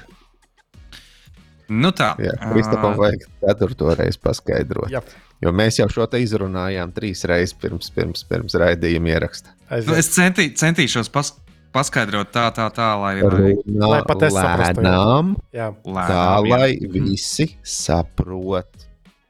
Nu 1.69 1.91
tā. 1.93 2.15
Jā, 2.23 2.33
Kristofam 2.49 2.95
uh, 2.95 3.01
vajag 3.03 3.25
ceturto 3.43 3.93
reizi 3.99 4.21
paskaidrot. 4.25 4.93
Jā. 4.93 5.03
Jo 5.45 5.53
mēs 5.55 5.79
jau 5.79 5.87
šo 5.93 6.07
te 6.11 6.19
izrunājām 6.23 6.91
trīs 6.97 7.23
reizes 7.29 7.55
pirms, 7.59 7.93
pirms, 7.95 8.25
pirms 8.27 8.57
raidījuma 8.59 9.13
ieraksta. 9.13 9.55
Nu, 9.87 9.95
es 9.95 10.11
centī, 10.11 10.49
centīšos 10.59 11.11
pas, 11.15 11.31
paskaidrot 11.75 12.33
tā, 12.35 12.49
tā, 12.57 12.67
tā, 12.75 12.89
lai, 12.99 13.15
lai, 13.23 13.55
lai 13.65 14.01
pat 14.09 14.27
es 14.27 14.35
saprastu. 14.35 14.83
Lēnām, 14.83 15.33
tā, 15.55 16.27
lai 16.43 16.73
visi 16.91 17.53
saprot. 17.63 18.87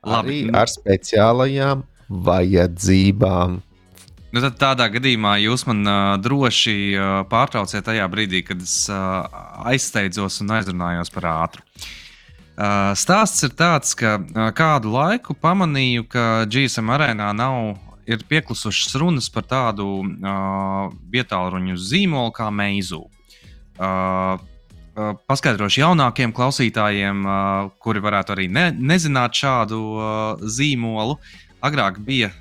Labi. 0.08 0.44
Arī 0.48 0.56
ar 0.56 0.70
speciālajām 0.72 1.84
vajadzībām. 2.08 3.58
Nu, 4.28 4.42
tad 4.44 4.58
tādā 4.60 4.88
gadījumā 4.92 5.38
jūs 5.40 5.64
man 5.68 5.80
uh, 5.88 6.16
droši 6.20 6.76
uh, 6.92 7.06
pārtrauciet 7.28 7.86
tajā 7.86 8.04
brīdī, 8.12 8.42
kad 8.44 8.60
es 8.64 8.82
uh, 8.92 9.24
aizsteidzos 9.68 10.42
un 10.44 10.52
aizrunājos 10.58 11.12
par 11.12 11.28
ātrumu. 11.32 11.88
Uh, 12.58 12.90
stāsts 12.98 13.44
ir 13.46 13.52
tāds, 13.54 13.92
ka 13.94 14.16
uh, 14.18 14.48
kādu 14.50 14.90
laiku 14.90 15.36
pamanīju, 15.38 16.08
ka 16.10 16.24
GSM 16.50 16.90
arēnā 16.90 17.28
nav 17.38 17.76
pieklusušas 18.26 18.96
runas 18.98 19.28
par 19.30 19.44
tādu 19.46 19.86
uh, 20.02 20.88
vietāluņu 21.12 21.76
zīmolu 21.78 22.32
kā 22.34 22.48
meizu. 22.50 23.04
Uh, 23.78 24.40
uh, 24.98 25.14
paskaidrošu 25.30 25.84
jaunākiem 25.84 26.34
klausītājiem, 26.34 27.22
uh, 27.22 27.70
kuri 27.78 28.02
varētu 28.02 28.34
arī 28.34 28.48
ne, 28.50 28.72
nezināt 28.74 29.38
šādu 29.38 29.78
uh, 29.78 30.42
zīmolu. 30.42 31.20
Agrāk 31.62 32.02
bija 32.02 32.32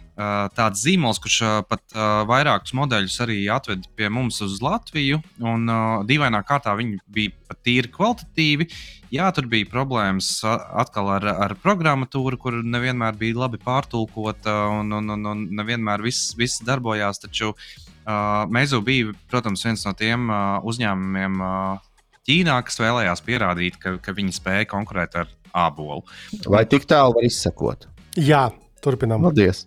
tāds 0.57 0.81
zīmols, 0.81 1.19
kurš 1.21 1.39
pat 1.69 1.95
vairākus 2.29 2.73
modeļus 2.77 3.17
arī 3.21 3.37
atveda 3.53 3.85
pie 3.97 4.09
mums 4.09 4.39
uz 4.41 4.57
Latviju. 4.65 5.19
Un 5.45 5.69
dīvainā 6.09 6.41
kārtā 6.47 6.73
viņi 6.77 6.97
bija 7.13 7.33
pat 7.49 7.61
tīri 7.65 7.91
kvalitatīvi. 7.93 8.69
Jā, 9.13 9.29
tur 9.35 9.45
bija 9.51 9.69
problēmas 9.69 10.41
atkal 10.43 11.11
ar, 11.19 11.27
ar 11.47 11.53
programmatūru, 11.61 12.39
kur 12.41 12.57
nevienmēr 12.63 13.19
bija 13.19 13.43
labi 13.43 13.61
pārtulkota 13.61 14.55
un, 14.73 14.89
un, 14.97 15.13
un, 15.13 15.29
un 15.31 15.45
nevienmēr 15.61 16.03
viss, 16.03 16.33
viss 16.39 16.65
darbojās. 16.65 17.21
Taču 17.23 17.53
Meizu 18.49 18.81
bija, 18.81 19.13
protams, 19.29 19.65
viens 19.67 19.85
no 19.85 19.93
tiem 19.97 20.31
uzņēmumiem 20.67 21.41
Ķīnā, 22.27 22.57
kas 22.67 22.81
vēlējās 22.81 23.21
pierādīt, 23.23 23.77
ka, 23.79 23.93
ka 24.03 24.11
viņi 24.11 24.33
spēja 24.35 24.67
konkurēt 24.67 25.13
ar 25.15 25.29
ābolu. 25.55 26.03
Vai 26.51 26.65
tik 26.67 26.83
tālu 26.89 27.15
var 27.15 27.27
izsekot? 27.27 27.87
Jā, 28.19 28.49
turpinām. 28.83 29.23
Paldies! 29.23 29.63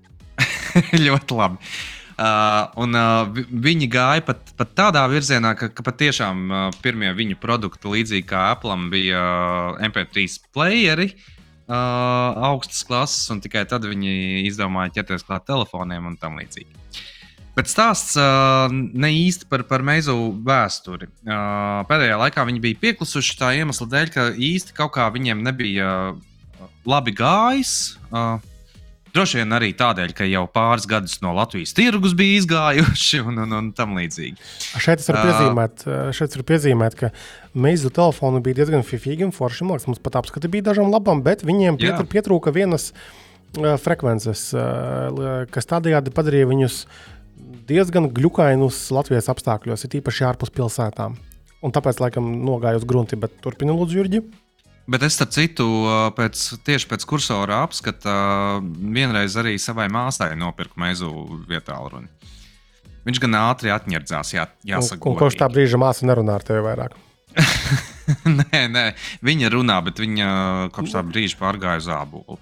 ļoti 1.07 1.39
labi. 1.39 1.73
Uh, 2.21 2.67
un 2.85 2.93
uh, 2.93 3.31
viņi 3.65 3.87
gāja 3.89 4.21
pat, 4.27 4.51
pat 4.59 4.75
tādā 4.77 5.07
virzienā, 5.09 5.55
ka, 5.57 5.71
ka 5.73 5.85
patiešām 5.87 6.41
uh, 6.53 6.65
pirmie 6.85 7.09
viņu 7.17 7.39
produkti, 7.41 7.89
līdzīgi 7.89 8.27
kā 8.29 8.51
Apple, 8.53 8.77
bija 8.93 9.23
uh, 9.23 9.79
MP3 9.89 10.27
playeri, 10.53 11.07
uh, 11.15 12.43
augstas 12.51 12.85
klases, 12.85 13.25
un 13.33 13.41
tikai 13.41 13.65
tad 13.71 13.89
viņi 13.89 14.45
izdomāja 14.51 14.99
ķerties 14.99 15.25
klāt 15.25 15.49
telefoniem 15.49 16.13
un 16.13 16.21
tam 16.21 16.37
līdzīgi. 16.43 16.77
Bet 17.57 17.73
stāsts 17.73 18.15
uh, 18.21 18.69
ne 18.71 19.11
īsti 19.17 19.49
par, 19.49 19.65
par 19.69 19.83
meizu 19.85 20.15
vēsturi. 20.45 21.09
Uh, 21.25 21.81
pēdējā 21.89 22.21
laikā 22.21 22.45
viņi 22.47 22.63
bija 22.69 22.83
pieklusuši 22.85 23.41
tā 23.41 23.55
iemesla 23.59 23.89
dēļ, 23.97 24.13
ka 24.15 24.29
īsti 24.37 24.77
kaut 24.77 24.93
kā 24.99 25.09
viņiem 25.13 25.41
nebija 25.49 25.89
uh, 26.13 26.69
labi 26.85 27.17
gājis. 27.17 27.75
Uh, 28.13 28.37
Droši 29.11 29.41
vien 29.41 29.55
arī 29.57 29.73
tādēļ, 29.75 30.13
ka 30.15 30.27
jau 30.29 30.45
pāris 30.51 30.87
gadus 30.91 31.17
no 31.25 31.33
Latvijas 31.35 31.73
tirgus 31.75 32.13
bija 32.19 32.39
izgājuši 32.41 33.23
un, 33.27 33.41
un, 33.45 33.55
un 33.59 33.71
tam 33.77 33.97
līdzīgi. 33.99 34.37
Šeit 34.79 35.03
es 35.03 35.11
varu 35.11 35.25
piezīmēt, 35.27 35.87
šeit 36.17 36.37
var 36.39 36.45
piezīmēt 36.53 36.99
ka 37.01 37.11
meizu 37.59 37.91
telefoni 37.95 38.43
bija 38.45 38.61
diezgan 38.61 38.87
fifīgi 38.87 39.27
un 39.27 39.35
forši. 39.35 39.67
Liekas, 39.67 39.89
mums 39.91 40.03
pat 40.05 40.21
apskati 40.21 40.51
bija 40.53 40.71
dažām 40.71 40.93
labām, 40.93 41.25
bet 41.27 41.43
viņiem 41.47 41.81
pietr, 41.81 42.07
pietrūka 42.13 42.55
vienas 42.55 42.93
uh, 42.93 43.75
frekvences, 43.83 44.51
uh, 44.55 45.47
kas 45.51 45.69
tādējādi 45.71 46.15
padarīja 46.15 46.51
viņus 46.51 46.85
diezgan 47.71 48.07
glukainus 48.15 48.87
Latvijas 48.95 49.31
apstākļos, 49.33 49.87
ir 49.87 49.99
īpaši 50.01 50.29
ārpus 50.29 50.55
pilsētām. 50.55 51.19
Un 51.61 51.75
tāpēc, 51.75 51.99
laikam, 52.01 52.31
nogāju 52.47 52.81
uz 52.81 52.87
grunti, 52.89 53.19
bet 53.21 53.35
turpini 53.45 53.75
lūdzu, 53.75 53.99
Jurģi. 53.99 54.23
Bet 54.91 55.05
es, 55.07 55.15
starp 55.15 55.31
citu, 55.35 55.67
pēc, 56.17 56.41
tieši 56.67 56.89
pēc 56.91 57.05
kursora 57.07 57.61
apskata, 57.63 58.13
vienreiz 58.65 59.37
arī 59.39 59.55
savai 59.63 59.87
māsai 59.93 60.33
nopirku 60.39 60.81
meizu 60.83 61.11
vietā 61.47 61.77
runu. 61.79 62.11
Viņš 63.07 63.21
gan 63.23 63.39
ātri 63.39 63.71
atņirdzās, 63.73 64.35
jā, 64.35 64.49
jāsaka. 64.67 65.07
Un, 65.07 65.15
un 65.15 65.21
kurš 65.23 65.39
tā 65.41 65.49
brīža 65.53 65.79
māsa 65.81 66.09
nerunā 66.11 66.37
ar 66.41 66.45
tevi 66.45 66.65
vairāk? 66.67 66.99
nē, 68.41 68.65
nē, 68.75 68.85
viņa 69.25 69.51
runā, 69.55 69.79
bet 69.87 70.03
viņa 70.03 70.31
kopš 70.75 70.97
tā 70.97 71.05
brīža 71.07 71.39
pārgāja 71.41 71.85
uz 71.85 71.91
ābolu. 71.95 72.41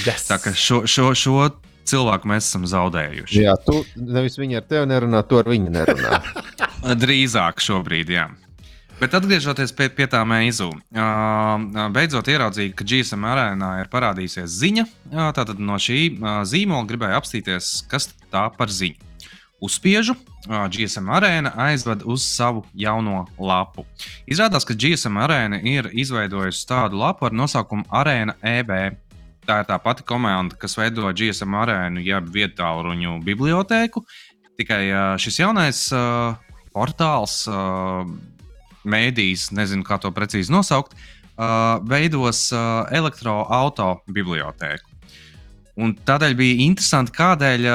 Yes. 0.00 0.26
Tā 0.30 0.40
kā 0.40 0.54
šo, 0.56 0.82
šo, 0.90 1.12
šo 1.12 1.50
cilvēku 1.90 2.30
mēs 2.30 2.48
esam 2.48 2.66
zaudējuši. 2.70 3.42
Jā, 3.44 3.56
tu 3.66 3.82
nevis 4.00 4.40
viņa 4.40 4.62
ar 4.62 4.68
tevi 4.72 4.90
nerunā, 4.90 5.22
tu 5.28 5.40
ar 5.40 5.50
viņu 5.50 5.74
nerunā. 5.76 6.20
Drīzāk 7.04 7.62
šobrīd, 7.62 8.16
jā. 8.16 8.30
Bet 9.00 9.14
atgriežoties 9.16 9.70
pie, 9.72 9.86
pie 9.96 10.04
tā 10.12 10.18
meizu, 10.28 10.66
beidzot 10.92 12.26
ieraudzīju, 12.28 12.74
ka 12.76 12.84
GSM 12.84 13.22
arēnā 13.24 13.70
ir 13.80 13.88
parādījusies 13.88 14.58
ziņa. 14.60 14.82
Tātad 15.32 15.56
no 15.56 15.78
šī 15.80 16.18
zīmola 16.44 16.84
gribēju 16.84 17.16
apstīties, 17.16 17.70
kas 17.88 18.10
tā 18.28 18.42
par 18.58 18.68
ziņu. 18.68 19.00
Uzspiežu, 19.64 20.18
GSM 20.44 21.08
arēna 21.16 21.54
aizved 21.64 22.04
uz 22.04 22.26
savu 22.28 22.66
jauno 22.76 23.22
lapu. 23.40 23.86
Izrādās, 24.28 24.68
ka 24.68 24.76
GSM 24.76 25.16
arēna 25.24 25.62
ir 25.64 25.88
izveidojusi 25.96 26.66
tādu 26.68 27.00
lapu 27.00 27.28
ar 27.28 27.36
nosaukumu 27.36 27.88
Arēna 27.88 28.36
EB. 28.44 28.74
Tā 29.48 29.62
ir 29.62 29.68
tā 29.68 29.78
pati 29.80 30.04
komanda, 30.04 30.60
kas 30.60 30.76
veido 30.76 31.08
GSM 31.08 31.56
arēnu, 31.56 32.04
jeb 32.04 32.28
vietāluņu 32.36 33.16
bibliotēku. 33.24 34.04
Tikai 34.60 34.82
šis 35.20 35.40
jaunais 35.40 35.86
portāls. 36.76 37.46
Uh, 38.80 38.86
mēdījis, 38.88 39.50
nezinu, 39.56 39.84
kā 39.86 39.98
to 40.00 40.12
precīzi 40.14 40.52
nosaukt, 40.52 40.94
uh, 40.94 41.80
veidos 41.88 42.48
uh, 42.54 42.86
elektroautorāta 42.94 44.00
bibliotēku. 44.08 44.86
Un 45.80 45.94
tādēļ 46.04 46.34
bija 46.36 46.56
interesanti, 46.66 47.12
kādēļ, 47.14 47.66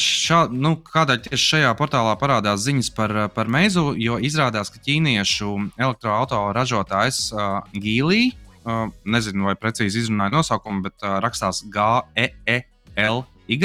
šā, 0.00 0.38
nu, 0.50 0.72
kādēļ 0.88 1.18
tieši 1.26 1.44
šajā 1.52 1.74
portālā 1.78 2.16
parādās 2.18 2.64
ziņas 2.64 2.88
par, 2.96 3.12
par 3.36 3.50
meizu. 3.52 3.92
Jo 4.00 4.16
izrādās, 4.18 4.72
ka 4.74 4.80
ķīniešu 4.82 5.52
elektroautorāta 5.76 6.56
ražotājs 6.56 7.28
uh, 7.36 7.60
Gīlī, 7.76 8.32
uh, 8.64 8.88
nezinu, 9.06 9.46
vai 9.46 9.54
precīzi 9.60 10.02
izrunāju 10.02 10.34
nosaukumu, 10.40 10.82
bet 10.88 11.06
uh, 11.06 11.20
rakstās 11.22 11.62
G-E-E-L-Y. 11.76 13.62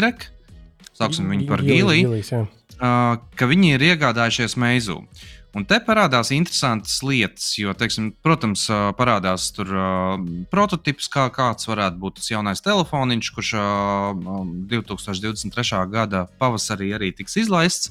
Sauksim 0.99 1.34
viņu 1.34 1.49
par 1.49 1.66
Gīlī. 1.66 2.03
Uh, 2.03 3.18
ka 3.40 3.49
viņi 3.49 3.74
ir 3.80 3.90
iegādājušies 3.94 4.60
meizu. 4.60 4.99
Uh, 5.02 5.39
Un 5.57 5.65
te 5.65 5.80
parādās 5.81 6.30
interesantas 6.35 6.99
lietas, 7.01 7.47
jo, 7.57 7.73
teiksim, 7.73 8.11
protams, 8.21 8.67
parādās 8.99 9.47
tur 9.55 9.71
uh, 9.73 10.19
prototyps, 10.51 11.07
kā 11.09 11.26
kāds 11.34 11.65
varētu 11.65 11.97
būt 12.03 12.19
tas 12.19 12.30
jaunais 12.30 12.61
telefoniņš, 12.61 13.31
kurš 13.34 13.55
uh, 13.57 14.43
2023. 14.69 15.81
gada 15.89 16.27
pavasarī 16.41 16.91
arī 16.99 17.09
tiks 17.17 17.39
izlaists. 17.41 17.89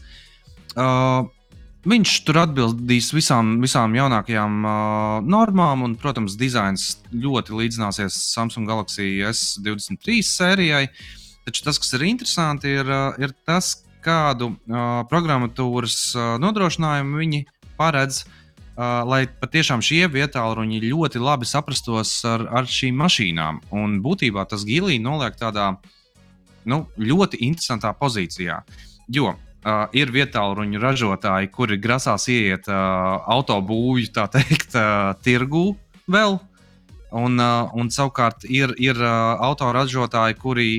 Uh, 0.76 1.26
Viņš 1.88 2.12
tur 2.26 2.40
atbildīs 2.42 3.12
visām, 3.14 3.52
visām 3.62 3.92
jaunākajām 3.94 4.54
uh, 4.66 4.72
normām, 5.22 5.84
un, 5.86 5.94
protams, 5.96 6.34
dizains 6.36 6.96
ļoti 7.14 7.54
līdzināsies 7.54 8.16
Samsung 8.34 8.66
Galaxy 8.68 9.22
S23 9.24 10.18
sērijai. 10.26 10.88
Taču 11.46 11.62
tas, 11.64 11.78
kas 11.78 11.94
ir 11.96 12.04
interesanti, 12.10 12.74
ir, 12.80 12.90
ir 13.22 13.32
tas, 13.46 13.76
kādu 14.08 14.54
uh, 14.54 15.04
programmatūras 15.10 15.98
uh, 16.16 16.26
nodrošinājumu 16.42 17.20
viņi 17.20 17.44
paredz, 17.78 18.24
uh, 18.24 19.04
lai 19.08 19.26
patiešām 19.28 19.84
šie 19.84 20.06
vietāluņi 20.12 20.80
ļoti 20.88 21.22
labi 21.22 21.48
saprastos 21.48 22.16
ar, 22.28 22.46
ar 22.60 22.70
šīm 22.70 22.96
mašīnām. 23.04 23.62
Un 23.76 24.00
būtībā 24.04 24.48
tas 24.48 24.64
gilī 24.68 24.98
noliek 25.02 25.36
tādā 25.38 25.74
nu, 26.68 26.84
ļoti 26.96 27.42
interesantā 27.46 27.92
pozīcijā. 27.96 28.62
Jo 29.12 29.32
uh, 29.32 29.86
ir 29.96 30.12
vietāluņu 30.14 30.82
ražotāji, 30.82 31.52
kuri 31.54 31.80
grasās 31.80 32.28
iet 32.32 32.68
uh, 32.70 33.18
autobūvju, 33.36 34.12
tā 34.14 34.28
teikt, 34.32 34.76
uh, 34.76 35.14
tirgū 35.24 35.72
vēl. 36.10 36.38
Un, 37.08 37.40
uh, 37.40 37.70
un 37.72 37.88
savukārt 37.88 38.44
ir, 38.44 38.74
ir 38.76 38.98
uh, 39.00 39.38
autoražotāji, 39.48 40.36
kuri 40.42 40.70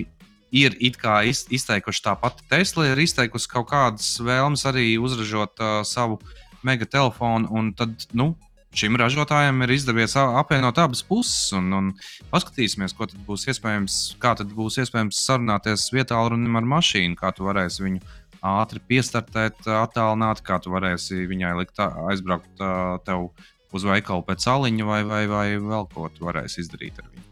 ir 0.55 0.75
izteikuši 0.79 2.03
tāpat 2.05 2.43
Tesla, 2.49 2.89
ir 2.91 3.01
izteikusi 3.03 3.49
kaut 3.51 3.69
kādas 3.71 4.11
vēlmes 4.23 4.65
arī 4.69 4.91
uzražot 5.01 5.59
uh, 5.61 5.79
savu 5.87 6.19
mega 6.65 6.87
telefonu. 6.89 7.49
Un 7.55 7.73
tad, 7.77 8.07
nu, 8.17 8.33
šim 8.75 8.97
ražotājam 8.99 9.63
ir 9.65 9.73
izdevies 9.73 10.15
apvienot 10.19 10.79
abas 10.81 11.03
puses. 11.05 11.51
Un, 11.57 11.69
un 11.73 11.91
paskatīsimies, 12.33 12.95
ko 12.97 13.09
tad 13.09 13.21
būs 13.27 13.47
iespējams, 13.53 13.99
kā 14.21 14.35
tad 14.39 14.53
būs 14.55 14.79
iespējams 14.83 15.21
sarunāties 15.25 15.89
vietā 15.95 16.19
ar 16.19 16.35
mašīnu, 16.37 17.17
kā 17.19 17.33
tu 17.35 17.47
varēsi 17.49 17.85
viņu 17.85 18.17
ātri 18.45 18.81
piestartēt, 18.87 19.65
attālināt, 19.67 20.43
kā 20.47 20.59
tu 20.63 20.71
varēsi 20.71 21.25
viņai 21.27 21.55
likt 21.59 21.81
aizbraukt 21.83 22.61
tev 23.05 23.31
uz 23.75 23.85
veikalu 23.85 24.25
pēc 24.25 24.47
aliņa 24.49 24.85
vai, 24.87 25.01
vai, 25.05 25.23
vai 25.29 25.47
vēl 25.61 25.89
ko 25.93 26.09
tu 26.13 26.29
varēsi 26.29 26.63
izdarīt 26.63 27.01
ar 27.03 27.09
viņu. 27.09 27.28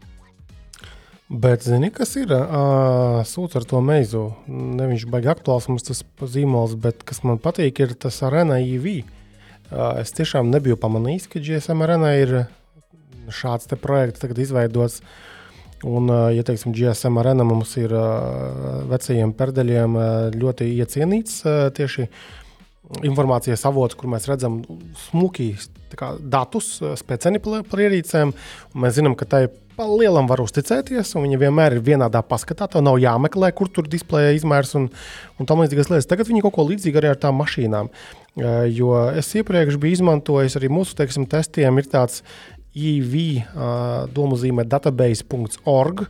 Bet, 1.28 1.60
zini, 1.60 1.90
kas 1.92 2.14
ir 2.16 2.30
uh, 2.32 3.18
sūds 3.28 3.58
ar 3.60 3.64
to 3.68 3.82
meizu? 3.84 4.30
Ne 4.48 4.86
viņš 4.88 5.04
baigi 5.12 5.28
aktuāls 5.28 5.66
mums 5.68 5.84
tas 5.84 6.00
zīmols, 6.24 6.72
bet 6.80 7.04
kas 7.04 7.20
man 7.20 7.36
patīk, 7.44 7.82
ir 7.84 7.92
tas 8.00 8.22
arēna 8.24 8.56
IV. 8.64 9.02
Es 10.00 10.14
tiešām 10.16 10.48
nebiju 10.48 10.78
pamanījis, 10.80 11.26
ka 11.28 11.42
GSM 11.44 11.84
arēnā 11.84 12.14
ir 12.22 12.32
šāds 13.28 13.68
projekts 13.82 14.24
tagad 14.24 14.40
izveidots. 14.40 15.02
Un, 15.84 16.08
ja 16.32 16.42
teiksim, 16.48 16.72
GSM 16.72 17.20
arēna 17.20 17.44
mums 17.44 17.76
ir 17.76 17.92
vecajiem 18.88 19.36
perdeļiem 19.36 20.00
ļoti 20.32 20.72
iecienīts 20.80 21.42
tieši 21.76 22.08
informācijas 23.04 23.68
avots, 23.68 24.00
kur 24.00 24.08
mēs 24.08 24.26
redzam 24.32 24.62
smuki 25.04 25.52
kā, 25.92 26.14
datus, 26.18 26.78
speciāli 27.04 27.44
par 27.44 27.84
ierīcēm. 27.84 28.32
Mēs 28.80 28.96
zinām, 28.96 29.12
ka 29.20 29.28
tai 29.28 29.46
pa 29.78 29.86
lielam 29.86 30.26
var 30.26 30.42
uzticēties, 30.42 31.12
un 31.14 31.28
viņi 31.28 31.38
vienmēr 31.38 31.76
ir 31.76 31.84
vienādā 31.86 32.18
paskatā. 32.26 32.66
Tev 32.70 32.82
nav 32.82 32.98
jāmeklē, 32.98 33.52
kur 33.54 33.70
tur 33.70 33.86
displeja 33.90 34.34
izmērs 34.34 34.74
un, 34.78 34.88
un 35.38 35.48
tam 35.48 35.62
līdzīgas 35.62 35.92
lietas. 35.92 36.08
Tagad 36.10 36.26
viņi 36.30 36.42
kaut 36.42 36.56
ko 36.56 36.64
līdzīgu 36.66 36.98
arī 36.98 37.12
ar 37.12 37.20
tām 37.22 37.38
mašīnām. 37.38 37.90
Jo 38.74 38.96
es 39.18 39.30
iepriekš 39.38 39.78
biju 39.78 40.00
izmantojis 40.00 40.58
arī 40.58 40.70
mūsu 40.72 40.98
teiksim, 40.98 41.28
testiem, 41.30 41.78
ir 41.78 41.86
tāds 41.92 42.24
EV 42.74 43.14
domu 44.14 44.38
zīmē 44.40 44.66
database.org. 44.66 46.02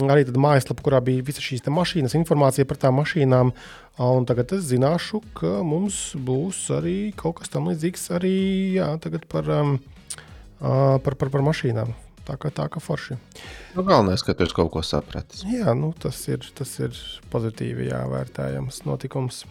Arī 0.00 0.24
tāda 0.24 0.40
mājaslapa, 0.40 0.80
kurā 0.86 1.02
bija 1.04 1.26
visas 1.26 1.44
šīs 1.44 1.66
mašīnas, 1.68 2.16
informācija 2.16 2.64
par 2.68 2.80
tām 2.80 2.96
mašīnām. 3.02 3.52
Un 4.00 4.24
tagad 4.26 4.56
es 4.56 4.64
zināšu, 4.70 5.20
ka 5.36 5.58
mums 5.60 6.14
būs 6.16 6.64
arī 6.72 7.12
kaut 7.20 7.42
kas 7.42 7.52
tamlīdzīgs 7.52 8.08
arī 8.16 8.34
jā, 8.78 8.88
par, 9.28 9.52
um, 9.60 9.76
par, 10.58 11.20
par, 11.20 11.28
par 11.28 11.44
mašīnām. 11.52 11.92
Tā 12.24 12.38
kā 12.40 12.48
tā 12.54 12.64
kā 12.72 12.80
forši. 12.80 13.18
Nu, 13.74 13.82
galvenais, 13.84 14.22
ka 14.24 14.32
tu 14.36 14.46
kaut 14.56 14.70
ko 14.72 14.82
saprati. 14.84 15.42
Jā, 15.50 15.74
nu, 15.76 15.92
tas, 16.00 16.22
ir, 16.32 16.44
tas 16.56 16.70
ir 16.80 16.96
pozitīvi 17.32 17.90
jāvērtējams 17.90 18.84
notikums. 18.88 19.42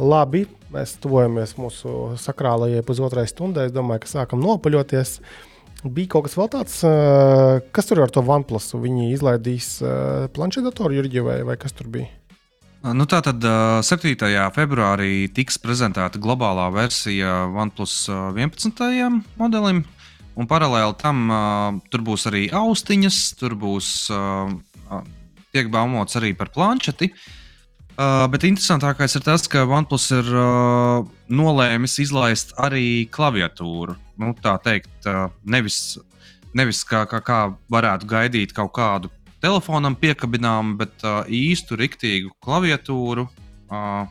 Labi, 0.00 0.46
mēs 0.74 0.96
tuvojamies 1.02 1.54
mūsu 1.60 2.14
sakrālajai 2.18 2.82
pusotrai 2.86 3.28
stundai. 3.30 3.68
Es 3.68 3.74
domāju, 3.74 4.02
ka 4.02 4.10
sākam 4.10 4.42
nopaļoties. 4.42 5.18
Bija 5.84 6.14
kaut 6.14 6.24
kas 6.26 6.34
vēl 6.40 6.48
tāds, 6.50 6.80
kas 7.76 7.90
tur 7.90 8.00
ar 8.02 8.10
to 8.10 8.24
OnePlus? 8.24 8.72
Viņi 8.80 9.12
izlaidīs 9.12 9.76
planšetdatoru 10.34 10.96
Jurģi 10.96 11.24
vai, 11.26 11.38
vai 11.44 11.58
kas 11.60 11.76
tur 11.76 11.92
bija? 11.92 12.08
Nu, 12.84 13.06
tā 13.08 13.20
tad 13.24 13.40
7. 13.40 14.16
februārī 14.52 15.26
tiks 15.32 15.60
prezentēta 15.60 16.20
globālā 16.20 16.66
versija 16.72 17.44
OnePlus 17.52 18.08
11. 18.10 19.22
modelim. 19.40 19.84
Un 20.34 20.48
paralēli 20.50 20.96
tam 20.98 21.28
uh, 21.30 21.80
tur 21.92 22.02
būs 22.06 22.26
arī 22.30 22.48
austiņas, 22.50 23.18
tur 23.38 23.54
būs 23.58 23.90
uh, 24.10 24.50
tiek 25.54 25.70
baumots 25.70 26.18
arī 26.18 26.32
par 26.36 26.50
planšeti. 26.54 27.12
Uh, 27.94 28.24
bet 28.26 28.42
interesantākais 28.42 29.14
ir 29.14 29.22
tas, 29.22 29.44
ka 29.46 29.62
OnePlus 29.62 30.08
ir 30.16 30.30
uh, 30.34 31.04
nolēmis 31.30 32.00
izlaist 32.02 32.50
arī 32.58 33.06
klaviatūru. 33.14 33.94
Nu, 34.18 34.32
tā 34.42 34.56
teikt, 34.64 34.96
uh, 35.06 35.28
nevis, 35.46 36.00
nevis 36.58 36.82
kā, 36.88 37.04
kā, 37.06 37.22
kā 37.22 37.38
varētu 37.70 38.10
gaidīt 38.10 38.56
kaut 38.56 38.74
kādu 38.74 39.12
telefonam 39.44 39.94
piekabinām, 39.94 40.74
bet 40.80 41.06
uh, 41.06 41.22
īstu, 41.30 41.78
riktīgu 41.78 42.34
klaviatūru, 42.42 43.28
uh, 43.70 44.10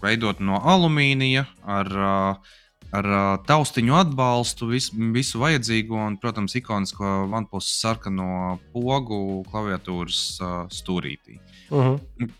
veidot 0.00 0.40
no 0.40 0.62
alumīnija 0.64 1.44
ar 1.68 1.92
uh, 1.92 2.56
ar 2.94 3.08
uh, 3.08 3.24
taustiņu 3.48 3.96
atbalstu, 3.98 4.70
vis, 4.72 4.88
visu 5.14 5.40
vajadzīgo 5.42 5.98
un, 6.06 6.18
protams, 6.20 6.56
ikonisko 6.58 7.28
OnePlus 7.28 7.70
sarkano 7.82 8.58
pogu 8.72 9.42
klaviatūras 9.50 10.20
uh, 10.40 10.60
stūrītī. 10.72 11.40
Uh 11.68 11.82
mhm. 11.82 11.96
-huh. 11.98 12.30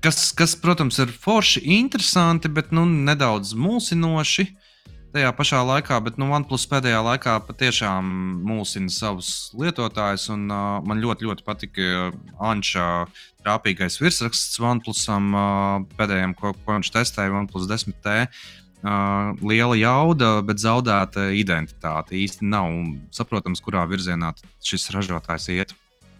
kas, 0.00 0.32
kas, 0.32 0.56
protams, 0.56 0.98
ir 0.98 1.12
forši 1.12 1.60
interesanti, 1.80 2.48
bet 2.48 2.72
nu, 2.72 2.86
nedaudz 2.86 3.54
mulsinoši. 3.54 4.46
Tajā 5.16 5.30
pašā 5.32 5.62
laikā, 5.64 5.96
bet 6.04 6.18
nu, 6.18 6.26
OnePlus 6.34 6.66
pēdējā 6.68 6.98
laikā 7.00 7.38
patiešām 7.46 8.04
mulsina 8.44 8.88
savus 8.92 9.50
lietotājus. 9.56 10.28
Un, 10.28 10.50
uh, 10.50 10.82
man 10.84 11.00
ļoti, 11.00 11.24
ļoti 11.24 11.44
patika 11.44 12.12
Anča 12.40 13.06
trāpīgais 13.44 13.96
virsraksts 14.00 14.60
OnePlusam 14.60 15.32
uh, 15.32 15.86
pēdējiem, 15.96 16.34
ko, 16.34 16.52
ko 16.52 16.76
viņš 16.76 16.92
testēja, 16.92 17.32
OnePlus 17.32 17.68
10T 17.68 18.26
Uh, 18.26 18.65
liela 19.42 19.76
jauda, 19.78 20.40
bet 20.46 20.60
zaudēta 20.62 21.30
identitāte. 21.34 22.16
Īsti 22.18 22.46
nav 22.46 22.70
saprotams, 23.14 23.62
kurā 23.64 23.86
virzienā 23.88 24.32
šis 24.64 24.90
ražotājs 24.94 25.48
iet. 25.54 25.74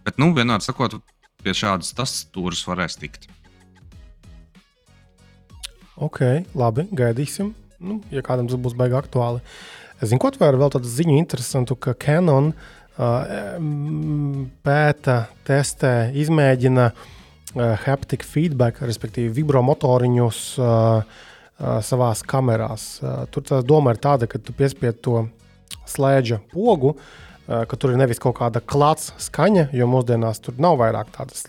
Bet, 0.06 0.18
nu, 0.22 0.32
vienādi 0.34 0.66
sakot, 0.66 0.98
pie 1.42 1.54
šādas 1.54 1.92
tastatūras 1.96 2.64
varēs 2.66 2.98
tikt. 3.00 3.28
Ok, 5.96 6.20
labi, 6.54 6.86
gaidīsim. 6.92 7.54
Nu, 7.80 8.00
ja 8.12 8.22
kādam 8.24 8.48
tas 8.50 8.60
būs 8.60 8.76
baigi 8.76 8.96
aktuāli. 8.98 9.42
Es 10.00 10.10
zinu, 10.10 10.20
ko 10.20 10.32
vēl, 10.36 10.58
vēl 10.60 10.72
tādu 10.74 10.90
ziņu 10.90 11.16
interesantu, 11.16 11.76
ka 11.80 11.94
Canon 11.96 12.50
uh, 12.52 13.56
pēta, 14.66 15.16
testē, 15.48 15.94
izmēģina 16.20 16.90
uh, 16.92 17.72
haptic 17.86 18.26
feedback, 18.26 18.82
respektīvi 18.84 19.32
vibromotoriņus. 19.38 20.42
Uh, 20.60 21.24
savā 21.58 22.10
kamerās. 22.28 22.98
Tur 23.32 23.44
tā 23.46 23.62
doma 23.64 23.94
ir 23.94 24.00
tāda, 24.02 24.28
ka 24.28 24.38
tu 24.38 24.54
piespied 24.56 25.00
to 25.04 25.26
slēdža 25.88 26.40
pogu, 26.52 26.96
ka 27.46 27.78
tur 27.78 27.94
ir 27.94 28.00
nevis 28.00 28.20
kaut 28.22 28.36
kāda 28.40 28.60
klāts 28.60 29.12
skaņa, 29.22 29.70
jo 29.76 29.88
mūsdienās 29.90 30.42
tur 30.42 30.58
nav 30.60 30.78
vairāk 30.82 31.12
tādas 31.14 31.46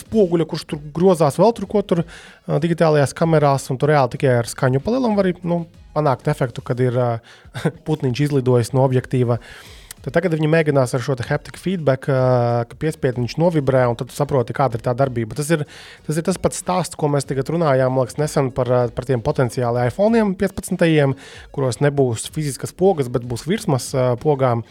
spoguļa, 0.00 0.46
kurš 0.48 0.64
tur 0.72 0.80
grozās 0.94 1.36
vēl 1.38 1.52
tur, 1.54 1.68
ko 1.70 1.82
tur 1.86 2.02
digitālajās 2.46 3.14
kamerās, 3.14 3.68
un 3.70 3.78
tur 3.78 3.92
reāli 3.92 4.16
tikai 4.16 4.38
ar 4.40 4.48
skaņu 4.50 4.80
palielam 4.82 5.14
var 5.18 5.28
nu, 5.46 5.66
panākt 5.94 6.30
efektu, 6.32 6.64
kad 6.66 6.80
ir 6.82 6.96
putniņš 7.86 8.24
izlidojis 8.28 8.72
no 8.74 8.86
objektīva. 8.86 9.38
Uh, 9.38 9.75
Tad 10.06 10.14
tagad 10.14 10.36
viņi 10.36 10.46
mēģinās 10.46 10.92
ar 10.94 11.02
šo 11.02 11.16
haptic 11.26 11.56
feedback, 11.58 12.06
ka 12.06 12.76
piespiedu 12.78 13.24
viņš 13.24 13.32
novibrē, 13.42 13.80
un 13.90 13.96
tad 13.98 14.12
saproti, 14.14 14.54
kāda 14.54 14.78
ir 14.78 14.84
tā 14.84 14.92
darbība. 14.94 15.34
Tas 15.34 15.50
ir 15.50 15.64
tas, 16.06 16.14
ir 16.14 16.22
tas 16.28 16.38
pats 16.38 16.60
stāsts, 16.62 16.94
ko 16.94 17.10
mēs 17.10 17.26
tagad 17.26 17.50
runājām 17.50 17.98
liekas, 17.98 18.20
nesen 18.22 18.52
par, 18.54 18.70
par 18.94 19.08
tiem 19.08 19.24
potenciāli 19.26 19.88
iPhone 19.90 20.22
15, 20.38 21.16
kuros 21.50 21.82
nebūs 21.82 22.28
fiziskas 22.30 22.70
pogas, 22.70 23.10
bet 23.10 23.26
būs 23.26 23.48
virsmas 23.50 23.90
pogām. 24.22 24.62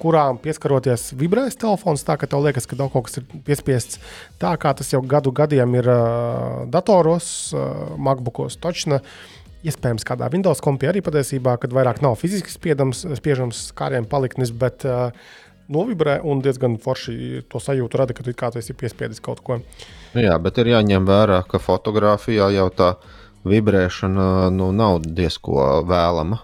Kurām 0.00 0.38
pieskaroties 0.40 1.10
vibrēs 1.20 1.58
telefons, 1.60 2.00
tā 2.00 2.14
ka 2.16 2.24
tev 2.24 2.46
liekas, 2.46 2.64
ka 2.64 2.78
kaut 2.80 3.10
kas 3.10 3.18
ir 3.20 3.26
piespiests 3.44 3.98
tā, 4.40 4.54
kā 4.56 4.72
tas 4.72 4.88
jau 4.88 5.02
gadu 5.04 5.34
gadiem 5.36 5.76
ir 5.76 5.90
datoros, 6.72 7.28
MacBookos, 8.00 8.56
Točna. 8.56 9.02
Uh, 9.02 9.39
Iespējams, 9.66 10.06
kādā 10.08 10.30
Windows 10.32 10.62
kompī 10.64 10.88
arī 10.88 11.02
patiesībā, 11.04 11.58
kad 11.60 11.74
vairāk 11.76 12.00
nav 12.00 12.16
fiziski 12.20 12.52
spiedams, 12.52 13.02
spiežams 13.18 13.66
kāriem 13.76 14.06
paliknis, 14.08 14.54
bet 14.56 14.86
uh, 14.88 15.10
novibrē 15.68 16.18
un 16.24 16.40
diezgan 16.44 16.78
forši 16.80 17.44
to 17.50 17.60
sajūtu 17.62 18.00
rada, 18.00 18.16
ka 18.16 18.24
tu 18.26 18.34
kā 18.36 18.50
esi 18.56 18.76
piespiedis 18.76 19.20
kaut 19.20 19.42
ko. 19.44 19.60
Jā, 20.16 20.38
bet 20.42 20.58
ir 20.62 20.72
jāņem 20.72 21.06
vērā, 21.08 21.42
ka 21.50 21.60
fotografijā 21.62 22.50
jau 22.56 22.68
tā 22.72 22.94
vibrēšana 23.48 24.50
nu, 24.54 24.70
nav 24.76 25.00
diezko 25.04 25.84
vēlama. 25.88 26.40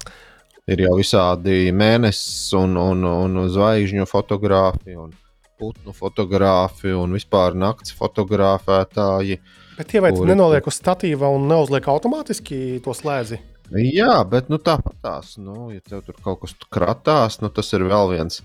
Ir 0.66 0.82
jau 0.82 0.96
visādi 0.98 1.70
mēnesis 1.72 2.52
un, 2.58 2.74
un, 2.80 3.04
un 3.06 3.46
zvaigžņu 3.52 4.06
fotogrāfi 4.10 4.96
un 4.98 5.12
putnu 5.58 5.94
fotogrāfi 5.96 6.92
un 6.96 7.14
vispār 7.16 7.56
nakts 7.56 7.94
fotografētāji. 7.96 9.40
Bet 9.76 9.90
tie 9.92 10.00
vai 10.04 10.12
tu 10.16 10.24
nenoliek 10.28 10.66
uz 10.68 10.78
statīva 10.80 11.30
un 11.32 11.48
neuzliek 11.50 11.86
automātiski 11.92 12.80
to 12.84 12.94
slēdzi? 12.96 13.40
Jā, 13.74 14.20
bet 14.30 14.50
nu, 14.52 14.60
tāpat 14.62 15.00
tās, 15.02 15.32
nu, 15.42 15.72
ja 15.74 15.82
tev 15.82 16.04
tur 16.06 16.18
kaut 16.22 16.44
kas 16.44 16.54
kratās, 16.70 17.40
nu, 17.42 17.50
tas 17.50 17.72
ir 17.74 17.86
vēl 17.88 18.12
viens. 18.14 18.42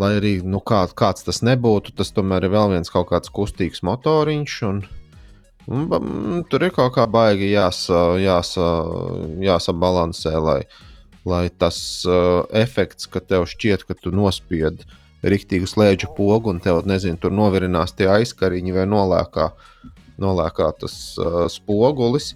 Lai 0.00 0.14
arī 0.16 0.38
nu, 0.46 0.62
kā, 0.64 0.86
kāds 0.96 1.26
tas 1.26 1.42
nebūtu, 1.44 1.92
tas 1.98 2.12
tomēr 2.16 2.46
ir 2.46 2.54
vēl 2.54 2.72
viens 2.72 2.92
kaut 2.92 3.10
kāds 3.10 3.32
kustīgs 3.36 3.82
motoriņš. 3.84 4.54
Un, 4.70 4.80
un, 5.68 5.84
un, 5.98 6.44
tur 6.48 6.64
ir 6.64 6.72
kaut 6.72 6.94
kā 6.96 7.04
baigi 7.10 7.50
jāsa, 7.50 8.16
jāsa, 8.22 8.70
jāsabalansē, 9.44 10.32
lai, 10.40 10.62
lai 11.28 11.44
tas 11.52 11.82
uh, 12.08 12.46
efekts, 12.56 13.10
ka 13.12 13.20
tev 13.20 13.44
šķiet, 13.50 13.84
ka 13.84 13.98
tu 13.98 14.14
nospied 14.14 14.86
rīktīgu 15.22 15.68
slēdzu 15.68 16.12
pogu 16.16 16.52
un 16.54 16.60
tev, 16.64 16.82
nezinu, 16.88 17.18
tur 17.20 17.34
novirinās 17.34 17.92
tie 17.96 18.08
aizkariņi 18.10 18.76
vai 18.76 18.86
nolēkā 18.88 19.50
nolēkātas 20.20 20.94
uh, 21.16 21.42
spogulis. 21.48 22.34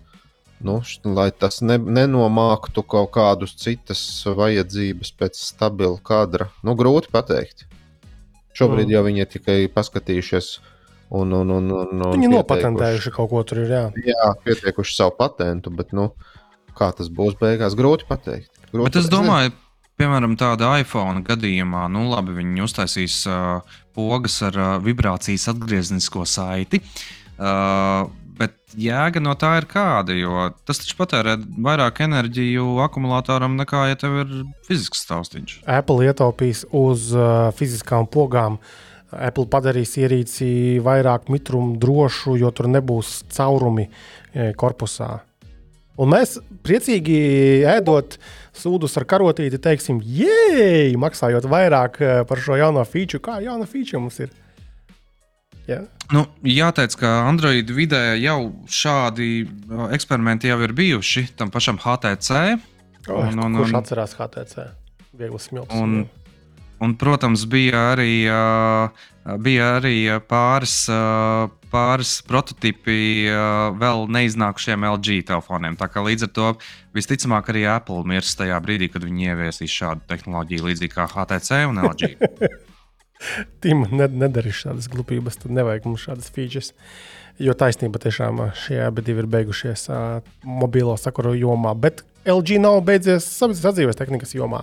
Nu, 0.64 0.78
lai 1.04 1.28
tas 1.36 1.58
ne, 1.60 1.76
nenomāktu 1.76 2.84
kaut 2.88 3.10
kādus 3.12 3.52
citas 3.60 4.00
vajadzības 4.24 5.10
pēc 5.18 5.36
stabila 5.36 5.98
kadra. 6.00 6.48
Nu, 6.64 6.72
grūti 6.78 7.10
pateikt. 7.12 7.66
Šobrīd 8.56 8.86
mm. 8.86 8.94
jau 8.94 9.02
viņi 9.04 9.24
ir 9.24 9.28
tikai 9.34 9.58
paskatījušies. 9.74 10.54
Un, 11.14 11.34
un, 11.36 11.50
un, 11.52 11.66
un, 11.74 12.06
un 12.06 12.14
viņi 12.16 12.30
nopatentējuši 12.32 13.12
kaut 13.12 13.28
ko 13.34 13.42
tur. 13.46 13.60
Ir, 13.66 13.74
jā, 13.74 13.82
jā 14.08 14.30
pieteikuši 14.46 14.96
savu 14.96 15.12
patentu, 15.18 15.74
bet 15.74 15.92
nu, 15.94 16.08
kā 16.78 16.88
tas 16.96 17.10
būs 17.12 17.36
beigās, 17.42 17.76
grūti 17.76 18.08
pateikt. 18.08 18.48
Grūti 18.70 18.88
bet 18.88 18.98
es 19.02 19.10
domāju, 19.12 19.52
piemēram, 20.00 20.36
tāda 20.40 20.74
iPhone 20.80 21.24
gadījumā, 21.26 21.86
nu 21.92 22.08
labi, 22.10 22.36
viņi 22.40 22.64
uztaisīs 22.66 23.22
uh, 23.30 23.78
pogas 23.96 24.40
ar 24.46 24.58
uh, 24.58 24.74
vibrācijas 24.82 25.48
atgrieznisko 25.54 26.26
saiti. 26.28 26.82
Uh, 27.34 28.06
bet 28.38 28.56
jēga 28.78 29.22
no 29.22 29.34
tā 29.38 29.54
ir 29.60 29.68
kāda, 29.70 30.14
jo 30.18 30.48
tas 30.66 30.80
taču 30.82 30.96
patērē 30.98 31.36
vairāk 31.66 32.02
enerģiju 32.06 32.80
akumulātoram 32.84 33.54
nekā, 33.60 33.84
ja 33.90 33.98
tev 33.98 34.18
ir 34.24 34.34
fizisks 34.66 35.06
taustiņš. 35.10 35.60
Apple 35.70 36.08
ietaupīs 36.08 36.64
uz 36.74 37.12
uh, 37.14 37.52
fiziskām 37.58 38.10
pogām. 38.10 38.58
Apple 39.14 39.46
padarīs 39.46 39.92
ierīci 40.00 40.80
vairāk 40.82 41.28
mitrumu 41.30 41.76
drošu, 41.78 42.34
jo 42.40 42.50
tur 42.50 42.66
nebūs 42.72 43.20
caurumi 43.30 43.84
e, 43.86 44.48
korpusā. 44.58 45.20
Un 46.02 46.10
mēs 46.10 46.38
priecīgi 46.66 47.18
ēdot 47.76 48.18
sūdus 48.58 48.94
ar 49.00 49.06
karotīti, 49.10 49.60
teiksim, 49.62 50.00
jēj, 50.04 50.94
maksājot 51.00 51.48
vairāk 51.50 52.00
e, 52.00 52.14
par 52.28 52.40
šo 52.42 52.58
jauno 52.60 52.84
feature. 52.88 53.22
Kā 53.24 53.40
jauna 53.44 53.66
feature 53.70 54.02
mums 54.02 54.20
ir? 54.22 54.32
Yeah. 55.64 55.86
Nu, 56.12 56.26
jāteic, 56.44 56.92
ka 57.00 57.10
Android 57.24 57.70
vidē 57.72 58.18
jau 58.20 58.52
šādi 58.68 59.46
uh, 59.46 59.86
eksperimenti 59.96 60.50
jau 60.50 60.58
ir 60.66 60.74
bijuši 60.76 61.30
tam 61.38 61.48
pašam 61.52 61.78
HTC. 61.80 62.42
Oh, 63.08 63.22
un, 63.22 63.40
un, 63.40 63.56
kurš 63.60 63.72
un, 63.72 63.78
atcerās 63.80 64.12
HTC? 64.18 64.66
Viegli 65.16 65.40
smilts. 65.40 65.72
Un, 65.72 66.04
un, 66.84 66.94
protams, 67.00 67.46
bija 67.48 67.86
arī, 67.94 68.12
uh, 68.28 69.06
bija 69.40 69.78
arī 69.78 69.96
pāris, 70.28 70.82
pāris 71.74 72.18
prototipi 72.26 73.26
vēl 73.80 74.06
neiznākušiem 74.14 74.86
LG 74.92 75.24
telefoniem. 75.30 75.78
Tā 75.80 75.88
kā 75.90 76.04
līdz 76.06 76.28
ar 76.28 76.32
to 76.36 76.52
visticamāk 76.94 77.50
arī 77.50 77.66
Apple 77.72 78.04
mirs 78.06 78.36
tajā 78.38 78.60
brīdī, 78.62 78.92
kad 78.92 79.06
viņi 79.06 79.32
ieviesīs 79.32 79.74
šādu 79.74 80.06
tehnoloģiju 80.12 80.68
līdzīgi 80.70 80.94
kā 80.94 81.08
HTC 81.10 81.64
un 81.72 81.82
LG. 81.82 82.14
Tim, 83.64 83.84
nedarīšu 83.94 84.68
šādas 84.68 84.88
glupības, 84.92 85.38
tad 85.42 85.54
nevajag 85.56 85.86
mums 85.88 86.04
šādas 86.06 86.30
features. 86.34 86.72
Jo 87.42 87.54
taisnība 87.58 87.98
tiešām 87.98 88.44
šie 88.58 88.78
abi 88.84 89.02
ir 89.10 89.26
beigušies 89.30 89.88
uh, 89.90 90.20
mobilo 90.46 90.94
sakaru 91.00 91.34
jomā, 91.34 91.72
bet 91.74 92.04
LG 92.30 92.60
nav 92.62 92.78
beidzies 92.86 93.26
sadzīves 93.26 93.98
tehnikas 93.98 94.36
jomā. 94.36 94.62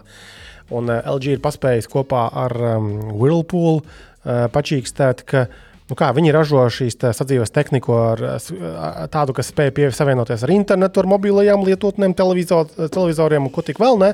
Un 0.71 0.87
uh, 0.87 1.01
LG 1.17 1.35
ir 1.35 1.43
paspējis 1.43 1.89
kopā 1.91 2.29
ar 2.31 2.55
um, 2.77 2.93
Whirlpool 3.17 3.81
uh, 3.81 4.47
pačīkstēt, 4.53 5.25
ka 5.27 5.49
nu 5.91 5.97
kā, 5.99 6.09
viņi 6.15 6.33
ražo 6.35 6.63
šīs 6.71 6.97
sadzīves 7.03 7.53
tehniku 7.53 7.95
ar 7.99 8.25
uh, 8.33 8.49
tādu, 9.11 9.35
kas 9.37 9.51
spēj 9.51 9.73
pievienoties 9.77 10.45
ar 10.47 10.55
internetu, 10.55 11.03
ar 11.03 11.11
mobilajām 11.11 11.65
lietotnēm, 11.67 12.15
televizor, 12.17 12.69
televizoriem 12.81 13.49
un 13.49 13.53
ko 13.53 13.65
tik 13.65 13.81
vēl 13.81 13.99
ne. 14.01 14.13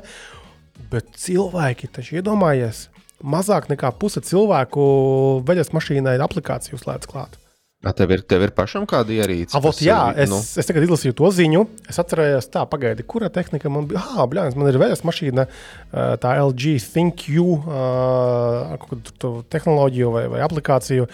Bet 0.92 1.10
cilvēki 1.20 1.90
taču 1.94 2.20
iedomājies, 2.20 2.88
mazāk 3.24 3.70
nekā 3.72 3.92
puse 4.00 4.22
cilvēku 4.24 4.88
veļas 5.48 5.74
mašīnai 5.76 6.18
aplikāciju 6.24 6.80
slēdz 6.82 7.10
klāt. 7.10 7.38
A, 7.86 7.92
tev, 7.94 8.10
ir, 8.10 8.24
tev 8.26 8.42
ir 8.42 8.52
pašam 8.58 8.88
kāda 8.90 9.14
ierīce? 9.14 9.54
Avot, 9.58 9.78
jā, 9.86 10.00
ir, 10.16 10.24
es, 10.24 10.32
nu... 10.32 10.40
es 10.42 10.66
tagad 10.66 10.88
izlasīju 10.88 11.14
to 11.20 11.30
ziņu. 11.30 11.60
Es 11.86 12.00
atcerējos, 12.02 12.48
tā, 12.50 12.64
pagaidi, 12.66 13.06
kura 13.06 13.30
tehnika 13.30 13.70
man 13.70 13.86
bija. 13.92 14.02
Ah, 14.02 14.24
blēņas, 14.26 14.58
man 14.58 14.72
ir 14.72 14.80
veļas 14.82 15.04
mašīna, 15.06 15.46
tā 16.24 16.32
LG 16.42 16.74
ThinkU 16.82 17.46
tehnoloģiju 19.54 20.16
vai, 20.16 20.26
vai 20.34 20.42
aplikāciju, 20.48 21.06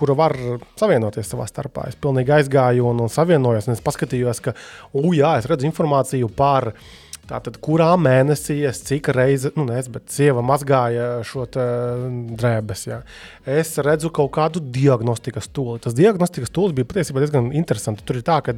kuru 0.00 0.18
var 0.18 0.34
savienoties 0.80 1.30
savā 1.30 1.46
starpā. 1.46 1.86
Es 1.92 2.00
pilnīgi 2.02 2.34
aizgāju 2.34 2.90
un, 2.90 3.06
un 3.06 3.12
savienojos, 3.12 3.70
un 3.70 3.78
es 3.78 3.86
paskatījos, 3.86 4.42
ka, 4.42 4.56
ujā, 4.98 5.36
es 5.38 5.46
redzu 5.52 5.70
informāciju 5.70 6.34
par 6.34 6.72
viņa 6.74 7.11
Tātad, 7.30 7.54
kurā 7.62 7.92
mēnesī 8.02 8.56
es 8.66 8.80
cik 8.82 9.12
reizes, 9.14 9.52
nu, 9.54 9.62
nezinu, 9.68 9.94
bet 9.94 10.10
sieva 10.10 10.42
mazgāja 10.42 11.06
šo 11.26 11.44
drēbes. 11.46 12.82
Jā. 12.88 12.98
Es 13.46 13.70
redzu 13.86 14.10
kaut 14.14 14.32
kādu 14.34 14.62
diagnostikas 14.74 15.46
tūli. 15.54 15.78
Tas 15.84 15.94
diagnostikas 15.94 16.50
tūlis 16.50 16.74
bija 16.74 16.88
patiesībā 16.90 17.22
diezgan 17.22 17.52
interesants. 17.54 18.02
Tur 18.08 18.18
ir 18.18 18.26
tā, 18.26 18.40
ka 18.42 18.56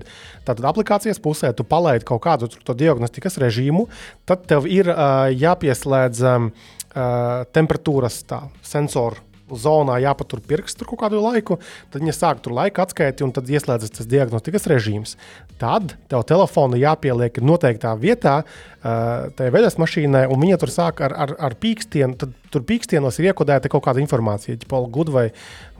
tātad 0.48 0.64
aplikācijas 0.70 1.20
pusē 1.22 1.52
tu 1.52 1.66
palaidi 1.68 2.08
kaut 2.08 2.24
kādu 2.24 2.48
diagnostikas 2.80 3.36
režīmu, 3.44 3.84
tad 4.24 4.48
tev 4.48 4.64
ir 4.70 4.88
uh, 4.94 5.28
jāpieslēdz 5.28 6.24
um, 6.32 6.48
uh, 6.48 7.44
temperatūras 7.52 8.22
tā, 8.32 8.46
sensoru 8.64 9.20
zonā 9.50 9.98
jāpatur 10.02 10.40
pirksts 10.44 10.78
tur 10.78 10.88
kaut 10.90 11.02
kādu 11.04 11.20
laiku, 11.22 11.58
tad 11.92 12.02
viņa 12.02 12.14
sāk 12.16 12.42
tur 12.44 12.54
laika 12.56 12.84
atskaiti 12.84 13.26
un 13.26 13.32
tad 13.34 13.50
ieslēdzas 13.50 13.92
tas 13.98 14.08
diagnostikas 14.08 14.68
režīms. 14.70 15.16
Tad 15.60 15.96
tev 16.10 16.24
telefonu 16.28 16.78
jāpieliek 16.80 17.38
noteiktā 17.44 17.92
vietā, 18.00 18.40
tajā 18.82 19.54
veļas 19.54 19.78
mašīnai, 19.80 20.24
un 20.32 20.40
viņa 20.42 20.60
tur 20.62 20.72
sāk 20.72 21.04
ar, 21.04 21.14
ar, 21.26 21.36
ar 21.38 21.58
pīkstienu. 21.60 22.32
Tur 22.54 22.64
pīkstienos 22.66 23.18
ir 23.18 23.32
iekodēta 23.32 23.70
kaut 23.72 23.84
kāda 23.88 24.02
informācija, 24.02 24.54
ja 24.54 24.70
pola 24.70 24.90
gudra 24.92 25.14
vai, 25.16 25.24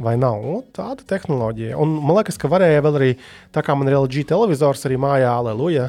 vai 0.03 0.17
nav. 0.21 0.41
Nu, 0.43 0.57
tāda 0.75 1.07
tehnoloģija. 1.15 1.77
Un 1.81 1.95
man 2.03 2.19
liekas, 2.19 2.39
ka 2.41 2.51
varēja 2.51 2.83
vēl 2.85 2.99
arī, 2.99 3.11
tā 3.55 3.63
kā 3.63 3.77
man 3.79 3.91
ir 3.91 3.99
LG 4.01 4.27
televizors 4.33 4.83
arī 4.89 4.99
mājā, 5.01 5.31
aleluja, 5.31 5.87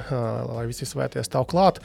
lai 0.51 0.67
visi 0.69 0.87
svēties 0.89 1.25
stāv 1.29 1.49
klāt. 1.49 1.81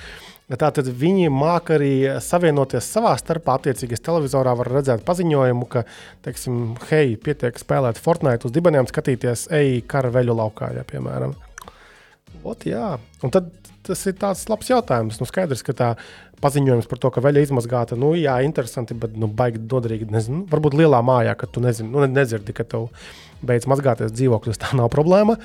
Tātad 0.50 0.88
viņi 1.00 1.28
māca 1.30 1.76
arī 1.76 1.92
savienoties 2.20 2.88
savā 2.90 3.12
starpā. 3.20 3.54
Attiecīgi, 3.60 3.94
es 3.94 4.02
televizorā 4.02 4.56
varu 4.58 4.74
redzēt 4.80 5.04
paziņojumu, 5.06 5.68
ka, 5.70 5.84
teiksim, 6.26 6.74
hei, 6.90 7.14
pietiek 7.22 7.58
spēlēt 7.60 8.00
Fortnite 8.02 8.48
uz 8.48 8.54
dibeniem, 8.56 8.88
skatīties, 8.90 9.46
ej, 9.54 9.78
kara 9.90 10.10
veļu 10.10 10.34
laukā, 10.42 10.72
ja, 10.74 10.82
piemēram. 10.90 11.36
Ot, 12.42 12.66
jā. 12.66 12.96
Un 13.22 13.34
tad 13.34 13.52
tas 13.86 14.02
ir 14.08 14.16
tāds 14.20 14.42
labs 14.50 14.70
jautājums. 14.70 15.20
Nu, 15.20 15.28
skaidrs, 15.28 15.62
ka 15.66 15.74
tā 15.76 15.90
paziņojums 16.42 16.88
par 16.90 17.00
to, 17.02 17.10
ka 17.14 17.22
veļa 17.24 17.44
izmazgāta, 17.46 17.98
nu, 18.00 18.12
jā, 18.18 18.38
interesanti, 18.46 18.96
bet, 18.98 19.16
nu, 19.18 19.28
baigi 19.28 19.62
noderīgi. 19.62 20.08
Nezinu, 20.12 20.44
varbūt 20.50 20.76
lielā 20.80 21.02
mājā, 21.06 21.34
kad 21.38 21.52
tu 21.54 21.64
nezini, 21.64 21.90
nu, 21.92 22.04
nedzirdi, 22.06 22.54
ka 22.56 22.66
tev 22.68 22.88
beidz 23.46 23.68
mazgāties 23.70 24.14
dzīvoklis, 24.14 24.60
tā 24.60 24.72
nav 24.78 24.90
problēma. 24.92 25.38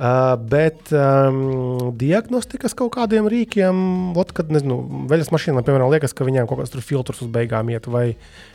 Uh, 0.00 0.32
bet 0.48 0.88
um, 0.96 1.90
diagnostikas 2.00 2.72
kaut 2.72 2.94
kādiem 2.94 3.26
rīkiem, 3.28 3.82
ot, 4.16 4.30
kad 4.32 4.48
nezinu, 4.48 4.78
veļas 5.10 5.28
mašīnām, 5.34 5.66
piemēram, 5.66 5.92
liekas, 5.92 6.16
ka 6.16 6.24
viņiem 6.24 6.48
kaut 6.48 6.62
kāds 6.62 6.86
filtrs 6.88 7.20
uz 7.20 7.28
beigām 7.28 7.68
iet, 7.68 7.84
vai, 7.84 8.06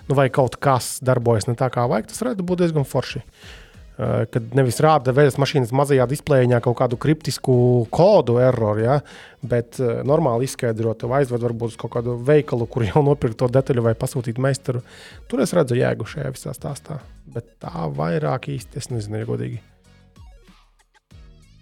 nu, 0.08 0.18
vai 0.18 0.26
kaut 0.34 0.58
kas 0.58 0.96
darbojas 1.06 1.46
ne 1.46 1.54
tā, 1.60 1.70
kā 1.70 1.86
vajag, 1.92 2.10
tas 2.10 2.24
varētu 2.24 2.48
būt 2.50 2.64
diezgan 2.64 2.90
forši. 2.90 3.22
Uh, 3.22 3.54
kad 3.96 4.56
nevis 4.58 4.82
rāda 4.84 5.14
veļas 5.16 5.38
mašīnas 5.40 5.72
mazajā 5.76 6.04
displejā 6.12 6.60
kaut 6.64 6.76
kādu 6.82 6.98
kriptisku 7.00 7.56
kodu 7.94 8.38
erroru, 8.44 8.82
ja, 8.84 8.98
bet 9.40 9.80
uh, 9.80 10.02
normāli 10.08 10.50
izskaidrot, 10.50 11.06
aizved 11.16 11.46
varbūt 11.46 11.76
uz 11.76 11.78
kaut 11.80 11.94
kādu 11.96 12.18
veikalu, 12.28 12.68
kur 12.68 12.84
jau 12.88 13.04
nopirkt 13.10 13.40
to 13.40 13.48
detaļu 13.52 13.86
vai 13.88 13.96
pasūtīt 14.00 14.42
meistaru. 14.42 14.84
Tur 15.32 15.46
es 15.46 15.56
redzu 15.56 15.80
jēgu 15.80 16.08
šajā 16.12 16.34
visā 16.36 16.56
stāstā. 16.58 17.00
Bet 17.32 17.56
tā 17.64 17.88
vairāk 17.96 18.50
īsti 18.52 18.82
es 18.82 18.92
nezinu, 18.92 19.22
ja 19.22 19.30
godīgi. 19.30 19.62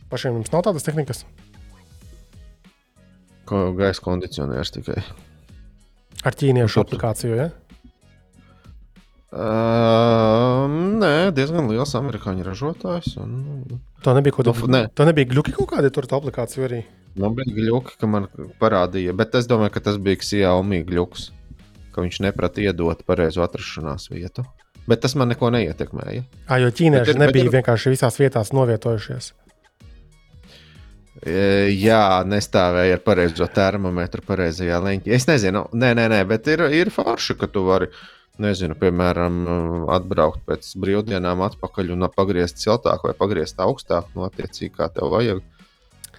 Pašiem 0.09 0.39
jums 0.39 0.51
nav 0.53 0.65
tādas 0.65 0.85
tehnikas? 0.85 1.23
Ko 3.49 3.71
gaisa 3.77 4.01
kondicionieris 4.05 4.73
tikai. 4.73 5.01
Ar 6.23 6.37
ķīniešu 6.39 6.81
aplikāciju, 6.83 7.37
ja? 7.37 7.49
Uh, 9.33 10.67
nē, 11.01 11.31
diezgan 11.33 11.65
liels 11.71 11.95
amerikāņu 11.97 12.43
ražotājs. 12.45 13.15
Un... 13.17 13.79
Tā 14.05 14.13
nebija 14.13 14.35
kaut 14.35 14.51
kāda. 14.51 14.69
Ne. 14.69 14.81
Tā 14.93 15.07
nebija 15.09 15.31
gluži 15.31 15.55
kaut 15.55 15.71
kāda 15.71 15.89
tur 15.93 16.05
tā 16.09 16.19
aplikācija 16.19 16.67
arī. 16.67 16.83
Man 17.17 17.33
bija 17.37 17.55
gluži, 17.55 17.95
ka 17.97 18.09
man 18.09 18.27
parādīja, 18.61 19.15
bet 19.17 19.33
es 19.39 19.49
domāju, 19.49 19.73
ka 19.73 19.81
tas 19.89 19.97
bija 20.01 20.21
Xiaomi 20.21 20.83
gluži, 20.85 21.31
ka 21.95 22.05
viņš 22.05 22.21
neprata 22.27 22.61
iedot 22.61 23.01
pareizo 23.09 23.41
atrašanās 23.45 24.11
vietu. 24.13 24.45
Bet 24.85 25.01
tas 25.01 25.15
man 25.17 25.31
neko 25.31 25.49
neietekmēja. 25.55 26.25
Ah, 26.45 26.59
jo 26.61 26.69
ķīnieši 26.69 27.13
bet, 27.13 27.21
nebija 27.23 27.47
bet, 27.47 27.57
vienkārši 27.57 27.93
visās 27.93 28.19
vietās 28.19 28.53
novietojušies. 28.53 29.33
E, 31.23 31.35
jā, 31.73 32.21
nestāvēja 32.27 32.97
ar 32.97 33.05
pareizo 33.05 33.47
termometru, 33.55 34.21
pareizajā 34.27 34.81
leņķī. 34.83 35.13
Es 35.15 35.25
nezinu, 35.29 35.69
nē, 35.73 35.93
nē, 35.97 36.09
nē 36.11 36.25
bet 36.29 36.49
ir, 36.51 36.65
ir 36.83 36.91
forši, 36.93 37.37
ka 37.39 37.47
tu 37.49 37.63
vari, 37.69 37.87
nezinu, 38.41 38.75
piemēram, 38.79 39.43
atbraukt 39.93 40.41
pēc 40.47 40.71
brīvdienām 40.81 41.43
atpakaļ 41.45 41.93
un 41.93 42.07
pagriezt 42.15 42.61
siltāk 42.61 43.05
vai 43.05 43.13
pagriezt 43.17 43.59
augstāk, 43.61 44.09
no 44.15 44.25
attiecīgi, 44.25 44.73
kā 44.77 44.89
tev 44.93 45.13
vajag. 45.13 45.43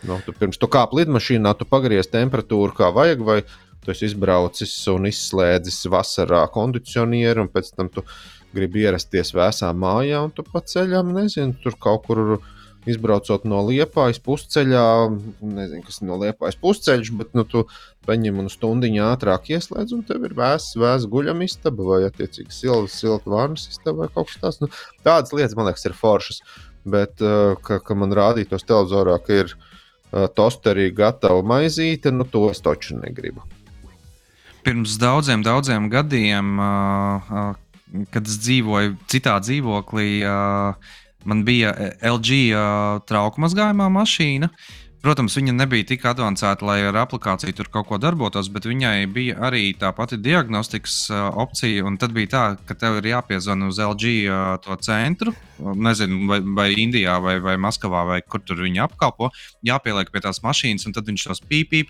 Nu, 0.05 0.20
tu 0.23 0.35
pirms 0.36 0.61
tu 0.61 0.69
kāp 0.69 0.93
lidmašīnā, 0.95 1.55
tu 1.59 1.66
pagriezt 1.66 2.12
temperatūru 2.12 2.77
kā 2.77 2.91
vajag, 2.95 3.24
vai 3.24 3.39
tu 3.85 3.93
esi 3.93 4.09
izbraucis 4.11 4.73
un 4.93 5.09
izslēdzis 5.09 5.85
vasarā 5.93 6.45
kondicionieru, 6.53 7.45
un 7.45 7.53
pēc 7.53 7.73
tam 7.74 7.91
tu 7.93 8.05
gribi 8.55 8.85
ierasties 8.85 9.35
vēsā 9.35 9.73
mājā, 9.74 10.23
un 10.24 10.32
tu 10.35 10.45
pa 10.47 10.62
ceļam, 10.62 11.11
nezinu, 11.16 11.57
tur 11.65 11.77
kaut 11.81 12.07
kur 12.07 12.23
izbraucot 12.90 13.47
no 13.48 13.62
Liepājas 13.69 14.20
pusceļā, 14.24 14.85
nezinu, 15.40 15.82
kas 15.86 16.01
ir 16.01 16.09
no 16.09 16.19
Liepājas 16.20 16.59
pusceļš, 16.61 17.12
bet 17.19 17.32
nu, 17.36 17.47
tu 17.48 17.65
paņem 18.09 18.43
un 18.43 18.51
stundu 18.52 18.90
ātrāk 19.05 19.48
ieslēdz, 19.55 19.97
un 19.97 20.05
tev 20.06 20.27
ir 20.28 20.36
vēss, 20.36 20.77
vēss 20.81 21.09
guļamistaba 21.11 21.89
vai, 21.89 22.02
attiecīgi, 22.11 22.52
silta, 22.52 22.93
silta 22.93 23.32
vārnas 23.32 23.66
istaba 23.73 24.05
vai 24.05 24.12
kaut 24.12 24.31
kas 24.31 24.43
tāds. 24.43 24.61
Nu, 24.61 24.70
tādas 25.06 25.32
lietas, 25.32 25.56
man 25.56 25.70
liekas, 25.70 25.86
ir 25.89 25.97
foršas. 25.97 26.43
Bet, 26.85 27.16
uh, 27.24 27.56
ka, 27.65 27.78
ka 27.81 27.97
man 27.97 28.12
rādītos 28.12 28.66
televizorā, 28.69 29.16
ka 29.24 29.39
ir 29.47 29.55
uh, 29.55 30.27
tosterī 30.36 30.90
gatava 30.93 31.40
maizīte, 31.40 32.12
nu 32.12 32.28
to 32.28 32.51
es 32.51 32.61
taču 32.65 32.98
negribu. 33.01 33.47
Pirms 34.65 34.98
daudziem, 35.01 35.40
daudziem 35.44 35.89
gadiem, 35.93 36.59
uh, 36.61 37.56
kad 38.12 38.28
es 38.28 38.36
dzīvoju 38.44 38.98
citā 39.09 39.39
dzīvoklī, 39.40 40.11
uh, 40.28 41.01
man 41.24 41.44
bija 41.44 41.74
LG 42.05 42.40
uh, 42.55 43.02
trauku 43.09 43.40
mazgājumā 43.44 43.90
mašīna. 43.92 44.51
Protams, 45.05 45.34
viņa 45.36 45.52
nebija 45.52 45.84
tik 45.84 46.05
avansēta, 46.09 46.64
lai 46.64 46.78
ar 46.88 46.96
aplikāciju 47.02 47.52
tur 47.52 47.68
kaut 47.68 47.90
ko 47.90 47.98
darbotos, 48.01 48.48
bet 48.48 48.64
viņai 48.64 49.05
bija 49.12 49.36
arī 49.51 49.74
tā 49.76 49.90
pati 49.92 50.16
diagnostikas 50.16 51.10
uh, 51.12 51.26
opcija. 51.44 51.84
Tad 52.01 52.14
bija 52.16 52.30
tā, 52.32 52.44
ka 52.64 52.72
tev 52.80 52.96
ir 53.02 53.10
jāpiezvana 53.10 53.68
uz 53.68 53.76
LG 53.84 54.14
uh, 54.24 54.56
to 54.64 54.72
centru, 54.80 55.34
nezinu, 55.60 56.24
vai, 56.30 56.40
vai 56.56 56.68
Indijā, 56.80 57.18
vai, 57.20 57.36
vai 57.44 57.59
Maskavā, 57.60 58.06
vai 58.09 58.22
kur 58.24 58.40
tur 58.40 58.64
viņi 58.64 58.80
apkalpo. 58.86 59.28
Jāpieliek 59.68 60.09
pie 60.09 60.24
tās 60.24 60.40
mašīnas, 60.40 60.88
un 60.88 60.96
tad 60.96 61.05
viņš 61.12 61.28
tos 61.28 61.44
pīpī, 61.52 61.84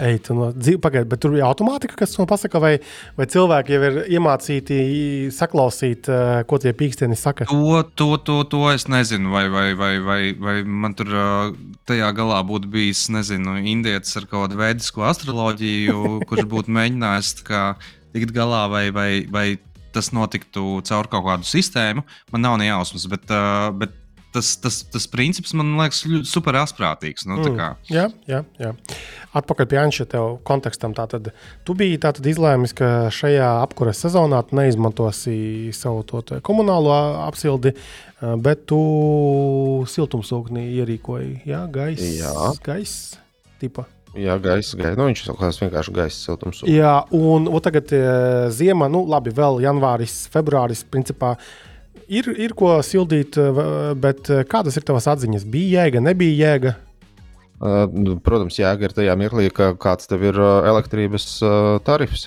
Ej, 0.00 0.20
tu 0.26 0.36
no 0.36 0.48
dzīves 0.54 0.80
pagaidi, 0.82 1.08
bet 1.10 1.20
tur 1.22 1.34
ir 1.36 1.44
automātika, 1.46 1.96
kas 2.00 2.14
to 2.14 2.24
pasaka, 2.28 2.60
vai, 2.62 2.72
vai 3.18 3.26
cilvēki 3.30 3.74
jau 3.74 3.80
ir 3.88 3.98
iemācīti 4.16 4.78
saklausīt, 5.34 6.08
eh, 6.12 6.40
ko 6.48 6.58
tie 6.62 6.72
pīkstieni 6.76 7.18
saka? 7.18 7.48
To, 7.50 7.82
to, 7.98 8.08
to, 8.24 8.38
to 8.52 8.62
es 8.72 8.88
nezinu, 8.92 9.32
vai, 9.34 9.46
vai, 9.52 9.68
vai, 9.78 9.92
vai, 10.04 10.20
vai 10.32 10.56
man 10.64 10.96
tur 10.96 11.12
eh, 11.12 11.52
tajā 11.88 12.10
galā 12.16 12.40
būtu 12.48 12.72
bijis, 12.72 13.06
nezinu, 13.12 13.58
indietis 13.60 14.16
ar 14.16 14.28
kaut 14.30 14.46
kādu 14.46 14.60
veidisko 14.62 15.06
astroloģiju, 15.10 16.02
kurš 16.30 16.48
būtu 16.52 16.76
mēģinājis 16.76 17.34
tikt 18.16 18.32
galā, 18.36 18.66
vai, 18.72 18.88
vai, 18.94 19.10
vai 19.28 19.46
tas 19.96 20.12
notiktu 20.12 20.80
caur 20.88 21.08
kaut 21.12 21.24
kādu 21.28 21.48
sistēmu. 21.48 22.04
Man 22.32 22.44
nav 22.44 22.58
ne 22.60 22.70
jausmas, 22.70 23.08
bet, 23.12 23.28
eh, 23.32 23.70
bet 23.76 23.96
tas, 24.36 24.52
tas, 24.60 24.80
tas 24.92 25.06
princips 25.10 25.54
man 25.56 25.74
liekas 25.80 26.02
super 26.28 26.58
asprātīgs. 26.60 27.24
Nu, 27.28 27.38
mm. 27.40 27.88
Jā, 27.92 28.06
jā, 28.28 28.42
jā. 28.60 28.72
Atpakaļ 29.36 29.68
pie 29.70 29.80
Anša 29.80 30.06
tev 30.12 30.36
kontekstam. 30.46 30.94
Tātad, 30.96 31.32
tu 31.66 31.76
biji 31.78 31.98
tātad 32.02 32.28
izlēmis, 32.28 32.76
ka 32.76 33.08
šajā 33.14 33.48
apkures 33.64 34.00
sezonā 34.04 34.42
tu 34.46 34.60
neizmantosi 34.60 35.72
savu 35.76 36.04
to 36.08 36.22
komunālo 36.46 36.94
apsildi, 37.26 37.74
bet 38.44 38.64
tu 38.70 38.80
siltumsūknī 39.92 40.70
ierīkoji. 40.78 41.42
Jā, 41.48 41.66
gaisa. 41.72 42.54
Gais, 42.64 42.96
tipa. 43.60 43.88
Jā, 44.16 44.38
gaisa, 44.40 44.78
gaisa. 44.80 44.96
Nu, 44.96 45.10
viņš 45.10 45.22
ir 45.26 45.60
vienkārši 45.66 45.92
gaisa 45.96 46.16
siltums. 46.16 46.62
Jā, 46.70 46.94
un, 47.14 47.50
un 47.52 47.64
tagad 47.64 47.92
e, 47.92 48.00
ziema, 48.54 48.88
nu, 48.88 49.02
labi, 49.10 49.32
vēl 49.36 49.60
janvāris, 49.66 50.22
februāris, 50.32 50.86
principā 50.88 51.34
ir, 52.08 52.28
ir 52.38 52.54
ko 52.58 52.76
sildīt, 52.86 53.36
eh, 53.40 53.60
bet 53.98 54.30
eh, 54.30 54.44
kādas 54.48 54.78
ir 54.78 54.86
tavas 54.86 55.08
atziņas? 55.10 55.46
Bija 55.50 55.84
jēga, 55.84 56.02
nebija 56.04 56.50
jēga? 56.50 56.76
Uh, 57.56 57.86
protams, 58.20 58.58
jēga 58.60 58.84
ir 58.84 58.92
tajā 58.92 59.14
mirklī, 59.16 59.46
ka 59.54 59.70
kāds 59.80 60.10
tev 60.10 60.26
ir 60.28 60.36
elektrības 60.36 61.38
tarifs. 61.86 62.26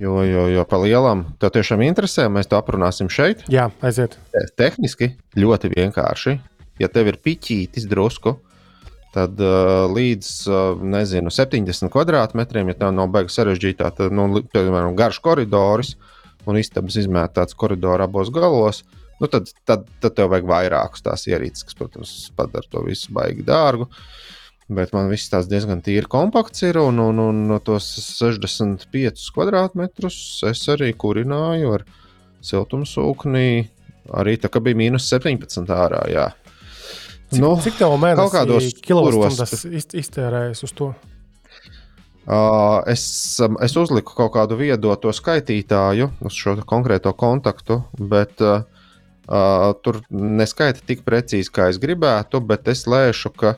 Jo, 0.00 0.22
jo, 0.24 0.46
jo 0.48 0.64
pa 0.68 0.78
lielam 0.80 1.26
tev 1.42 1.52
tiešām 1.58 1.82
interesē, 1.84 2.24
mēs 2.32 2.48
to 2.48 2.56
aprunāsim 2.56 3.10
šeit. 3.12 3.44
Jā, 3.52 3.66
aiziet. 3.84 4.16
Tehniski 4.56 5.10
ļoti 5.36 5.72
vienkārši. 5.74 6.38
Ja 6.80 6.88
tev 6.88 7.10
ir 7.10 7.18
piķītis 7.20 7.84
drusku, 7.90 8.38
tad 9.12 9.36
uh, 9.42 9.84
līdz 9.92 10.30
uh, 10.48 10.84
nezinu, 10.96 11.32
70 11.34 11.92
kvadrātmetriem, 11.92 12.72
ja 12.72 12.80
tā 12.84 12.92
nav 12.94 13.10
beigas 13.12 13.36
sarežģītā, 13.36 13.90
tad, 13.98 14.14
nu, 14.14 14.40
piemēram, 14.54 14.96
garš 14.96 15.20
koridors, 15.24 15.96
uh, 15.96 16.17
un 16.48 16.58
istabas 16.60 16.96
izmētāts 17.00 17.56
koridorā 17.58 18.08
abos 18.08 18.32
galos, 18.34 18.82
nu 19.20 19.28
tad, 19.30 19.50
tad, 19.68 19.86
tad 20.02 20.16
tev 20.16 20.32
vajag 20.32 20.48
vairākas 20.48 21.04
tās 21.04 21.26
ierīces, 21.28 21.66
kas, 21.68 21.78
protams, 21.78 22.16
padara 22.38 22.68
to 22.70 22.82
visu 22.86 23.14
baigi 23.14 23.46
dārgu. 23.46 23.88
Bet 24.68 24.92
man 24.92 25.08
viss 25.08 25.30
tās 25.32 25.46
diezgan 25.48 25.80
tīri 25.80 26.08
kompakts 26.12 26.66
ir, 26.66 26.76
un, 26.82 26.98
un, 27.00 27.22
un 27.24 27.54
tos 27.64 27.86
65 28.04 29.30
kvadrātmetrus 29.32 30.18
es 30.50 30.66
arī 30.68 30.90
kurināju 30.92 31.72
ar 31.78 31.86
siltumsūkni. 32.44 33.48
Arī 34.18 34.36
tā 34.40 34.50
kā 34.52 34.60
bija 34.64 34.76
mīnus 34.76 35.08
17 35.08 35.72
ārā. 35.72 36.02
Jā. 36.12 36.26
Cik, 37.28 37.40
nu, 37.40 37.54
cik 37.60 37.80
tev 37.80 37.96
mēnesī 38.00 38.70
kilovatstundas 38.84 39.64
iztērējas 40.00 40.64
uz 40.64 40.76
to? 40.76 40.92
Uh, 42.28 42.82
es, 42.84 43.40
um, 43.40 43.54
es 43.64 43.72
uzliku 43.80 44.12
kaut 44.12 44.34
kādu 44.34 44.58
viedo 44.60 44.92
to 45.00 45.08
skaitītāju 45.16 46.10
uz 46.28 46.34
šo 46.36 46.58
konkrēto 46.68 47.14
kontaktu, 47.16 47.78
bet 47.96 48.42
uh, 48.44 48.66
uh, 49.24 49.70
tur 49.80 50.02
neskaita 50.12 50.84
tik 50.84 51.06
precīzi, 51.06 51.48
kā 51.48 51.70
es 51.72 51.80
gribētu. 51.80 52.42
Bet 52.44 52.68
es 52.68 52.84
lēšu, 52.84 53.32
ka 53.32 53.54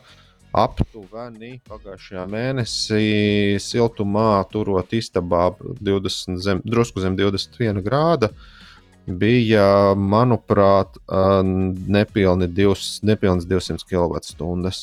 aptuveni 0.55 1.57
pagājušajā 1.67 2.29
mēnesī 2.31 3.11
siltumā, 3.59 4.45
turot 4.55 4.95
istabā 4.95 5.49
20 5.83 6.39
zem, 6.39 6.63
drusku 6.63 7.03
zem 7.03 7.19
21 7.19 7.83
grāda, 7.83 8.31
bija, 9.11 9.97
manuprāt, 9.99 10.95
uh, 11.11 11.41
nepilni, 11.43 12.47
divs, 12.47 13.01
nepilns 13.03 13.51
200 13.51 13.83
kWh. 13.83 14.75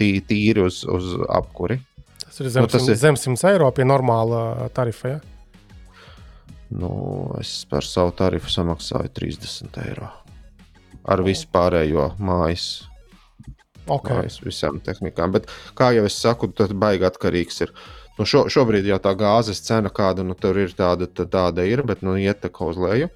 Tīri 0.00 0.68
uz, 0.68 0.84
uz 0.84 1.14
apkuri. 1.32 1.80
Tas 2.30 2.40
ir 2.44 2.48
zem, 2.54 2.62
nu, 2.62 2.70
tas 2.70 2.84
ir 2.86 2.94
zem 2.94 3.16
100 3.18 3.48
eiro 3.50 3.66
pie 3.74 3.82
normāla 3.82 4.68
tarifa. 4.74 5.16
Ja? 5.16 5.20
Nu, 6.70 6.90
es 7.40 7.64
par 7.66 7.82
savu 7.82 8.12
tarifu 8.14 8.52
samaksāju 8.54 9.10
30 9.18 9.80
eiro. 9.82 10.12
Ar 11.10 11.24
visu 11.26 11.48
pārējo 11.50 12.12
mājas. 12.22 12.84
Okay. 13.90 14.20
Mājas 14.20 14.38
visām 14.44 14.78
tehnikām. 14.86 15.34
Bet, 15.34 15.50
kā 15.74 15.90
jau 15.96 16.06
es 16.06 16.20
saku, 16.22 16.52
tas 16.54 16.70
baigi 16.70 17.08
atkarīgs 17.08 17.64
ir. 17.66 17.74
Nu, 18.14 18.28
šo, 18.28 18.44
šobrīd 18.52 18.86
jau 18.86 19.00
tā 19.02 19.16
gāzes 19.18 19.64
cena, 19.66 19.90
kāda 19.90 20.22
nu, 20.22 20.38
tur 20.38 20.62
ir, 20.62 20.70
tāda, 20.78 21.10
tāda 21.10 21.66
ir, 21.66 21.82
bet 21.88 22.06
nu, 22.06 22.14
iet 22.20 22.44
tā 22.44 22.52
kā 22.54 22.70
uz 22.70 22.78
leju. 22.78 23.10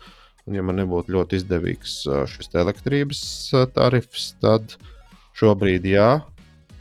Un, 0.44 0.58
ja 0.58 0.66
man 0.66 0.80
nebūtu 0.82 1.14
ļoti 1.14 1.38
izdevīgs 1.38 2.00
šis 2.34 2.50
elektrības 2.58 3.22
tarifs, 3.76 4.32
tad 4.42 4.74
šobrīd 5.38 5.86
jā, 5.86 6.08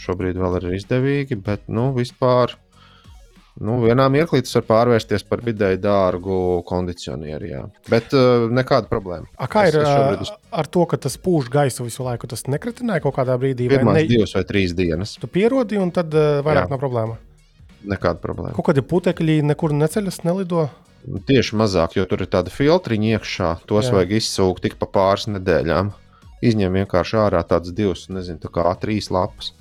šobrīd 0.04 0.38
vēl 0.40 0.60
ir 0.60 0.70
izdevīgi, 0.80 1.40
bet 1.44 1.66
nu, 1.72 1.92
vispār. 1.96 2.58
Nu, 3.62 3.76
vienā 3.84 4.08
mirklī 4.10 4.40
tas 4.42 4.56
var 4.58 4.64
pārvērsties 4.66 5.28
par 5.30 5.44
vidēji 5.46 5.78
dārgu 5.84 6.38
kondicionieri. 6.66 7.52
Jā. 7.52 7.60
Bet 7.86 8.16
uh, 8.18 8.48
nekāda 8.50 8.90
problēma. 8.90 9.30
A, 9.38 9.46
kā 9.52 9.68
ir 9.70 9.78
uh, 9.78 10.16
uz... 10.26 10.32
ar 10.50 10.70
to, 10.74 10.88
ka 10.90 10.98
tas 10.98 11.20
pūš 11.22 11.52
gaisu 11.54 11.86
visu 11.86 12.02
laiku? 12.02 12.26
Tas 12.32 12.48
nekritināja 12.50 13.04
kaut 13.06 13.14
kādā 13.20 13.38
brīdī. 13.38 13.70
Pirmās 13.70 14.00
ne... 14.00 14.08
divas 14.10 14.34
vai 14.34 14.44
trīs 14.50 14.74
dienas. 14.74 15.20
Tu 15.22 15.30
pierodi, 15.30 15.78
un 15.78 15.94
tad 15.94 16.18
uh, 16.18 16.42
vairāk 16.46 16.66
jā. 16.66 16.74
nav 16.74 16.82
problēma. 16.82 17.20
Nekāda 17.94 18.24
problēma. 18.26 18.58
Kaut 18.58 18.72
kādi 18.72 18.82
putekļi 18.90 19.44
nekur 19.46 19.78
neceļas, 19.78 20.24
nelido. 20.26 20.66
Tieši 21.30 21.60
mazāk, 21.60 21.98
jo 22.00 22.10
tur 22.10 22.24
ir 22.26 22.34
tāda 22.34 22.50
filtriņa 22.50 23.18
iekšā. 23.20 23.56
Tos 23.70 23.92
jā. 23.92 24.00
vajag 24.00 24.18
izsūkt 24.18 24.66
tik 24.66 24.80
pa 24.82 24.90
pāris 24.90 25.30
nedēļām. 25.30 25.94
Izņem 26.44 26.82
vienkārši 26.82 27.20
ārā 27.22 27.44
tādas 27.48 27.76
divas, 27.76 28.08
nezinu, 28.10 28.42
tā 28.42 28.50
kā 28.52 28.66
trīs 28.82 29.14
lapas 29.14 29.54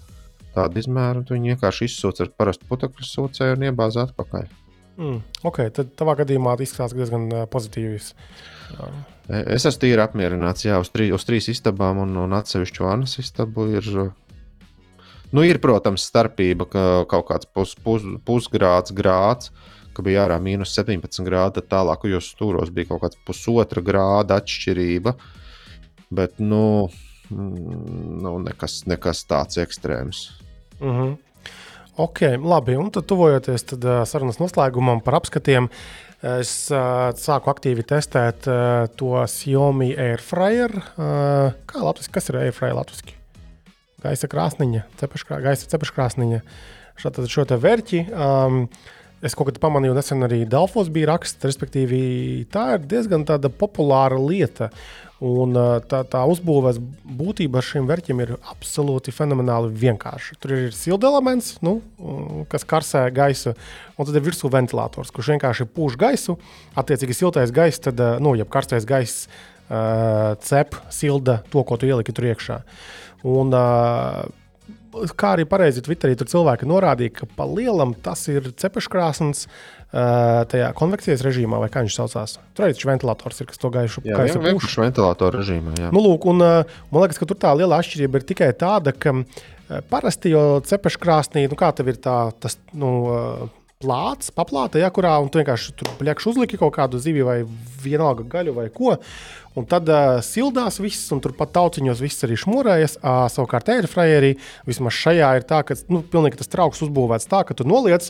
tādu 0.57 0.83
izmēru, 0.83 1.25
tad 1.27 1.37
viņi 1.39 1.55
vienkārši 1.55 1.89
izsūta 1.91 2.27
ar 2.27 2.35
parastu 2.37 2.69
putekļu 2.71 3.09
sūcēju 3.09 3.59
un 3.59 3.71
iebāza 3.71 4.09
atpakaļ. 4.09 4.51
Mm, 5.01 5.23
ok, 5.49 5.59
tad 5.73 5.93
tavā 5.97 6.15
gadījumā 6.21 6.53
tas 6.59 6.69
izskatās 6.69 6.95
diezgan 6.97 7.31
pozitīvs. 7.53 8.13
E, 9.31 9.39
es 9.57 9.65
esmu 9.65 9.81
tīri 9.87 10.03
apmierināts. 10.05 10.67
Jā, 10.67 10.81
uz, 10.83 10.91
trī, 10.93 11.09
uz 11.17 11.25
trīs 11.29 11.49
istabām 11.53 12.03
un, 12.05 12.13
un 12.25 12.37
atsevišķu 12.37 12.89
Anas 12.91 13.17
istabu 13.23 13.71
ir. 13.79 13.89
Nu, 15.33 15.45
ir, 15.49 15.63
protams, 15.65 16.05
starpība, 16.11 16.67
ka 16.69 16.83
kaut 17.09 17.31
kāds 17.31 17.49
pus, 17.49 17.73
pus, 17.81 18.05
pusgrāds, 18.27 18.93
grāds, 18.93 19.49
ka 19.97 20.05
bija 20.05 20.27
ārā 20.27 20.37
mīnus 20.45 20.75
17 20.77 21.25
grādi, 21.25 21.57
tad 21.61 21.71
tālāk, 21.73 22.05
jo 22.13 22.21
stūros 22.21 22.73
bija 22.75 22.91
kaut 22.91 23.07
kāds 23.07 23.21
pusotra 23.25 23.81
grāda 23.85 24.43
atšķirība. 24.43 25.17
Bet, 26.13 26.37
nu, 26.45 26.91
mm, 27.33 28.21
nu 28.21 28.37
nekas, 28.45 28.83
nekas 28.93 29.25
tāds 29.25 29.57
ekstrēms. 29.65 30.27
Mm 30.83 30.91
-hmm. 30.91 31.17
Ok, 31.97 32.21
labi. 32.45 32.77
Un 32.77 32.91
tad, 32.91 33.05
tuvojoties 33.07 33.63
tad, 33.63 33.85
uh, 33.85 34.05
sarunas 34.09 34.39
noslēgumam 34.41 35.03
par 35.05 35.15
apskatiem, 35.15 35.69
es 36.23 36.71
uh, 36.71 37.13
sāku 37.13 37.51
aktīvi 37.53 37.85
testēt 37.85 38.49
uh, 38.49 38.89
to 38.97 39.27
Xiaomi 39.27 39.93
Airfryer. 39.99 40.71
Uh, 40.77 41.53
kā 41.67 41.83
latviešu, 41.83 42.11
kas 42.13 42.29
ir 42.29 42.37
Airfryer 42.37 42.75
latviešu? 42.75 43.15
Gaisa 44.03 44.27
krāsniņa, 44.27 44.83
cepeškrā, 44.97 45.41
gaisa 45.43 45.67
cepeškrāsniņa. 45.67 46.41
Šādi 46.97 47.29
šo 47.29 47.45
te 47.45 47.57
vērķi. 47.57 48.07
Um, 48.13 48.69
Es 49.23 49.37
kaut 49.39 49.47
kad 49.47 49.61
pamanīju, 49.63 49.95
nesen 49.95 50.27
arī 50.27 50.41
Dāfos 50.51 50.89
bija 50.91 51.13
raksts, 51.13 51.45
respektīvi, 51.47 52.43
tā 52.51 52.73
ir 52.75 52.89
diezgan 52.91 53.23
populāra 53.55 54.19
lieta. 54.19 54.73
Un 55.23 55.55
tā, 55.87 56.01
tā 56.11 56.21
uzbūves 56.27 56.81
būtība 57.07 57.61
ar 57.61 57.67
šiem 57.67 57.87
vērķiem 57.87 58.23
ir 58.25 58.33
absolūti 58.51 59.15
fenomenāli 59.15 59.71
vienkārša. 59.79 60.35
Tur 60.43 60.55
ir 60.57 60.75
silda 60.75 61.07
elements, 61.13 61.53
nu, 61.63 61.77
kas 62.51 62.67
karsē 62.67 63.05
gaisu, 63.15 63.53
un 63.95 64.09
tad 64.09 64.19
ir 64.19 64.25
virsū 64.27 64.51
ventilators, 64.51 65.13
kurš 65.15 65.31
vienkārši 65.37 65.69
pūš 65.77 65.95
gaisu. 66.01 66.35
Attiecīgi, 66.75 67.15
siltais 67.15 67.55
gaiss, 67.55 67.85
tad, 67.85 68.03
nu, 68.25 68.35
ja 68.35 68.49
karstais 68.51 68.89
gaiss 68.89 69.29
uh, 69.29 70.35
cep, 70.43 70.75
silda 70.91 71.39
to, 71.55 71.63
ko 71.63 71.79
tu 71.79 71.87
ieliki 71.87 72.15
tur 72.17 72.27
iekšā. 72.33 72.59
Un, 73.31 73.55
uh, 73.55 75.07
kā 75.15 75.37
arī 75.37 75.47
pareizi 75.47 75.87
Twitterī 75.87 76.19
tur 76.19 76.33
cilvēki 76.35 76.67
norādīja, 76.67 77.15
ka 77.21 77.31
pa 77.39 77.47
lielam 77.47 77.95
tas 77.95 78.27
ir 78.33 78.51
cepeškrāsns. 78.59 79.47
Uh, 79.47 79.82
tajā 79.93 80.71
konvekcijas 80.77 81.23
režīmā, 81.27 81.59
vai 81.61 81.69
kā 81.73 81.83
viņš 81.85 81.97
saucās. 81.99 82.39
Tur 82.57 82.67
arī 82.67 82.77
ventilators 82.89 83.43
ir, 83.43 83.49
kas 83.51 83.61
to 83.61 83.69
gaišu 83.73 84.05
gaisu 84.07 84.41
puš. 84.41 84.77
Ventilatora 84.81 85.43
režīmā, 85.43 85.75
jā. 85.77 85.91
Nu, 85.93 86.01
lūk, 86.07 86.29
un, 86.33 86.41
uh, 86.41 86.77
man 86.89 87.05
liekas, 87.05 87.21
ka 87.21 87.29
tur 87.29 87.37
tā 87.41 87.53
liela 87.59 87.81
atšķirība 87.83 88.21
ir 88.21 88.29
tikai 88.31 88.49
tāda, 88.57 88.95
ka 88.97 89.13
uh, 89.19 89.83
parasti 89.93 90.33
jau 90.33 90.63
cepeškrāsnī, 90.65 91.45
nu 91.51 91.59
kā 91.61 91.75
tev 91.77 91.93
ir 91.93 92.01
tā, 92.01 92.17
tas, 92.41 92.57
nu, 92.73 92.93
uh, 93.13 93.51
plāts, 93.83 94.31
paplāta, 94.35 94.81
ja, 94.81 94.89
kurā 94.95 95.17
tu 95.29 95.41
vienkārši 95.41 95.75
tur 95.77 95.91
plakš 95.99 96.29
uzliki 96.33 96.61
kaut 96.61 96.75
kādu 96.77 97.01
zivju 97.03 97.27
vai 97.29 97.39
vienalga 97.83 98.25
gaļu 98.37 98.55
vai 98.57 98.69
ko. 98.73 98.95
Un 99.59 99.67
tad 99.69 99.91
uh, 99.93 100.23
sildās 100.25 100.79
viss, 100.81 101.11
un 101.13 101.21
turpat 101.21 101.53
tauciņos 101.53 102.01
viss 102.01 102.25
arī 102.25 102.39
šmurējas. 102.41 102.97
Uh, 103.03 103.27
savukārt, 103.33 103.69
airfryerī 103.75 104.39
vismaz 104.69 104.97
šajā 104.97 105.35
ir 105.37 105.45
tā, 105.49 105.61
ka 105.69 105.77
nu, 105.93 106.01
tas 106.39 106.49
trauks 106.49 106.81
uzbūvēts 106.87 107.29
tā, 107.29 107.43
ka 107.45 107.59
tu 107.59 107.69
noliec. 107.69 108.09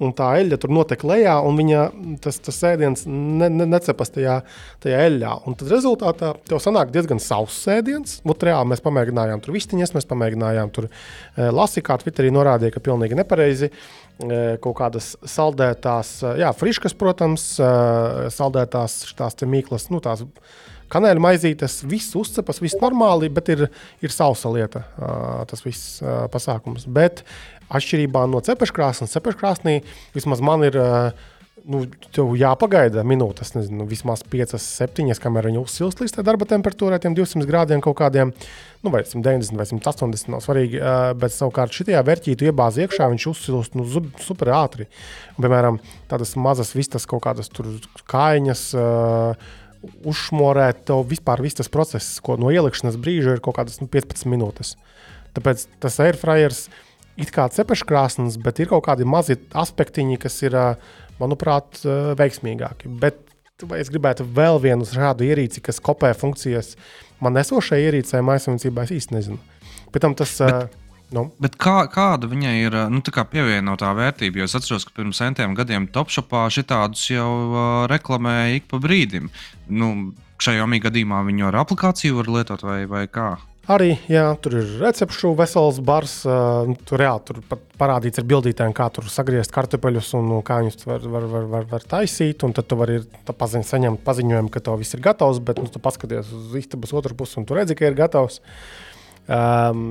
Un 0.00 0.14
tā 0.16 0.30
eļļa 0.40 0.56
tur 0.56 0.72
notiek 0.72 1.02
lejā, 1.04 1.34
un 1.44 1.58
viņa, 1.58 1.82
tas, 2.24 2.38
tas 2.40 2.56
ēdiens 2.70 3.04
ne, 3.04 3.50
ne, 3.52 3.66
necepas 3.68 4.08
tajā, 4.14 4.38
tajā 4.80 5.02
eļļā. 5.10 5.34
Un 5.44 5.56
tad 5.60 5.68
rezultātā 5.68 6.30
tev 6.48 6.62
sanāk 6.64 6.94
diezgan 6.94 7.20
savs 7.20 7.58
ēdiens. 7.74 8.16
Mut 8.24 8.40
reāli 8.48 8.70
mēs 8.72 8.80
pamēģinājām 8.86 9.44
tur 9.44 9.52
vistiņas, 9.58 9.92
mēs 9.92 10.08
pamēģinājām 10.08 10.72
tur 10.72 10.88
e, 10.88 11.50
lasīt, 11.52 11.84
kā 11.84 12.00
Twitterī 12.00 12.32
norādīja, 12.32 12.72
ka 12.72 12.84
pilnīgi 12.88 13.20
nepareizi. 13.20 13.68
E, 13.68 14.42
kaut 14.64 14.78
kādas 14.80 15.12
saldētās, 15.28 16.16
jā, 16.40 16.50
friškas, 16.56 16.96
protams, 16.96 17.46
saldētās 18.32 19.00
tās 19.18 19.42
mīklas, 19.44 19.90
nu, 19.92 20.00
tās 20.04 20.24
kanēļa 20.92 21.22
maizītes, 21.24 21.80
viss 21.88 22.16
uzcepas, 22.18 22.60
viss 22.64 22.80
normāli, 22.80 23.30
bet 23.32 23.48
ir, 23.52 23.68
ir 24.04 24.12
sausa 24.12 24.50
lieta, 24.52 24.84
tas 25.48 25.64
viss 25.64 26.00
pasākums. 26.32 26.84
Bet 26.88 27.24
atšķirībā 27.78 28.24
no 28.30 28.42
cepeškrāsnes, 28.44 29.14
cepeškrāsnī 29.16 29.80
vismaz 30.16 30.44
man 30.44 30.66
ir 30.68 30.78
nu, 31.68 31.82
tev 32.14 32.32
jāpagaida 32.38 33.04
minūtes, 33.06 33.52
nezinu, 33.54 33.86
vismaz 33.90 34.22
5, 34.32 34.56
7, 34.58 35.12
kamēr 35.22 35.48
viņi 35.50 35.60
uzsilst 35.62 36.02
līdz 36.02 36.18
darba 36.26 36.46
temperatūrai, 36.50 37.00
tiem 37.02 37.16
200 37.16 37.46
grādiem 37.48 37.82
kaut 37.84 37.96
kādiem, 38.00 38.32
nu, 38.82 38.92
vai 38.92 39.04
190 39.06 39.58
vai 39.58 39.66
180, 39.68 40.30
nav 40.32 40.42
svarīgi. 40.44 40.82
Bet 41.20 41.34
savukārt 41.34 41.74
šajā 41.76 42.02
vērtī 42.06 42.36
tu 42.38 42.48
iebāzi 42.48 42.84
iekšā, 42.86 43.08
viņš 43.14 43.26
uzsilst 43.30 43.78
nu, 43.78 43.86
super 44.22 44.52
ātri. 44.58 44.88
Piemēram, 45.38 45.80
tādas 46.10 46.34
mazas 46.40 46.74
vistas 46.76 47.08
kaut 47.08 47.24
kādas 47.26 47.52
kājiņas. 48.10 48.68
Uh, 48.76 49.58
Uzšmorēt 49.82 50.84
to 50.86 51.00
vispār 51.02 51.40
viss 51.42 51.58
tas 51.58 51.66
process, 51.66 52.20
ko 52.22 52.36
no 52.38 52.52
ielikšanas 52.54 52.94
brīža 53.02 53.32
ir 53.34 53.40
kaut 53.42 53.56
kādas 53.56 53.80
nu, 53.80 53.88
15 53.90 54.28
minūtes. 54.30 54.76
Tāpēc 55.34 55.64
tas 55.82 55.96
airfryers 56.04 56.68
ir 56.68 56.91
kā 57.32 57.48
cepeškrāsnes, 57.52 58.38
bet 58.42 58.62
ir 58.62 58.70
kaut 58.72 58.86
kādi 58.86 59.06
mazi 59.08 59.36
aspektiņi, 59.52 60.18
kas 60.22 60.38
ir 60.46 60.56
manuprāt, 61.20 61.82
veiksmīgāki. 62.18 62.90
Bet 63.02 63.20
es 63.78 63.90
gribētu 63.92 64.26
vēl 64.26 64.60
vienu 64.62 64.86
šādu 64.88 65.26
ierīci, 65.28 65.62
kas 65.64 65.80
kopē 65.84 66.12
funkcijas 66.18 66.74
man 67.22 67.38
esošajai 67.38 67.88
ierīcei, 67.88 68.22
maisaimniecībā, 68.26 68.86
es 68.86 68.94
īsti 68.98 69.18
nezinu. 69.18 69.42
Pēc 69.92 70.06
tam 70.06 70.16
tas. 70.18 70.38
Bet... 70.40 70.78
Nu. 71.12 71.26
Bet 71.44 71.58
kā, 71.60 71.82
kāda 71.92 72.24
viņai 72.24 72.54
ir 72.62 72.74
nu, 72.88 73.02
pievienotā 73.04 73.90
vērtība? 73.98 74.40
Jo 74.40 74.46
es 74.48 74.56
atceros, 74.56 74.86
ka 74.88 74.94
pirms 74.96 75.20
centiem 75.20 75.52
gadiem 75.52 75.84
Topšopā 75.92 76.46
šitādus 76.48 77.02
jau 77.10 77.28
uh, 77.28 77.64
reklamēja 77.92 78.54
ik 78.56 78.70
pa 78.70 78.80
brīdim. 78.80 79.28
Nu, 79.68 79.90
šajā 80.40 80.64
gadījumā 80.86 81.20
viņu 81.28 81.50
ar 81.50 81.60
aplikāciju 81.66 82.16
var 82.16 82.32
lietot 82.32 82.64
vai, 82.64 82.78
vai 82.88 83.04
kā? 83.12 83.34
Arī 83.70 83.92
jā, 84.10 84.24
tur 84.42 84.56
ir 84.58 84.70
recepšu 84.80 85.36
vesels 85.38 85.76
bars. 85.86 86.16
Uh, 86.26 86.72
tur, 86.88 87.02
jā, 87.04 87.12
tur 87.22 87.38
pat 87.46 87.60
parādīts 87.78 88.18
ar 88.18 88.26
bildītēm, 88.26 88.72
kā 88.74 88.88
tur 88.90 89.06
sagriezt 89.06 89.54
kartupeļus 89.54 90.08
un 90.18 90.32
kā 90.42 90.56
viņus 90.64 90.86
var, 90.88 91.04
var, 91.12 91.26
var, 91.30 91.46
var, 91.52 91.68
var 91.70 91.86
taisīt. 91.94 92.42
Un 92.42 92.56
tad 92.56 92.66
tu 92.66 92.78
vari 92.80 92.98
paziņ, 93.28 93.62
saņemt 93.68 94.02
paziņojumu, 94.02 94.50
ka 94.50 94.64
tev 94.66 94.80
viss 94.82 94.98
ir 94.98 95.04
gatavs, 95.04 95.38
bet 95.46 95.60
nu, 95.62 95.70
tu 95.70 95.82
paskaties 95.82 96.32
uz 96.34 96.56
istabas 96.58 96.94
otru 96.98 97.14
pusi 97.18 97.38
un 97.38 97.46
tu 97.46 97.54
redzi, 97.54 97.78
ka 97.78 97.86
ir 97.86 97.98
gatavs. 97.98 98.40
Um, 99.30 99.84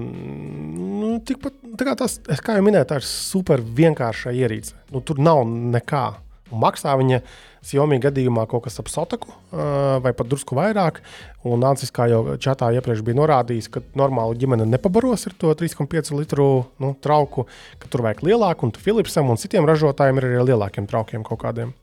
nu, 1.00 1.14
tikpat, 1.24 1.56
tā 1.80 1.88
kā 1.88 1.96
tas, 2.04 2.18
kā 2.44 2.58
jau 2.58 2.66
minēju, 2.68 2.90
tā 2.90 3.00
ir 3.00 3.08
super 3.08 3.64
vienkārša 3.64 4.36
ierīce. 4.36 4.76
Nu, 4.92 5.00
tur 5.00 5.24
nav 5.24 5.46
nekā. 5.48 6.10
Maksā 6.58 6.94
viņa 7.00 7.22
Xiaomi 7.62 8.00
gadījumā 8.02 8.48
kaut 8.50 8.66
kas 8.66 8.80
ap 8.82 8.90
sotaku 8.90 9.30
vai 9.52 10.14
pat 10.18 10.30
drusku 10.30 10.58
vairāk. 10.58 11.02
Un 11.46 11.62
Nācis, 11.62 11.94
kā 11.94 12.08
jau 12.10 12.38
čatā 12.42 12.72
iepriekš 12.74 13.04
bija 13.06 13.20
norādījis, 13.20 13.70
ka 13.74 13.84
normāli 13.98 14.40
ģimene 14.42 14.66
nepabaros 14.70 15.28
ar 15.30 15.36
to 15.38 15.54
3,5 15.58 16.14
litru 16.18 16.48
nu, 16.82 16.94
trauku, 17.02 17.46
ka 17.82 17.90
tur 17.92 18.06
vajag 18.08 18.24
lielāku, 18.26 18.66
un 18.66 18.74
Philipsam 18.78 19.30
un 19.30 19.42
citiem 19.42 19.70
ražotājiem 19.70 20.22
ir 20.22 20.30
arī 20.30 20.48
lielākiem 20.52 20.90
traukiem 20.90 21.26
kaut 21.28 21.44
kādiem. 21.46 21.76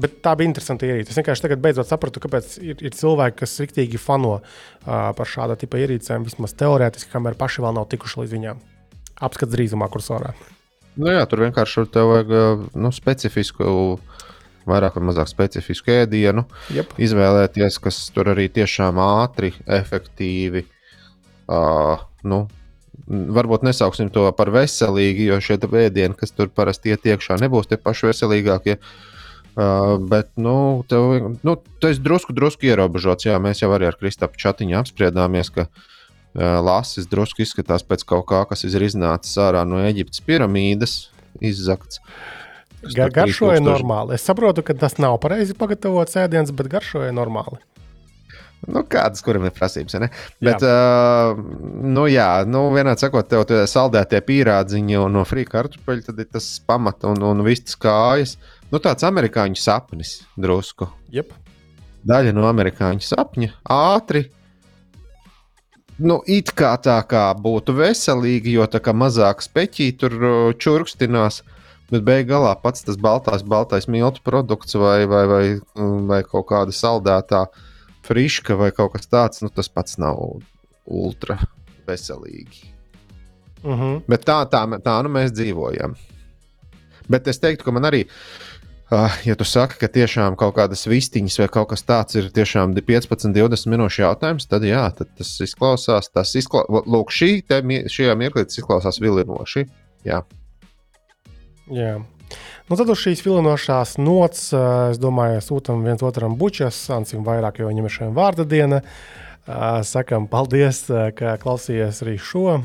Bet 0.00 0.22
tā 0.24 0.32
bija 0.38 0.48
interesanta 0.48 0.88
ierīce. 0.88 1.12
Es 1.12 1.20
vienkārši 1.20 1.44
tagad 1.44 1.60
beidzot 1.60 1.88
sapratu, 1.88 2.22
kāpēc 2.24 2.56
ir, 2.64 2.80
ir 2.80 2.96
cilvēki, 2.96 3.42
kas 3.42 3.58
riktīgi 3.60 4.00
fano 4.00 4.38
uh, 4.38 4.44
par 4.86 5.28
šāda 5.28 5.58
tipa 5.60 5.82
ierīcēm, 5.82 6.24
vismaz 6.24 6.56
teorētiski, 6.56 7.12
kamēr 7.12 7.36
paši 7.36 7.64
vēl 7.66 7.76
nav 7.76 7.90
tikuši 7.92 8.22
līdz 8.22 8.34
viņām. 8.38 8.64
Apskats 9.28 9.52
drīzumā 9.52 9.92
kursorā. 9.92 10.32
Nu 11.00 11.08
jā, 11.08 11.22
tur 11.28 11.46
vienkārši 11.46 11.86
tur 11.92 12.08
vajag 12.10 12.32
nu, 12.76 12.90
specifisku 12.92 13.98
vairāk 14.68 14.96
vai 14.98 15.06
mazāk 15.08 15.30
specifisku 15.30 15.92
ēdienu, 15.94 16.44
yep. 16.74 16.92
izvēlēties, 17.02 17.78
kas 17.82 17.98
tur 18.14 18.32
arī 18.34 18.48
tiešām 18.52 19.00
ātri, 19.02 19.52
efektīvi. 19.66 20.64
Uh, 21.50 22.02
nu, 22.28 22.44
varbūt 23.08 23.64
nesauksim 23.66 24.12
to 24.14 24.28
par 24.36 24.52
veselīgi, 24.54 25.26
jo 25.32 25.40
šie 25.42 25.58
ēdieni, 25.58 26.16
kas 26.18 26.34
tur 26.36 26.52
parasti 26.54 26.94
iet 26.94 27.08
iekšā, 27.08 27.40
nebūs 27.42 27.70
tie 27.70 27.80
paši 27.80 28.12
veselīgākie. 28.12 28.78
Uh, 29.52 29.98
bet, 30.08 30.30
nu, 30.40 30.84
tev, 30.88 31.36
nu, 31.44 31.56
tas 31.82 31.98
drusku, 32.00 32.32
drusku 32.32 32.70
ierobežots. 32.70 33.26
Jā, 33.28 33.36
mēs 33.42 33.60
jau 33.60 33.68
arī 33.74 33.90
ar 33.90 33.98
Kristapu 34.00 34.40
čatiņu 34.40 34.78
apspriedāmies, 34.78 35.52
ka 35.52 35.66
lasis 36.34 37.08
drusku 37.10 37.44
izskatās 37.44 37.84
pēc 37.84 38.06
kaut 38.08 38.26
kā, 38.30 38.44
kas 38.48 38.64
ir 38.68 38.86
iznācis 38.86 39.36
ārā 39.42 39.66
no 39.68 39.82
Eģiptes 39.84 40.22
piramīdas, 40.24 40.96
izzakts. 41.40 42.00
Gar, 42.96 43.12
garšoja 43.14 43.60
normāli. 43.62 44.16
Es 44.16 44.24
saprotu, 44.26 44.64
ka 44.66 44.74
tas 44.74 44.96
nav 44.98 45.20
pareizi 45.22 45.54
pagatavots 45.54 46.18
ēdiens, 46.18 46.50
bet 46.56 46.70
garšoja 46.72 47.12
normāli. 47.14 47.60
Nu, 48.62 48.84
kādas, 48.86 49.22
kuram 49.26 49.46
ir 49.48 49.54
prasības? 49.54 49.96
Ne? 49.98 50.08
Bet, 50.42 50.62
jā. 50.62 50.70
uh, 50.70 51.38
nu, 51.82 52.04
jā, 52.10 52.44
nu, 52.46 52.68
vienādi 52.74 53.02
sakot, 53.02 53.26
tev 53.30 53.42
tie 53.50 53.64
saldētie 53.70 54.20
pīrādziņi 54.26 55.00
un 55.02 55.16
no 55.18 55.24
frīka 55.26 55.56
kartupeļa, 55.56 56.04
tad 56.08 56.20
ir 56.22 56.28
tas 56.30 56.46
pamats 56.66 57.08
un, 57.10 57.18
un 57.26 57.42
viss 57.46 57.78
kājas. 57.82 58.36
Nu, 58.70 58.78
tāds 58.82 59.06
amerikāņu 59.06 59.58
sapnis 59.58 60.20
drusku. 60.38 60.86
Yep. 61.14 61.34
Daļa 62.06 62.34
no 62.34 62.46
amerikāņu 62.50 63.02
sapņa 63.06 63.50
ātri. 63.74 64.28
Nu, 66.02 66.18
it 66.26 66.50
kā 66.58 66.72
tā 66.82 66.96
kā 67.06 67.28
būtu 67.38 67.76
veselīgi, 67.78 68.56
jo 68.56 68.66
tā 68.66 68.80
kā 68.82 68.94
mazāk 68.96 69.42
speķī 69.44 69.88
tur 70.00 70.14
čurkstinās. 70.58 71.42
Bet 71.92 72.06
beigās 72.06 72.56
pats 72.62 72.86
tas 72.86 72.96
baltās, 72.96 73.42
baltais 73.44 73.86
miltu 73.86 74.22
produkts 74.24 74.74
vai, 74.80 75.04
vai, 75.06 75.26
vai, 75.28 75.42
vai 76.08 76.22
kaut 76.24 76.46
kāda 76.48 76.72
saldētā 76.72 77.44
friška 78.08 78.56
vai 78.56 78.70
kaut 78.72 78.94
kas 78.94 79.06
tāds, 79.06 79.42
nu, 79.44 79.50
tas 79.52 79.68
pats 79.68 79.98
nav 80.00 80.18
ultra 80.86 81.36
veselīgi. 81.86 82.72
Uh 83.62 83.70
mhm. 83.70 83.82
-huh. 83.82 84.02
Bet 84.08 84.24
tā, 84.24 84.40
tā, 84.48 84.64
tā 84.82 85.02
nu 85.02 85.08
mēs 85.08 85.30
dzīvojam. 85.36 85.94
Bet 87.08 87.28
es 87.28 87.38
teiktu, 87.38 87.64
ka 87.64 87.70
man 87.70 87.84
arī, 87.84 88.06
uh, 88.06 88.51
ja 89.24 89.34
tu 89.38 89.46
saki, 89.48 89.78
ka 89.80 89.88
tiešām 89.92 90.36
kaut 90.40 90.56
kādas 90.58 90.84
vistiņas 90.90 91.38
vai 91.40 91.48
kaut 91.52 91.70
kas 91.72 91.84
tāds 91.88 92.18
ir 92.18 92.28
tiešām 92.34 92.74
15, 92.76 93.32
20 93.32 93.70
minūšu 93.72 94.04
jautājums, 94.04 94.48
tad 94.50 94.66
jā, 94.68 94.84
tad 94.96 95.10
tas 95.18 95.30
izklausās, 95.44 96.10
tas 96.12 96.34
izklausās, 96.38 96.88
lūk, 96.92 97.12
šī, 97.14 97.30
te, 97.48 97.62
šajā 97.92 98.16
mirklī 98.20 98.44
tas 98.48 98.60
izklausās 98.60 99.00
vilinoši. 99.02 99.64
Jā. 100.08 100.22
Jā. 101.72 101.94
Nu, 102.68 102.76
tad 102.78 102.88
uz 102.92 103.00
šīs 103.02 103.24
vilinošās 103.24 103.96
nots, 104.00 104.46
es 104.92 105.00
domāju, 105.00 105.42
sūtām 105.44 105.82
viens 105.84 106.04
otram 106.06 106.36
bučas, 106.40 106.78
Ansim 106.94 107.24
vairāk, 107.26 107.60
jo 107.60 107.68
viņam 107.68 107.88
ir 107.88 107.96
šodien 107.96 108.16
vārda 108.16 108.46
diena. 108.48 108.82
Sakām 109.42 110.28
paldies, 110.30 110.84
ka 111.18 111.34
klausījāties 111.42 112.02
arī 112.04 112.12
šo 112.22 112.60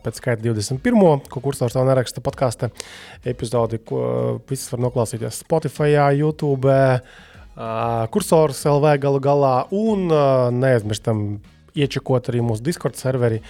pēc 0.00 0.20
skaita 0.22 0.40
21. 0.40 1.26
ko 1.28 1.42
kursors 1.44 1.76
vēl 1.76 1.90
neraksta 1.90 2.24
podkāstu 2.24 2.70
epizodi, 3.28 3.76
ko 3.84 4.40
visas 4.48 4.72
var 4.72 4.86
noklausīties 4.86 5.42
Spotify, 5.44 5.92
YouTube, 6.16 6.72
kursors 8.14 8.64
LV 8.72 8.96
galu 9.04 9.20
galā 9.20 9.54
un 9.76 10.08
neaizmirstam 10.62 11.26
iečakot 11.76 12.32
arī 12.32 12.40
mūsu 12.46 12.64
Discord 12.64 12.96
serveri, 12.96 13.42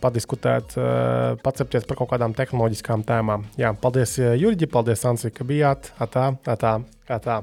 padiskutēt, 0.00 0.78
pacepties 1.44 1.84
par 1.84 2.00
kaut 2.00 2.14
kādām 2.14 2.32
tehnoloģiskām 2.38 3.04
tēmām. 3.04 3.50
Jā, 3.60 3.76
paldies, 3.76 4.16
Jurģi, 4.16 4.70
paldies, 4.72 5.04
Ansi, 5.10 5.28
ka 5.34 5.44
bijāt. 5.44 5.92
Atā, 6.00 6.30
atā, 6.48 6.78
atā. 7.20 7.42